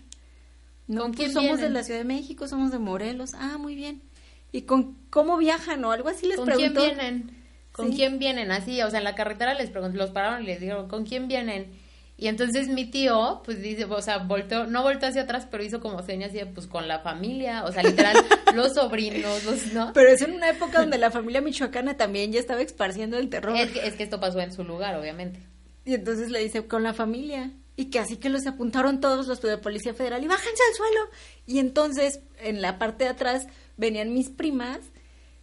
No, 0.89 1.03
¿Con 1.03 1.13
quién 1.13 1.33
somos 1.33 1.61
de 1.61 1.71
la 1.71 1.85
Ciudad 1.85 2.01
de 2.01 2.05
México, 2.05 2.49
somos 2.49 2.73
de 2.73 2.79
Morelos. 2.79 3.35
Ah, 3.35 3.59
muy 3.59 3.75
bien. 3.75 4.03
¿Y 4.51 4.63
con 4.63 4.97
cómo 5.11 5.37
viajan 5.37 5.85
o 5.85 5.93
algo 5.93 6.09
así 6.09 6.27
les 6.27 6.37
¿Con 6.37 6.47
preguntó? 6.47 6.81
quién 6.81 6.97
vienen? 6.97 7.31
¿Con 7.73 7.91
Sí. 7.91 7.97
quién 7.97 8.19
vienen? 8.19 8.51
Así, 8.51 8.81
o 8.83 8.89
sea, 8.91 8.99
en 8.99 9.05
la 9.05 9.15
carretera 9.15 9.55
les 9.55 9.71
preguntó, 9.71 9.99
los 9.99 10.11
pararon 10.11 10.43
y 10.43 10.47
les 10.47 10.61
dijeron, 10.61 10.89
¿con 10.89 11.05
quién 11.05 11.29
vienen? 11.29 11.71
Y 12.17 12.27
entonces 12.27 12.67
mi 12.69 12.87
tío, 12.87 13.43
pues 13.45 13.63
dice, 13.63 13.85
o 13.85 14.03
sea, 14.03 14.19
volteó, 14.19 14.67
no 14.67 14.83
volteó 14.83 15.09
hacia 15.09 15.23
atrás, 15.23 15.47
pero 15.49 15.63
hizo 15.63 15.79
como 15.79 16.03
señas 16.03 16.31
así, 16.31 16.39
de, 16.39 16.47
pues 16.47 16.67
con 16.67 16.89
la 16.89 16.99
familia, 17.01 17.63
o 17.65 17.71
sea, 17.71 17.85
literal, 17.85 18.17
los 18.57 18.75
sobrinos, 18.75 19.45
los, 19.45 19.73
¿no? 19.73 19.93
Pero 19.93 20.09
es 20.09 20.23
en 20.23 20.33
una 20.33 20.49
época 20.49 20.81
donde 20.81 20.99
la 20.99 21.13
familia 21.13 21.41
michoacana 21.43 21.97
también 21.97 22.33
ya 22.33 22.41
estaba 22.41 22.61
esparciendo 22.63 23.19
el 23.19 23.29
terror. 23.29 23.55
Es 23.57 23.71
que, 23.71 23.87
es 23.87 23.95
que 23.95 24.03
esto 24.03 24.19
pasó 24.19 24.41
en 24.41 24.53
su 24.53 24.65
lugar, 24.65 24.97
obviamente. 24.97 25.39
Y 25.85 25.95
entonces 25.95 26.31
le 26.31 26.41
dice, 26.41 26.67
con 26.67 26.83
la 26.83 26.93
familia. 26.95 27.53
Y 27.79 27.91
que 27.91 28.01
así 28.01 28.17
que 28.17 28.29
los 28.29 28.45
apuntaron 28.49 29.01
todos 29.01 29.29
los 29.29 29.41
de 29.41 29.57
Policía 29.57 29.95
Federal 29.95 30.25
y 30.25 30.27
bájense 30.27 30.63
al 30.69 30.75
suelo. 30.75 31.11
Y 31.47 31.61
entonces, 31.61 32.19
en 32.41 32.61
la 32.61 32.77
parte 32.77 33.05
de 33.05 33.11
atrás, 33.11 33.47
venían 33.77 34.13
mis 34.13 34.31
primas 34.31 34.81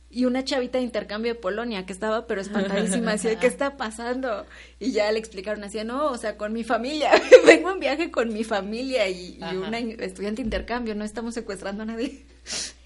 y 0.09 0.25
una 0.25 0.43
chavita 0.43 0.77
de 0.77 0.83
intercambio 0.83 1.33
de 1.33 1.39
Polonia 1.39 1.85
que 1.85 1.93
estaba 1.93 2.27
pero 2.27 2.41
espantadísima, 2.41 3.13
así 3.13 3.29
de, 3.29 3.37
¿qué 3.37 3.47
está 3.47 3.77
pasando? 3.77 4.45
Y 4.81 4.91
ya 4.91 5.09
le 5.13 5.17
explicaron 5.17 5.63
así, 5.63 5.81
no, 5.85 6.07
o 6.07 6.17
sea, 6.17 6.35
con 6.35 6.51
mi 6.51 6.65
familia, 6.65 7.11
vengo 7.45 7.71
en 7.71 7.79
viaje 7.79 8.11
con 8.11 8.33
mi 8.33 8.43
familia 8.43 9.07
y, 9.07 9.39
una 9.55 9.79
estudiante 9.79 10.41
de 10.41 10.47
intercambio, 10.47 10.93
no 10.93 11.05
estamos 11.05 11.35
secuestrando 11.35 11.83
a 11.83 11.85
nadie. 11.85 12.25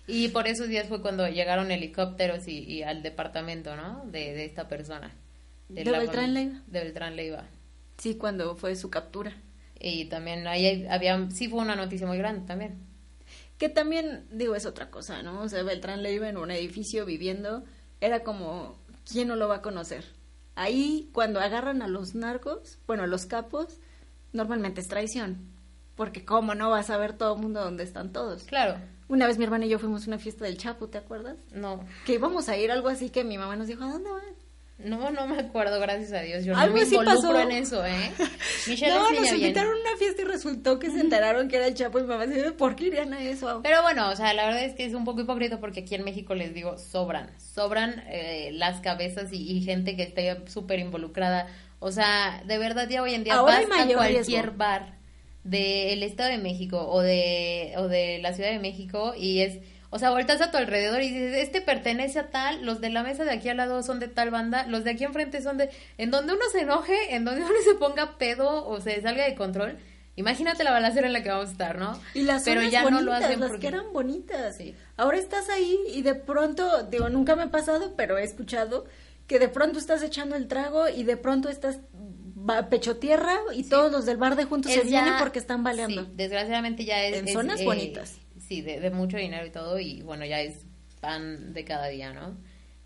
Y 0.06 0.28
por 0.28 0.48
esos 0.48 0.68
días 0.68 0.88
fue 0.88 1.02
cuando 1.02 1.28
llegaron 1.28 1.72
helicópteros 1.72 2.48
y, 2.48 2.60
y 2.66 2.84
al 2.84 3.02
departamento, 3.02 3.76
¿no? 3.76 4.06
De, 4.06 4.32
de 4.36 4.46
esta 4.46 4.68
persona. 4.68 5.12
¿De 5.70 5.86
la 5.86 5.98
Beltrán 5.98 6.36
Leiva? 6.36 6.62
De 6.68 6.80
Beltrán 6.82 7.16
Leiva. 7.16 7.48
Sí, 8.00 8.16
cuando 8.16 8.56
fue 8.56 8.76
su 8.76 8.90
captura. 8.90 9.36
Y 9.80 10.06
también 10.06 10.48
ahí 10.48 10.86
había, 10.90 11.30
sí 11.32 11.48
fue 11.48 11.60
una 11.60 11.76
noticia 11.76 12.08
muy 12.08 12.18
grande 12.18 12.46
también. 12.48 12.80
Que 13.58 13.70
también, 13.70 14.26
digo, 14.32 14.56
es 14.56 14.66
otra 14.66 14.90
cosa, 14.90 15.22
¿no? 15.22 15.42
O 15.42 15.50
sea, 15.50 15.64
Beltrán 15.64 16.02
Leiva 16.02 16.28
en 16.30 16.38
un 16.38 16.50
edificio 16.52 17.06
viviendo, 17.06 17.64
era 18.02 18.24
como, 18.24 18.78
¿quién 19.10 19.28
no 19.28 19.36
lo 19.36 19.48
va 19.48 19.58
a 19.58 19.62
conocer? 19.62 20.06
Ahí, 20.56 21.10
cuando 21.14 21.40
agarran 21.40 21.82
a 21.82 21.88
los 21.88 22.16
narcos, 22.16 22.80
bueno, 22.88 23.04
a 23.04 23.08
los 23.08 23.26
capos, 23.26 23.78
normalmente 24.34 24.82
es 24.82 24.88
traición. 24.88 25.38
Porque 25.96 26.24
cómo 26.26 26.56
no 26.56 26.70
vas 26.70 26.90
a 26.90 26.98
ver 26.98 27.14
todo 27.18 27.36
el 27.36 27.42
mundo 27.42 27.62
donde 27.62 27.84
están 27.84 28.12
todos. 28.14 28.44
Claro, 28.44 28.78
Una 29.10 29.26
vez 29.28 29.38
mi 29.38 29.44
hermana 29.44 29.66
y 29.66 29.70
yo 29.70 29.80
fuimos 29.80 30.04
a 30.06 30.08
una 30.08 30.20
fiesta 30.20 30.46
del 30.46 30.58
Chapo, 30.58 30.88
¿te 30.88 30.98
acuerdas? 30.98 31.38
no, 31.52 31.84
Que 32.06 32.14
íbamos 32.14 32.48
a 32.48 32.58
ir 32.58 32.72
algo 32.72 32.88
así 32.90 33.10
que 33.10 33.24
mi 33.24 33.38
mamá 33.38 33.56
nos 33.56 33.68
dijo, 33.68 33.84
¿a 33.84 33.92
dónde 33.92 34.10
van? 34.10 34.24
No, 34.80 35.12
no 35.12 35.28
me 35.28 35.38
acuerdo, 35.40 35.80
gracias 35.80 36.12
a 36.14 36.22
Dios. 36.22 36.46
Yo 36.46 36.54
no 36.54 36.60
Algo 36.60 36.76
me 36.76 36.82
así 36.84 36.96
involucro 36.96 37.34
pasó. 37.34 37.40
en 37.42 37.52
eso, 37.52 37.86
¿eh? 37.86 38.12
Michelle 38.68 38.94
no, 38.94 39.12
nos 39.12 39.32
invitaron 39.32 39.74
a 39.74 39.82
una 39.90 39.98
fiesta 39.98 40.22
y 40.22 40.26
resultó 40.26 40.80
que 40.80 40.90
se 40.90 41.00
enteraron 41.02 41.48
que 41.50 41.58
era 41.58 41.68
el 41.68 41.74
Chapo 41.74 42.00
y 42.00 42.04
mamá 42.04 42.26
dice, 42.26 42.52
¿por 42.54 42.76
qué 42.76 42.86
irían 42.86 43.14
a 43.14 43.22
eso? 43.22 43.60
Pero 43.64 43.82
bueno, 43.82 44.10
o 44.10 44.16
sea, 44.16 44.34
la 44.34 44.46
verdad 44.46 44.64
es 44.64 44.74
que 44.76 44.86
es 44.86 44.94
un 44.94 45.06
poco 45.06 45.22
hipócrita 45.22 45.60
porque 45.60 45.82
aquí 45.82 45.96
en 45.96 46.04
México 46.04 46.34
les 46.36 46.54
digo, 46.54 46.78
sobran, 46.78 47.30
sobran 47.38 48.04
eh, 48.08 48.52
las 48.54 48.80
cabezas 48.82 49.32
y, 49.34 49.52
y 49.52 49.62
gente 49.62 49.96
que 49.96 50.04
esté 50.04 50.38
súper 50.48 50.80
involucrada. 50.80 51.48
O 51.80 51.92
sea, 51.92 52.44
de 52.46 52.58
verdad 52.58 52.88
ya 52.90 53.02
hoy 53.02 53.14
en 53.14 53.24
día 53.24 53.36
Ahora 53.36 53.58
hay 53.58 53.66
vas 53.66 53.80
a 53.80 53.82
mayor 53.86 53.98
cualquier 53.98 54.26
riesgo. 54.26 54.58
bar 54.58 54.94
del 55.44 56.04
Estado 56.04 56.30
de 56.30 56.38
México 56.38 56.88
o 56.90 57.02
de, 57.02 57.74
o 57.78 57.88
de 57.88 58.20
la 58.20 58.34
Ciudad 58.34 58.52
de 58.52 58.60
México 58.60 59.14
y 59.18 59.40
es, 59.42 59.60
o 59.92 59.98
sea, 60.00 60.12
volteas 60.12 60.42
a 60.42 60.52
tu 60.52 60.58
alrededor 60.58 61.02
y 61.02 61.10
dices, 61.10 61.36
este 61.38 61.62
pertenece 61.62 62.20
a 62.20 62.30
tal, 62.30 62.66
los 62.66 62.80
de 62.82 62.90
la 62.90 63.02
mesa 63.04 63.24
de 63.24 63.32
aquí 63.32 63.50
al 63.50 63.58
lado 63.58 63.82
son 63.84 64.00
de 64.00 64.08
tal 64.08 64.30
banda, 64.30 64.66
los 64.68 64.84
de 64.84 64.92
aquí 64.92 65.04
enfrente 65.04 65.42
son 65.42 65.58
de... 65.58 65.70
En 65.98 66.12
donde 66.12 66.34
uno 66.34 66.44
se 66.52 66.62
enoje, 66.62 67.16
en 67.16 67.26
donde 67.26 67.42
uno 67.42 67.54
se 67.64 67.74
ponga 67.76 68.18
pedo 68.18 68.68
o 68.68 68.80
se 68.82 69.02
salga 69.02 69.26
de 69.26 69.34
control, 69.36 69.78
imagínate 70.16 70.64
la 70.64 70.72
balacera 70.72 71.08
en 71.08 71.14
la 71.14 71.24
que 71.24 71.30
vamos 71.30 71.50
a 71.50 71.52
estar, 71.54 71.78
¿no? 71.80 72.00
Y 72.14 72.22
las 72.24 72.44
Pero 72.44 72.60
zonas 72.62 72.72
ya 72.72 72.84
bonitas, 72.84 73.04
no 73.04 73.10
lo 73.10 73.14
hacen 73.16 73.40
las 73.40 73.50
porque... 73.50 73.62
que 73.62 73.68
eran 73.76 73.92
bonitas. 73.94 74.58
Sí. 74.58 74.76
Ahora 74.98 75.18
estás 75.18 75.50
ahí 75.50 75.78
y 75.94 76.02
de 76.04 76.14
pronto, 76.16 76.84
digo, 76.84 77.10
nunca 77.10 77.36
me 77.36 77.44
ha 77.44 77.52
pasado, 77.52 77.94
pero 77.98 78.18
he 78.18 78.24
escuchado 78.24 78.86
que 79.28 79.40
de 79.40 79.48
pronto 79.50 79.80
estás 79.80 80.04
echando 80.04 80.36
el 80.36 80.48
trago 80.48 80.88
y 80.90 81.04
de 81.04 81.18
pronto 81.18 81.50
estás 81.50 81.80
pecho 82.70 82.98
tierra 82.98 83.38
y 83.54 83.64
todos 83.64 83.92
los 83.92 84.06
del 84.06 84.18
bar 84.18 84.36
de 84.36 84.46
juntos 84.46 84.72
se 84.72 84.80
ya- 84.80 85.02
vienen 85.02 85.14
porque 85.20 85.40
están 85.40 85.64
baleando. 85.64 86.04
sí, 86.06 86.12
desgraciadamente 86.16 86.86
ya 86.86 87.04
es... 87.04 87.16
En 87.18 87.28
es, 87.28 87.34
zonas 87.34 87.60
eh, 87.62 87.66
bonitas. 87.66 88.18
Sí, 88.50 88.62
de, 88.62 88.80
de 88.80 88.90
mucho 88.90 89.18
dinero 89.18 89.46
y 89.46 89.52
todo, 89.52 89.80
y 89.80 90.02
bueno, 90.02 90.26
ya 90.26 90.42
es 90.42 90.66
pan 91.02 91.54
de 91.54 91.64
cada 91.64 91.88
día, 91.88 92.12
¿no? 92.14 92.36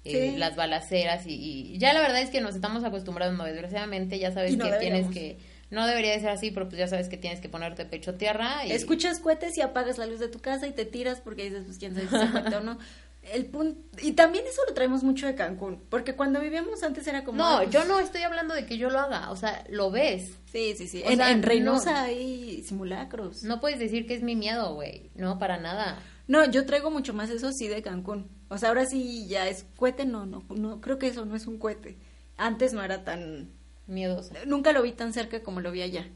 Eh, 0.03 0.31
Sí. 0.34 0.38
Las 0.38 0.57
balaceras 0.57 1.26
y, 1.26 1.34
y 1.73 1.77
ya 1.77 1.94
la 1.94 2.02
verdad 2.02 2.22
es 2.22 2.30
que 2.30 2.41
nos 2.41 2.56
estamos 2.56 2.84
acostumbrando, 2.84 3.45
desgraciadamente 3.45 4.19
ya 4.19 4.34
sabes 4.34 4.57
no 4.57 4.65
que 4.65 4.73
tienes 4.73 5.07
que... 5.07 5.38
no 5.69 5.88
debería 5.88 6.11
de 6.11 6.19
ser 6.19 6.30
así, 6.30 6.52
pero 6.52 6.68
pues 6.68 6.77
ya 6.77 6.90
sabes 6.90 7.07
que 7.07 7.15
tienes 7.15 7.40
que 7.40 7.48
ponerte 7.48 7.85
pecho 7.85 8.15
tierra. 8.15 8.65
Y... 8.65 8.73
Escuchas 8.73 9.22
cohetes 9.22 9.57
y 9.57 9.61
apagas 9.61 9.98
la 9.98 10.06
luz 10.06 10.19
de 10.19 10.27
tu 10.27 10.40
casa 10.40 10.68
y 10.68 10.73
te 10.73 10.84
tiras 10.84 11.22
porque 11.22 11.45
dices, 11.45 11.64
pues 11.65 11.77
quién 11.77 11.95
sabe 11.95 12.07
si 12.07 12.49
se 12.49 12.56
o 12.57 12.60
no. 12.61 12.77
El 13.31 13.45
punto, 13.45 13.79
y 14.01 14.13
también 14.13 14.45
eso 14.45 14.61
lo 14.67 14.73
traemos 14.73 15.03
mucho 15.03 15.25
de 15.25 15.35
Cancún, 15.35 15.81
porque 15.89 16.13
cuando 16.13 16.41
vivíamos 16.41 16.83
antes 16.83 17.07
era 17.07 17.23
como... 17.23 17.37
No, 17.37 17.57
pues, 17.59 17.69
yo 17.69 17.85
no 17.85 17.99
estoy 17.99 18.21
hablando 18.23 18.53
de 18.53 18.65
que 18.65 18.77
yo 18.77 18.89
lo 18.89 18.99
haga, 18.99 19.31
o 19.31 19.35
sea, 19.37 19.63
lo 19.69 19.91
ves. 19.91 20.37
Sí, 20.51 20.73
sí, 20.77 20.87
sí. 20.87 21.03
En, 21.05 21.17
sea, 21.17 21.31
en 21.31 21.41
Reynosa 21.41 21.91
no. 21.91 21.97
hay 21.99 22.63
simulacros. 22.63 23.43
No 23.43 23.61
puedes 23.61 23.79
decir 23.79 24.05
que 24.07 24.13
es 24.13 24.23
mi 24.23 24.35
miedo, 24.35 24.75
güey. 24.75 25.09
No, 25.15 25.39
para 25.39 25.57
nada. 25.57 25.99
No, 26.27 26.45
yo 26.49 26.65
traigo 26.65 26.91
mucho 26.91 27.13
más 27.13 27.29
eso 27.29 27.51
sí 27.53 27.67
de 27.67 27.81
Cancún. 27.81 28.29
O 28.49 28.57
sea, 28.57 28.69
ahora 28.69 28.85
sí 28.85 29.25
ya 29.27 29.47
es 29.47 29.65
cohete, 29.77 30.05
no, 30.05 30.25
no, 30.25 30.43
no, 30.49 30.81
creo 30.81 30.99
que 30.99 31.07
eso 31.07 31.25
no 31.25 31.35
es 31.35 31.47
un 31.47 31.57
cohete. 31.57 31.97
Antes 32.37 32.73
no 32.73 32.83
era 32.83 33.03
tan, 33.03 33.49
Miedosa. 33.87 34.35
nunca 34.45 34.71
lo 34.71 34.81
vi 34.81 34.91
tan 34.91 35.13
cerca 35.13 35.43
como 35.43 35.61
lo 35.61 35.71
vi 35.71 35.81
allá. 35.81 36.07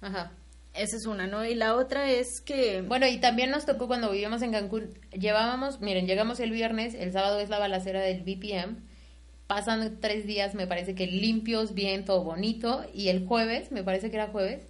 Ajá. 0.00 0.32
Esa 0.74 0.96
es 0.96 1.06
una, 1.06 1.28
¿no? 1.28 1.44
Y 1.44 1.54
la 1.54 1.76
otra 1.76 2.10
es 2.10 2.40
que... 2.40 2.82
Bueno, 2.82 3.06
y 3.06 3.18
también 3.18 3.50
nos 3.50 3.64
tocó 3.64 3.86
cuando 3.86 4.10
vivíamos 4.10 4.42
en 4.42 4.50
Cancún, 4.50 4.98
llevábamos, 5.12 5.80
miren, 5.80 6.06
llegamos 6.06 6.40
el 6.40 6.50
viernes, 6.50 6.94
el 6.94 7.12
sábado 7.12 7.38
es 7.38 7.48
la 7.48 7.60
balacera 7.60 8.00
del 8.00 8.22
BPM, 8.22 8.82
pasan 9.46 10.00
tres 10.00 10.26
días, 10.26 10.56
me 10.56 10.66
parece 10.66 10.96
que 10.96 11.06
limpios, 11.06 11.74
bien, 11.74 12.04
todo 12.04 12.24
bonito, 12.24 12.84
y 12.92 13.06
el 13.08 13.24
jueves, 13.24 13.70
me 13.70 13.84
parece 13.84 14.10
que 14.10 14.16
era 14.16 14.28
jueves, 14.28 14.62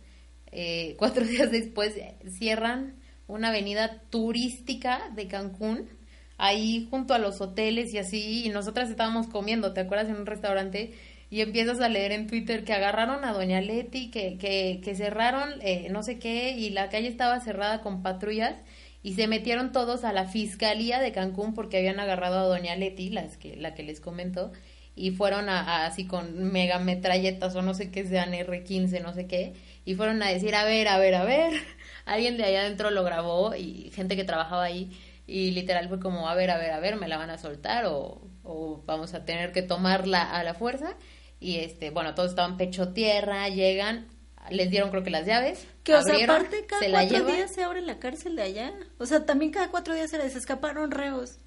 eh, 0.53 0.95
cuatro 0.99 1.25
días 1.25 1.51
después 1.51 1.95
cierran 2.29 2.97
una 3.27 3.49
avenida 3.49 4.03
turística 4.11 5.11
de 5.15 5.27
Cancún, 5.27 5.89
ahí 6.37 6.87
junto 6.91 7.15
a 7.15 7.19
los 7.19 7.41
hoteles 7.41 7.95
y 7.95 7.99
así, 7.99 8.45
y 8.45 8.51
nosotras 8.51 8.91
estábamos 8.91 9.29
comiendo, 9.29 9.73
¿te 9.73 9.81
acuerdas? 9.81 10.11
En 10.11 10.17
un 10.17 10.27
restaurante, 10.27 10.93
y 11.35 11.40
empiezas 11.40 11.81
a 11.81 11.89
leer 11.89 12.12
en 12.12 12.27
Twitter 12.28 12.65
que 12.65 12.73
agarraron 12.74 13.24
a 13.24 13.32
Doña 13.32 13.61
Leti, 13.61 14.11
que, 14.11 14.39
que, 14.39 14.81
que 14.85 14.94
cerraron 14.94 15.51
eh, 15.62 15.89
no 15.90 16.02
sé 16.05 16.19
qué, 16.20 16.52
y 16.52 16.70
la 16.70 16.89
calle 16.90 17.09
estaba 17.09 17.40
cerrada 17.40 17.81
con 17.81 18.02
patrullas, 18.02 18.55
y 19.02 19.15
se 19.15 19.27
metieron 19.27 19.73
todos 19.73 20.05
a 20.05 20.12
la 20.12 20.27
fiscalía 20.27 21.01
de 21.01 21.11
Cancún 21.12 21.52
porque 21.55 21.78
habían 21.78 21.98
agarrado 21.98 22.39
a 22.39 22.43
Doña 22.56 22.77
Leti, 22.77 23.11
las 23.11 23.36
que, 23.36 23.56
la 23.56 23.74
que 23.74 23.82
les 23.82 24.01
comento, 24.01 24.52
y 24.94 25.11
fueron 25.11 25.48
a- 25.48 25.86
así 25.86 26.06
con 26.06 26.52
mega 26.52 26.78
metralletas 26.78 27.56
o 27.56 27.62
no 27.62 27.74
sé 27.74 27.90
qué 27.90 28.06
sean 28.06 28.32
R15, 28.32 29.01
no 29.01 29.12
sé 29.12 29.27
qué, 29.27 29.55
y 29.85 29.94
fueron 29.97 30.23
a 30.23 30.28
decir, 30.28 30.55
a 30.55 30.65
ver, 30.65 30.86
a 30.89 30.98
ver, 30.98 31.15
a 31.16 31.24
ver, 31.24 31.52
alguien 32.06 32.36
de 32.36 32.44
allá 32.44 32.61
adentro 32.61 32.90
lo 32.90 33.02
grabó 33.02 33.55
y 33.56 33.90
gente 33.94 34.15
que 34.16 34.23
trabajaba 34.24 34.62
ahí 34.65 34.93
y 35.27 35.51
literal 35.51 35.89
fue 35.89 35.98
como, 36.01 36.28
a 36.28 36.35
ver, 36.35 36.51
a 36.51 36.59
ver, 36.59 36.70
a 36.70 36.78
ver, 36.81 36.97
me 36.97 37.09
la 37.09 37.16
van 37.16 37.31
a 37.31 37.39
soltar 37.39 37.86
o, 37.86 38.23
o 38.44 38.82
vamos 38.86 39.15
a 39.15 39.24
tener 39.24 39.52
que 39.52 39.62
tomarla 39.62 40.23
a 40.23 40.44
la 40.44 40.55
fuerza 40.55 40.97
y 41.40 41.56
este, 41.59 41.90
bueno, 41.90 42.15
todos 42.15 42.31
estaban 42.31 42.56
pecho 42.56 42.89
tierra, 42.93 43.48
llegan, 43.48 44.06
les 44.51 44.70
dieron 44.70 44.90
creo 44.90 45.02
que 45.02 45.11
las 45.11 45.27
llaves, 45.27 45.66
Que, 45.82 45.94
o 45.94 46.02
sea, 46.02 46.16
aparte 46.24 46.65
cada 46.66 46.81
se 46.82 46.90
cuatro 46.90 47.27
días 47.27 47.51
se 47.52 47.62
abre 47.62 47.81
la 47.82 47.98
cárcel 47.98 48.36
de 48.36 48.43
allá. 48.43 48.73
O 48.98 49.06
sea, 49.06 49.24
también 49.27 49.51
cada 49.51 49.70
cuatro 49.70 49.94
días 49.94 50.11
se 50.11 50.19
les 50.19 50.36
escaparon 50.36 50.90
reos. 50.90 51.39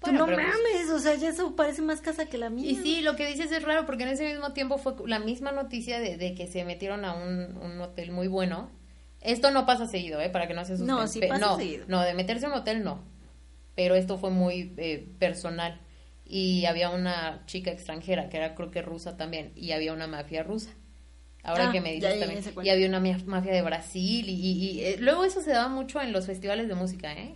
Bueno, 0.00 0.20
no 0.20 0.26
pues- 0.26 0.36
mames, 0.36 0.90
o 0.94 0.98
sea, 1.00 1.14
ya 1.16 1.30
eso 1.30 1.56
parece 1.56 1.82
más 1.82 2.00
casa 2.00 2.26
que 2.26 2.38
la 2.38 2.50
mía. 2.50 2.70
Y 2.70 2.76
sí, 2.76 3.00
lo 3.02 3.16
que 3.16 3.26
dices 3.26 3.50
es 3.50 3.62
raro 3.62 3.84
porque 3.84 4.04
en 4.04 4.10
ese 4.10 4.30
mismo 4.30 4.52
tiempo 4.52 4.78
fue 4.78 4.94
la 5.06 5.18
misma 5.18 5.50
noticia 5.52 5.98
de, 5.98 6.16
de 6.16 6.34
que 6.34 6.46
se 6.46 6.64
metieron 6.64 7.04
a 7.04 7.14
un, 7.14 7.56
un 7.60 7.80
hotel 7.80 8.12
muy 8.12 8.28
bueno. 8.28 8.70
Esto 9.20 9.50
no 9.50 9.66
pasa 9.66 9.86
seguido, 9.86 10.20
¿eh? 10.20 10.30
Para 10.30 10.46
que 10.46 10.54
no 10.54 10.64
se 10.64 10.74
asusten. 10.74 10.94
No, 10.94 11.08
sí 11.08 11.20
pasa 11.20 11.44
no, 11.44 11.56
seguido. 11.56 11.84
No, 11.88 12.02
de 12.02 12.14
meterse 12.14 12.46
a 12.46 12.50
un 12.50 12.54
hotel 12.54 12.84
no. 12.84 13.02
Pero 13.74 13.96
esto 13.96 14.18
fue 14.18 14.30
muy 14.30 14.72
eh, 14.76 15.08
personal. 15.18 15.80
Y 16.28 16.66
había 16.66 16.90
una 16.90 17.44
chica 17.46 17.70
extranjera 17.70 18.28
que 18.28 18.36
era 18.36 18.54
creo 18.54 18.70
que 18.70 18.82
rusa 18.82 19.16
también. 19.16 19.52
Y 19.56 19.72
había 19.72 19.92
una 19.92 20.06
mafia 20.06 20.42
rusa. 20.42 20.70
Ahora 21.42 21.64
Ah, 21.64 21.72
que 21.72 21.80
me 21.80 21.92
dices 21.94 22.02
ya, 22.02 22.16
ya, 22.16 22.26
ya 22.26 22.42
también. 22.42 22.44
Y 22.60 22.68
había 22.70 22.88
una 22.88 23.00
mafia 23.00 23.52
de 23.52 23.62
Brasil. 23.62 24.28
Y, 24.28 24.32
y- 24.34 24.70
y, 24.80 24.80
eh, 24.84 24.96
luego 25.00 25.24
eso 25.24 25.40
se 25.40 25.50
daba 25.52 25.68
mucho 25.68 26.00
en 26.00 26.12
los 26.12 26.26
festivales 26.26 26.68
de 26.68 26.74
música, 26.74 27.12
¿eh? 27.14 27.34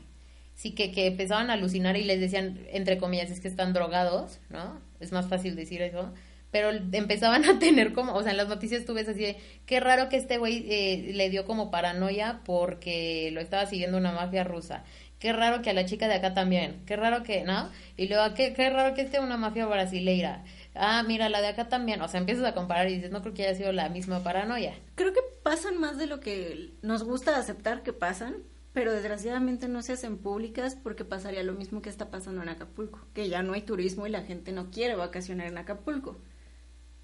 Sí, 0.54 0.72
que, 0.72 0.92
que 0.92 1.06
empezaban 1.06 1.50
a 1.50 1.54
alucinar 1.54 1.96
y 1.96 2.04
les 2.04 2.20
decían, 2.20 2.60
entre 2.70 2.98
comillas, 2.98 3.30
es 3.30 3.40
que 3.40 3.48
están 3.48 3.72
drogados, 3.72 4.38
¿no? 4.50 4.80
Es 5.00 5.10
más 5.12 5.26
fácil 5.28 5.56
decir 5.56 5.82
eso. 5.82 6.12
Pero 6.50 6.70
empezaban 6.70 7.44
a 7.48 7.58
tener 7.58 7.92
como, 7.94 8.14
o 8.14 8.22
sea, 8.22 8.32
en 8.32 8.36
las 8.36 8.48
noticias 8.48 8.84
tú 8.84 8.94
ves 8.94 9.08
así 9.08 9.20
de, 9.20 9.36
qué 9.66 9.80
raro 9.80 10.08
que 10.08 10.16
este 10.16 10.38
güey 10.38 10.66
eh, 10.68 11.12
le 11.14 11.30
dio 11.30 11.44
como 11.46 11.70
paranoia 11.70 12.42
porque 12.44 13.30
lo 13.32 13.40
estaba 13.40 13.66
siguiendo 13.66 13.96
una 13.98 14.12
mafia 14.12 14.44
rusa. 14.44 14.84
Qué 15.22 15.32
raro 15.32 15.62
que 15.62 15.70
a 15.70 15.72
la 15.72 15.84
chica 15.84 16.08
de 16.08 16.14
acá 16.14 16.34
también. 16.34 16.82
Qué 16.84 16.96
raro 16.96 17.22
que, 17.22 17.44
¿no? 17.44 17.70
Y 17.96 18.08
luego, 18.08 18.34
qué, 18.34 18.54
qué 18.54 18.68
raro 18.70 18.92
que 18.92 19.02
esté 19.02 19.20
una 19.20 19.36
mafia 19.36 19.66
brasileira. 19.66 20.42
Ah, 20.74 21.04
mira, 21.06 21.28
la 21.28 21.40
de 21.40 21.46
acá 21.46 21.68
también. 21.68 22.02
O 22.02 22.08
sea, 22.08 22.18
empiezas 22.18 22.44
a 22.44 22.54
comparar 22.54 22.88
y 22.88 22.96
dices, 22.96 23.12
no 23.12 23.22
creo 23.22 23.32
que 23.32 23.46
haya 23.46 23.54
sido 23.56 23.70
la 23.70 23.88
misma 23.88 24.24
paranoia. 24.24 24.74
Creo 24.96 25.12
que 25.12 25.20
pasan 25.44 25.78
más 25.78 25.96
de 25.96 26.08
lo 26.08 26.18
que 26.18 26.72
nos 26.82 27.04
gusta 27.04 27.38
aceptar 27.38 27.84
que 27.84 27.92
pasan, 27.92 28.38
pero 28.72 28.90
desgraciadamente 28.90 29.68
no 29.68 29.82
se 29.82 29.92
hacen 29.92 30.18
públicas 30.18 30.76
porque 30.82 31.04
pasaría 31.04 31.44
lo 31.44 31.52
mismo 31.52 31.82
que 31.82 31.88
está 31.88 32.10
pasando 32.10 32.42
en 32.42 32.48
Acapulco, 32.48 33.06
que 33.14 33.28
ya 33.28 33.44
no 33.44 33.52
hay 33.52 33.62
turismo 33.62 34.08
y 34.08 34.10
la 34.10 34.22
gente 34.22 34.50
no 34.50 34.72
quiere 34.72 34.96
vacacionar 34.96 35.46
en 35.46 35.56
Acapulco. 35.56 36.16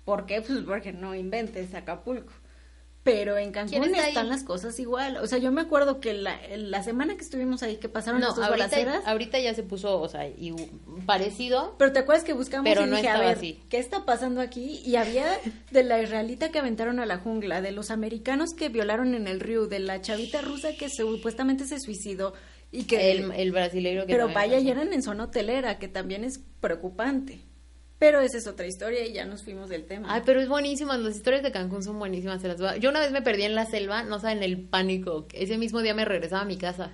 ¿Por 0.05 0.27
qué? 0.27 0.43
Pues 0.43 0.59
porque 0.67 0.93
no 0.93 1.15
inventes 1.15 1.73
Acapulco. 1.73 2.33
Pero 3.13 3.37
en 3.39 3.53
¿Quién 3.53 3.69
Cancún 3.71 3.95
ahí? 3.95 4.09
están 4.09 4.29
las 4.29 4.43
cosas 4.45 4.79
igual. 4.81 5.17
O 5.19 5.27
sea, 5.27 5.39
yo 5.39 5.51
me 5.53 5.61
acuerdo 5.61 6.01
que 6.01 6.15
la, 6.15 6.39
la 6.57 6.83
semana 6.83 7.17
que 7.17 7.23
estuvimos 7.23 7.63
ahí, 7.63 7.77
que 7.77 7.89
pasaron 7.89 8.21
No, 8.21 8.29
las 8.29 8.37
dos 8.37 8.45
ahorita, 8.47 8.65
balaceras, 8.67 9.07
ahorita 9.07 9.39
ya 9.39 9.55
se 9.55 9.63
puso, 9.63 10.01
o 10.01 10.09
sea, 10.09 10.27
y- 10.29 10.55
parecido. 11.07 11.75
Pero 11.79 11.93
te 11.93 12.01
acuerdas 12.01 12.25
que 12.25 12.33
buscamos 12.33 12.65
Pero 12.69 12.87
y 12.87 12.91
no 12.91 12.97
dije, 12.97 13.09
a 13.09 13.19
ver, 13.19 13.37
así. 13.37 13.61
¿qué 13.69 13.79
está 13.79 14.05
pasando 14.05 14.41
aquí? 14.41 14.83
Y 14.85 14.97
había 14.97 15.27
de 15.71 15.83
la 15.85 16.03
israelita 16.03 16.51
que 16.51 16.59
aventaron 16.59 17.01
a 17.01 17.07
la 17.07 17.19
jungla, 17.19 17.61
de 17.61 17.73
los 17.73 17.91
americanos 17.91 18.51
que 18.55 18.69
violaron 18.69 19.15
en 19.15 19.27
el 19.27 19.41
río, 19.41 19.67
de 19.67 19.79
la 19.79 20.01
chavita 20.01 20.41
rusa 20.43 20.71
que 20.79 20.89
supuestamente 20.91 21.65
se 21.67 21.81
suicidó 21.81 22.35
y 22.71 22.85
que... 22.85 23.13
El, 23.13 23.33
el 23.33 23.53
brasileiro 23.53 24.05
que 24.07 24.13
pero 24.13 24.29
vaya, 24.29 24.55
pasó. 24.57 24.65
y 24.67 24.71
eran 24.71 24.93
en 24.93 25.03
zona 25.03 25.25
hotelera, 25.25 25.79
que 25.79 25.89
también 25.89 26.25
es 26.25 26.41
preocupante. 26.61 27.41
Pero 27.99 28.21
esa 28.21 28.39
es 28.39 28.47
otra 28.47 28.67
historia 28.67 29.05
y 29.07 29.13
ya 29.13 29.25
nos 29.25 29.43
fuimos 29.43 29.69
del 29.69 29.85
tema. 29.85 30.09
Ay, 30.13 30.23
pero 30.25 30.41
es 30.41 30.49
buenísima, 30.49 30.97
las 30.97 31.17
historias 31.17 31.43
de 31.43 31.51
Cancún 31.51 31.83
son 31.83 31.99
buenísimas, 31.99 32.41
se 32.41 32.49
las 32.49 32.59
voy 32.59 32.69
a- 32.69 32.77
Yo 32.77 32.91
una 32.91 33.01
vez 33.01 33.11
me 33.11 33.23
perdí 33.23 33.43
en 33.43 33.55
la 33.57 33.67
selva, 33.67 34.05
no 34.05 34.21
saben 34.21 34.43
el 34.43 34.61
pánico, 34.61 35.27
ese 35.33 35.59
mismo 35.59 35.83
día 35.83 35.95
me 35.95 36.05
regresaba 36.05 36.43
a 36.43 36.47
mi 36.47 36.57
casa 36.57 36.93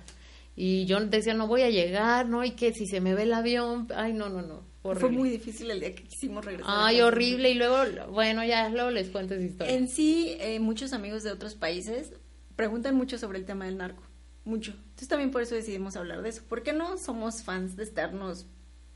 y 0.55 0.85
yo 0.85 0.99
decía, 1.05 1.33
no 1.35 1.47
voy 1.47 1.61
a 1.61 1.69
llegar, 1.69 2.27
no, 2.27 2.43
y 2.43 2.51
que 2.51 2.73
si 2.73 2.87
se 2.87 3.01
me 3.01 3.13
ve 3.13 3.23
el 3.23 3.33
avión, 3.33 3.87
ay, 3.95 4.13
no, 4.13 4.29
no, 4.29 4.41
no, 4.41 4.63
horrible. 4.81 4.99
Fue 5.09 5.17
muy 5.17 5.29
difícil 5.29 5.69
el 5.69 5.79
día 5.79 5.93
que 5.93 6.03
quisimos 6.03 6.43
regresar. 6.43 6.73
Ay, 6.75 7.01
horrible, 7.01 7.51
y 7.51 7.53
luego, 7.55 7.77
bueno, 8.09 8.43
ya, 8.43 8.69
luego 8.69 8.89
les 8.89 9.09
cuento 9.09 9.35
esa 9.35 9.43
historia. 9.43 9.75
En 9.75 9.87
sí, 9.87 10.35
eh, 10.39 10.59
muchos 10.59 10.91
amigos 10.93 11.21
de 11.23 11.31
otros 11.31 11.53
países 11.55 12.13
preguntan 12.55 12.95
mucho 12.95 13.17
sobre 13.19 13.37
el 13.37 13.45
tema 13.45 13.65
del 13.65 13.77
narco. 13.77 14.01
Mucho. 14.43 14.71
Entonces 14.71 15.07
también 15.07 15.31
por 15.31 15.41
eso 15.41 15.55
decidimos 15.55 15.95
hablar 15.95 16.21
de 16.21 16.29
eso. 16.29 16.43
Porque 16.47 16.71
no 16.71 16.97
somos 16.99 17.41
fans 17.43 17.75
de 17.75 17.83
estarnos, 17.83 18.45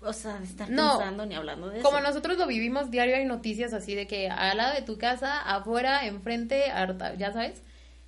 o 0.01 0.13
sea, 0.13 0.39
de 0.39 0.45
estar 0.45 0.69
No. 0.69 0.97
pensando 0.97 1.25
ni 1.25 1.35
hablando 1.35 1.69
de 1.69 1.81
Como 1.81 1.97
eso. 1.97 2.07
nosotros 2.07 2.37
lo 2.37 2.47
vivimos 2.47 2.89
diario, 2.91 3.15
hay 3.15 3.25
noticias 3.25 3.73
así 3.73 3.95
de 3.95 4.07
que 4.07 4.29
al 4.29 4.57
lado 4.57 4.73
de 4.75 4.81
tu 4.81 4.97
casa, 4.97 5.41
afuera, 5.41 6.05
enfrente, 6.05 6.71
harta- 6.71 7.15
ya 7.15 7.31
sabes, 7.33 7.61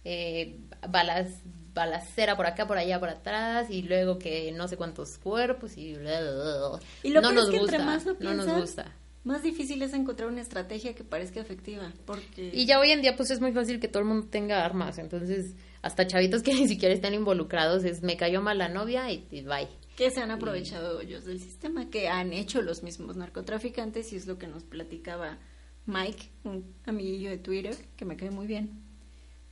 eh, 0.05 0.57
balas, 0.89 1.27
balacera 1.73 2.35
por 2.35 2.45
acá, 2.47 2.68
por 2.68 2.77
allá, 2.77 2.99
por 2.99 3.09
atrás, 3.09 3.69
y 3.69 3.81
luego 3.84 4.19
que 4.19 4.51
no 4.51 4.68
sé 4.68 4.77
cuántos 4.77 5.18
cuerpos 5.18 5.77
y... 5.77 5.93
bla, 5.95 6.19
bla, 6.22 6.31
bla. 6.31 6.80
Y 7.03 7.09
lo 7.09 7.22
no 7.22 7.31
nos 7.31 7.45
es 7.45 7.51
que 7.51 7.59
gusta, 7.59 7.76
entre 7.77 7.85
más 7.85 8.05
lo 8.05 8.13
no 8.19 8.34
nos 8.34 8.59
gusta. 8.59 8.91
más 9.23 9.41
difícil 9.43 9.81
es 9.81 9.93
encontrar 9.93 10.27
una 10.30 10.41
estrategia 10.41 10.93
que 10.95 11.03
parezca 11.03 11.39
efectiva. 11.39 11.91
Porque... 12.05 12.51
Y 12.53 12.65
ya 12.65 12.80
hoy 12.80 12.91
en 12.91 13.01
día 13.01 13.15
pues 13.15 13.31
es 13.31 13.39
muy 13.39 13.51
fácil 13.53 13.80
que 13.80 13.88
todo 13.88 13.99
el 14.03 14.07
mundo 14.09 14.27
tenga 14.30 14.65
armas, 14.65 14.97
entonces 14.97 15.53
hasta 15.81 16.07
chavitos 16.07 16.43
que 16.43 16.53
ni 16.55 16.68
siquiera 16.68 16.93
están 16.93 17.13
involucrados 17.13 17.84
es 17.85 18.01
me 18.01 18.18
cayó 18.18 18.41
mal 18.41 18.57
la 18.57 18.68
novia 18.69 19.09
y, 19.11 19.26
y 19.31 19.41
bye. 19.43 19.68
Que 20.02 20.10
se 20.10 20.19
han 20.19 20.32
aprovechado 20.32 20.99
ellos 20.99 21.26
del 21.26 21.40
sistema, 21.40 21.91
que 21.91 22.10
han 22.10 22.34
hecho 22.34 22.64
los 22.64 22.82
mismos 22.82 23.18
narcotraficantes 23.18 24.11
y 24.11 24.15
es 24.15 24.26
lo 24.26 24.40
que 24.40 24.48
nos 24.48 24.64
platicaba 24.64 25.38
Mike, 25.86 26.28
un 26.44 26.73
amiguillo 26.88 27.30
de 27.30 27.38
Twitter, 27.38 27.76
que 27.98 28.06
me 28.06 28.18
cae 28.18 28.32
muy 28.32 28.48
bien. 28.48 28.82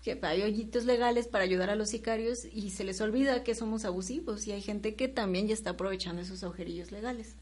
Que 0.02 0.18
hay 0.24 0.42
hoyitos 0.42 0.86
legales 0.86 1.28
para 1.28 1.44
ayudar 1.44 1.70
a 1.70 1.76
los 1.76 1.90
sicarios 1.90 2.40
y 2.52 2.72
se 2.72 2.84
les 2.84 3.00
olvida 3.00 3.44
que 3.44 3.54
somos 3.54 3.86
abusivos 3.86 4.48
y 4.48 4.52
hay 4.52 4.64
gente 4.64 4.96
que 4.96 5.08
también 5.08 5.48
ya 5.48 5.54
está 5.54 5.72
aprovechando 5.72 6.24
esos 6.24 6.44
agujerillos 6.44 6.92
legales. 6.92 7.36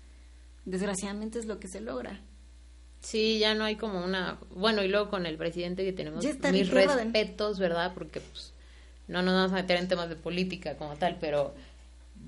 Desgraciadamente 0.66 1.40
es 1.40 1.46
lo 1.46 1.62
que 1.62 1.70
se 1.70 1.80
logra. 1.80 2.20
Sí, 3.00 3.40
ya 3.40 3.56
no 3.56 3.64
hay 3.64 3.78
como 3.78 4.04
una... 4.04 4.38
Bueno, 4.54 4.84
y 4.84 4.90
luego 4.90 5.10
con 5.10 5.26
el 5.26 5.38
presidente 5.38 5.86
que 5.86 5.94
tenemos 5.94 6.26
mis 6.52 6.70
respetos, 6.72 7.58
¿verdad? 7.58 7.94
Porque 7.94 8.20
pues 8.20 8.52
no 9.08 9.22
nos 9.22 9.34
vamos 9.34 9.52
a 9.54 9.56
meter 9.56 9.78
en 9.78 9.88
temas 9.88 10.10
de 10.10 10.18
política 10.18 10.76
como 10.76 10.98
tal, 10.98 11.18
pero 11.22 11.56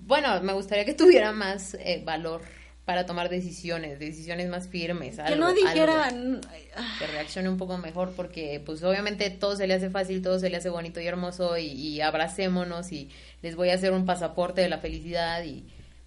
bueno, 0.09 0.41
me 0.41 0.51
gustaría 0.51 0.83
que 0.83 0.93
tuviera 0.95 1.31
más 1.31 1.75
eh, 1.75 2.01
valor 2.03 2.41
para 2.83 3.05
tomar 3.05 3.29
decisiones, 3.29 3.99
decisiones 3.99 4.49
más 4.49 4.67
firmes. 4.67 5.15
que 5.15 5.21
algo, 5.21 5.39
no 5.39 5.47
algo. 5.47 5.61
dijeran... 5.61 6.41
ah, 6.75 6.95
que 6.99 7.07
reaccione 7.07 7.47
un 7.47 7.57
poco 7.57 7.77
mejor 7.77 8.11
porque 8.15 8.61
pues 8.65 8.83
obviamente 8.83 9.29
todo 9.29 9.55
se 9.55 9.67
le 9.67 9.75
hace 9.75 9.89
fácil, 9.89 10.21
todo 10.21 10.39
se 10.39 10.49
le 10.49 10.57
hace 10.57 10.69
bonito 10.69 10.99
y 10.99 11.07
hermoso 11.07 11.57
y, 11.57 11.67
y 11.67 12.01
abracémonos 12.01 12.91
y 12.91 13.09
les 13.41 13.55
voy 13.55 13.69
a 13.69 13.75
hacer 13.75 13.93
un 13.93 14.05
pasaporte 14.05 14.59
de 14.59 14.67
la 14.69 14.79
felicidad 14.79 15.43
y 15.43 15.65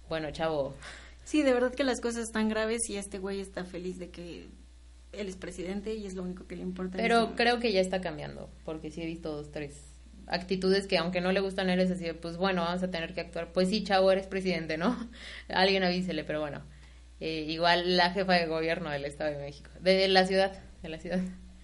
bueno, 0.09 0.29
chavo, 0.31 0.75
Sí, 1.23 1.41
de 1.41 1.53
verdad 1.53 1.73
que 1.73 1.83
las 1.83 2.01
cosas 2.01 2.23
están 2.23 2.49
graves 2.49 2.89
y 2.89 2.97
este 2.97 3.17
güey 3.17 3.39
está 3.39 3.63
feliz 3.63 3.97
de 3.97 4.09
que 4.09 4.47
él 5.13 5.27
es 5.27 5.35
presidente 5.35 5.95
y 5.95 6.05
es 6.05 6.15
lo 6.15 6.23
único 6.23 6.47
que 6.47 6.55
le 6.55 6.63
importa. 6.63 6.97
Pero 6.97 7.33
creo 7.35 7.59
que 7.59 7.71
ya 7.71 7.79
está 7.79 8.01
cambiando, 8.01 8.49
porque 8.65 8.91
sí 8.91 9.01
he 9.01 9.05
visto 9.05 9.31
dos, 9.31 9.51
tres 9.51 9.92
actitudes 10.27 10.87
que 10.87 10.97
aunque 10.97 11.21
no 11.21 11.31
le 11.31 11.39
gustan 11.39 11.69
a 11.69 11.73
él 11.73 11.79
es 11.79 11.91
así, 11.91 12.05
de, 12.05 12.13
pues 12.13 12.37
bueno, 12.37 12.63
vamos 12.63 12.83
a 12.83 12.91
tener 12.91 13.13
que 13.13 13.21
actuar. 13.21 13.51
Pues 13.51 13.69
sí, 13.69 13.83
chavo, 13.83 14.11
eres 14.11 14.27
presidente, 14.27 14.77
¿no? 14.77 15.09
Alguien 15.49 15.83
avísele, 15.83 16.23
pero 16.23 16.39
bueno. 16.39 16.63
Eh, 17.19 17.45
igual 17.47 17.95
la 17.95 18.11
jefa 18.11 18.33
de 18.33 18.47
gobierno 18.47 18.89
del 18.89 19.05
Estado 19.05 19.31
de 19.31 19.37
México, 19.37 19.69
de 19.79 20.07
la 20.09 20.25
ciudad, 20.25 20.51
de 20.81 20.89
la 20.89 20.99
ciudad. 20.99 21.21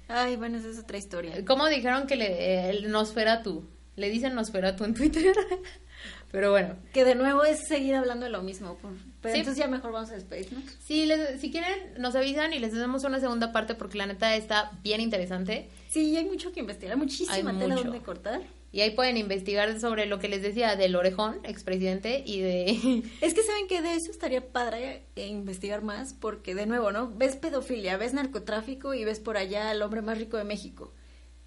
Ay, 0.08 0.38
bueno, 0.38 0.58
esa 0.58 0.70
es 0.70 0.80
otra 0.80 0.98
historia. 0.98 1.44
¿Cómo 1.46 1.68
dijeron 1.68 2.08
que 2.08 2.16
le, 2.16 2.28
eh, 2.28 2.70
el 2.70 2.90
Nosferatu? 2.90 3.70
Le 3.96 4.10
dicen 4.10 4.36
Nosferatu 4.36 4.86
en 4.86 4.94
Twitter. 4.94 5.36
pero 6.32 6.52
bueno, 6.52 6.76
Que 6.94 7.04
de 7.06 7.16
nuevo 7.16 7.44
es 7.44 7.68
seguir 7.68 7.96
hablando 7.96 8.26
de 8.26 8.32
lo 8.32 8.42
mismo. 8.44 8.76
por- 8.78 8.92
Pero 9.22 9.34
Sí. 9.34 9.40
entonces 9.40 9.64
ya 9.64 9.68
mejor 9.70 9.92
vamos 9.92 10.12
a 10.12 10.16
despedirnos. 10.16 10.64
si, 10.86 11.06
les- 11.06 11.40
si 11.42 11.52
quieren 11.52 11.94
nos 11.98 12.16
avisan 12.16 12.54
y 12.54 12.60
les 12.60 12.74
damos 12.74 13.04
una 13.04 13.20
segunda 13.20 13.52
parte 13.52 13.76
porque 13.76 13.98
la 13.98 14.06
neta 14.06 14.36
está 14.36 14.72
bien 14.84 15.02
interesante. 15.02 15.70
Sí, 15.90 16.16
hay 16.16 16.26
mucho 16.26 16.52
que 16.52 16.60
investigar, 16.60 16.96
muchísima 16.98 17.34
Hay 17.34 17.58
tela 17.58 17.76
mucho. 17.76 17.84
donde 17.90 18.00
cortar. 18.00 18.42
Y 18.72 18.82
ahí 18.82 18.92
pueden 18.92 19.18
investigar 19.18 19.80
sobre 19.80 20.06
lo 20.06 20.20
que 20.20 20.30
les 20.30 20.44
decía 20.44 20.76
del 20.76 20.96
orejón, 20.96 21.40
expresidente, 21.44 22.22
y 22.24 22.40
de... 22.42 22.64
Es 23.22 23.34
que 23.34 23.42
saben 23.42 23.68
que 23.68 23.82
de 23.82 23.96
eso 23.96 24.12
estaría 24.12 24.46
padre 24.48 25.06
eh, 25.16 25.26
investigar 25.26 25.82
más, 25.82 26.14
porque 26.14 26.54
de 26.54 26.68
nuevo, 26.68 26.92
¿no? 26.92 27.10
Ves 27.10 27.36
pedofilia, 27.36 27.98
ves 27.98 28.14
narcotráfico 28.14 28.94
y 28.94 29.04
ves 29.06 29.20
por 29.20 29.38
allá 29.38 29.72
al 29.72 29.82
hombre 29.82 30.04
más 30.04 30.20
rico 30.20 30.38
de 30.38 30.44
México. 30.44 30.94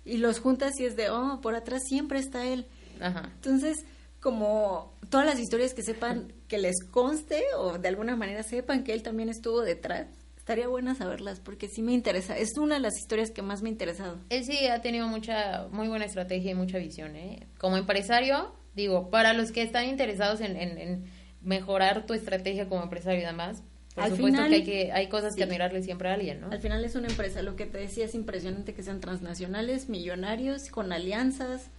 Y 0.04 0.16
los 0.16 0.40
juntas 0.40 0.72
y 0.80 0.84
es 0.84 0.96
de, 0.96 1.10
oh, 1.10 1.40
por 1.40 1.54
atrás 1.54 1.82
siempre 1.88 2.18
está 2.18 2.44
él. 2.44 2.66
Ajá. 3.00 3.30
Entonces, 3.36 3.84
como 4.22 4.94
todas 5.10 5.26
las 5.26 5.38
historias 5.38 5.74
que 5.74 5.82
sepan, 5.82 6.32
que 6.48 6.56
les 6.58 6.82
conste 6.90 7.42
o 7.58 7.76
de 7.78 7.88
alguna 7.88 8.16
manera 8.16 8.42
sepan 8.42 8.84
que 8.84 8.94
él 8.94 9.02
también 9.02 9.28
estuvo 9.28 9.60
detrás, 9.60 10.06
estaría 10.38 10.68
buena 10.68 10.94
saberlas 10.94 11.40
porque 11.40 11.68
sí 11.68 11.82
me 11.82 11.92
interesa. 11.92 12.38
Es 12.38 12.56
una 12.56 12.76
de 12.76 12.80
las 12.80 12.96
historias 12.98 13.30
que 13.30 13.42
más 13.42 13.62
me 13.62 13.68
ha 13.68 13.72
interesado. 13.72 14.18
Él 14.30 14.44
sí 14.44 14.66
ha 14.68 14.80
tenido 14.80 15.06
mucha, 15.08 15.66
muy 15.72 15.88
buena 15.88 16.04
estrategia 16.04 16.52
y 16.52 16.54
mucha 16.54 16.78
visión, 16.78 17.16
¿eh? 17.16 17.46
Como 17.58 17.76
empresario, 17.76 18.54
digo, 18.74 19.10
para 19.10 19.32
los 19.34 19.52
que 19.52 19.62
están 19.62 19.86
interesados 19.88 20.40
en, 20.40 20.56
en- 20.56 20.78
en 20.78 21.04
mejorar 21.42 22.06
tu 22.06 22.14
estrategia 22.14 22.68
como 22.68 22.84
empresario 22.84 23.20
y 23.20 23.24
demás, 23.24 23.62
por 23.94 24.04
Al 24.04 24.10
supuesto 24.12 24.36
final, 24.42 24.48
que 24.50 24.54
hay, 24.56 24.64
que 24.64 24.92
hay 24.92 25.08
cosas 25.08 25.32
sí. 25.34 25.38
que 25.38 25.44
admirarle 25.44 25.82
siempre 25.82 26.08
a 26.08 26.14
alguien, 26.14 26.40
¿no? 26.40 26.50
Al 26.52 26.60
final 26.60 26.84
es 26.84 26.94
una 26.94 27.08
empresa, 27.08 27.42
lo 27.42 27.56
que 27.56 27.66
te 27.66 27.78
decía 27.78 28.04
es 28.04 28.14
impresionante 28.14 28.72
que 28.72 28.82
sean 28.84 29.00
transnacionales, 29.00 29.88
millonarios, 29.88 30.70
con 30.70 30.92
alianzas. 30.92 31.70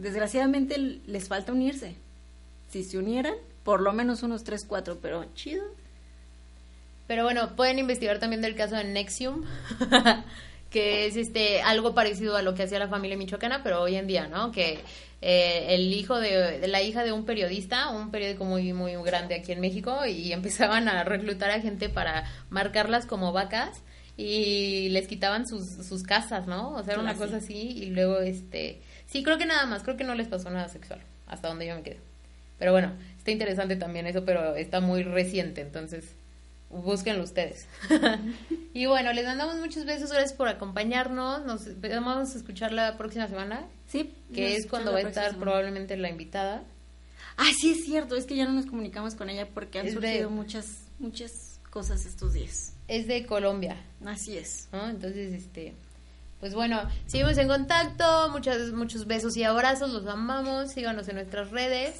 Desgraciadamente 0.00 0.78
les 0.78 1.28
falta 1.28 1.52
unirse. 1.52 1.94
Si 2.70 2.84
se 2.84 2.96
unieran, 2.96 3.34
por 3.64 3.82
lo 3.82 3.92
menos 3.92 4.22
unos 4.22 4.44
3, 4.44 4.64
4, 4.66 4.98
pero 5.02 5.26
chido. 5.34 5.64
Pero 7.06 7.24
bueno, 7.24 7.54
pueden 7.54 7.78
investigar 7.78 8.18
también 8.18 8.40
del 8.40 8.54
caso 8.54 8.76
de 8.76 8.84
Nexium, 8.84 9.44
que 10.70 11.06
es 11.06 11.16
este 11.16 11.60
algo 11.60 11.94
parecido 11.94 12.36
a 12.36 12.42
lo 12.42 12.54
que 12.54 12.62
hacía 12.62 12.78
la 12.78 12.88
familia 12.88 13.16
michoacana, 13.16 13.62
pero 13.62 13.82
hoy 13.82 13.96
en 13.96 14.06
día, 14.06 14.26
¿no? 14.28 14.52
Que 14.52 14.78
eh, 15.20 15.66
el 15.74 15.92
hijo 15.92 16.18
de, 16.18 16.66
la 16.66 16.80
hija 16.80 17.04
de 17.04 17.12
un 17.12 17.26
periodista, 17.26 17.90
un 17.90 18.10
periódico 18.10 18.44
muy 18.44 18.72
muy 18.72 18.94
grande 19.04 19.34
aquí 19.34 19.52
en 19.52 19.60
México, 19.60 20.06
y 20.06 20.32
empezaban 20.32 20.88
a 20.88 21.04
reclutar 21.04 21.50
a 21.50 21.60
gente 21.60 21.90
para 21.90 22.24
marcarlas 22.48 23.04
como 23.04 23.32
vacas 23.32 23.82
y 24.16 24.88
les 24.90 25.08
quitaban 25.08 25.46
sus, 25.46 25.66
sus 25.86 26.04
casas, 26.04 26.46
¿no? 26.46 26.74
O 26.74 26.82
sea, 26.84 26.94
era 26.94 27.02
una 27.02 27.14
Claro, 27.14 27.26
cosa 27.32 27.44
así 27.44 27.54
y 27.54 27.86
luego 27.90 28.20
este, 28.20 28.80
sí, 29.10 29.22
creo 29.22 29.38
que 29.38 29.46
nada 29.46 29.66
más, 29.66 29.82
creo 29.82 29.96
que 29.96 30.04
no 30.04 30.14
les 30.14 30.28
pasó 30.28 30.50
nada 30.50 30.68
sexual, 30.68 31.00
hasta 31.26 31.48
donde 31.48 31.66
yo 31.66 31.74
me 31.74 31.82
quedé. 31.82 31.98
Pero 32.58 32.72
bueno, 32.72 32.92
está 33.18 33.30
interesante 33.30 33.76
también 33.76 34.06
eso, 34.06 34.24
pero 34.24 34.54
está 34.54 34.80
muy 34.80 35.02
reciente, 35.02 35.60
entonces 35.62 36.04
búsquenlo 36.68 37.24
ustedes. 37.24 37.66
y 38.74 38.86
bueno, 38.86 39.12
les 39.12 39.24
mandamos 39.26 39.56
muchos 39.56 39.84
besos, 39.84 40.10
gracias 40.12 40.34
por 40.34 40.48
acompañarnos. 40.48 41.44
Nos 41.44 41.80
vamos 41.80 42.34
a 42.34 42.38
escuchar 42.38 42.72
la 42.72 42.96
próxima 42.96 43.26
semana, 43.28 43.66
Sí. 43.88 44.12
que 44.32 44.54
es 44.56 44.66
cuando 44.66 44.92
va 44.92 44.98
a 44.98 45.00
estar 45.02 45.24
próxima. 45.24 45.42
probablemente 45.44 45.96
la 45.96 46.08
invitada. 46.10 46.62
Ah, 47.36 47.50
sí 47.58 47.72
es 47.72 47.84
cierto, 47.84 48.14
es 48.16 48.26
que 48.26 48.36
ya 48.36 48.44
no 48.44 48.52
nos 48.52 48.66
comunicamos 48.66 49.14
con 49.14 49.30
ella 49.30 49.48
porque 49.52 49.78
han 49.80 49.86
Es 49.86 49.94
de- 49.94 50.00
surgido 50.00 50.30
muchas, 50.30 50.66
muchas 50.98 51.58
cosas 51.70 52.04
estos 52.04 52.34
días. 52.34 52.74
Es 52.88 53.06
de 53.06 53.24
Colombia, 53.24 53.76
Así 54.04 54.36
es. 54.36 54.68
¿no? 54.72 54.88
Entonces, 54.90 55.32
este, 55.32 55.74
pues 56.40 56.54
bueno, 56.54 56.82
seguimos 57.06 57.36
en 57.38 57.48
contacto, 57.48 58.28
muchos, 58.30 58.72
muchos 58.72 59.06
besos 59.06 59.36
y 59.36 59.44
abrazos, 59.44 59.90
los 59.90 60.06
amamos, 60.06 60.72
síganos 60.72 61.08
en 61.08 61.16
nuestras 61.16 61.50
redes. 61.50 61.94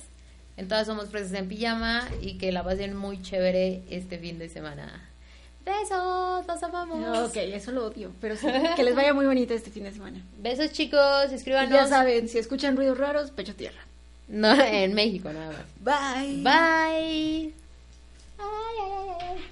En 0.56 0.68
todas 0.68 0.86
somos 0.86 1.06
presas 1.06 1.32
en 1.34 1.48
pijama 1.48 2.08
y 2.20 2.36
que 2.36 2.52
la 2.52 2.62
pasen 2.64 2.94
muy 2.96 3.22
chévere 3.22 3.82
este 3.90 4.18
fin 4.18 4.38
de 4.38 4.48
semana. 4.48 5.08
Besos, 5.64 6.46
los 6.46 6.62
amamos. 6.62 7.28
Ok, 7.30 7.36
eso 7.36 7.70
lo 7.70 7.86
odio, 7.86 8.12
pero 8.20 8.34
sí, 8.36 8.46
que 8.76 8.82
les 8.82 8.94
vaya 8.94 9.14
muy 9.14 9.26
bonito 9.26 9.54
este 9.54 9.70
fin 9.70 9.84
de 9.84 9.92
semana. 9.92 10.20
Besos 10.38 10.72
chicos, 10.72 11.30
Y 11.30 11.34
escríbanos. 11.34 11.70
ya 11.70 11.86
saben, 11.86 12.28
si 12.28 12.38
escuchan 12.38 12.76
ruidos 12.76 12.98
raros, 12.98 13.30
pecho 13.30 13.54
tierra. 13.54 13.80
No, 14.28 14.52
en 14.52 14.94
México 14.94 15.30
nada 15.32 15.52
más. 15.52 16.14
Bye. 16.24 16.42
Bye. 16.42 17.54